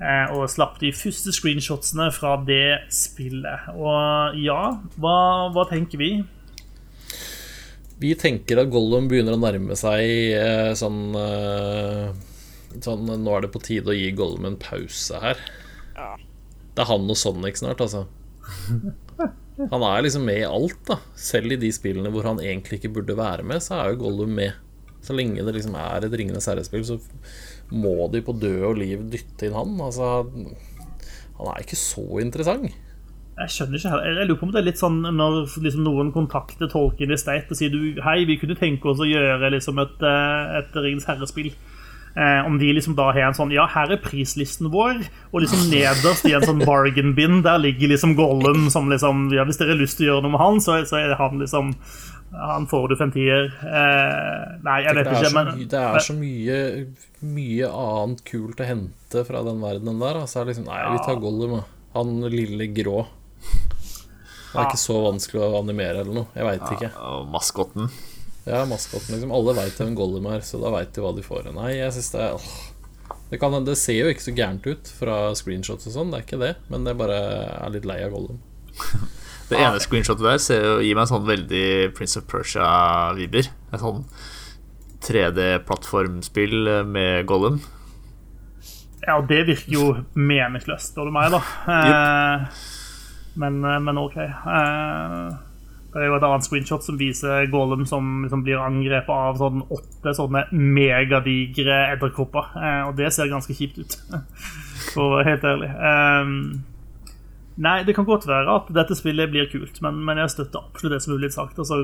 Eh, 0.00 0.32
og 0.34 0.50
slapp 0.50 0.80
de 0.80 0.92
første 0.96 1.32
screenshotsene 1.32 2.10
fra 2.12 2.36
det 2.48 2.82
spillet. 2.92 3.70
Og 3.76 4.40
ja, 4.40 4.60
hva, 4.96 5.16
hva 5.54 5.66
tenker 5.70 6.00
vi? 6.00 6.12
Vi 8.02 8.16
tenker 8.18 8.64
at 8.64 8.72
Gollum 8.72 9.06
begynner 9.08 9.36
å 9.36 9.40
nærme 9.40 9.76
seg 9.78 10.34
sånn 10.80 11.12
Sånn 12.84 13.06
Nå 13.06 13.36
er 13.36 13.44
det 13.44 13.52
på 13.54 13.62
tide 13.62 13.92
å 13.92 13.96
gi 13.96 14.10
Gollum 14.16 14.48
en 14.48 14.58
pause 14.60 15.20
her. 15.22 15.40
Ja. 15.96 16.14
Det 16.72 16.84
er 16.84 16.88
han 16.88 17.10
og 17.10 17.18
Sonic 17.20 17.60
snart, 17.60 17.82
altså. 17.84 18.06
Han 19.70 19.84
er 19.84 20.04
liksom 20.04 20.24
med 20.26 20.40
i 20.40 20.48
alt, 20.48 20.80
da. 20.88 20.98
Selv 21.18 21.52
i 21.52 21.60
de 21.60 21.70
spillene 21.74 22.10
hvor 22.12 22.26
han 22.26 22.40
egentlig 22.42 22.80
ikke 22.80 22.94
burde 22.96 23.18
være 23.18 23.44
med, 23.46 23.62
så 23.64 23.78
er 23.78 23.92
jo 23.92 24.04
Gollum 24.06 24.32
med. 24.38 24.56
Så 25.02 25.16
lenge 25.16 25.42
det 25.42 25.56
liksom 25.56 25.74
er 25.78 26.06
et 26.06 26.14
Ringenes 26.14 26.46
herre-spill, 26.48 26.84
så 26.86 26.98
må 27.72 28.06
de 28.12 28.22
på 28.24 28.34
død 28.38 28.62
og 28.70 28.78
liv 28.80 29.02
dytte 29.12 29.48
inn 29.48 29.56
han. 29.56 29.74
Altså 29.82 30.14
Han 31.38 31.52
er 31.52 31.62
ikke 31.64 31.78
så 31.80 32.06
interessant. 32.22 32.72
Jeg 33.32 33.48
skjønner 33.50 33.80
ikke 33.80 33.90
heller. 33.90 34.18
Jeg 34.20 34.28
lurer 34.28 34.38
på 34.38 34.46
om 34.46 34.50
det 34.52 34.60
er 34.60 34.66
litt 34.66 34.80
sånn 34.80 34.98
når 35.16 35.36
liksom, 35.64 35.84
noen 35.86 36.12
kontakter 36.14 36.68
Tolkien 36.70 37.14
state 37.18 37.50
og 37.50 37.58
sier 37.58 37.72
du, 37.72 38.00
hei, 38.04 38.22
vi 38.28 38.36
kunne 38.40 38.58
tenke 38.58 38.90
oss 38.92 39.00
å 39.00 39.08
gjøre 39.08 39.50
liksom, 39.54 39.80
et, 39.82 40.04
eh, 40.06 40.58
et 40.60 40.76
Ringens 40.76 41.08
herrespill. 41.08 41.50
Eh, 42.12 42.46
om 42.46 42.58
de 42.60 42.68
liksom 42.76 42.92
da 42.92 43.06
har 43.08 43.30
en 43.30 43.36
sånn 43.36 43.52
Ja, 43.54 43.64
her 43.72 43.94
er 43.94 44.00
prislisten 44.02 44.68
vår. 44.72 44.98
Og 45.32 45.44
liksom 45.44 45.70
nederst 45.72 46.26
i 46.28 46.34
en 46.36 46.44
sånn 46.44 46.60
bargain 46.68 47.14
bin 47.16 47.40
der 47.46 47.60
ligger 47.62 47.88
liksom 47.94 48.12
Gollum 48.18 48.68
som 48.72 48.90
liksom 48.92 49.30
Ja, 49.32 49.46
hvis 49.48 49.60
dere 49.60 49.72
har 49.72 49.80
lyst 49.80 49.96
til 50.00 50.10
å 50.10 50.14
gjøre 50.14 50.26
noe 50.26 50.34
med 50.34 50.42
han, 50.44 50.60
så, 50.60 50.82
så 50.88 51.00
er 51.00 51.14
han 51.16 51.40
liksom 51.40 51.72
Han 52.36 52.68
får 52.68 52.88
du 52.88 52.96
for 52.96 53.06
en 53.08 53.14
tier. 53.16 53.48
Eh, 53.64 54.44
nei, 54.64 54.78
jeg 54.84 54.98
vet 55.00 55.10
ikke, 55.14 55.32
men 55.38 55.50
det 55.72 55.80
er 55.80 56.04
så 56.04 56.16
mye 56.16 56.60
Mye 57.22 57.72
annet 57.86 58.22
kult 58.28 58.60
å 58.60 58.68
hente 58.68 59.24
fra 59.28 59.42
den 59.46 59.60
verdenen 59.64 60.00
der. 60.02 60.22
Altså, 60.26 60.44
liksom, 60.48 60.68
nei, 60.68 60.80
vi 60.92 61.02
tar 61.06 61.20
Gollum, 61.22 61.60
da. 61.60 61.64
Han 61.96 62.16
lille 62.32 62.66
grå. 62.72 63.04
Det 64.52 64.60
er 64.60 64.66
ikke 64.68 64.80
så 64.80 64.98
vanskelig 65.06 65.40
å 65.46 65.52
animere 65.62 66.02
eller 66.02 66.16
noe. 66.16 66.28
Jeg 66.36 66.44
veit 66.44 66.64
ikke. 66.74 66.88
Ja, 66.92 67.12
maskotten. 67.32 67.88
Ja, 68.44 68.64
maskoten, 68.66 69.14
liksom. 69.14 69.32
Alle 69.34 69.54
veit 69.56 69.78
hvem 69.78 69.94
Gollum 69.98 70.26
er, 70.32 70.42
så 70.46 70.58
da 70.62 70.72
veit 70.74 70.92
de 70.94 71.04
hva 71.04 71.14
de 71.14 71.24
får. 71.24 71.50
Nei, 71.54 71.76
jeg 71.78 71.94
synes 71.94 72.12
det 72.14 72.22
er 72.24 72.36
åh. 72.38 72.46
det, 73.30 73.40
kan, 73.42 73.58
det 73.66 73.78
ser 73.78 74.00
jo 74.00 74.12
ikke 74.12 74.26
så 74.26 74.34
gærent 74.36 74.66
ut 74.66 74.92
fra 74.98 75.18
screenshots 75.38 75.90
og 75.90 75.96
sånn, 75.96 76.10
det 76.12 76.20
er 76.20 76.26
ikke 76.26 76.42
det. 76.42 76.54
Men 76.72 76.88
det 76.88 76.98
bare 76.98 77.20
er 77.60 77.74
litt 77.74 77.88
lei 77.88 78.00
av 78.06 78.14
Gollum. 78.16 78.40
Det 79.52 79.58
ene 79.60 79.80
screenshotet 79.84 80.24
der 80.24 80.38
ser 80.40 80.62
jo, 80.64 80.76
gir 80.80 80.96
meg 80.96 81.08
sånn 81.10 81.26
veldig 81.28 81.66
Prince 81.92 82.16
of 82.16 82.24
Persia-vibber. 82.30 83.50
Et 83.52 83.82
sånn 83.82 83.98
3D-plattformspill 85.04 86.70
med 86.88 87.26
Gollum. 87.28 87.58
Ja, 89.02 89.18
og 89.18 89.26
det 89.28 89.42
virker 89.48 89.74
jo 89.74 89.86
meningsløst, 90.14 90.92
spør 90.92 91.10
du 91.10 91.14
meg, 91.18 91.34
da. 91.34 91.40
Eh, 91.74 92.60
men, 93.42 93.58
eh, 93.66 93.80
men 93.82 93.98
OK. 93.98 94.16
Eh, 94.22 95.32
Det 95.92 96.00
er 96.00 96.08
jo 96.08 96.16
et 96.16 96.24
annet 96.24 96.46
screenshot 96.46 96.84
som 96.86 96.96
viser 96.96 97.50
Gollum 97.52 97.84
som 97.88 98.24
som 98.32 98.40
blir 98.44 98.60
angrepet 98.62 99.12
av 99.12 99.36
sånn 99.40 99.60
åtte 99.68 100.14
sånne 100.16 100.46
megadigre 100.52 101.82
edderkopper. 101.92 102.52
Eh, 102.56 102.82
og 102.88 102.96
det 102.96 103.10
ser 103.12 103.32
ganske 103.32 103.56
kjipt 103.56 103.82
ut, 103.82 103.98
for 104.94 105.04
å 105.04 105.10
være 105.18 105.34
helt 105.34 105.44
ærlig. 105.50 105.68
Um, 105.76 106.32
nei, 107.60 107.82
det 107.84 107.96
kan 107.98 108.08
godt 108.08 108.24
være 108.30 108.56
at 108.56 108.72
dette 108.72 108.96
spillet 108.96 109.34
blir 109.34 109.50
kult, 109.52 109.82
men, 109.84 110.00
men 110.06 110.22
jeg 110.24 110.32
støtter 110.32 110.64
absolutt 110.64 110.96
det 110.96 111.02
som 111.04 111.12
er 111.12 111.20
blitt 111.20 111.36
sagt. 111.36 111.60
Altså, 111.60 111.82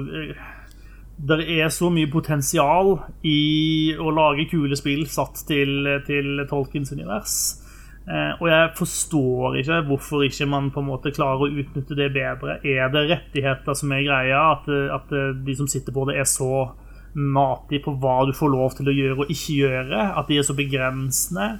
det 1.29 1.43
er 1.59 1.69
så 1.75 1.93
mye 1.93 2.09
potensial 2.09 2.95
i 3.27 3.93
å 3.99 4.09
lage 4.15 4.49
kule 4.49 4.77
spill 4.79 5.05
satt 5.11 5.45
til, 5.51 5.83
til 6.09 6.47
Tolkiens 6.49 6.95
univers. 6.95 7.58
Eh, 8.09 8.35
og 8.41 8.47
jeg 8.49 8.73
forstår 8.79 9.59
ikke 9.61 9.83
hvorfor 9.91 10.25
ikke 10.25 10.49
man 10.49 10.71
på 10.73 10.81
en 10.81 10.89
måte 10.89 11.13
klarer 11.13 11.45
å 11.45 11.63
utnytte 11.63 11.97
det 11.99 12.11
bedre. 12.15 12.59
Er 12.65 12.93
det 12.95 13.09
rettigheter 13.11 13.77
som 13.77 13.93
er 13.93 14.07
greia? 14.07 14.43
At, 14.57 14.69
at 14.69 15.17
de 15.45 15.57
som 15.59 15.69
sitter 15.71 15.95
på 15.95 16.09
det, 16.09 16.17
er 16.21 16.29
så 16.29 16.71
matige 17.19 17.85
på 17.87 17.97
hva 18.01 18.21
du 18.29 18.35
får 18.37 18.53
lov 18.53 18.77
til 18.79 18.91
å 18.91 18.95
gjøre 18.95 19.25
og 19.25 19.33
ikke 19.33 19.59
gjøre? 19.63 20.05
At 20.21 20.31
de 20.31 20.39
er 20.41 20.47
så 20.47 20.57
begrensende? 20.57 21.51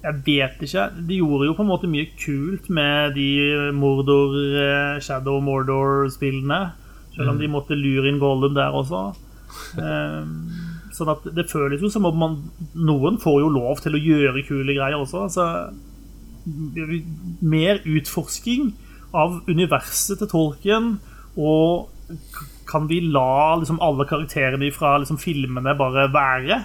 Jeg 0.00 0.22
vet 0.24 0.62
ikke. 0.64 0.86
De 1.08 1.18
gjorde 1.18 1.50
jo 1.50 1.54
på 1.58 1.64
en 1.64 1.68
måte 1.68 1.90
mye 1.90 2.08
kult 2.16 2.70
med 2.72 3.16
de 3.18 3.72
Mordor, 3.76 4.36
eh, 4.38 5.00
Shadow 5.04 5.42
Mordor-spillene. 5.44 6.60
Selv 7.16 7.34
om 7.34 7.40
de 7.40 7.50
måtte 7.50 7.76
lure 7.76 8.08
inn 8.08 8.20
Gollum 8.22 8.54
der 8.56 8.72
også. 8.72 9.10
Um, 9.76 10.36
Sånn 11.00 11.12
at 11.14 11.24
det 11.36 11.48
føles 11.48 11.80
jo 11.80 11.90
som 11.92 12.08
om 12.08 12.18
man, 12.20 12.36
noen 12.76 13.16
får 13.22 13.40
jo 13.42 13.52
lov 13.54 13.80
til 13.84 13.96
å 13.96 14.02
gjøre 14.02 14.44
kule 14.48 14.76
greier 14.76 15.00
også. 15.00 15.24
Altså, 15.28 15.46
mer 17.40 17.80
utforsking 17.88 18.74
av 19.16 19.40
universet 19.48 20.20
til 20.20 20.30
Tolkien, 20.30 20.92
og 21.40 21.88
kan 22.70 22.86
vi 22.90 23.00
la 23.02 23.56
liksom, 23.58 23.80
alle 23.82 24.06
karakterene 24.08 24.70
fra 24.74 24.96
liksom, 25.00 25.18
filmene 25.20 25.74
bare 25.78 26.06
være? 26.14 26.60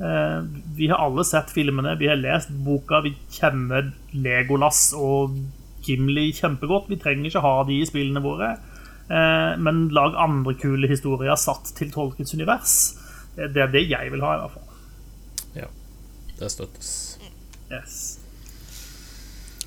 Eh, 0.00 0.42
vi 0.76 0.88
har 0.88 1.00
alle 1.04 1.24
sett 1.28 1.52
filmene, 1.52 1.96
vi 2.00 2.08
har 2.08 2.20
lest 2.20 2.52
boka, 2.64 3.02
vi 3.04 3.14
kjenner 3.32 3.92
Legolas 4.12 4.90
og 4.96 5.38
Gimli 5.84 6.30
kjempegodt. 6.36 6.90
Vi 6.92 6.98
trenger 7.00 7.30
ikke 7.30 7.44
ha 7.44 7.54
de 7.68 7.80
i 7.80 7.88
spillene 7.88 8.22
våre. 8.24 8.54
Eh, 9.10 9.52
men 9.60 9.86
lag 9.96 10.16
andre 10.20 10.54
kule 10.60 10.88
historier 10.90 11.38
satt 11.40 11.72
til 11.76 11.92
Tolkens 11.92 12.34
univers. 12.36 12.74
Det 13.40 13.62
er 13.62 13.70
det 13.72 13.84
jeg 13.88 14.12
vil 14.12 14.24
ha, 14.24 14.34
i 14.36 14.40
hvert 14.42 14.56
fall. 14.56 14.66
Ja. 15.56 15.68
Det 16.40 16.50
støttes. 16.52 16.90
Yes. 17.70 17.98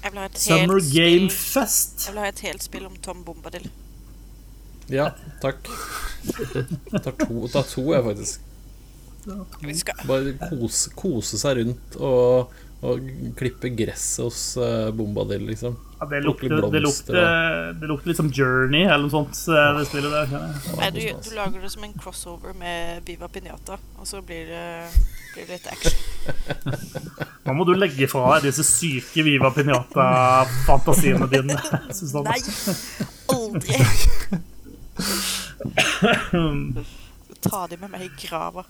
Jeg 0.04 0.12
vil 0.12 0.20
ha 0.20 0.26
et 0.28 0.38
Summer 0.38 0.80
helt 0.80 0.94
Game 0.94 1.30
spill 1.30 1.30
Fest. 1.32 2.06
Jeg 2.06 2.14
vil 2.14 2.22
ha 2.22 2.32
et 2.34 2.44
helt 2.44 2.64
spill 2.66 2.86
om 2.90 2.96
Tom 3.06 3.24
Bombadil. 3.24 3.70
Ja, 4.92 5.14
takk. 5.42 5.70
Tar 6.92 7.14
to, 7.24 7.48
tar 7.48 7.64
to 7.70 7.86
jeg, 7.94 8.04
faktisk. 8.04 8.42
Bare 10.10 10.30
kose, 10.50 10.90
kose 10.98 11.36
seg 11.42 11.52
rundt 11.62 11.90
og, 12.00 12.48
og 12.84 12.94
klippe 13.40 13.68
gresset 13.78 14.24
hos 14.26 14.42
uh, 14.60 14.90
Bombadil, 14.96 15.44
liksom. 15.48 15.74
Ja, 16.04 16.08
det, 16.12 16.20
lukter, 16.26 16.50
det, 16.52 16.58
blomster 16.82 17.16
det 17.80 17.88
lukter 17.88 18.08
litt 18.12 18.20
som 18.20 18.28
Journey 18.36 18.84
eller 18.84 19.06
noe 19.06 19.14
sånt. 19.14 19.38
eh, 19.48 19.70
Det 19.80 19.86
spillet 19.88 20.12
der. 20.12 20.28
Nei, 20.82 20.90
du, 20.92 21.00
du 21.24 21.30
lager 21.38 21.60
det 21.64 21.72
som 21.72 21.84
en 21.88 21.94
crossover 21.96 22.52
med 22.60 23.00
Viva 23.08 23.28
Pinata, 23.32 23.76
og 23.96 24.04
så 24.10 24.20
blir 24.26 24.44
det, 24.52 24.66
blir 25.32 25.44
det 25.48 25.54
litt 25.62 25.68
action. 25.72 25.96
Nå 27.48 27.50
må 27.56 27.64
du 27.68 27.72
legge 27.80 28.08
fra 28.12 28.24
deg 28.36 28.44
disse 28.50 28.66
syke 28.68 29.24
Viva 29.24 29.48
Pinata-fantasiene 29.56 31.28
dine. 31.32 31.56
Susanne. 31.96 32.36
Nei! 32.36 32.42
Aldri! 33.32 33.80
Ta 37.44 37.68
de 37.68 37.78
med 37.80 37.90
meg 37.92 38.06
i 38.08 38.12
grava. 38.28 38.64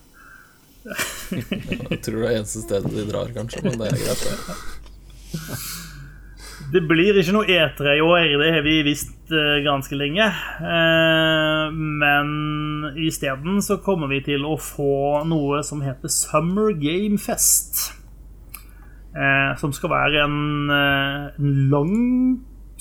Jeg 0.83 2.01
tror 2.03 2.19
det 2.19 2.27
er 2.27 2.37
eneste 2.41 2.65
stedet 2.65 2.91
de 2.91 3.07
drar, 3.07 3.31
kanskje, 3.35 3.63
men 3.63 3.79
det 3.79 3.93
er 3.93 4.01
greit. 4.03 4.27
Det. 5.33 5.57
Det 6.73 6.81
blir 6.89 7.17
ikke 7.19 7.33
noe 7.35 7.49
E3 7.49 7.97
i 7.99 8.01
år, 8.01 8.31
det 8.41 8.51
har 8.55 8.63
vi 8.65 8.79
visst 8.87 9.33
eh, 9.33 9.59
ganske 9.65 9.97
lenge. 9.97 10.25
Eh, 10.25 11.75
men 11.75 12.29
isteden 13.03 13.59
så 13.61 13.77
kommer 13.83 14.09
vi 14.09 14.23
til 14.25 14.45
å 14.47 14.55
få 14.57 15.21
noe 15.29 15.61
som 15.65 15.83
heter 15.85 16.09
Summer 16.09 16.71
Game 16.79 17.19
Fest. 17.21 17.91
Eh, 19.13 19.51
som 19.61 19.75
skal 19.75 19.93
være 19.93 20.23
en, 20.25 20.73
en 20.73 21.51
lang 21.69 21.93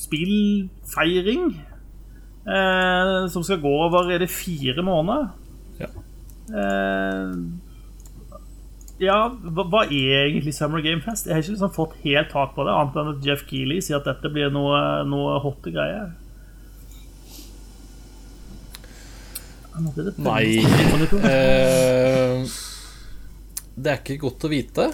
spillfeiring. 0.01 1.53
Som 3.31 3.45
skal 3.47 3.61
gå 3.63 3.71
over 3.85 4.09
Er 4.11 4.19
det 4.19 4.27
fire 4.35 4.83
måneder? 4.83 5.29
Ja. 5.79 5.91
Ja, 9.03 9.19
hva, 9.35 9.65
hva 9.67 9.83
er 9.89 10.29
egentlig 10.29 10.55
Summer 10.55 10.83
Game 10.85 11.03
Fest? 11.03 11.27
Jeg 11.27 11.35
har 11.35 11.43
ikke 11.43 11.57
liksom 11.57 11.75
fått 11.75 11.95
helt 12.05 12.29
tak 12.31 12.53
på 12.55 12.67
det, 12.67 12.75
annet 12.79 12.99
enn 13.01 13.15
at 13.17 13.25
Jeff 13.27 13.43
Keeley 13.49 13.83
sier 13.83 13.99
at 13.99 14.07
dette 14.07 14.31
blir 14.31 14.53
noe, 14.55 14.79
noe 15.09 15.41
blir 19.97 20.05
det 20.07 20.13
Nei 20.21 20.61
eh, 20.61 22.45
Det 23.73 23.89
er 23.89 23.99
ikke 24.03 24.21
godt 24.21 24.45
å 24.45 24.53
vite. 24.53 24.89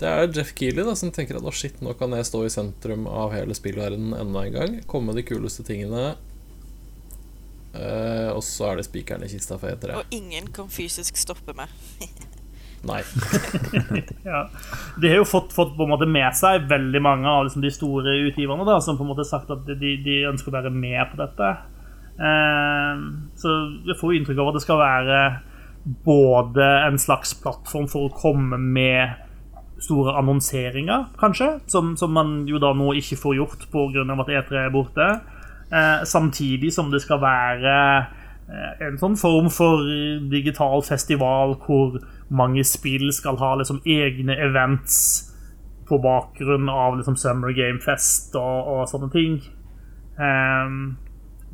Det 0.00 0.08
er 0.10 0.30
Jeff 0.32 0.54
Keeley 0.56 0.82
da, 0.86 0.96
som 0.98 1.12
tenker 1.14 1.38
at 1.38 1.46
å 1.46 1.54
shit, 1.54 1.76
nå 1.84 1.94
kan 2.00 2.16
jeg 2.16 2.26
stå 2.26 2.42
i 2.46 2.52
sentrum 2.52 3.06
av 3.06 3.36
hele 3.36 3.54
spillverdenen 3.54 4.16
enda 4.18 4.46
en 4.48 4.56
gang. 4.56 4.78
Komme 4.90 5.12
med 5.12 5.20
de 5.20 5.28
kuleste 5.28 5.62
tingene. 5.66 6.14
Eh, 7.74 8.30
og 8.32 8.42
så 8.46 8.72
er 8.72 8.80
det 8.80 8.88
spikeren 8.88 9.22
i 9.26 9.30
kista 9.30 9.60
for 9.60 9.70
E3. 9.70 10.00
Og 10.00 10.14
ingen 10.14 10.50
kan 10.56 10.72
fysisk 10.72 11.20
stoppe 11.20 11.54
meg. 11.54 11.70
Nei. 12.88 13.02
Ja. 14.24 14.46
De 15.00 15.08
har 15.10 15.20
jo 15.20 15.26
fått, 15.28 15.52
fått 15.52 15.74
på 15.76 15.84
en 15.84 15.92
måte 15.92 16.08
med 16.08 16.32
seg 16.36 16.68
veldig 16.70 17.00
mange 17.04 17.28
av 17.28 17.44
liksom, 17.44 17.64
de 17.64 17.72
store 17.72 18.14
utgiverne 18.28 18.64
da, 18.66 18.78
som 18.80 18.96
på 18.98 19.04
en 19.04 19.10
måte 19.12 19.24
har 19.24 19.30
sagt 19.30 19.52
at 19.52 19.66
de, 19.68 19.96
de 20.04 20.20
ønsker 20.30 20.52
å 20.52 20.56
være 20.56 20.72
med 20.72 21.02
på 21.10 21.20
dette. 21.20 21.50
Eh, 22.14 23.02
så 23.40 23.56
jeg 23.88 23.98
får 24.00 24.16
inntrykk 24.18 24.40
av 24.40 24.52
at 24.52 24.58
det 24.58 24.64
skal 24.64 24.80
være 24.80 25.20
både 26.06 26.64
en 26.86 26.98
slags 27.00 27.34
plattform 27.42 27.88
for 27.92 28.08
å 28.08 28.16
komme 28.16 28.56
med 28.56 29.20
store 29.84 30.14
annonseringer, 30.16 31.10
kanskje, 31.20 31.58
som, 31.68 31.92
som 32.00 32.14
man 32.14 32.44
jo 32.48 32.60
da 32.62 32.70
nå 32.76 32.94
ikke 33.00 33.18
får 33.20 33.36
gjort 33.36 33.66
pga. 33.72 34.04
at 34.14 34.30
E3 34.38 34.60
er 34.62 34.72
borte. 34.72 35.08
Eh, 35.74 36.04
samtidig 36.08 36.72
som 36.72 36.90
det 36.92 37.02
skal 37.04 37.20
være 37.20 37.74
en 38.46 38.98
sånn 39.00 39.14
form 39.16 39.48
for 39.52 39.86
digital 40.28 40.82
festival 40.84 41.54
hvor 41.64 41.96
mange 42.28 42.64
spill 42.66 43.08
skal 43.14 43.38
ha 43.40 43.54
liksom 43.60 43.80
egne 43.88 44.36
events 44.36 45.30
på 45.88 45.98
bakgrunn 46.00 46.68
av 46.72 46.98
liksom 46.98 47.16
Summer 47.20 47.52
Game 47.56 47.80
Fest 47.84 48.36
og, 48.40 48.68
og 48.68 48.84
sånne 48.88 49.10
ting. 49.12 49.38
Um, 50.16 50.96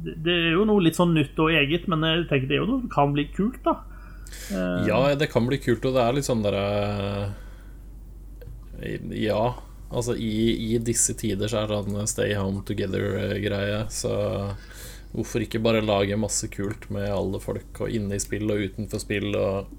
det, 0.01 0.17
det 0.25 0.35
er 0.35 0.53
jo 0.55 0.67
noe 0.69 0.83
litt 0.85 0.99
sånn 0.99 1.15
nytt 1.17 1.39
og 1.43 1.55
eget, 1.55 1.89
men 1.91 2.05
jeg 2.07 2.27
tenker 2.31 2.51
det 2.51 2.59
er 2.59 2.63
jo 2.63 2.71
noe 2.71 2.93
kan 2.93 3.15
bli 3.15 3.27
kult, 3.35 3.61
da. 3.67 3.81
Uh, 4.51 4.87
Ja, 4.87 5.01
det 5.19 5.31
kan 5.33 5.49
bli 5.49 5.59
kult, 5.63 5.85
og 5.87 5.97
det 5.97 6.05
er 6.05 6.17
litt 6.17 6.29
sånn 6.29 6.45
derre 6.47 7.35
Ja. 9.19 9.43
Altså, 9.91 10.15
i, 10.15 10.71
i 10.71 10.79
disse 10.79 11.17
tider 11.19 11.51
så 11.51 11.65
er 11.65 11.73
det 11.73 11.81
sånn 11.83 12.07
stay 12.09 12.37
home 12.39 12.63
together-greie, 12.67 13.83
så 13.91 14.13
hvorfor 15.13 15.43
ikke 15.45 15.61
bare 15.63 15.83
lage 15.83 16.19
masse 16.21 16.49
kult 16.53 16.89
med 16.95 17.09
alle 17.11 17.41
folk, 17.43 17.83
og 17.83 17.91
inne 17.91 18.17
i 18.17 18.23
spill 18.23 18.51
og 18.51 18.67
utenfor 18.71 19.03
spill, 19.03 19.35
og 19.37 19.77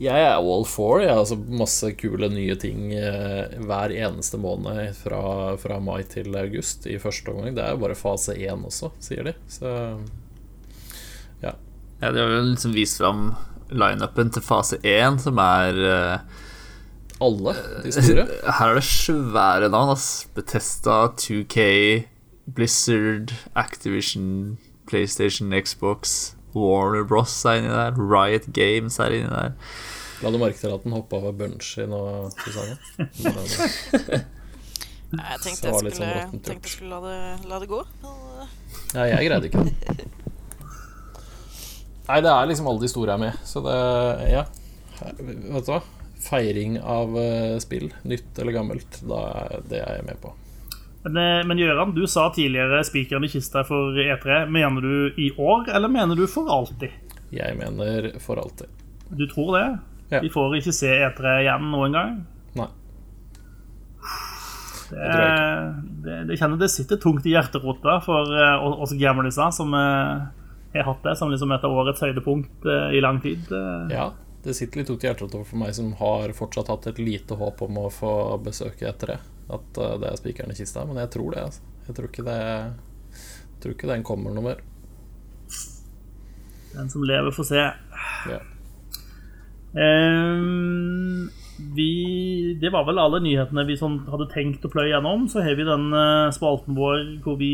Jeg 0.00 0.16
er 0.24 0.38
all 0.38 0.64
for 0.64 1.02
ja, 1.04 1.18
altså 1.20 1.36
masse 1.36 1.90
kule 2.00 2.30
nye 2.32 2.54
ting 2.56 2.94
eh, 2.96 3.52
hver 3.60 3.92
eneste 3.92 4.38
måned 4.40 4.94
fra, 4.96 5.58
fra 5.60 5.76
mai 5.76 6.00
til 6.08 6.32
august 6.40 6.86
i 6.88 6.96
første 6.96 7.28
omgang. 7.28 7.52
Det 7.54 7.60
er 7.66 7.74
jo 7.74 7.82
bare 7.82 7.98
fase 8.00 8.32
én 8.32 8.64
også, 8.64 8.94
sier 9.04 9.28
de. 9.28 9.34
Så 9.52 9.68
Ja, 11.42 11.52
De 12.00 12.06
har 12.16 12.32
jo 12.32 12.40
liksom 12.48 12.72
vist 12.72 12.96
fram 12.96 13.34
lineupen 13.68 14.32
til 14.32 14.42
fase 14.42 14.80
1, 14.82 15.20
som 15.20 15.38
er 15.44 15.82
eh, 15.90 16.38
alle 17.20 17.54
de 17.84 17.92
store. 17.92 18.24
Her 18.58 18.72
er 18.72 18.80
det 18.80 18.86
svære 18.88 19.68
navn. 19.68 19.92
ass 19.92 20.26
Bethesda, 20.34 21.10
2K, 21.12 22.06
Blizzard, 22.46 23.32
Activision, 23.54 24.58
PlayStation, 24.86 25.52
Xbox, 25.54 26.34
Warner 26.54 27.04
Bros 27.04 27.44
er 27.44 27.60
inni 27.60 27.70
der. 27.70 27.94
Riot 27.98 28.48
Games 28.52 28.98
er 28.98 29.14
inni 29.14 29.30
der. 29.30 29.52
La 30.20 30.30
du 30.34 30.38
merke 30.40 30.58
til 30.60 30.72
at 30.74 30.82
den 30.84 30.92
hoppa 30.92 31.16
over 31.16 31.32
Bunchy 31.32 31.86
nå, 31.88 32.00
Susanne? 32.42 32.76
Nei, 35.10 35.26
Jeg 35.26 35.40
tenkte 35.42 35.70
jeg 35.70 35.74
skulle, 35.74 35.94
sånn 35.96 36.42
tenkte 36.44 36.68
jeg 36.68 36.74
skulle 36.76 36.90
la, 36.92 36.98
det, 37.06 37.48
la 37.50 37.58
det 37.62 37.68
gå. 37.70 37.80
Men, 38.02 38.18
eh, 38.44 38.50
Ja, 38.94 39.06
jeg 39.16 39.30
greide 39.30 39.48
ikke 39.48 39.64
det. 39.64 40.08
Nei, 42.10 42.18
det 42.26 42.30
er 42.34 42.50
liksom 42.50 42.68
alle 42.70 42.82
de 42.82 42.90
store 42.90 43.14
er 43.14 43.22
med, 43.22 43.40
så 43.46 43.62
det 43.64 43.78
Ja. 44.32 44.44
Vet 45.00 45.64
du 45.66 45.72
hva? 45.72 45.80
Feiring 46.20 46.76
av 46.82 47.14
eh, 47.16 47.56
spill, 47.62 47.88
nytt 48.04 48.38
eller 48.42 48.52
gammelt, 48.58 48.98
da 49.08 49.20
det 49.70 49.80
er 49.80 49.96
jeg 50.00 50.06
med 50.10 50.20
på. 50.20 50.34
Men, 51.02 51.16
eh, 51.16 51.46
men 51.46 51.58
Gøran, 51.58 51.94
du 51.94 52.06
sa 52.06 52.28
tidligere 52.34 52.82
spikeren 52.84 53.24
i 53.24 53.28
kista 53.32 53.64
for 53.64 53.96
E3. 53.96 54.44
Mener 54.52 54.80
du 54.80 55.20
i 55.20 55.30
år, 55.36 55.70
eller 55.74 55.88
mener 55.88 56.16
du 56.16 56.26
for 56.28 56.50
alltid? 56.52 56.92
Jeg 57.32 57.56
mener 57.56 58.10
for 58.20 58.40
alltid. 58.42 58.68
Du 59.08 59.26
tror 59.30 59.56
det? 59.56 59.78
Ja. 60.10 60.20
Vi 60.20 60.30
får 60.32 60.58
ikke 60.58 60.74
se 60.74 60.90
E3 60.90 61.38
igjen 61.44 61.70
noen 61.72 61.96
gang? 61.96 62.20
Nei. 62.58 62.68
Det, 64.90 65.16
det, 66.04 66.14
det 66.26 66.36
kjenner 66.36 66.58
det 66.58 66.66
sitter 66.72 66.98
tungt 66.98 67.26
i 67.30 67.36
hjerterota 67.36 68.00
for 68.02 68.32
eh, 68.34 68.64
oss 68.82 68.92
gamliser 68.98 69.52
som 69.54 69.72
eh, 69.78 70.24
har 70.74 70.88
hatt 70.88 71.04
det 71.06 71.14
som 71.16 71.30
liksom 71.30 71.54
et 71.54 71.64
av 71.64 71.76
årets 71.80 72.02
høydepunkt 72.02 72.66
i 72.66 73.00
lang 73.02 73.22
tid. 73.22 73.46
Ja, 73.90 74.10
det 74.44 74.54
sitter 74.58 74.82
litt 74.82 74.90
tungt 74.90 75.06
i 75.06 75.08
hjerterota 75.08 75.44
for 75.46 75.62
meg 75.62 75.72
som 75.78 75.94
har 76.02 76.34
fortsatt 76.36 76.68
hatt 76.74 76.90
et 76.90 77.00
lite 77.02 77.38
håp 77.38 77.62
om 77.66 77.78
å 77.86 77.90
få 77.94 78.12
besøke 78.44 78.90
etter 78.90 79.14
det. 79.14 79.20
At 79.50 79.82
eh, 79.82 79.98
det 80.02 80.10
er 80.10 80.20
spikeren 80.20 80.54
i 80.54 80.58
kista. 80.58 80.86
Men 80.88 81.02
jeg 81.02 81.12
tror 81.16 81.34
det, 81.34 81.44
altså. 81.50 81.66
Jeg 81.88 81.96
tror 81.96 82.10
ikke 82.10 82.26
det 82.28 82.40
jeg 83.60 83.64
tror 83.64 83.74
ikke 83.74 83.88
den 83.90 84.04
kommer 84.08 84.32
noe 84.32 84.44
mer. 84.46 84.60
Den 86.72 86.86
som 86.88 87.02
lever, 87.04 87.34
får 87.36 87.46
se. 87.50 87.64
Ja. 88.30 88.38
Um, 89.76 91.28
vi, 91.76 91.90
det 92.56 92.70
var 92.72 92.86
vel 92.88 93.02
alle 93.02 93.20
nyhetene 93.20 93.66
vi 93.68 93.76
sånn 93.76 93.98
hadde 94.08 94.30
tenkt 94.32 94.64
å 94.64 94.70
pløye 94.72 94.94
gjennom. 94.94 95.26
Så 95.28 95.42
har 95.44 95.58
vi 95.58 95.66
den 95.68 95.90
eh, 95.92 96.30
spalten 96.32 96.78
vår 96.78 97.02
hvor 97.26 97.36
vi 97.42 97.52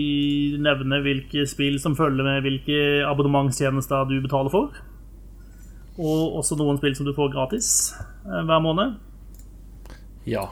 nevner 0.63 1.03
hvilke 1.03 1.43
spill 1.51 1.81
som 1.83 1.97
følger 1.99 2.23
med 2.29 2.47
hvilke 2.47 2.79
abonnementstjenester 3.09 4.07
du 4.07 4.21
betaler 4.21 4.55
for. 4.55 4.79
Og 5.99 6.39
også 6.39 6.61
noen 6.61 6.79
spill 6.79 6.95
som 6.95 7.09
du 7.09 7.17
får 7.17 7.35
gratis 7.35 7.73
eh, 7.99 8.47
hver 8.47 8.63
måned. 8.63 8.95
ja. 10.23 10.47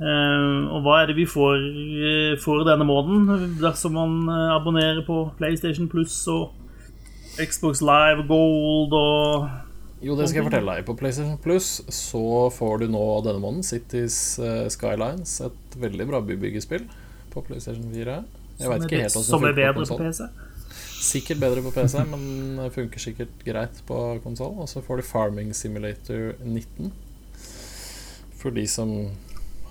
Ehm, 0.00 0.70
og 0.72 0.86
hva 0.86 1.02
er 1.02 1.10
det 1.10 1.18
vi 1.18 1.26
får 1.28 1.58
eh, 1.60 2.34
for 2.40 2.64
denne 2.64 2.86
måneden 2.88 3.58
dersom 3.60 3.92
man 3.98 4.14
eh, 4.24 4.52
abonnerer 4.54 5.02
på 5.04 5.26
PlayStation 5.36 5.88
Plus 5.92 6.14
og 6.32 6.54
Xbox 7.36 7.82
Live 7.84 8.24
Gold 8.28 8.94
og 8.96 9.50
Jo, 10.02 10.16
det 10.16 10.30
skal 10.30 10.40
jeg 10.40 10.48
fortelle 10.48 10.76
deg. 10.78 10.86
På 10.88 10.96
PlayStation 10.96 11.36
Plus 11.44 11.82
så 11.92 12.48
får 12.56 12.82
du 12.82 12.86
nå 12.94 13.02
denne 13.26 13.42
måneden 13.42 13.66
Cities 13.68 14.38
eh, 14.40 14.64
Skylines, 14.72 15.34
et 15.44 15.76
veldig 15.82 16.06
bra 16.08 16.22
bybyggespill 16.24 16.88
på 17.34 17.42
PlayStation 17.44 17.84
4. 17.92 18.16
Jeg 18.62 18.72
vet 18.72 18.86
ikke 18.86 19.02
helt 19.04 19.18
som 19.26 19.44
er 19.44 19.58
bedre 19.58 19.74
på 19.76 19.84
på. 19.92 19.98
PC. 20.00 20.24
Sikkert 21.02 21.42
bedre 21.42 21.64
på 21.66 21.74
PC, 21.74 21.98
men 22.14 22.72
funker 22.72 23.04
sikkert 23.04 23.44
greit 23.44 23.84
på 23.84 24.00
konsoll. 24.24 24.56
Og 24.56 24.72
så 24.72 24.80
får 24.80 25.02
du 25.02 25.06
Farming 25.10 25.52
Simulator 25.56 26.32
19. 26.40 26.92
For 28.40 28.56
de 28.56 28.64
som 28.66 29.12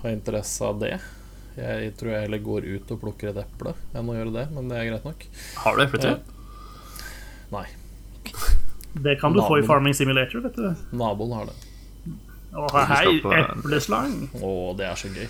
har 0.02 0.14
interesse 0.14 0.64
av 0.66 0.80
det. 0.82 0.96
Jeg 1.56 1.92
tror 2.00 2.14
jeg 2.14 2.26
heller 2.26 2.40
går 2.42 2.64
ut 2.64 2.92
og 2.94 3.00
plukker 3.02 3.30
et 3.32 3.42
eple 3.42 3.74
enn 3.92 4.08
å 4.08 4.16
gjøre 4.16 4.32
det, 4.38 4.46
men 4.54 4.70
det 4.70 4.78
er 4.78 4.88
greit 4.88 5.04
nok. 5.08 5.26
Har 5.64 5.76
du 5.76 5.84
epletre? 5.84 6.14
Nei. 7.52 7.66
Det 8.92 9.18
kan 9.20 9.32
du 9.36 9.42
få 9.44 9.58
i 9.60 9.66
Farming 9.66 9.94
Simulator, 9.94 10.40
vet 10.44 10.56
du. 10.56 10.96
Naboen 10.96 11.36
har 11.36 11.50
det. 11.50 11.58
Å, 12.52 12.68
hei, 12.88 13.18
epleslang. 13.20 14.16
Å, 14.40 14.52
det 14.76 14.88
er 14.88 14.98
så 15.00 15.12
gøy. 15.12 15.28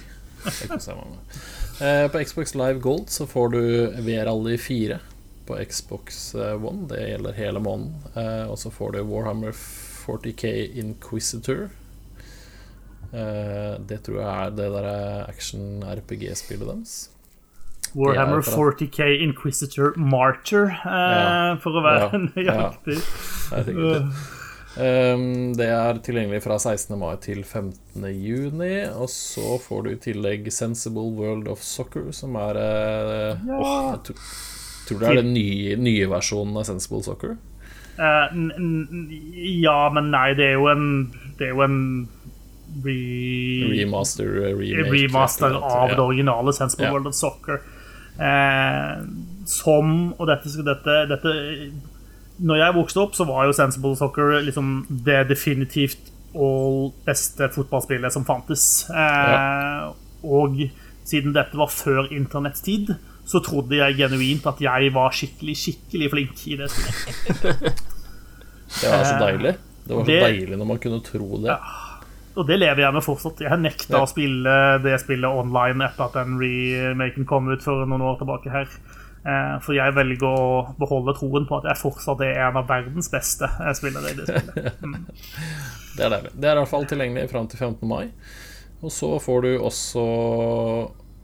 Eh, 1.83 2.07
på 2.11 2.23
Xbox 2.27 2.55
Live 2.59 2.83
Gold 2.83 3.11
så 3.11 3.27
får 3.31 3.53
du 3.55 3.63
V-rally 4.03 4.57
4 4.59 4.99
på 5.47 5.59
Xbox 5.71 6.35
eh, 6.35 6.65
One. 6.65 6.89
Det 6.91 7.03
gjelder 7.09 7.39
hele 7.39 7.63
måneden. 7.63 7.95
Eh, 8.15 8.51
og 8.51 8.59
så 8.59 8.71
får 8.75 8.97
du 8.97 9.03
Warhammer 9.07 9.55
40K 9.55 10.51
Inquisitor. 10.83 11.69
Eh, 13.13 13.79
det 13.89 14.03
tror 14.07 14.21
jeg 14.23 14.47
er 14.47 14.55
det 14.57 14.69
der 14.73 14.87
action-RPG-spillet 15.29 16.69
deres. 16.69 16.95
Warhammer 17.95 18.41
Det 18.41 18.47
er 18.47 18.53
for 18.55 18.73
40K 18.73 19.09
Inquisitor 19.21 19.93
Martyr, 19.97 20.71
eh, 20.71 20.77
Ja. 20.87 21.57
for 21.61 21.77
å 21.77 21.83
være 21.85 22.07
Ja. 22.09 22.19
nøyaktig. 22.37 23.03
Det 23.51 23.67
sikkert. 23.67 24.39
Um, 24.73 25.53
det 25.53 25.67
er 25.69 25.99
tilgjengelig 26.01 26.43
fra 26.47 26.57
16. 26.57 26.97
mai 26.97 27.17
til 27.21 27.43
15. 27.45 28.07
juni. 28.17 28.89
Og 28.89 29.11
så 29.13 29.59
får 29.61 29.83
du 29.85 29.91
i 29.91 30.01
tillegg 30.01 30.49
Sensible 30.51 31.11
World 31.13 31.49
of 31.53 31.61
Soccer, 31.61 32.11
som 32.17 32.35
er 32.41 32.57
uh, 32.57 33.37
ja. 33.37 33.59
oh, 33.59 33.91
jeg 33.93 34.01
tror, 34.09 34.17
tror 34.89 34.99
det 35.03 35.09
er 35.11 35.21
den 35.21 35.35
nye, 35.35 35.77
nye 35.77 36.09
versjonen 36.09 36.57
av 36.57 36.65
Sensible 36.71 37.03
Soccer. 37.05 37.37
Uh, 37.99 38.33
ja, 39.61 39.91
men 39.93 40.09
nei, 40.15 40.31
det 40.33 40.47
er 40.47 40.57
jo 40.57 40.71
en 40.73 40.87
Det 41.37 41.51
er 41.51 41.53
jo 41.53 41.61
en 41.61 42.09
re 42.85 43.69
Remaster, 43.73 44.29
eh, 44.47 44.55
remake 44.57 44.93
remaster 44.93 45.55
av 45.63 45.89
Ja. 45.91 45.95
det 45.95 46.03
originale 46.03 46.53
Sensible 46.53 46.87
Ja. 46.87 46.93
World 46.93 47.07
of 47.07 47.15
Soccer. 47.15 47.61
Eh, 48.19 49.05
som 49.47 50.13
Og 50.19 50.27
dette, 50.29 50.49
dette, 50.63 50.97
dette 51.09 51.73
Når 52.43 52.57
jeg 52.57 52.75
vokste 52.75 53.01
opp, 53.01 53.15
så 53.15 53.25
var 53.27 53.47
jo 53.47 53.53
Sensible 53.53 53.97
Soccer 53.97 54.41
liksom 54.43 54.87
det 55.05 55.29
definitivt 55.29 56.11
all 56.35 56.93
beste 57.07 57.49
fotballspillet 57.53 58.13
som 58.13 58.25
fantes. 58.25 58.89
Eh, 58.91 59.93
Og 60.25 60.57
siden 61.05 61.33
dette 61.35 61.57
var 61.59 61.67
før 61.69 62.09
internettid, 62.13 62.97
så 63.27 63.41
trodde 63.45 63.77
jeg 63.77 63.97
genuint 63.97 64.47
at 64.47 64.59
jeg 64.61 64.93
var 64.95 65.11
skikkelig, 65.11 65.57
skikkelig 65.57 66.11
flink 66.11 66.47
i 66.49 66.57
det 66.57 66.71
spillet. 66.71 67.73
Det 68.81 68.89
var 68.89 69.05
så 69.05 69.19
deilig. 69.21 69.57
Det 69.87 69.95
var 69.97 70.05
så 70.05 70.07
det- 70.07 70.23
deilig 70.25 70.57
når 70.59 70.67
man 70.67 70.79
kunne 70.79 71.01
tro 71.05 71.37
det. 71.43 71.57
Og 72.37 72.47
det 72.49 72.57
lever 72.63 72.81
jeg 72.87 72.95
med 72.97 73.05
fortsatt. 73.05 73.41
Jeg 73.45 73.51
har 73.53 73.59
nekta 73.61 73.99
Ja. 73.99 74.03
å 74.05 74.09
spille 74.09 74.55
det 74.83 75.01
spillet 75.03 75.29
online 75.29 75.85
etter 75.85 76.05
at 76.07 76.13
den 76.17 76.39
remaken 76.41 77.27
kom 77.29 77.49
ut 77.53 77.63
for 77.63 77.85
noen 77.87 78.01
år 78.01 78.19
tilbake 78.23 78.51
her. 78.51 78.69
Eh, 79.25 79.59
For 79.61 79.73
jeg 79.77 79.95
velger 79.95 80.27
å 80.27 80.75
beholde 80.79 81.15
troen 81.15 81.45
på 81.47 81.59
at 81.61 81.65
jeg 81.69 81.77
fortsatt 81.83 82.21
er 82.25 82.41
en 82.49 82.57
av 82.57 82.67
verdens 82.67 83.09
beste 83.13 83.45
eh, 83.45 83.73
spillere 83.77 84.11
i 84.11 84.15
det 84.19 84.27
spillet. 84.27 84.81
Det 85.97 86.07
er 86.07 86.09
deilig. 86.11 86.31
Det 86.41 86.49
er 86.49 86.57
i 86.57 86.61
hvert 86.63 86.71
fall 86.73 86.87
tilgjengelig 86.89 87.29
fram 87.31 87.47
til 87.53 87.59
15. 87.61 87.87
mai. 87.89 88.11
Og 88.83 88.91
så 88.91 89.13
får 89.21 89.43
du 89.45 89.51
også 89.61 90.03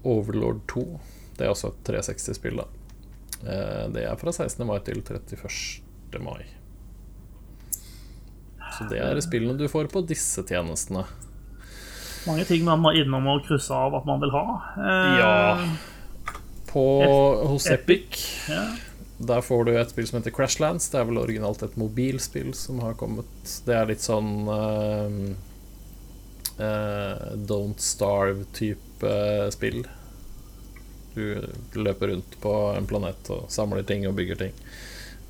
Overlord 0.04 0.60
2. 0.68 0.84
Det 1.38 1.46
er 1.46 1.50
også 1.54 1.70
et 1.72 1.80
360-spill, 1.88 2.60
da. 2.60 2.66
Eh, 3.48 3.88
Det 3.94 4.04
er 4.04 4.16
fra 4.20 4.30
16. 4.36 4.66
mai 4.68 4.78
til 4.84 5.00
31. 5.02 5.82
mai. 6.20 6.44
Så 8.78 8.88
det 8.90 9.00
er 9.02 9.20
spillene 9.24 9.58
du 9.58 9.66
får 9.70 9.90
på 9.92 10.02
disse 10.06 10.44
tjenestene. 10.46 11.04
Mange 12.28 12.44
ting 12.48 12.64
man 12.66 12.80
må 12.82 12.92
innom 12.98 13.26
og 13.30 13.44
krysse 13.46 13.74
av 13.74 13.94
at 13.98 14.06
man 14.08 14.20
vil 14.22 14.32
ha. 14.34 14.44
Eh, 14.76 15.18
Ja. 15.18 15.68
På, 16.68 16.82
hos 17.48 17.64
Epic 17.72 18.18
ja. 18.50 18.66
Der 19.18 19.40
får 19.40 19.64
du 19.64 19.70
et 19.80 19.88
spill 19.90 20.06
som 20.06 20.18
heter 20.18 20.34
Crashlands. 20.36 20.90
Det 20.92 20.98
er 21.00 21.06
vel 21.08 21.18
originalt 21.18 21.62
et 21.64 21.78
mobilspill 21.80 22.52
som 22.54 22.78
har 22.84 22.92
kommet. 23.00 23.30
Det 23.66 23.74
er 23.74 23.88
litt 23.88 24.04
sånn 24.04 24.28
eh, 24.52 25.16
eh, 26.62 27.24
Don't 27.48 27.80
Starve-type 27.82 29.14
spill. 29.56 29.80
Du 31.16 31.40
løper 31.82 32.12
rundt 32.12 32.36
på 32.44 32.52
en 32.76 32.86
planet 32.86 33.32
og 33.34 33.48
samler 33.50 33.82
ting 33.88 34.06
og 34.06 34.14
bygger 34.20 34.38
ting. 34.44 34.54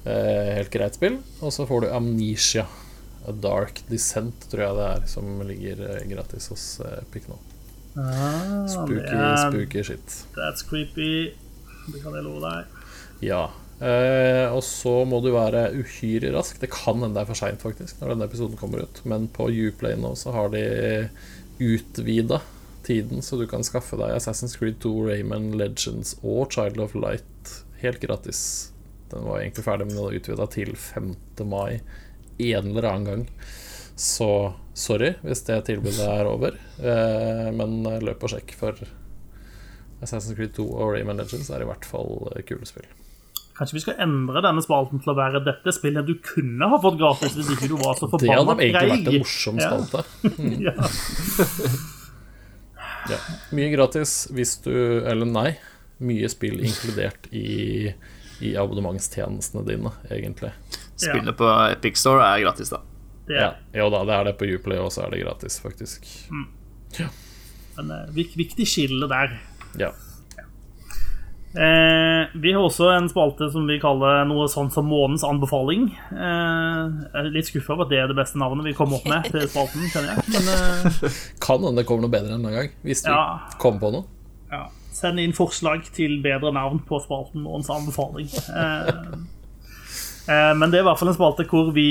Eh, 0.04 0.52
helt 0.58 0.74
greit 0.74 0.98
spill. 0.98 1.16
Og 1.40 1.54
så 1.54 1.64
får 1.70 1.86
du 1.86 1.88
Amnesia. 1.94 2.66
A 3.28 3.34
Dark 3.36 3.82
Descent, 3.90 4.48
tror 4.50 4.64
jeg 4.64 4.78
det 4.78 4.88
er, 4.88 5.06
som 5.10 5.30
ligger 5.46 5.84
eh, 5.86 6.02
gratis 6.10 6.48
hos 6.52 6.66
eh, 6.84 6.98
Epic 7.02 7.28
nå. 7.30 7.38
Ah, 7.98 8.66
Spooky, 8.70 9.00
er, 9.04 9.38
spooky 9.48 9.84
shit. 9.84 10.18
That's 10.36 10.66
creepy. 10.66 11.32
Det 11.88 12.02
kan 12.02 12.14
jeg 12.14 12.26
love 12.26 12.42
deg. 12.44 12.76
Ja. 13.24 13.48
Eh, 13.78 14.46
og 14.50 14.62
så 14.66 14.92
må 15.08 15.20
du 15.24 15.32
være 15.34 15.68
uhyre 15.78 16.30
rask. 16.34 16.60
Det 16.62 16.70
kan 16.72 17.00
hende 17.02 17.16
det 17.16 17.24
er 17.24 17.30
for 17.30 17.38
seint, 17.38 17.64
når 18.00 18.14
denne 18.14 18.28
episoden 18.28 18.60
kommer 18.60 18.86
ut. 18.86 19.02
Men 19.08 19.26
på 19.34 19.50
Uplay 19.50 19.98
nå 19.98 20.14
så 20.18 20.34
har 20.36 20.52
de 20.54 20.62
utvida 21.58 22.40
tiden, 22.86 23.22
så 23.22 23.36
du 23.36 23.46
kan 23.50 23.66
skaffe 23.66 23.98
deg 24.00 24.14
Assassin's 24.14 24.54
Creed 24.58 24.78
2, 24.84 24.94
Rayman 25.10 25.50
Legends 25.58 26.14
og 26.22 26.52
Child 26.54 26.80
of 26.80 26.94
Light 26.96 27.54
helt 27.82 28.00
gratis. 28.00 28.72
Den 29.10 29.24
var 29.24 29.40
egentlig 29.40 29.64
ferdig, 29.64 29.88
men 29.88 29.96
den 29.96 30.06
er 30.06 30.20
utvida 30.20 30.46
til 30.52 30.74
5. 30.76 31.14
mai 31.48 31.80
en 32.38 32.70
eller 32.72 32.88
annen 32.90 33.08
gang. 33.08 33.26
Så 33.98 34.30
sorry 34.78 35.14
hvis 35.24 35.42
det 35.48 35.58
tilbudet 35.66 36.06
er 36.06 36.28
over, 36.30 36.54
eh, 36.78 37.48
men 37.54 37.80
løp 38.04 38.22
og 38.22 38.34
sjekk, 38.34 38.54
for 38.58 38.78
Assassin's 39.98 40.36
Creed 40.38 40.54
2 40.54 40.64
og 40.68 40.94
Rayman 40.94 41.18
Legends 41.18 41.50
er 41.50 41.64
i 41.64 41.68
hvert 41.68 41.86
fall 41.88 42.30
kule 42.46 42.68
spill. 42.68 42.86
Kanskje 43.58 43.74
vi 43.74 43.80
skal 43.82 43.98
endre 44.04 44.38
denne 44.44 44.62
spalten 44.62 45.00
til 45.02 45.10
å 45.10 45.16
være 45.18 45.40
dette 45.42 45.72
spillet 45.74 46.06
du 46.06 46.14
kunne 46.22 46.68
ha 46.70 46.78
fått 46.78 46.98
gratis 47.00 47.34
hvis 47.34 47.48
ikke 47.56 47.70
du 47.72 47.74
var 47.80 47.98
så 47.98 48.06
Det 48.12 48.30
hadde 48.30 48.54
egentlig 48.54 48.90
vært 48.92 49.08
en 49.10 49.22
morsom 49.24 49.58
spalte. 49.58 50.04
Ja. 50.68 50.74
Ja. 53.08 53.16
Mye 53.56 53.70
gratis 53.72 54.26
hvis 54.34 54.58
du 54.64 54.72
Eller 55.08 55.24
nei, 55.24 55.50
mye 56.04 56.28
spill 56.28 56.60
inkludert 56.60 57.28
i, 57.32 57.88
i 58.44 58.50
abonnementstjenestene 58.60 59.64
dine, 59.66 59.92
egentlig. 60.12 60.52
Spillet 60.98 61.36
på 61.38 61.48
Epic 61.70 61.96
Store 62.00 62.24
er 62.34 62.42
gratis, 62.44 62.70
da. 62.74 62.80
Det 63.28 63.36
Ja, 63.38 63.50
jo 63.76 63.90
da, 63.92 64.04
det 64.08 64.14
er 64.16 64.24
det 64.30 64.36
på 64.40 64.48
Uplay, 64.56 64.78
og 64.82 64.90
så 64.94 65.04
er 65.06 65.10
det 65.14 65.20
gratis, 65.22 65.60
faktisk. 65.62 66.06
en 67.78 67.90
eh, 67.94 68.06
vik 68.16 68.32
viktig 68.40 68.66
skille 68.66 69.06
der. 69.10 69.36
Ja. 69.78 69.92
Eh, 71.58 72.28
vi 72.34 72.52
har 72.52 72.60
også 72.60 72.90
en 72.92 73.06
spalte 73.08 73.46
som 73.50 73.64
vi 73.66 73.78
kaller 73.80 74.26
noe 74.28 74.44
sånn 74.52 74.68
som 74.70 74.84
Månens 74.90 75.24
anbefaling. 75.26 75.86
Eh, 76.12 76.82
jeg 77.08 77.22
er 77.22 77.30
litt 77.34 77.48
skuffa 77.48 77.72
over 77.74 77.86
at 77.86 77.92
det 77.94 78.00
er 78.02 78.10
det 78.10 78.18
beste 78.18 78.38
navnet 78.40 78.68
vi 78.68 78.74
kommer 78.76 78.98
opp 79.00 79.08
med 79.08 79.30
til 79.32 79.46
spalten, 79.48 79.86
kjenner 79.92 80.12
jeg. 80.12 80.34
Men 80.34 80.50
eh, 80.52 81.16
Kan 81.44 81.64
hende 81.64 81.80
det 81.80 81.86
kommer 81.88 82.04
noe 82.04 82.12
bedre 82.12 82.36
enn 82.36 82.44
en 82.44 82.58
gang, 82.60 82.70
hvis 82.84 83.02
du 83.06 83.10
Ja. 83.10 83.22
kommer 83.58 83.80
på 83.86 83.92
noe. 83.96 84.04
ja, 84.52 84.66
send 84.98 85.20
inn 85.22 85.32
forslag 85.36 85.88
til 85.96 86.18
bedre 86.24 86.52
navn 86.56 86.82
på 86.88 87.00
spalten 87.04 87.42
Månens 87.46 87.70
anbefaling. 87.72 88.28
Eh, 88.52 88.92
eh, 88.92 89.18
men 90.28 90.68
det 90.68 90.76
er 90.78 90.82
i 90.82 90.86
hvert 90.86 91.00
fall 91.00 91.08
en 91.08 91.16
spalte 91.16 91.46
hvor 91.48 91.70
vi 91.72 91.88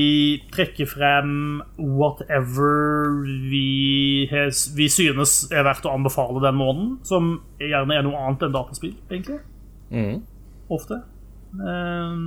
trekker 0.53 0.85
frem 0.85 1.64
whatever 1.80 3.23
vi, 3.49 4.27
has, 4.30 4.68
vi 4.77 4.85
synes 4.93 5.47
er 5.49 5.65
verdt 5.65 5.88
å 5.89 5.95
anbefale 5.97 6.43
den 6.43 6.59
måneden. 6.59 6.91
Som 7.07 7.38
gjerne 7.57 7.97
er 7.97 8.05
noe 8.05 8.19
annet 8.22 8.45
enn 8.45 8.53
dataspill, 8.53 8.93
egentlig. 9.09 9.39
Mm. 9.89 10.19
Ofte. 10.73 11.01
Eh, 11.55 12.18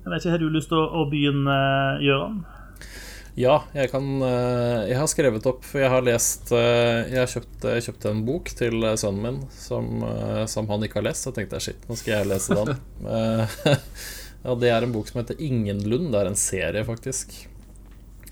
jeg 0.00 0.10
vet 0.10 0.24
ikke, 0.24 0.32
Har 0.32 0.42
du 0.42 0.48
lyst 0.50 0.72
til 0.72 0.80
å, 0.80 1.04
begynne, 1.10 1.56
Gøran? 2.02 2.40
Ja, 3.38 3.60
jeg 3.76 3.92
kan 3.92 4.06
eh, 4.26 4.88
Jeg 4.90 4.96
har 4.98 5.08
skrevet 5.08 5.46
opp, 5.46 5.66
jeg 5.76 5.88
har 5.92 6.02
lest 6.02 6.50
eh, 6.56 7.12
Jeg 7.12 7.30
kjøpte, 7.30 7.50
kjøpt, 7.52 7.68
jeg 7.76 7.84
kjøpte 7.86 8.10
en 8.10 8.24
bok 8.26 8.50
til 8.58 8.82
eh, 8.82 8.96
sønnen 9.00 9.22
min 9.22 9.38
som, 9.54 10.00
eh, 10.08 10.42
som 10.50 10.68
han 10.72 10.86
ikke 10.86 11.00
har 11.00 11.10
lest. 11.10 11.28
Så 11.28 11.34
tenkte 11.36 11.60
jeg 11.60 11.70
shit, 11.70 11.86
nå 11.88 11.98
skal 12.00 12.16
jeg 12.16 12.30
lese 12.32 12.58
den. 12.58 12.74
Eh, 14.42 14.48
ja, 14.48 14.54
det 14.54 14.70
er 14.70 14.82
en 14.82 14.92
bok 14.92 15.08
som 15.08 15.20
heter 15.22 15.40
Ingenlund. 15.40 16.10
Det 16.12 16.20
er 16.20 16.26
en 16.30 16.36
serie, 16.36 16.84
faktisk. 16.84 17.46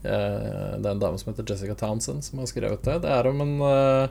Eh, 0.02 0.78
Det 0.78 0.86
er 0.86 0.90
en 0.94 1.00
dame 1.00 1.18
som 1.18 1.32
heter 1.32 1.44
Jessica 1.48 1.74
Townsend 1.74 2.24
som 2.24 2.38
har 2.38 2.46
skrevet 2.46 2.82
det. 2.82 3.02
Det 3.02 3.10
er 3.10 3.26
om 3.26 3.40
en 3.40 3.60
eh, 3.60 4.08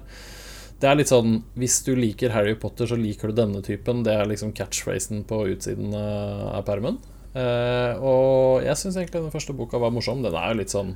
Det 0.80 0.88
er 0.90 0.95
litt 0.95 1.07
sånn 1.10 1.44
Hvis 1.56 1.84
du 1.86 1.95
liker 1.95 2.30
Harry 2.30 2.53
Potter, 2.56 2.86
så 2.86 2.95
liker 2.99 3.30
du 3.30 3.34
denne 3.34 3.61
typen. 3.64 4.03
Det 4.03 4.14
er 4.14 4.26
liksom 4.28 4.53
catchphrasen 4.53 5.24
på 5.26 5.48
utsiden 5.56 5.94
av 5.95 6.56
av 6.57 6.65
permen. 6.65 6.98
Eh, 7.34 7.98
og 8.02 8.64
jeg 8.64 8.76
syns 8.78 8.95
egentlig 8.98 9.24
den 9.24 9.32
første 9.32 9.53
boka 9.53 9.78
var 9.80 9.91
morsom. 9.91 10.22
Den 10.24 10.36
er 10.36 10.53
jo 10.53 10.60
litt 10.60 10.74
sånn 10.74 10.95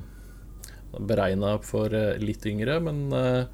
beregna 1.00 1.56
for 1.64 1.92
eh, 1.94 2.18
litt 2.20 2.44
yngre, 2.46 2.78
men 2.84 3.12
eh, 3.12 3.44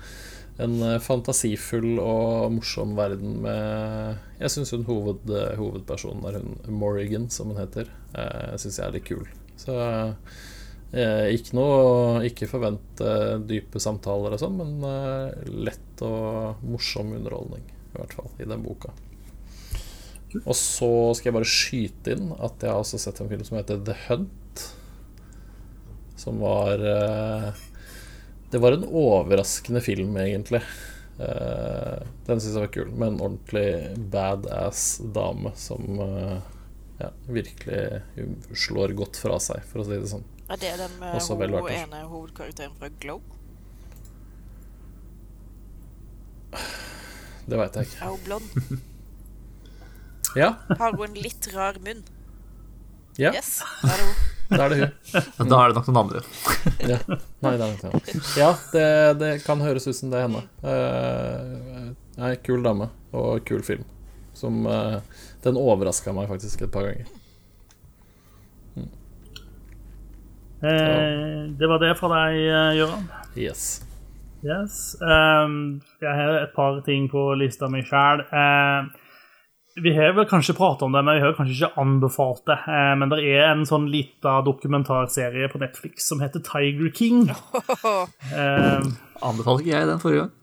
en 0.58 0.82
eh, 0.82 0.98
fantasifull 0.98 1.98
og 2.02 2.52
morsom 2.56 2.96
verden 2.98 3.38
med 3.44 4.18
Jeg 4.38 4.54
syns 4.54 4.70
hun 4.70 4.86
hoved, 4.86 5.26
eh, 5.34 5.56
hovedpersonen 5.58 6.26
er 6.28 6.38
hun 6.38 6.78
Morrigan, 6.78 7.26
som 7.30 7.50
hun 7.50 7.58
heter. 7.58 7.90
Eh, 8.14 8.54
syns 8.60 8.78
jeg 8.78 8.86
er 8.86 8.94
litt 8.94 9.08
kul. 9.08 9.26
Så 9.58 9.74
eh, 10.94 11.34
ikke 11.34 11.56
noe 11.58 12.22
Ikke 12.28 12.46
forvent 12.46 13.02
eh, 13.02 13.34
dype 13.50 13.82
samtaler 13.82 14.36
og 14.36 14.42
sånn, 14.42 14.60
men 14.60 14.86
eh, 14.86 15.50
lett 15.66 16.04
og 16.06 16.62
morsom 16.62 17.16
underholdning, 17.18 17.66
i 17.66 17.98
hvert 17.98 18.14
fall, 18.14 18.30
i 18.38 18.46
den 18.46 18.62
boka. 18.62 18.94
Og 20.44 20.54
så 20.54 20.90
skal 21.16 21.30
jeg 21.30 21.36
bare 21.38 21.48
skyte 21.50 22.14
inn 22.14 22.30
at 22.36 22.62
jeg 22.62 22.70
har 22.70 22.82
også 22.82 23.00
sett 23.00 23.18
en 23.22 23.30
film 23.30 23.42
som 23.48 23.56
heter 23.58 23.80
The 23.82 23.96
Hunt. 24.06 24.64
Som 26.18 26.42
var 26.42 26.82
eh, 26.82 27.50
Det 28.52 28.60
var 28.60 28.76
en 28.76 28.86
overraskende 28.86 29.82
film, 29.84 30.14
egentlig. 30.20 30.62
Eh, 31.18 31.98
den 32.28 32.40
syns 32.40 32.54
jeg 32.54 32.62
var 32.62 32.72
kul, 32.74 32.90
med 32.94 33.08
en 33.14 33.20
ordentlig 33.26 33.96
badass 34.12 35.00
dame 35.14 35.50
som 35.58 35.98
uh, 35.98 36.36
ja, 37.00 37.08
virkelig 37.26 38.02
slår 38.54 38.94
godt 38.98 39.18
fra 39.18 39.40
seg, 39.42 39.64
for 39.66 39.82
å 39.82 39.88
si 39.88 39.98
det 39.98 40.10
sånn. 40.12 40.26
Er 40.48 40.60
det 40.62 40.76
den 40.80 40.94
med 41.00 41.18
Også 41.18 41.34
det. 41.40 41.50
ene 41.74 42.04
hovedkarakteren 42.08 42.76
fra 42.78 42.88
Glow? 43.02 43.20
Det 47.48 47.58
veit 47.58 47.76
jeg 47.80 47.88
ikke. 47.90 47.98
Er 48.04 48.14
hun 48.14 48.24
blond? 48.28 48.48
Ja, 50.36 50.50
Har 50.76 50.92
hun 50.92 51.06
en 51.06 51.14
litt 51.24 51.46
rar 51.54 51.78
munn? 51.80 52.02
ja 53.18 53.30
Yes, 53.34 53.62
er 53.82 53.96
det 53.96 54.04
hun. 54.04 54.37
Da 54.48 54.64
er 54.64 54.72
det 54.72 54.78
hun. 54.80 55.48
Da 55.50 55.60
er 55.60 55.70
det 55.70 55.76
nok 55.78 55.90
noen 55.90 56.00
andre. 56.02 56.24
Ja. 56.88 56.98
Nei, 57.44 57.52
det 57.52 57.66
er 57.66 57.70
nok 57.74 57.84
henne. 57.86 58.22
Ja, 58.38 58.50
det, 58.72 58.88
det 59.20 59.30
kan 59.44 59.62
høres 59.64 59.88
ut 59.88 59.98
som 59.98 60.12
det 60.12 60.22
er 60.22 60.26
henne. 60.28 60.42
Uh, 60.64 61.92
nei, 62.18 62.34
kul 62.44 62.64
dame 62.64 62.90
og 63.12 63.44
kul 63.48 63.62
film. 63.66 63.86
Som 64.38 64.64
uh, 64.70 65.00
Den 65.44 65.58
overraska 65.58 66.14
meg 66.16 66.30
faktisk 66.30 66.64
et 66.66 66.74
par 66.74 66.88
ganger. 66.88 67.08
Eh, 70.58 71.50
det 71.58 71.66
var 71.70 71.78
det 71.78 71.94
fra 71.98 72.08
deg, 72.10 72.38
eh, 72.42 72.78
Gøran. 72.80 73.04
Yes. 73.38 73.84
Yes. 74.42 74.96
Um, 75.00 75.80
jeg 76.02 76.14
har 76.14 76.40
et 76.42 76.54
par 76.54 76.80
ting 76.86 77.06
på 77.10 77.34
lista 77.38 77.68
mi 77.70 77.84
sjøl. 77.86 78.24
Vi 79.84 79.92
har 79.96 80.12
vel 80.16 80.26
kanskje 80.30 80.54
pratet 80.58 80.82
om 80.86 80.92
det, 80.96 81.02
men 81.04 81.18
vi 81.18 81.22
har 81.24 81.34
kanskje 81.36 81.54
ikke 81.56 81.80
anbefalt 81.82 82.42
det. 82.50 82.56
Eh, 82.68 82.94
men 83.00 83.10
det 83.12 83.18
er 83.24 83.44
en 83.52 83.64
sånn 83.68 83.86
lita 83.92 84.38
dokumentarserie 84.46 85.48
på 85.52 85.60
Netflix 85.62 86.08
som 86.08 86.20
heter 86.24 86.42
Tiger 86.46 86.90
King. 86.94 87.28
Eh, 88.38 88.82
Anbefalte 89.24 89.64
ikke 89.64 89.72
jeg 89.74 89.88
den 89.88 89.98
forrige 90.02 90.24
gang? 90.26 90.34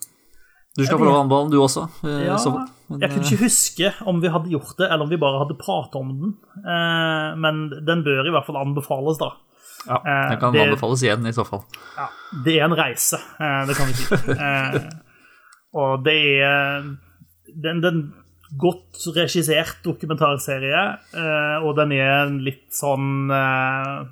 Du 0.76 0.82
skal 0.84 0.99
få 0.99 1.06
lov 1.07 1.14
å 1.16 1.20
anbefale 1.24 1.45
den, 1.45 1.53
du 1.53 1.62
også. 1.64 1.84
eh, 2.03 2.26
ja, 2.28 2.36
så. 2.41 2.52
Men, 2.90 2.99
jeg 2.99 3.12
kunne 3.14 3.28
ikke 3.30 3.44
huske 3.45 3.91
om 4.12 4.18
vi 4.24 4.32
hadde 4.34 4.52
gjort 4.52 4.74
det, 4.82 4.90
eller 4.91 5.06
om 5.07 5.12
vi 5.14 5.20
bare 5.22 5.40
hadde 5.45 5.56
pratet 5.62 5.95
om 6.02 6.10
den. 6.20 6.34
Eh, 6.60 7.30
men 7.40 7.62
den 7.88 8.03
bør 8.03 8.28
i 8.28 8.34
hvert 8.36 8.48
fall 8.49 8.60
anbefales, 8.60 9.22
da. 9.22 9.30
ja, 9.88 10.02
den 10.34 10.40
kan 10.41 10.52
det- 10.53 10.66
anbefales 10.66 11.03
igjen, 11.06 11.26
i 11.30 11.34
så 11.38 11.45
fall. 11.48 11.64
Ja, 11.95 12.10
det 12.44 12.57
er 12.60 12.66
en 12.68 12.76
reise, 12.76 13.22
eh, 13.40 13.62
det 13.70 13.78
kan 13.80 13.88
vi 13.88 13.98
si. 14.02 14.20
Eh, 14.36 14.80
og 15.76 16.03
det 16.06 16.18
er 16.44 16.84
den, 17.64 17.82
den 17.84 17.98
godt 18.61 18.99
regissert 19.15 19.80
dokumentarserie, 19.86 20.84
eh, 21.15 21.57
og 21.65 21.76
den 21.80 21.91
er 21.95 22.11
en 22.26 22.38
litt 22.45 22.68
sånn 22.76 23.32
eh, 23.34 24.06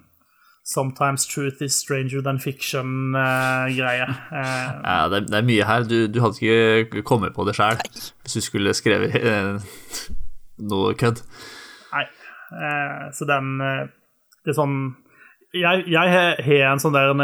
Sometimes 0.64 1.26
truth 1.28 1.60
is 1.61 1.76
stranger 1.76 2.22
than 2.24 2.38
fiction-greie. 2.40 4.06
Eh, 4.07 4.70
Ja, 4.86 5.10
det, 5.11 5.18
er, 5.18 5.26
det 5.28 5.36
er 5.41 5.48
mye 5.49 5.65
her. 5.68 5.84
Du, 5.84 6.07
du 6.07 6.22
hadde 6.24 6.40
ikke 6.40 7.03
kommet 7.03 7.36
på 7.36 7.44
det 7.44 7.57
sjøl 7.57 7.82
hvis 7.84 8.38
du 8.38 8.41
skulle 8.45 8.72
skrevet 8.72 9.11
uh, 9.20 9.60
noe 10.64 10.94
kødd. 10.95 11.20
Nei. 11.91 12.06
Eh, 12.56 13.03
så 13.11 13.28
den 13.28 13.57
Det 13.60 14.52
er 14.53 14.56
sånn 14.56 14.76
Jeg, 15.57 15.84
jeg 15.90 16.11
har 16.14 16.72
en 16.72 16.82
sånn 16.82 16.95
der 16.95 17.11
en, 17.11 17.24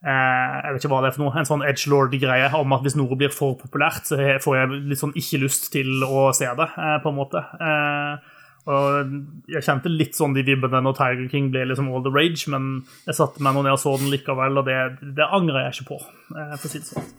Jeg 0.00 0.72
vet 0.72 0.80
ikke 0.80 0.90
hva 0.94 1.00
det 1.04 1.10
er 1.10 1.16
for 1.16 1.26
noe. 1.26 1.36
En 1.36 1.48
sånn 1.48 1.64
edgelord-greie 1.66 2.50
om 2.56 2.72
at 2.72 2.84
hvis 2.86 2.96
noe 2.96 3.18
blir 3.20 3.32
for 3.34 3.58
populært, 3.60 4.06
så 4.08 4.16
får 4.40 4.56
jeg 4.56 4.82
litt 4.88 5.00
sånn 5.02 5.16
ikke 5.18 5.42
lyst 5.42 5.68
til 5.74 6.04
å 6.06 6.30
se 6.36 6.48
det, 6.48 6.68
eh, 6.72 6.96
på 7.04 7.12
en 7.12 7.18
måte. 7.18 7.42
Eh, 7.60 8.38
og 8.70 9.12
jeg 9.50 9.64
kjente 9.66 9.92
litt 9.92 10.16
sånn 10.16 10.36
de 10.36 10.44
vibbene 10.46 10.80
når 10.84 10.96
Tiger 10.96 11.28
King 11.32 11.50
ble 11.52 11.66
liksom 11.68 11.88
all 11.92 12.04
the 12.04 12.12
rage, 12.12 12.48
men 12.52 12.82
jeg 13.08 13.18
satte 13.18 13.44
meg 13.44 13.56
nå 13.56 13.64
ned 13.66 13.76
og 13.76 13.82
så 13.82 13.96
den 14.00 14.12
likevel, 14.12 14.60
og 14.60 14.68
det, 14.68 14.78
det 15.16 15.28
angrer 15.28 15.66
jeg 15.66 15.78
ikke 15.78 15.90
på, 15.92 16.00
eh, 16.36 16.56
for 16.56 16.68
å 16.68 16.72
si 16.72 16.80
det 16.80 16.90
sånn. 16.90 17.12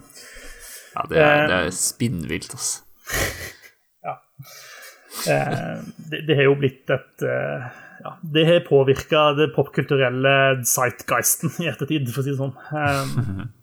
Ja, 0.92 1.06
det 1.08 1.22
er, 1.24 1.48
det 1.48 1.60
er 1.60 1.74
spinnvilt, 1.76 2.58
altså. 2.58 2.86
Eh, 5.28 5.78
det, 6.10 6.22
det 6.26 6.38
har 6.40 6.48
jo 6.48 6.58
blitt 6.58 6.90
et 6.90 7.24
eh, 7.28 7.66
ja, 8.02 8.18
Det 8.22 8.46
har 8.48 8.64
påvirka 8.66 9.32
det 9.38 9.52
popkulturelle 9.56 10.36
zeitgeisten 10.66 11.54
i 11.62 11.70
ettertid, 11.72 12.10
for 12.10 12.24
å 12.24 12.26
si 12.26 12.34
det 12.34 12.40
sånn. 12.42 13.50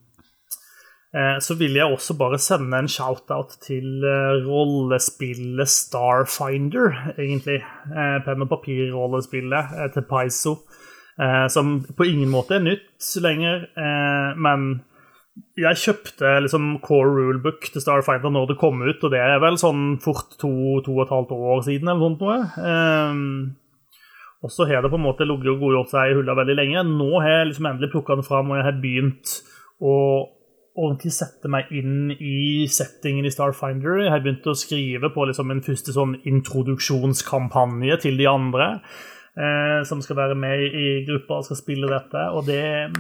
Eh, 1.09 1.21
eh, 1.21 1.37
så 1.41 1.57
vil 1.57 1.79
jeg 1.79 1.89
også 1.89 2.19
bare 2.21 2.39
sende 2.43 2.79
en 2.79 2.91
shout-out 2.91 3.57
til 3.65 4.05
eh, 4.05 4.43
rollespillet 4.45 5.71
Starfinder, 5.73 7.15
egentlig. 7.17 7.63
Penn 8.27 8.45
og 8.45 8.51
papir-rollespillet 8.53 9.95
til 9.95 10.05
Paizo. 10.11 10.59
Som 11.51 11.81
på 11.99 12.07
ingen 12.07 12.29
måte 12.31 12.55
er 12.55 12.63
nytt 12.63 13.07
lenger, 13.19 13.65
men 14.39 14.69
jeg 15.59 15.81
kjøpte 15.83 16.37
liksom 16.45 16.69
core 16.85 17.09
rulebook 17.11 17.73
til 17.73 17.83
Starfinder 17.83 18.31
når 18.31 18.53
det 18.53 18.59
kom 18.61 18.85
ut, 18.85 19.03
og 19.03 19.11
det 19.11 19.19
er 19.25 19.41
vel 19.43 19.59
sånn 19.59 19.97
fort 20.05 20.37
to, 20.39 20.53
to 20.87 20.95
og 20.95 21.03
et 21.09 21.17
halvt 21.17 21.35
år 21.35 21.65
siden 21.67 21.91
eller 21.91 22.05
noe 22.05 22.13
sånt 22.13 22.23
noe. 22.23 22.39
Og 24.45 24.53
så 24.55 24.69
har 24.71 24.83
det 24.83 24.91
på 24.93 24.99
en 25.01 25.07
måte 25.09 25.27
ligget 25.27 25.51
og 25.51 25.63
godgjort 25.65 25.93
seg 25.93 26.13
i 26.13 26.19
hulla 26.19 26.37
veldig 26.39 26.57
lenge. 26.59 26.85
Nå 26.87 27.09
har 27.19 27.41
jeg 27.41 27.51
liksom 27.51 27.71
endelig 27.73 27.91
plukka 27.95 28.19
den 28.19 28.27
fram, 28.27 28.53
og 28.53 28.61
jeg 28.61 28.69
har 28.69 28.83
begynt 28.83 29.33
å 29.83 29.95
ordentlig 30.79 31.11
sette 31.17 31.51
meg 31.51 31.71
inn 31.75 32.13
i 32.15 32.67
settingen 32.71 33.27
i 33.27 33.33
Starfinder. 33.35 33.99
Jeg 34.05 34.15
har 34.15 34.23
begynt 34.23 34.47
å 34.47 34.57
skrive 34.59 35.11
på 35.15 35.27
liksom 35.27 35.51
en 35.51 35.63
første 35.67 35.95
sånn 35.95 36.17
introduksjonskampanje 36.29 37.99
til 38.05 38.19
de 38.21 38.29
andre, 38.31 38.69
eh, 39.35 39.83
som 39.89 40.03
skal 40.05 40.21
være 40.23 40.39
med 40.39 40.63
i 40.69 40.89
gruppa 41.09 41.41
og 41.41 41.49
skal 41.49 41.63
spille 41.65 41.91
dette. 41.91 42.29
og 42.31 42.47
det 42.47 42.93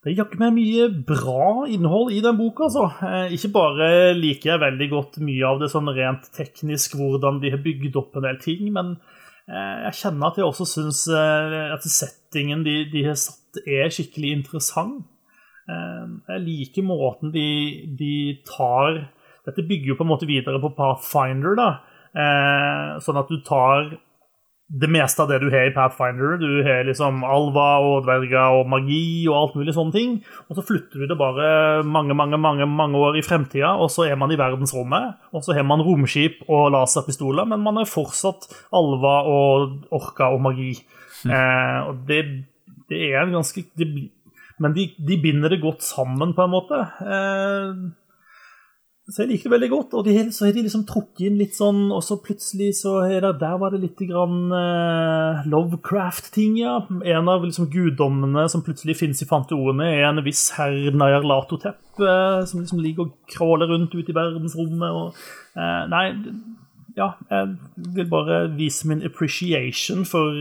det 0.00 0.14
er 0.14 0.22
jaggu 0.22 0.38
meg 0.40 0.54
mye 0.56 0.84
bra 1.04 1.66
innhold 1.68 2.14
i 2.16 2.22
den 2.24 2.38
boka, 2.38 2.70
altså. 2.70 2.86
Eh, 3.04 3.34
ikke 3.36 3.50
bare 3.52 3.88
liker 4.16 4.54
jeg 4.54 4.62
veldig 4.62 4.86
godt 4.88 5.18
mye 5.20 5.44
av 5.44 5.58
det 5.60 5.68
sånn 5.68 5.92
rent 5.92 6.30
teknisk, 6.32 6.94
hvordan 6.96 7.42
de 7.42 7.50
har 7.52 7.60
bygd 7.60 7.98
opp 8.00 8.16
en 8.16 8.24
del 8.24 8.38
ting, 8.40 8.72
men 8.72 8.94
jeg 9.50 9.96
kjenner 9.98 10.30
at 10.30 10.38
jeg 10.38 10.46
også 10.46 10.66
syns 10.68 11.04
eh, 11.10 11.54
at 11.74 11.86
settingen 11.86 12.62
de, 12.66 12.84
de 12.92 13.04
har 13.08 13.18
satt, 13.18 13.58
er 13.66 13.90
skikkelig 13.90 14.34
interessant. 14.38 15.02
Eh, 15.66 16.04
jeg 16.34 16.44
liker 16.46 16.86
måten 16.86 17.34
de, 17.34 17.48
de 17.98 18.14
tar 18.46 19.08
Dette 19.48 19.64
bygger 19.64 19.94
jo 19.94 19.96
på 19.96 20.04
en 20.04 20.10
måte 20.10 20.28
videre 20.28 20.60
på 20.60 20.68
Pathfinder, 20.76 21.54
da. 21.56 21.68
Eh, 22.12 22.98
sånn 23.02 23.18
at 23.18 23.30
du 23.32 23.38
tar 23.46 23.94
det 24.70 24.86
meste 24.86 25.24
av 25.24 25.30
det 25.30 25.40
du 25.42 25.48
har 25.50 25.66
i 25.66 25.72
Pathfinder. 25.74 26.36
Du 26.38 26.62
har 26.62 26.84
liksom 26.86 27.24
alva 27.26 27.80
og 27.82 28.04
dverger 28.06 28.60
og 28.60 28.68
magi 28.70 29.26
og 29.26 29.34
alt 29.38 29.56
mulig 29.58 29.74
sånne 29.74 29.94
ting. 29.96 30.12
Og 30.46 30.58
så 30.58 30.64
flytter 30.68 31.02
du 31.02 31.10
det 31.10 31.18
bare 31.18 31.82
mange 31.82 32.14
mange, 32.14 32.38
mange, 32.38 32.68
mange 32.70 33.00
år 33.00 33.18
i 33.18 33.24
fremtida, 33.26 33.72
og 33.74 33.90
så 33.90 34.06
er 34.06 34.20
man 34.20 34.30
i 34.30 34.38
verdensrommet. 34.38 35.18
Og 35.34 35.42
så 35.42 35.56
har 35.58 35.66
man 35.66 35.82
romskip 35.82 36.44
og 36.46 36.70
laserpistoler, 36.76 37.48
men 37.50 37.64
man 37.66 37.82
er 37.82 37.90
fortsatt 37.90 38.46
alva 38.76 39.16
og 39.26 39.90
orka 39.96 40.30
og 40.36 40.44
magi. 40.46 40.76
Eh, 41.26 41.78
og 41.90 42.06
det, 42.08 42.22
det 42.88 43.02
er 43.10 43.24
en 43.24 43.40
ganske 43.40 43.66
det, 43.76 43.90
Men 44.60 44.74
de, 44.76 44.86
de, 44.96 45.16
binder 45.20 45.50
det 45.50 45.62
godt 45.62 45.82
sammen, 45.82 46.34
på 46.36 46.44
en 46.44 46.52
måte. 46.52 46.78
Eh, 47.02 47.74
så 49.10 49.24
jeg 49.24 49.30
liker 49.32 49.48
det 49.48 49.54
veldig 49.56 49.68
godt. 49.72 49.94
Og 49.98 50.06
de, 50.06 50.14
så 50.34 50.46
har 50.46 50.54
de 50.54 50.62
liksom 50.64 50.84
trukket 50.88 51.24
inn 51.26 51.38
litt 51.40 51.56
sånn 51.56 51.88
Og 51.90 52.02
så 52.06 52.18
plutselig 52.22 52.70
så 52.78 52.96
er 53.02 53.24
det 53.24 53.32
Der 53.42 53.56
var 53.60 53.74
det 53.74 53.82
litt 53.82 54.02
grann 54.06 54.52
uh, 54.54 55.42
Lovecraft-ting, 55.50 56.60
ja. 56.60 56.76
En 56.86 57.30
av 57.32 57.44
liksom 57.46 57.70
guddommene 57.72 58.46
som 58.52 58.64
plutselig 58.66 59.00
finnes 59.00 59.22
i 59.24 59.28
fantoene 59.28 59.90
er 59.96 60.06
en 60.08 60.22
viss 60.26 60.48
herr 60.56 60.94
Nyarlatotep, 60.94 61.82
uh, 61.98 62.40
som 62.46 62.62
liksom 62.62 62.82
ligger 62.84 63.08
og 63.08 63.14
crawler 63.30 63.70
rundt 63.72 63.94
ute 63.96 64.12
i 64.12 64.16
verdensrommet 64.16 65.02
og 65.02 65.20
uh, 65.58 65.84
Nei, 65.90 66.06
ja, 66.98 67.12
jeg 67.30 67.54
vil 67.96 68.10
bare 68.10 68.42
vise 68.54 68.88
min 68.90 69.02
appreciation 69.06 70.04
for 70.08 70.34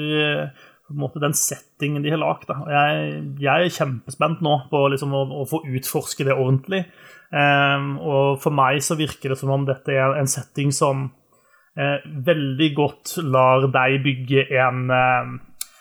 på 0.90 0.96
en 0.96 1.02
måte 1.04 1.22
den 1.22 1.36
settingen 1.38 2.02
de 2.02 2.10
har 2.10 2.18
lagd. 2.18 2.50
Jeg, 2.50 3.10
jeg, 3.44 3.66
er 3.68 3.76
kjempespent 3.76 4.42
nå 4.42 4.56
på 4.72 4.82
liksom 4.90 5.14
å, 5.14 5.22
å 5.42 5.46
få 5.50 5.62
utforske 5.70 6.26
det 6.26 6.34
ordentlig. 6.34 6.82
Um, 7.30 8.00
og 8.02 8.40
for 8.42 8.54
meg 8.56 8.80
så 8.82 8.98
virker 8.98 9.30
det 9.30 9.38
som 9.38 9.52
om 9.54 9.68
dette 9.68 9.94
er 9.94 10.16
en 10.18 10.30
setting 10.30 10.72
som 10.74 11.04
uh, 11.78 12.00
veldig 12.26 12.70
godt 12.78 13.20
lar 13.22 13.68
deg 13.70 14.00
bygge 14.06 14.48
en 14.58 14.90
uh, 14.90 15.36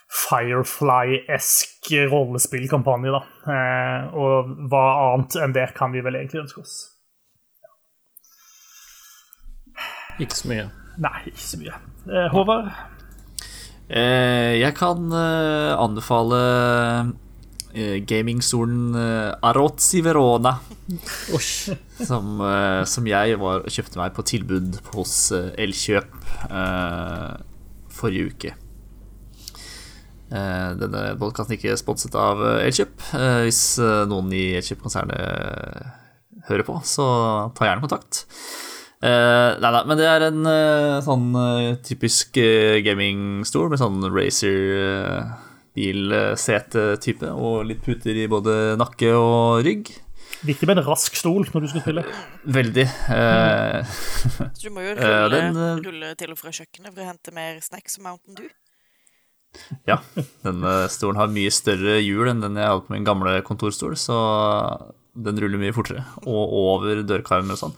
Firefly-esk 0.08 1.88
rollespillkampanje, 2.12 3.12
da. 3.12 3.22
Uh, 3.48 4.20
og 4.20 4.52
hva 4.72 4.84
annet 5.06 5.38
enn 5.40 5.56
det 5.56 5.66
kan 5.76 5.92
vi 5.92 6.04
vel 6.04 6.20
egentlig 6.20 6.44
ønske 6.44 6.64
oss. 6.64 6.76
Ikke 10.18 10.36
så 10.36 10.52
mye. 10.52 10.68
Nei, 11.00 11.18
ikke 11.30 11.46
så 11.46 11.60
mye. 11.62 11.82
Håvard? 12.32 12.72
jeg 13.88 14.72
kan 14.76 15.12
anbefale 15.14 16.38
uh, 17.74 17.96
gamingstolen 18.06 18.94
uh, 18.94 19.34
Arozzi 19.42 20.00
Verona. 20.04 20.58
som, 22.08 22.38
uh, 22.40 22.84
som, 22.88 23.08
jeg 23.08 23.38
var, 23.40 23.66
kjøpte 23.68 24.00
meg 24.00 24.14
på 24.16 24.24
tilbud 24.28 24.78
hos 24.94 25.16
uh, 25.34 25.50
Elkjøp 25.58 26.16
forrige 27.98 28.30
uke. 28.30 28.50
denne 30.30 31.00
podkasten 31.18 31.56
ikke 31.56 31.74
sponset 31.80 32.14
av 32.14 32.38
Elkjøp. 32.60 33.00
hvis 33.42 33.62
noen 34.06 34.28
i 34.36 34.52
Elkjøp-konsernet 34.60 36.44
hører 36.46 36.66
på, 36.68 36.76
så 36.86 37.06
ta 37.56 37.66
gjerne 37.66 37.82
kontakt. 37.82 38.20
nei 39.02 39.72
da, 39.74 39.82
men 39.88 39.98
det 39.98 40.06
er 40.06 40.28
en 40.28 40.46
sånn 41.02 41.26
typisk 41.82 42.38
gamingstol 42.86 43.72
med 43.72 43.82
sånn 43.82 44.06
Racer 44.14 45.47
bilsetetype 45.78 47.30
og 47.34 47.64
litt 47.68 47.82
puter 47.84 48.16
i 48.18 48.28
både 48.30 48.76
nakke 48.80 49.10
og 49.16 49.64
rygg. 49.66 49.90
Viktig 50.46 50.68
med 50.68 50.78
en 50.78 50.86
rask 50.86 51.16
stol 51.18 51.48
når 51.50 51.64
du 51.64 51.68
skal 51.72 51.82
spille. 51.82 52.04
Veldig. 52.58 52.84
Eh, 53.14 53.96
Så 54.54 54.68
du 54.68 54.70
må 54.74 54.84
jo 54.84 54.94
rulle, 54.98 55.30
den, 55.32 55.56
eh, 55.56 55.80
rulle, 55.86 56.12
til 56.20 56.34
og 56.34 56.38
fra 56.38 56.52
kjøkkenet 56.54 56.92
for 56.92 57.02
å 57.02 57.08
hente 57.08 57.34
mer 57.34 57.58
snacks 57.64 57.98
og 57.98 58.04
Mountain 58.06 58.38
Dew? 58.38 58.50
Ja. 59.88 59.96
Denne 60.44 60.74
stolen 60.92 61.18
har 61.18 61.32
mye 61.32 61.50
større 61.54 61.96
hjul 62.04 62.28
enn 62.30 62.42
den 62.44 62.58
jeg 62.60 62.68
hadde 62.68 62.84
på 62.86 62.94
min 62.94 63.06
gamle 63.08 63.38
kontorstol, 63.46 63.96
så 63.98 64.18
den 65.18 65.40
ruller 65.40 65.58
mye 65.58 65.74
fortere. 65.74 66.04
Og 66.28 66.54
over 66.62 67.02
dørkarmen 67.08 67.56
og 67.56 67.58
sånn. 67.64 67.74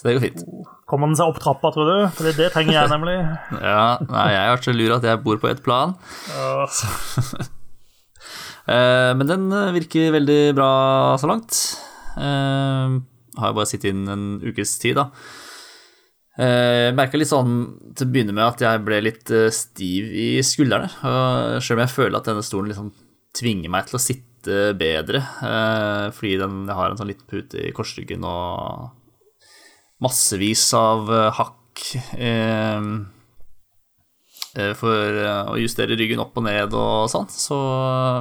Så 0.00 0.08
det 0.08 0.14
går 0.16 0.22
fint. 0.30 0.44
Kommer 0.88 1.10
den 1.10 1.18
seg 1.18 1.28
opp 1.28 1.42
trappa, 1.42 1.68
tror 1.74 1.88
du? 1.90 1.96
For 2.16 2.32
det 2.32 2.46
trenger 2.54 2.72
jeg 2.72 2.88
nemlig. 2.88 3.16
ja, 3.60 3.98
nei, 4.08 4.28
jeg 4.32 4.52
vært 4.54 4.68
så 4.70 4.72
lur 4.72 4.94
at 4.96 5.04
jeg 5.04 5.20
bor 5.26 5.40
på 5.42 5.48
ett 5.50 5.60
plan. 5.60 5.92
Ja. 6.32 6.64
men 9.18 9.28
den 9.28 9.44
eh, 9.52 9.74
virker 9.76 10.14
veldig 10.14 10.38
bra 10.56 10.70
så 11.20 11.28
langt. 11.28 11.58
Uh, 12.16 12.96
har 13.36 13.52
jo 13.52 13.58
bare 13.58 13.68
sittet 13.68 13.92
inn 13.92 14.08
en 14.08 14.24
ukes 14.40 14.72
tid, 14.80 14.96
da. 15.02 15.10
Jeg 16.40 16.94
merka 16.96 17.18
litt 17.20 17.28
sånn 17.28 17.58
til 17.92 18.06
å 18.06 18.12
begynne 18.14 18.32
med 18.32 18.46
at 18.46 18.62
jeg 18.64 18.80
ble 18.86 19.02
litt 19.04 19.28
stiv 19.52 20.06
i 20.08 20.28
skuldrene. 20.46 20.88
Selv 21.60 21.76
om 21.76 21.82
jeg 21.82 21.92
føler 21.92 22.16
at 22.16 22.30
denne 22.30 22.44
stolen 22.46 22.70
liksom 22.70 22.86
tvinger 23.36 23.68
meg 23.74 23.90
til 23.90 23.98
å 23.98 24.00
sitte 24.00 24.60
bedre, 24.78 25.20
fordi 26.16 26.38
den, 26.40 26.62
jeg 26.70 26.78
har 26.78 26.94
en 26.94 27.02
sånn 27.02 27.10
liten 27.10 27.28
pute 27.28 27.60
i 27.66 27.74
korsryggen 27.76 28.24
og 28.24 28.88
massevis 30.04 30.62
av 30.76 31.10
eh, 31.12 31.26
hakk 31.36 31.82
eh, 32.16 32.86
eh, 34.56 34.72
for 34.78 35.20
å 35.52 35.58
justere 35.60 35.98
ryggen 35.98 36.22
opp 36.22 36.38
og 36.40 36.46
ned 36.48 36.76
og 36.76 37.10
sånn, 37.12 37.28
så 37.32 37.58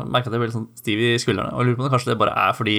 merka 0.08 0.28
jeg 0.28 0.34
at 0.34 0.36
jeg 0.38 0.44
ble 0.44 0.52
litt 0.52 0.58
sånn 0.58 0.72
stiv 0.80 1.06
i 1.06 1.14
skuldrene. 1.22 1.54
Og 1.54 1.64
jeg 1.64 1.70
lurer 1.70 1.80
på 1.80 1.86
om 1.86 1.90
det 1.90 1.96
kanskje 1.96 2.14
det 2.14 2.20
bare 2.22 2.36
er 2.48 2.58
fordi 2.58 2.78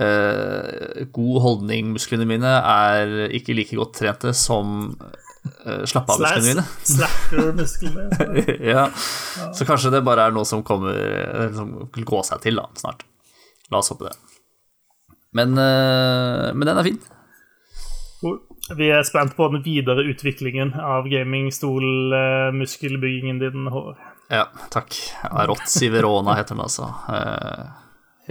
eh, 0.00 1.04
god 1.14 1.42
holdning, 1.46 1.92
musklene 1.96 2.28
mine, 2.28 2.56
er 2.60 3.28
ikke 3.36 3.56
like 3.58 3.78
godt 3.78 3.96
trente 4.00 4.34
som 4.36 4.90
eh, 4.96 5.84
slappe 5.88 6.16
av-musklene 6.16 6.48
mine. 6.48 6.66
Slacker-musklene. 6.96 8.10
ja. 8.72 8.88
Så 9.54 9.68
kanskje 9.68 9.92
det 9.94 10.04
bare 10.06 10.28
er 10.28 10.36
noe 10.36 10.48
som 10.48 10.64
kommer 10.66 10.96
Som 11.56 11.74
vil 11.94 12.06
gå 12.08 12.20
seg 12.26 12.42
til 12.44 12.60
da, 12.60 12.68
snart. 12.80 13.04
La 13.72 13.80
oss 13.80 13.92
håpe 13.92 14.08
det. 14.08 14.16
Men, 15.36 15.56
eh, 15.56 16.52
men 16.52 16.68
den 16.68 16.78
er 16.78 16.88
fin. 16.88 17.00
Vi 18.76 18.90
er 18.94 19.02
spent 19.02 19.36
på 19.36 19.48
den 19.50 19.62
videre 19.64 20.02
utviklingen 20.06 20.74
av 20.78 21.08
gamingstolmuskelbyggingen 21.10 23.38
din, 23.38 23.64
din. 23.64 23.94
Ja, 24.30 24.46
takk. 24.70 24.94
Rozzi 25.50 25.88
Verona 25.92 26.34
heter 26.38 26.54
den 26.54 26.64
altså. 26.64 26.94
Eh, 27.08 27.64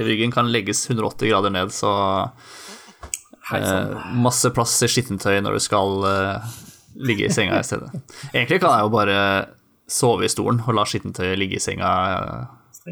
ryggen 0.03 0.31
kan 0.31 0.51
legges 0.51 0.89
180 0.89 1.30
grader 1.30 1.49
ned, 1.53 1.72
så 1.76 1.91
eh, 3.53 4.15
masse 4.15 4.49
plass 4.55 4.80
til 4.80 4.89
skittentøy 4.89 5.41
når 5.43 5.51
du 5.59 5.61
skal 5.61 6.03
eh, 6.07 6.41
ligge 6.95 7.26
i 7.27 7.34
senga 7.34 7.59
i 7.59 7.63
stedet. 7.68 7.91
Egentlig 8.34 8.61
kan 8.63 8.73
jeg 8.73 8.81
jo 8.88 8.95
bare 8.95 9.18
sove 9.91 10.26
i 10.26 10.31
stolen 10.31 10.63
og 10.63 10.73
la 10.80 10.85
skittentøyet 10.88 11.39
ligge 11.39 11.55
i 11.59 11.63
senga 11.63 11.89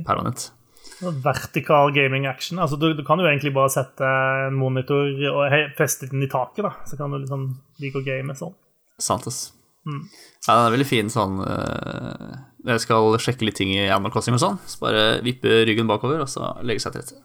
permanent. 0.03 0.51
Vertikal 0.99 1.93
gaming 1.95 2.25
action. 2.27 2.59
Altså, 2.59 2.75
du, 2.75 2.93
du, 2.93 3.03
kan 3.07 3.19
jo 3.19 3.27
egentlig 3.29 3.53
bare 3.55 3.71
sette 3.71 4.03
en 4.47 4.57
monitor 4.59 5.07
og 5.31 5.55
feste 5.77 6.09
den 6.11 6.25
i 6.25 6.31
taket, 6.31 6.65
da. 6.65 6.73
Så 6.89 6.99
kan 6.99 7.13
du 7.13 7.21
liksom 7.21 7.45
like 7.79 8.01
å 8.01 8.03
game 8.03 8.35
sånn. 8.35 8.55
Santes. 8.99 9.49
Mm. 9.87 10.03
Ja, 10.43 10.57
den 10.57 10.65
er 10.65 10.73
veldig 10.73 10.85
fin 10.89 11.07
sånn 11.09 11.37
uh, 11.39 12.33
Jeg 12.67 12.81
skal 12.83 13.13
sjekke 13.23 13.45
litt 13.47 13.55
ting 13.57 13.71
i 13.71 13.85
Animal 13.87 14.11
Crossing 14.11 14.35
og 14.35 14.43
sånn. 14.43 14.59
Så 14.67 14.83
bare 14.83 15.07
vippe 15.23 15.63
ryggen 15.69 15.87
bakover, 15.89 16.25
og 16.25 16.31
så 16.31 16.51
legge 16.67 16.83
seg 16.83 16.97
til 16.97 17.05
rette. 17.05 17.23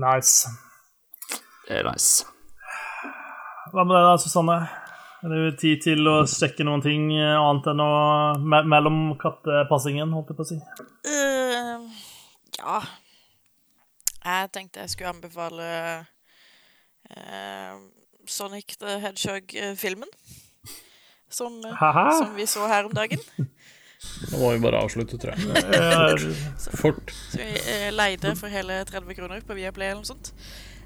Nice. 0.00 0.48
Det 1.68 1.82
er 1.82 1.88
nice. 1.90 2.24
Hva 3.70 3.84
med 3.84 3.98
deg 3.98 4.08
da, 4.08 4.16
Susanne? 4.22 4.60
Er 5.20 5.34
det 5.34 5.58
tid 5.60 5.82
til 5.84 6.08
å 6.08 6.22
sjekke 6.24 6.64
noen 6.64 6.80
ting 6.80 7.10
annet 7.12 7.66
enn 7.74 7.82
å 7.84 7.90
me 8.40 8.62
mellom 8.72 9.02
kattepassingen, 9.20 10.16
holdt 10.16 10.32
jeg 10.32 10.40
på 10.40 10.46
å 10.46 10.54
si? 10.54 10.62
Uh 11.04 11.99
ja 12.60 12.80
Jeg 14.24 14.50
tenkte 14.54 14.84
jeg 14.84 14.92
skulle 14.92 15.14
anbefale 15.14 15.66
eh, 17.10 17.74
Sonic 18.28 18.76
the 18.78 18.98
Hedgehog-filmen. 19.00 20.08
Som, 21.30 21.62
som, 21.62 22.34
vi 22.34 22.46
så 22.46 22.66
her 22.66 22.84
om 22.84 22.94
dagen. 22.94 23.20
Nå 24.32 24.38
må 24.40 24.50
vi 24.54 24.62
bare 24.64 24.80
avslutte, 24.82 25.18
tror 25.20 25.36
jeg. 25.36 26.34
Fort. 26.80 27.12
Så 27.30 27.38
vi 27.38 27.48
eh, 27.60 27.88
leide 27.94 28.32
for 28.38 28.50
hele 28.50 28.80
30 28.88 29.14
kroner 29.18 29.44
på 29.46 29.56
Viaplay 29.58 29.92
eller 29.92 30.02
noe 30.02 30.10
sånt. 30.10 30.32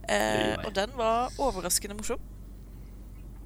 Eh, 0.09 0.55
og 0.61 0.75
den 0.77 0.93
var 0.99 1.33
overraskende 1.41 1.97
morsom. 1.97 2.21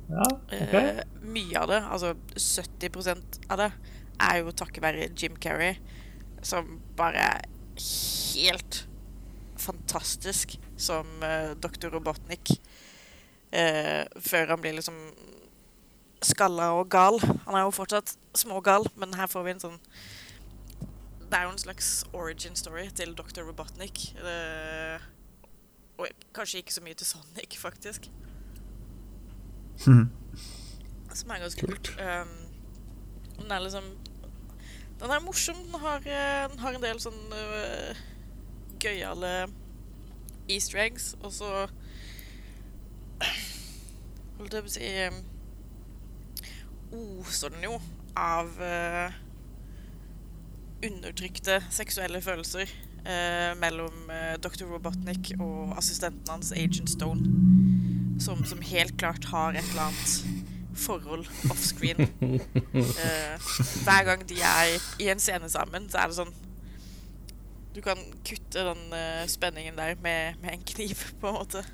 Ja, 0.09 0.24
okay. 0.48 0.84
eh, 0.88 1.02
mye 1.28 1.60
av 1.60 1.68
det, 1.68 1.82
altså 1.84 2.14
70% 2.34 3.40
av 3.52 3.60
det, 3.60 3.70
er 4.24 4.40
jo 4.40 4.55
takket 4.56 4.82
være 4.82 5.10
Jim 5.12 5.36
Carrey, 5.38 5.76
som 6.42 6.78
bare 6.96 7.28
helt 7.78 8.84
fantastisk 9.59 10.59
som 10.76 11.06
uh, 11.22 11.55
Dr. 11.59 11.90
Robotnik. 11.94 12.55
Uh, 13.48 14.05
før 14.20 14.55
han 14.55 14.62
blir 14.62 14.76
liksom 14.76 14.96
skalla 16.24 16.72
og 16.78 16.88
gal. 16.92 17.20
Han 17.46 17.55
er 17.56 17.66
jo 17.66 17.74
fortsatt 17.74 18.16
smågal, 18.36 18.88
men 18.98 19.14
her 19.18 19.30
får 19.30 19.46
vi 19.46 19.55
en 19.55 19.62
sånn 19.62 19.78
Det 21.28 21.36
er 21.36 21.44
jo 21.46 21.52
en 21.52 21.60
slags 21.60 21.88
origin 22.16 22.56
story 22.56 22.88
til 22.96 23.14
Dr. 23.16 23.44
Robotnik. 23.46 24.10
Uh, 24.22 24.98
og 25.98 26.26
kanskje 26.34 26.62
ikke 26.62 26.76
så 26.76 26.84
mye 26.84 26.96
til 26.98 27.09
Sonic, 27.09 27.59
faktisk. 27.59 28.09
Mm. 29.86 30.09
som 31.14 31.30
er 31.30 31.42
ganske 31.42 31.66
kult. 31.66 31.90
Um, 31.98 32.32
den 33.38 33.52
er 33.55 33.62
liksom 33.62 33.84
Den 34.98 35.10
er 35.14 35.22
morsom. 35.22 35.56
Den 35.64 35.80
har, 35.80 36.02
eh, 36.02 36.50
den 36.50 36.58
har 36.58 36.74
en 36.74 36.82
del 36.82 36.98
sånn 37.02 37.18
uh, 37.30 38.00
gøyale 38.82 39.48
easter 40.48 40.80
eggs, 40.82 41.12
og 41.22 41.32
så 41.34 41.52
Holdt 44.38 44.54
jeg 44.54 44.62
på 44.62 44.70
å 44.70 44.74
si 44.74 44.90
um, 45.10 45.16
Oser 47.18 47.50
den 47.52 47.66
jo 47.66 47.78
av 48.18 48.52
uh, 48.62 49.16
undertrykte 50.86 51.58
seksuelle 51.74 52.22
følelser 52.22 52.70
uh, 53.02 53.52
mellom 53.58 54.10
uh, 54.10 54.34
Dr. 54.42 54.64
Robotnik 54.70 55.34
og 55.36 55.74
assistenten 55.78 56.30
hans, 56.32 56.54
Agent 56.54 56.90
Stone, 56.90 57.26
som, 58.22 58.44
som 58.46 58.62
helt 58.64 58.96
klart 58.98 59.26
har 59.30 59.58
et 59.58 59.66
eller 59.74 59.90
annet 59.90 60.38
forhold 60.78 61.26
offscreen. 61.50 62.00
uh, 62.22 63.48
hver 63.84 64.05
gang 64.05 64.28
de 64.28 64.40
er 64.40 64.76
i 65.02 65.09
en 65.12 65.22
scene 65.22 65.50
sammen, 65.50 65.88
så 65.90 66.02
er 66.02 66.10
det 66.12 66.18
sånn 66.20 66.34
Du 67.74 67.82
kan 67.84 67.98
kutte 68.26 68.64
den 68.70 68.94
uh, 68.94 69.24
spenningen 69.30 69.76
der 69.78 69.98
med, 70.02 70.38
med 70.42 70.56
en 70.56 70.64
kniv, 70.66 71.05
på 71.20 71.30
en 71.30 71.38
måte. 71.38 71.64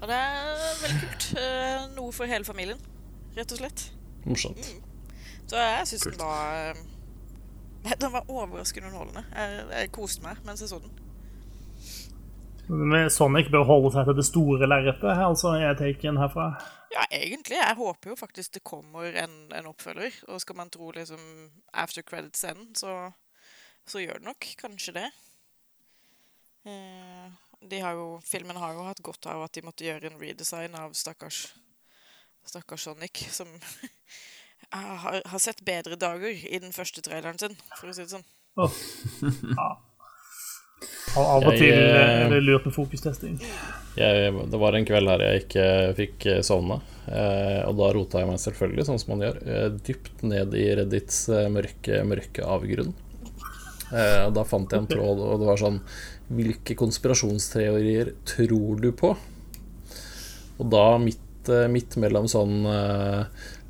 Og 0.00 0.06
det 0.08 0.16
er 0.16 0.52
veldig 0.82 1.00
kult. 1.02 1.26
Uh, 1.36 1.88
noe 1.96 2.14
for 2.16 2.30
hele 2.30 2.46
familien, 2.48 2.80
rett 3.36 3.52
og 3.52 3.60
slett. 3.60 3.88
Morsomt. 4.24 4.70
Så 5.48 5.56
jeg 5.56 5.88
syns 5.88 6.06
den 6.10 6.18
var 6.20 6.76
Den 8.02 8.12
var 8.12 8.24
overraskende 8.28 8.88
underholdende. 8.88 9.24
Jeg, 9.34 9.66
jeg 9.72 9.92
koste 9.92 10.24
meg 10.24 10.40
mens 10.44 10.60
jeg 10.64 10.72
så 10.72 10.80
den. 10.82 11.07
Men 12.68 13.08
Sonic 13.10 13.48
bør 13.52 13.64
holde 13.68 13.92
seg 13.94 14.08
til 14.08 14.18
det 14.18 14.26
store 14.28 14.68
lerretet, 14.68 15.22
altså, 15.24 15.54
er 15.56 15.76
taken 15.78 16.20
herfra. 16.20 16.50
Ja, 16.92 17.06
egentlig. 17.12 17.56
Jeg 17.56 17.76
håper 17.78 18.12
jo 18.12 18.16
faktisk 18.18 18.54
det 18.56 18.64
kommer 18.66 19.08
en, 19.22 19.38
en 19.56 19.70
oppfølger. 19.70 20.20
Og 20.28 20.42
skal 20.44 20.58
man 20.58 20.72
tro 20.72 20.90
liksom 20.92 21.22
after 21.72 22.04
credits-scenen, 22.04 22.74
så, 22.76 23.10
så 23.88 24.04
gjør 24.04 24.20
det 24.20 24.28
nok 24.28 24.50
kanskje 24.60 24.96
det. 25.00 25.08
Eh, 26.68 27.28
de 27.70 27.80
har 27.80 27.96
jo, 27.96 28.20
filmen 28.24 28.60
har 28.60 28.76
jo 28.76 28.84
hatt 28.86 29.02
godt 29.04 29.30
av 29.32 29.46
at 29.46 29.56
de 29.56 29.64
måtte 29.64 29.86
gjøre 29.86 30.12
en 30.12 30.20
redesign 30.20 30.76
av 30.78 30.92
stakkars, 30.96 31.46
stakkars 32.46 32.84
Sonic, 32.84 33.24
som 33.32 33.48
har, 34.76 35.22
har 35.24 35.42
sett 35.42 35.64
bedre 35.64 35.96
dager 35.96 36.30
i 36.36 36.60
den 36.60 36.76
første 36.76 37.04
traileren 37.04 37.40
sin, 37.40 37.56
for 37.78 37.88
å 37.88 37.96
si 37.96 38.04
det 38.04 38.12
sånn. 38.12 38.28
Åh. 38.58 38.80
Ja. 39.56 39.70
Av 41.18 41.42
og 41.44 41.52
Jeg, 41.54 41.60
til 41.60 41.74
eh, 41.74 42.36
er 42.38 42.44
lurt 42.46 42.68
med 42.68 42.74
fokustesting. 42.76 43.36
Jeg, 43.98 44.30
det 44.52 44.60
var 44.62 44.76
en 44.78 44.86
kveld 44.86 45.10
her 45.10 45.24
jeg 45.24 45.42
ikke 45.44 45.66
fikk 45.98 46.26
eh, 46.30 46.40
sovne, 46.46 46.78
eh, 47.10 47.62
og 47.66 47.74
da 47.80 47.88
rota 47.96 48.22
jeg 48.22 48.30
meg 48.30 48.40
selvfølgelig, 48.42 48.86
sånn 48.86 49.00
som 49.02 49.12
man 49.16 49.24
gjør, 49.26 49.40
eh, 49.48 49.66
dypt 49.88 50.22
ned 50.28 50.54
i 50.54 50.66
Reddits 50.78 51.24
eh, 51.34 51.48
mørke, 51.50 52.02
mørke 52.06 52.46
avgrunn. 52.46 52.92
Eh, 53.88 54.20
og 54.28 54.34
da 54.36 54.44
fant 54.46 54.70
jeg 54.70 54.84
en 54.84 54.90
tråd, 54.90 55.24
og 55.24 55.40
det 55.42 55.48
var 55.48 55.60
sånn 55.62 55.80
Hvilke 56.28 56.74
konspirasjonsteorier 56.76 58.10
tror 58.28 58.76
du 58.82 58.90
på? 58.92 59.14
Og 60.58 60.66
da, 60.74 60.82
midt, 61.00 61.48
eh, 61.48 61.64
midt 61.72 61.96
mellom 61.96 62.28
sånn 62.28 62.66
eh, 62.68 63.22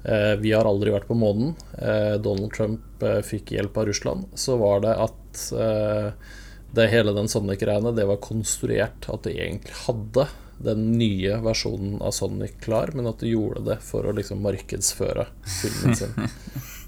eh, 0.02 0.34
Vi 0.42 0.50
har 0.56 0.66
aldri 0.66 0.90
vært 0.90 1.06
på 1.06 1.14
månen. 1.14 1.54
eh, 1.78 2.16
Donald 2.18 2.50
Trump 2.56 3.06
eh, 3.06 3.20
fikk 3.22 3.54
hjelp 3.54 3.78
av 3.78 3.86
Russland. 3.92 4.26
Så 4.34 4.58
var 4.58 4.82
det 4.82 4.96
at 5.06 5.44
eh, 5.54 6.10
det 6.76 6.90
hele 6.92 7.14
den 7.16 7.28
Sonic-greiene, 7.28 7.94
det 7.96 8.04
var 8.08 8.20
konstruert 8.22 9.08
at 9.08 9.24
de 9.24 9.32
egentlig 9.38 9.76
hadde 9.86 10.26
den 10.58 10.88
nye 10.98 11.38
versjonen 11.42 12.00
av 12.02 12.10
Sonic 12.16 12.58
klar, 12.60 12.90
men 12.94 13.06
at 13.06 13.22
de 13.22 13.30
gjorde 13.32 13.62
det 13.70 13.78
for 13.84 14.08
å 14.08 14.14
liksom 14.16 14.42
markedsføre 14.44 15.28
filmen 15.60 15.96
sin. 15.98 16.16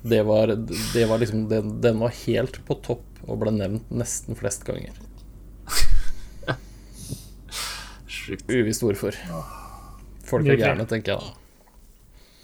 Det 0.00 0.22
var, 0.24 0.48
det 0.94 1.02
var 1.10 1.18
liksom 1.20 1.42
den, 1.50 1.74
den 1.84 1.98
var 2.00 2.14
helt 2.22 2.54
på 2.64 2.72
topp 2.80 3.18
og 3.26 3.42
ble 3.42 3.50
nevnt 3.52 3.90
nesten 3.92 4.32
flest 4.32 4.62
ganger. 4.64 4.96
Sjukt. 8.08 8.46
Uvisst 8.48 8.80
hvorfor. 8.80 9.18
Folk 10.24 10.48
er 10.48 10.56
gærne, 10.56 10.86
tenker 10.88 11.12
jeg 11.12 11.20
da. 11.20 11.36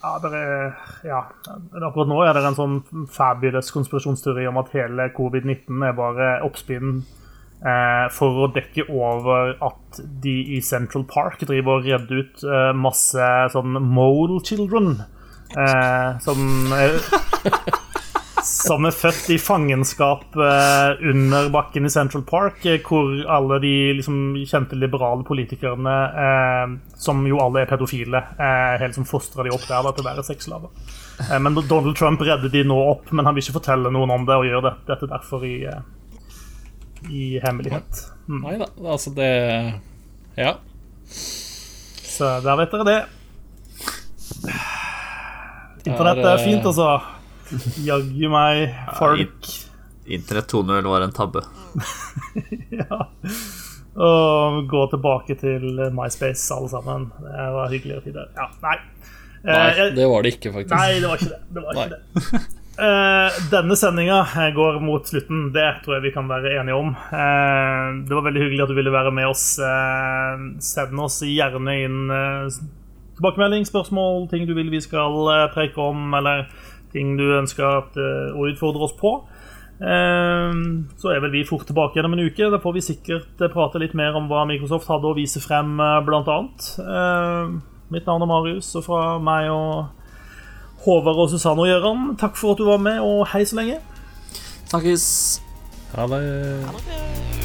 Ja, 0.03 0.13
det 0.21 0.37
er, 0.37 0.77
ja. 1.09 1.23
Akkurat 1.81 2.13
nå 2.13 2.21
er 2.27 2.37
det 2.37 2.45
en 2.45 2.59
sånn 2.59 2.77
fabulous 3.09 3.73
konspirasjonsteori 3.75 4.45
om 4.53 4.61
at 4.61 4.77
hele 4.77 5.09
covid-19 5.17 5.81
er 5.89 5.97
bare 5.97 6.29
oppspinn 6.47 7.01
for 8.13 8.45
å 8.45 8.51
dekke 8.53 8.85
over 8.93 9.55
at 9.65 10.01
de 10.23 10.35
i 10.57 10.61
Central 10.61 11.07
Park 11.09 11.41
driver 11.49 11.81
og 11.81 11.89
redder 11.89 12.21
ut 12.23 12.45
eh, 12.45 12.73
masse 12.77 13.31
sånn 13.55 13.79
mole 13.81 14.43
children. 14.45 14.99
Eh, 15.57 16.19
som 16.21 16.75
er 16.77 16.99
som 18.47 18.87
er 18.87 18.95
født 18.95 19.31
i 19.35 19.39
fangenskap 19.43 20.37
eh, 20.39 21.03
under 21.11 21.49
bakken 21.55 21.87
i 21.87 21.91
Central 21.91 22.23
Park, 22.27 22.65
eh, 22.67 22.79
hvor 22.85 23.11
alle 23.33 23.59
de 23.63 23.73
liksom, 23.99 24.37
kjente 24.47 24.79
liberale 24.79 25.27
politikerne, 25.27 25.97
eh, 26.25 26.77
som 27.01 27.25
jo 27.27 27.41
alle 27.43 27.65
er 27.65 27.71
pedofile, 27.71 28.23
eh, 28.39 28.77
helt 28.83 28.99
som 28.99 29.09
fostrer 29.09 29.49
de 29.49 29.55
opp 29.55 29.67
der 29.67 29.83
da, 29.87 29.93
til 29.93 30.05
å 30.05 30.09
være 30.11 30.27
sexslaver. 30.27 30.95
Eh, 31.27 31.39
men 31.43 31.59
Donald 31.67 31.97
Trump 31.99 32.23
redder 32.23 32.53
de 32.53 32.65
nå 32.67 32.79
opp, 32.93 33.11
men 33.13 33.27
han 33.27 33.37
vil 33.37 33.47
ikke 33.47 33.59
fortelle 33.59 33.93
noen 33.95 34.15
om 34.15 34.27
det, 34.29 34.39
og 34.39 34.49
gjør 34.49 34.67
det, 34.69 34.75
dette 34.93 35.11
derfor 35.11 35.47
i, 35.47 35.57
eh, 35.67 35.83
i 37.11 37.39
hemmelighet. 37.43 38.03
Mm. 38.29 38.41
Nei 38.43 38.57
da, 38.61 38.67
altså 38.93 39.13
det 39.15 39.31
Ja. 40.37 40.57
Så 41.07 42.31
der 42.43 42.57
vet 42.63 42.73
dere 42.73 42.87
det. 42.89 42.99
Internett 45.87 46.25
er 46.27 46.43
fint, 46.43 46.65
altså. 46.67 46.89
Jaggu 47.87 48.27
meg, 48.33 48.73
folk. 48.99 49.53
Internett 50.07 50.51
2.0 50.51 50.89
var 50.91 51.07
en 51.07 51.15
tabbe. 51.15 51.45
Ja. 52.77 52.99
Og 53.97 54.67
gå 54.69 54.83
tilbake 54.93 55.37
til 55.41 55.63
MySpace, 55.97 56.43
alle 56.53 56.69
sammen. 56.69 57.07
Det 57.23 57.47
var 57.55 57.71
hyggeligere 57.73 58.05
tider. 58.05 58.27
Ja, 58.37 58.51
nei. 58.65 58.75
Eh, 59.47 59.55
Nei, 59.55 59.87
det 59.97 60.09
var 60.11 60.27
det 60.27 60.33
ikke, 60.35 60.53
faktisk. 60.53 60.75
nei, 60.75 60.99
det 61.01 61.09
var 61.09 61.23
ikke 61.23 61.31
det. 61.31 61.41
det, 61.55 61.63
var 61.63 61.71
ikke 61.79 61.95
det. 61.95 62.43
Eh, 62.77 63.37
denne 63.49 63.77
sendinga 63.79 64.19
går 64.53 64.81
mot 64.85 65.07
slutten. 65.09 65.47
Det 65.55 65.69
tror 65.85 65.97
jeg 65.97 66.03
vi 66.11 66.13
kan 66.13 66.29
være 66.29 66.59
enige 66.61 66.77
om. 66.77 66.91
Eh, 66.93 68.03
det 68.05 68.13
var 68.13 68.27
veldig 68.27 68.43
hyggelig 68.43 68.65
at 68.67 68.73
du 68.73 68.77
ville 68.77 68.93
være 68.93 69.13
med 69.17 69.31
oss. 69.31 69.45
Eh, 69.59 70.43
send 70.61 71.01
oss 71.01 71.23
gjerne 71.25 71.77
inn 71.87 72.03
eh, 72.13 72.59
tilbakemelding, 73.17 73.65
spørsmål, 73.65 74.27
ting 74.29 74.45
du 74.49 74.53
vil 74.59 74.69
vi 74.75 74.83
skal 74.85 75.17
eh, 75.33 75.47
preke 75.57 75.81
om, 75.81 76.13
eller 76.21 76.51
ting 76.93 77.17
du 77.17 77.25
ønsker 77.39 77.65
at, 77.81 77.97
eh, 77.97 78.37
å 78.37 78.45
utfordre 78.53 78.85
oss 78.91 78.97
på. 79.01 79.15
Eh, 79.81 80.53
Så 81.01 81.15
er 81.15 81.25
vel 81.25 81.33
vi 81.33 81.47
fort 81.49 81.65
tilbake 81.69 81.97
igjen 81.97 82.11
om 82.11 82.19
en 82.19 82.27
uke. 82.29 82.51
Da 82.53 82.61
får 82.61 82.77
vi 82.77 82.85
sikkert 82.93 83.41
eh, 83.41 83.53
prate 83.57 83.81
litt 83.81 83.97
mer 83.97 84.21
om 84.21 84.29
hva 84.29 84.45
Microsoft 84.53 84.93
hadde 84.93 85.09
å 85.09 85.17
vise 85.17 85.41
frem, 85.41 85.79
eh, 85.81 86.01
blant 86.05 86.29
annet. 86.29 86.75
Eh, 86.85 87.57
Mitt 87.89 88.05
navn 88.05 88.21
er 88.21 88.27
Marius, 88.29 88.75
og 88.77 88.83
fra 88.85 89.01
meg 89.23 89.49
og 89.49 89.96
Håvard 90.87 91.19
og 91.25 91.33
Susanne 91.33 91.65
og 91.65 91.71
Gøran, 91.73 92.13
takk 92.21 92.39
for 92.39 92.55
at 92.55 92.63
du 92.63 92.69
var 92.69 92.79
med, 92.79 93.01
og 93.03 93.27
hei 93.33 93.43
så 93.45 93.59
lenge. 93.59 93.81
Snakkes. 94.71 95.09
Ha 95.97 96.07
det. 96.15 96.23
Ha 96.71 96.85
det. 96.87 97.36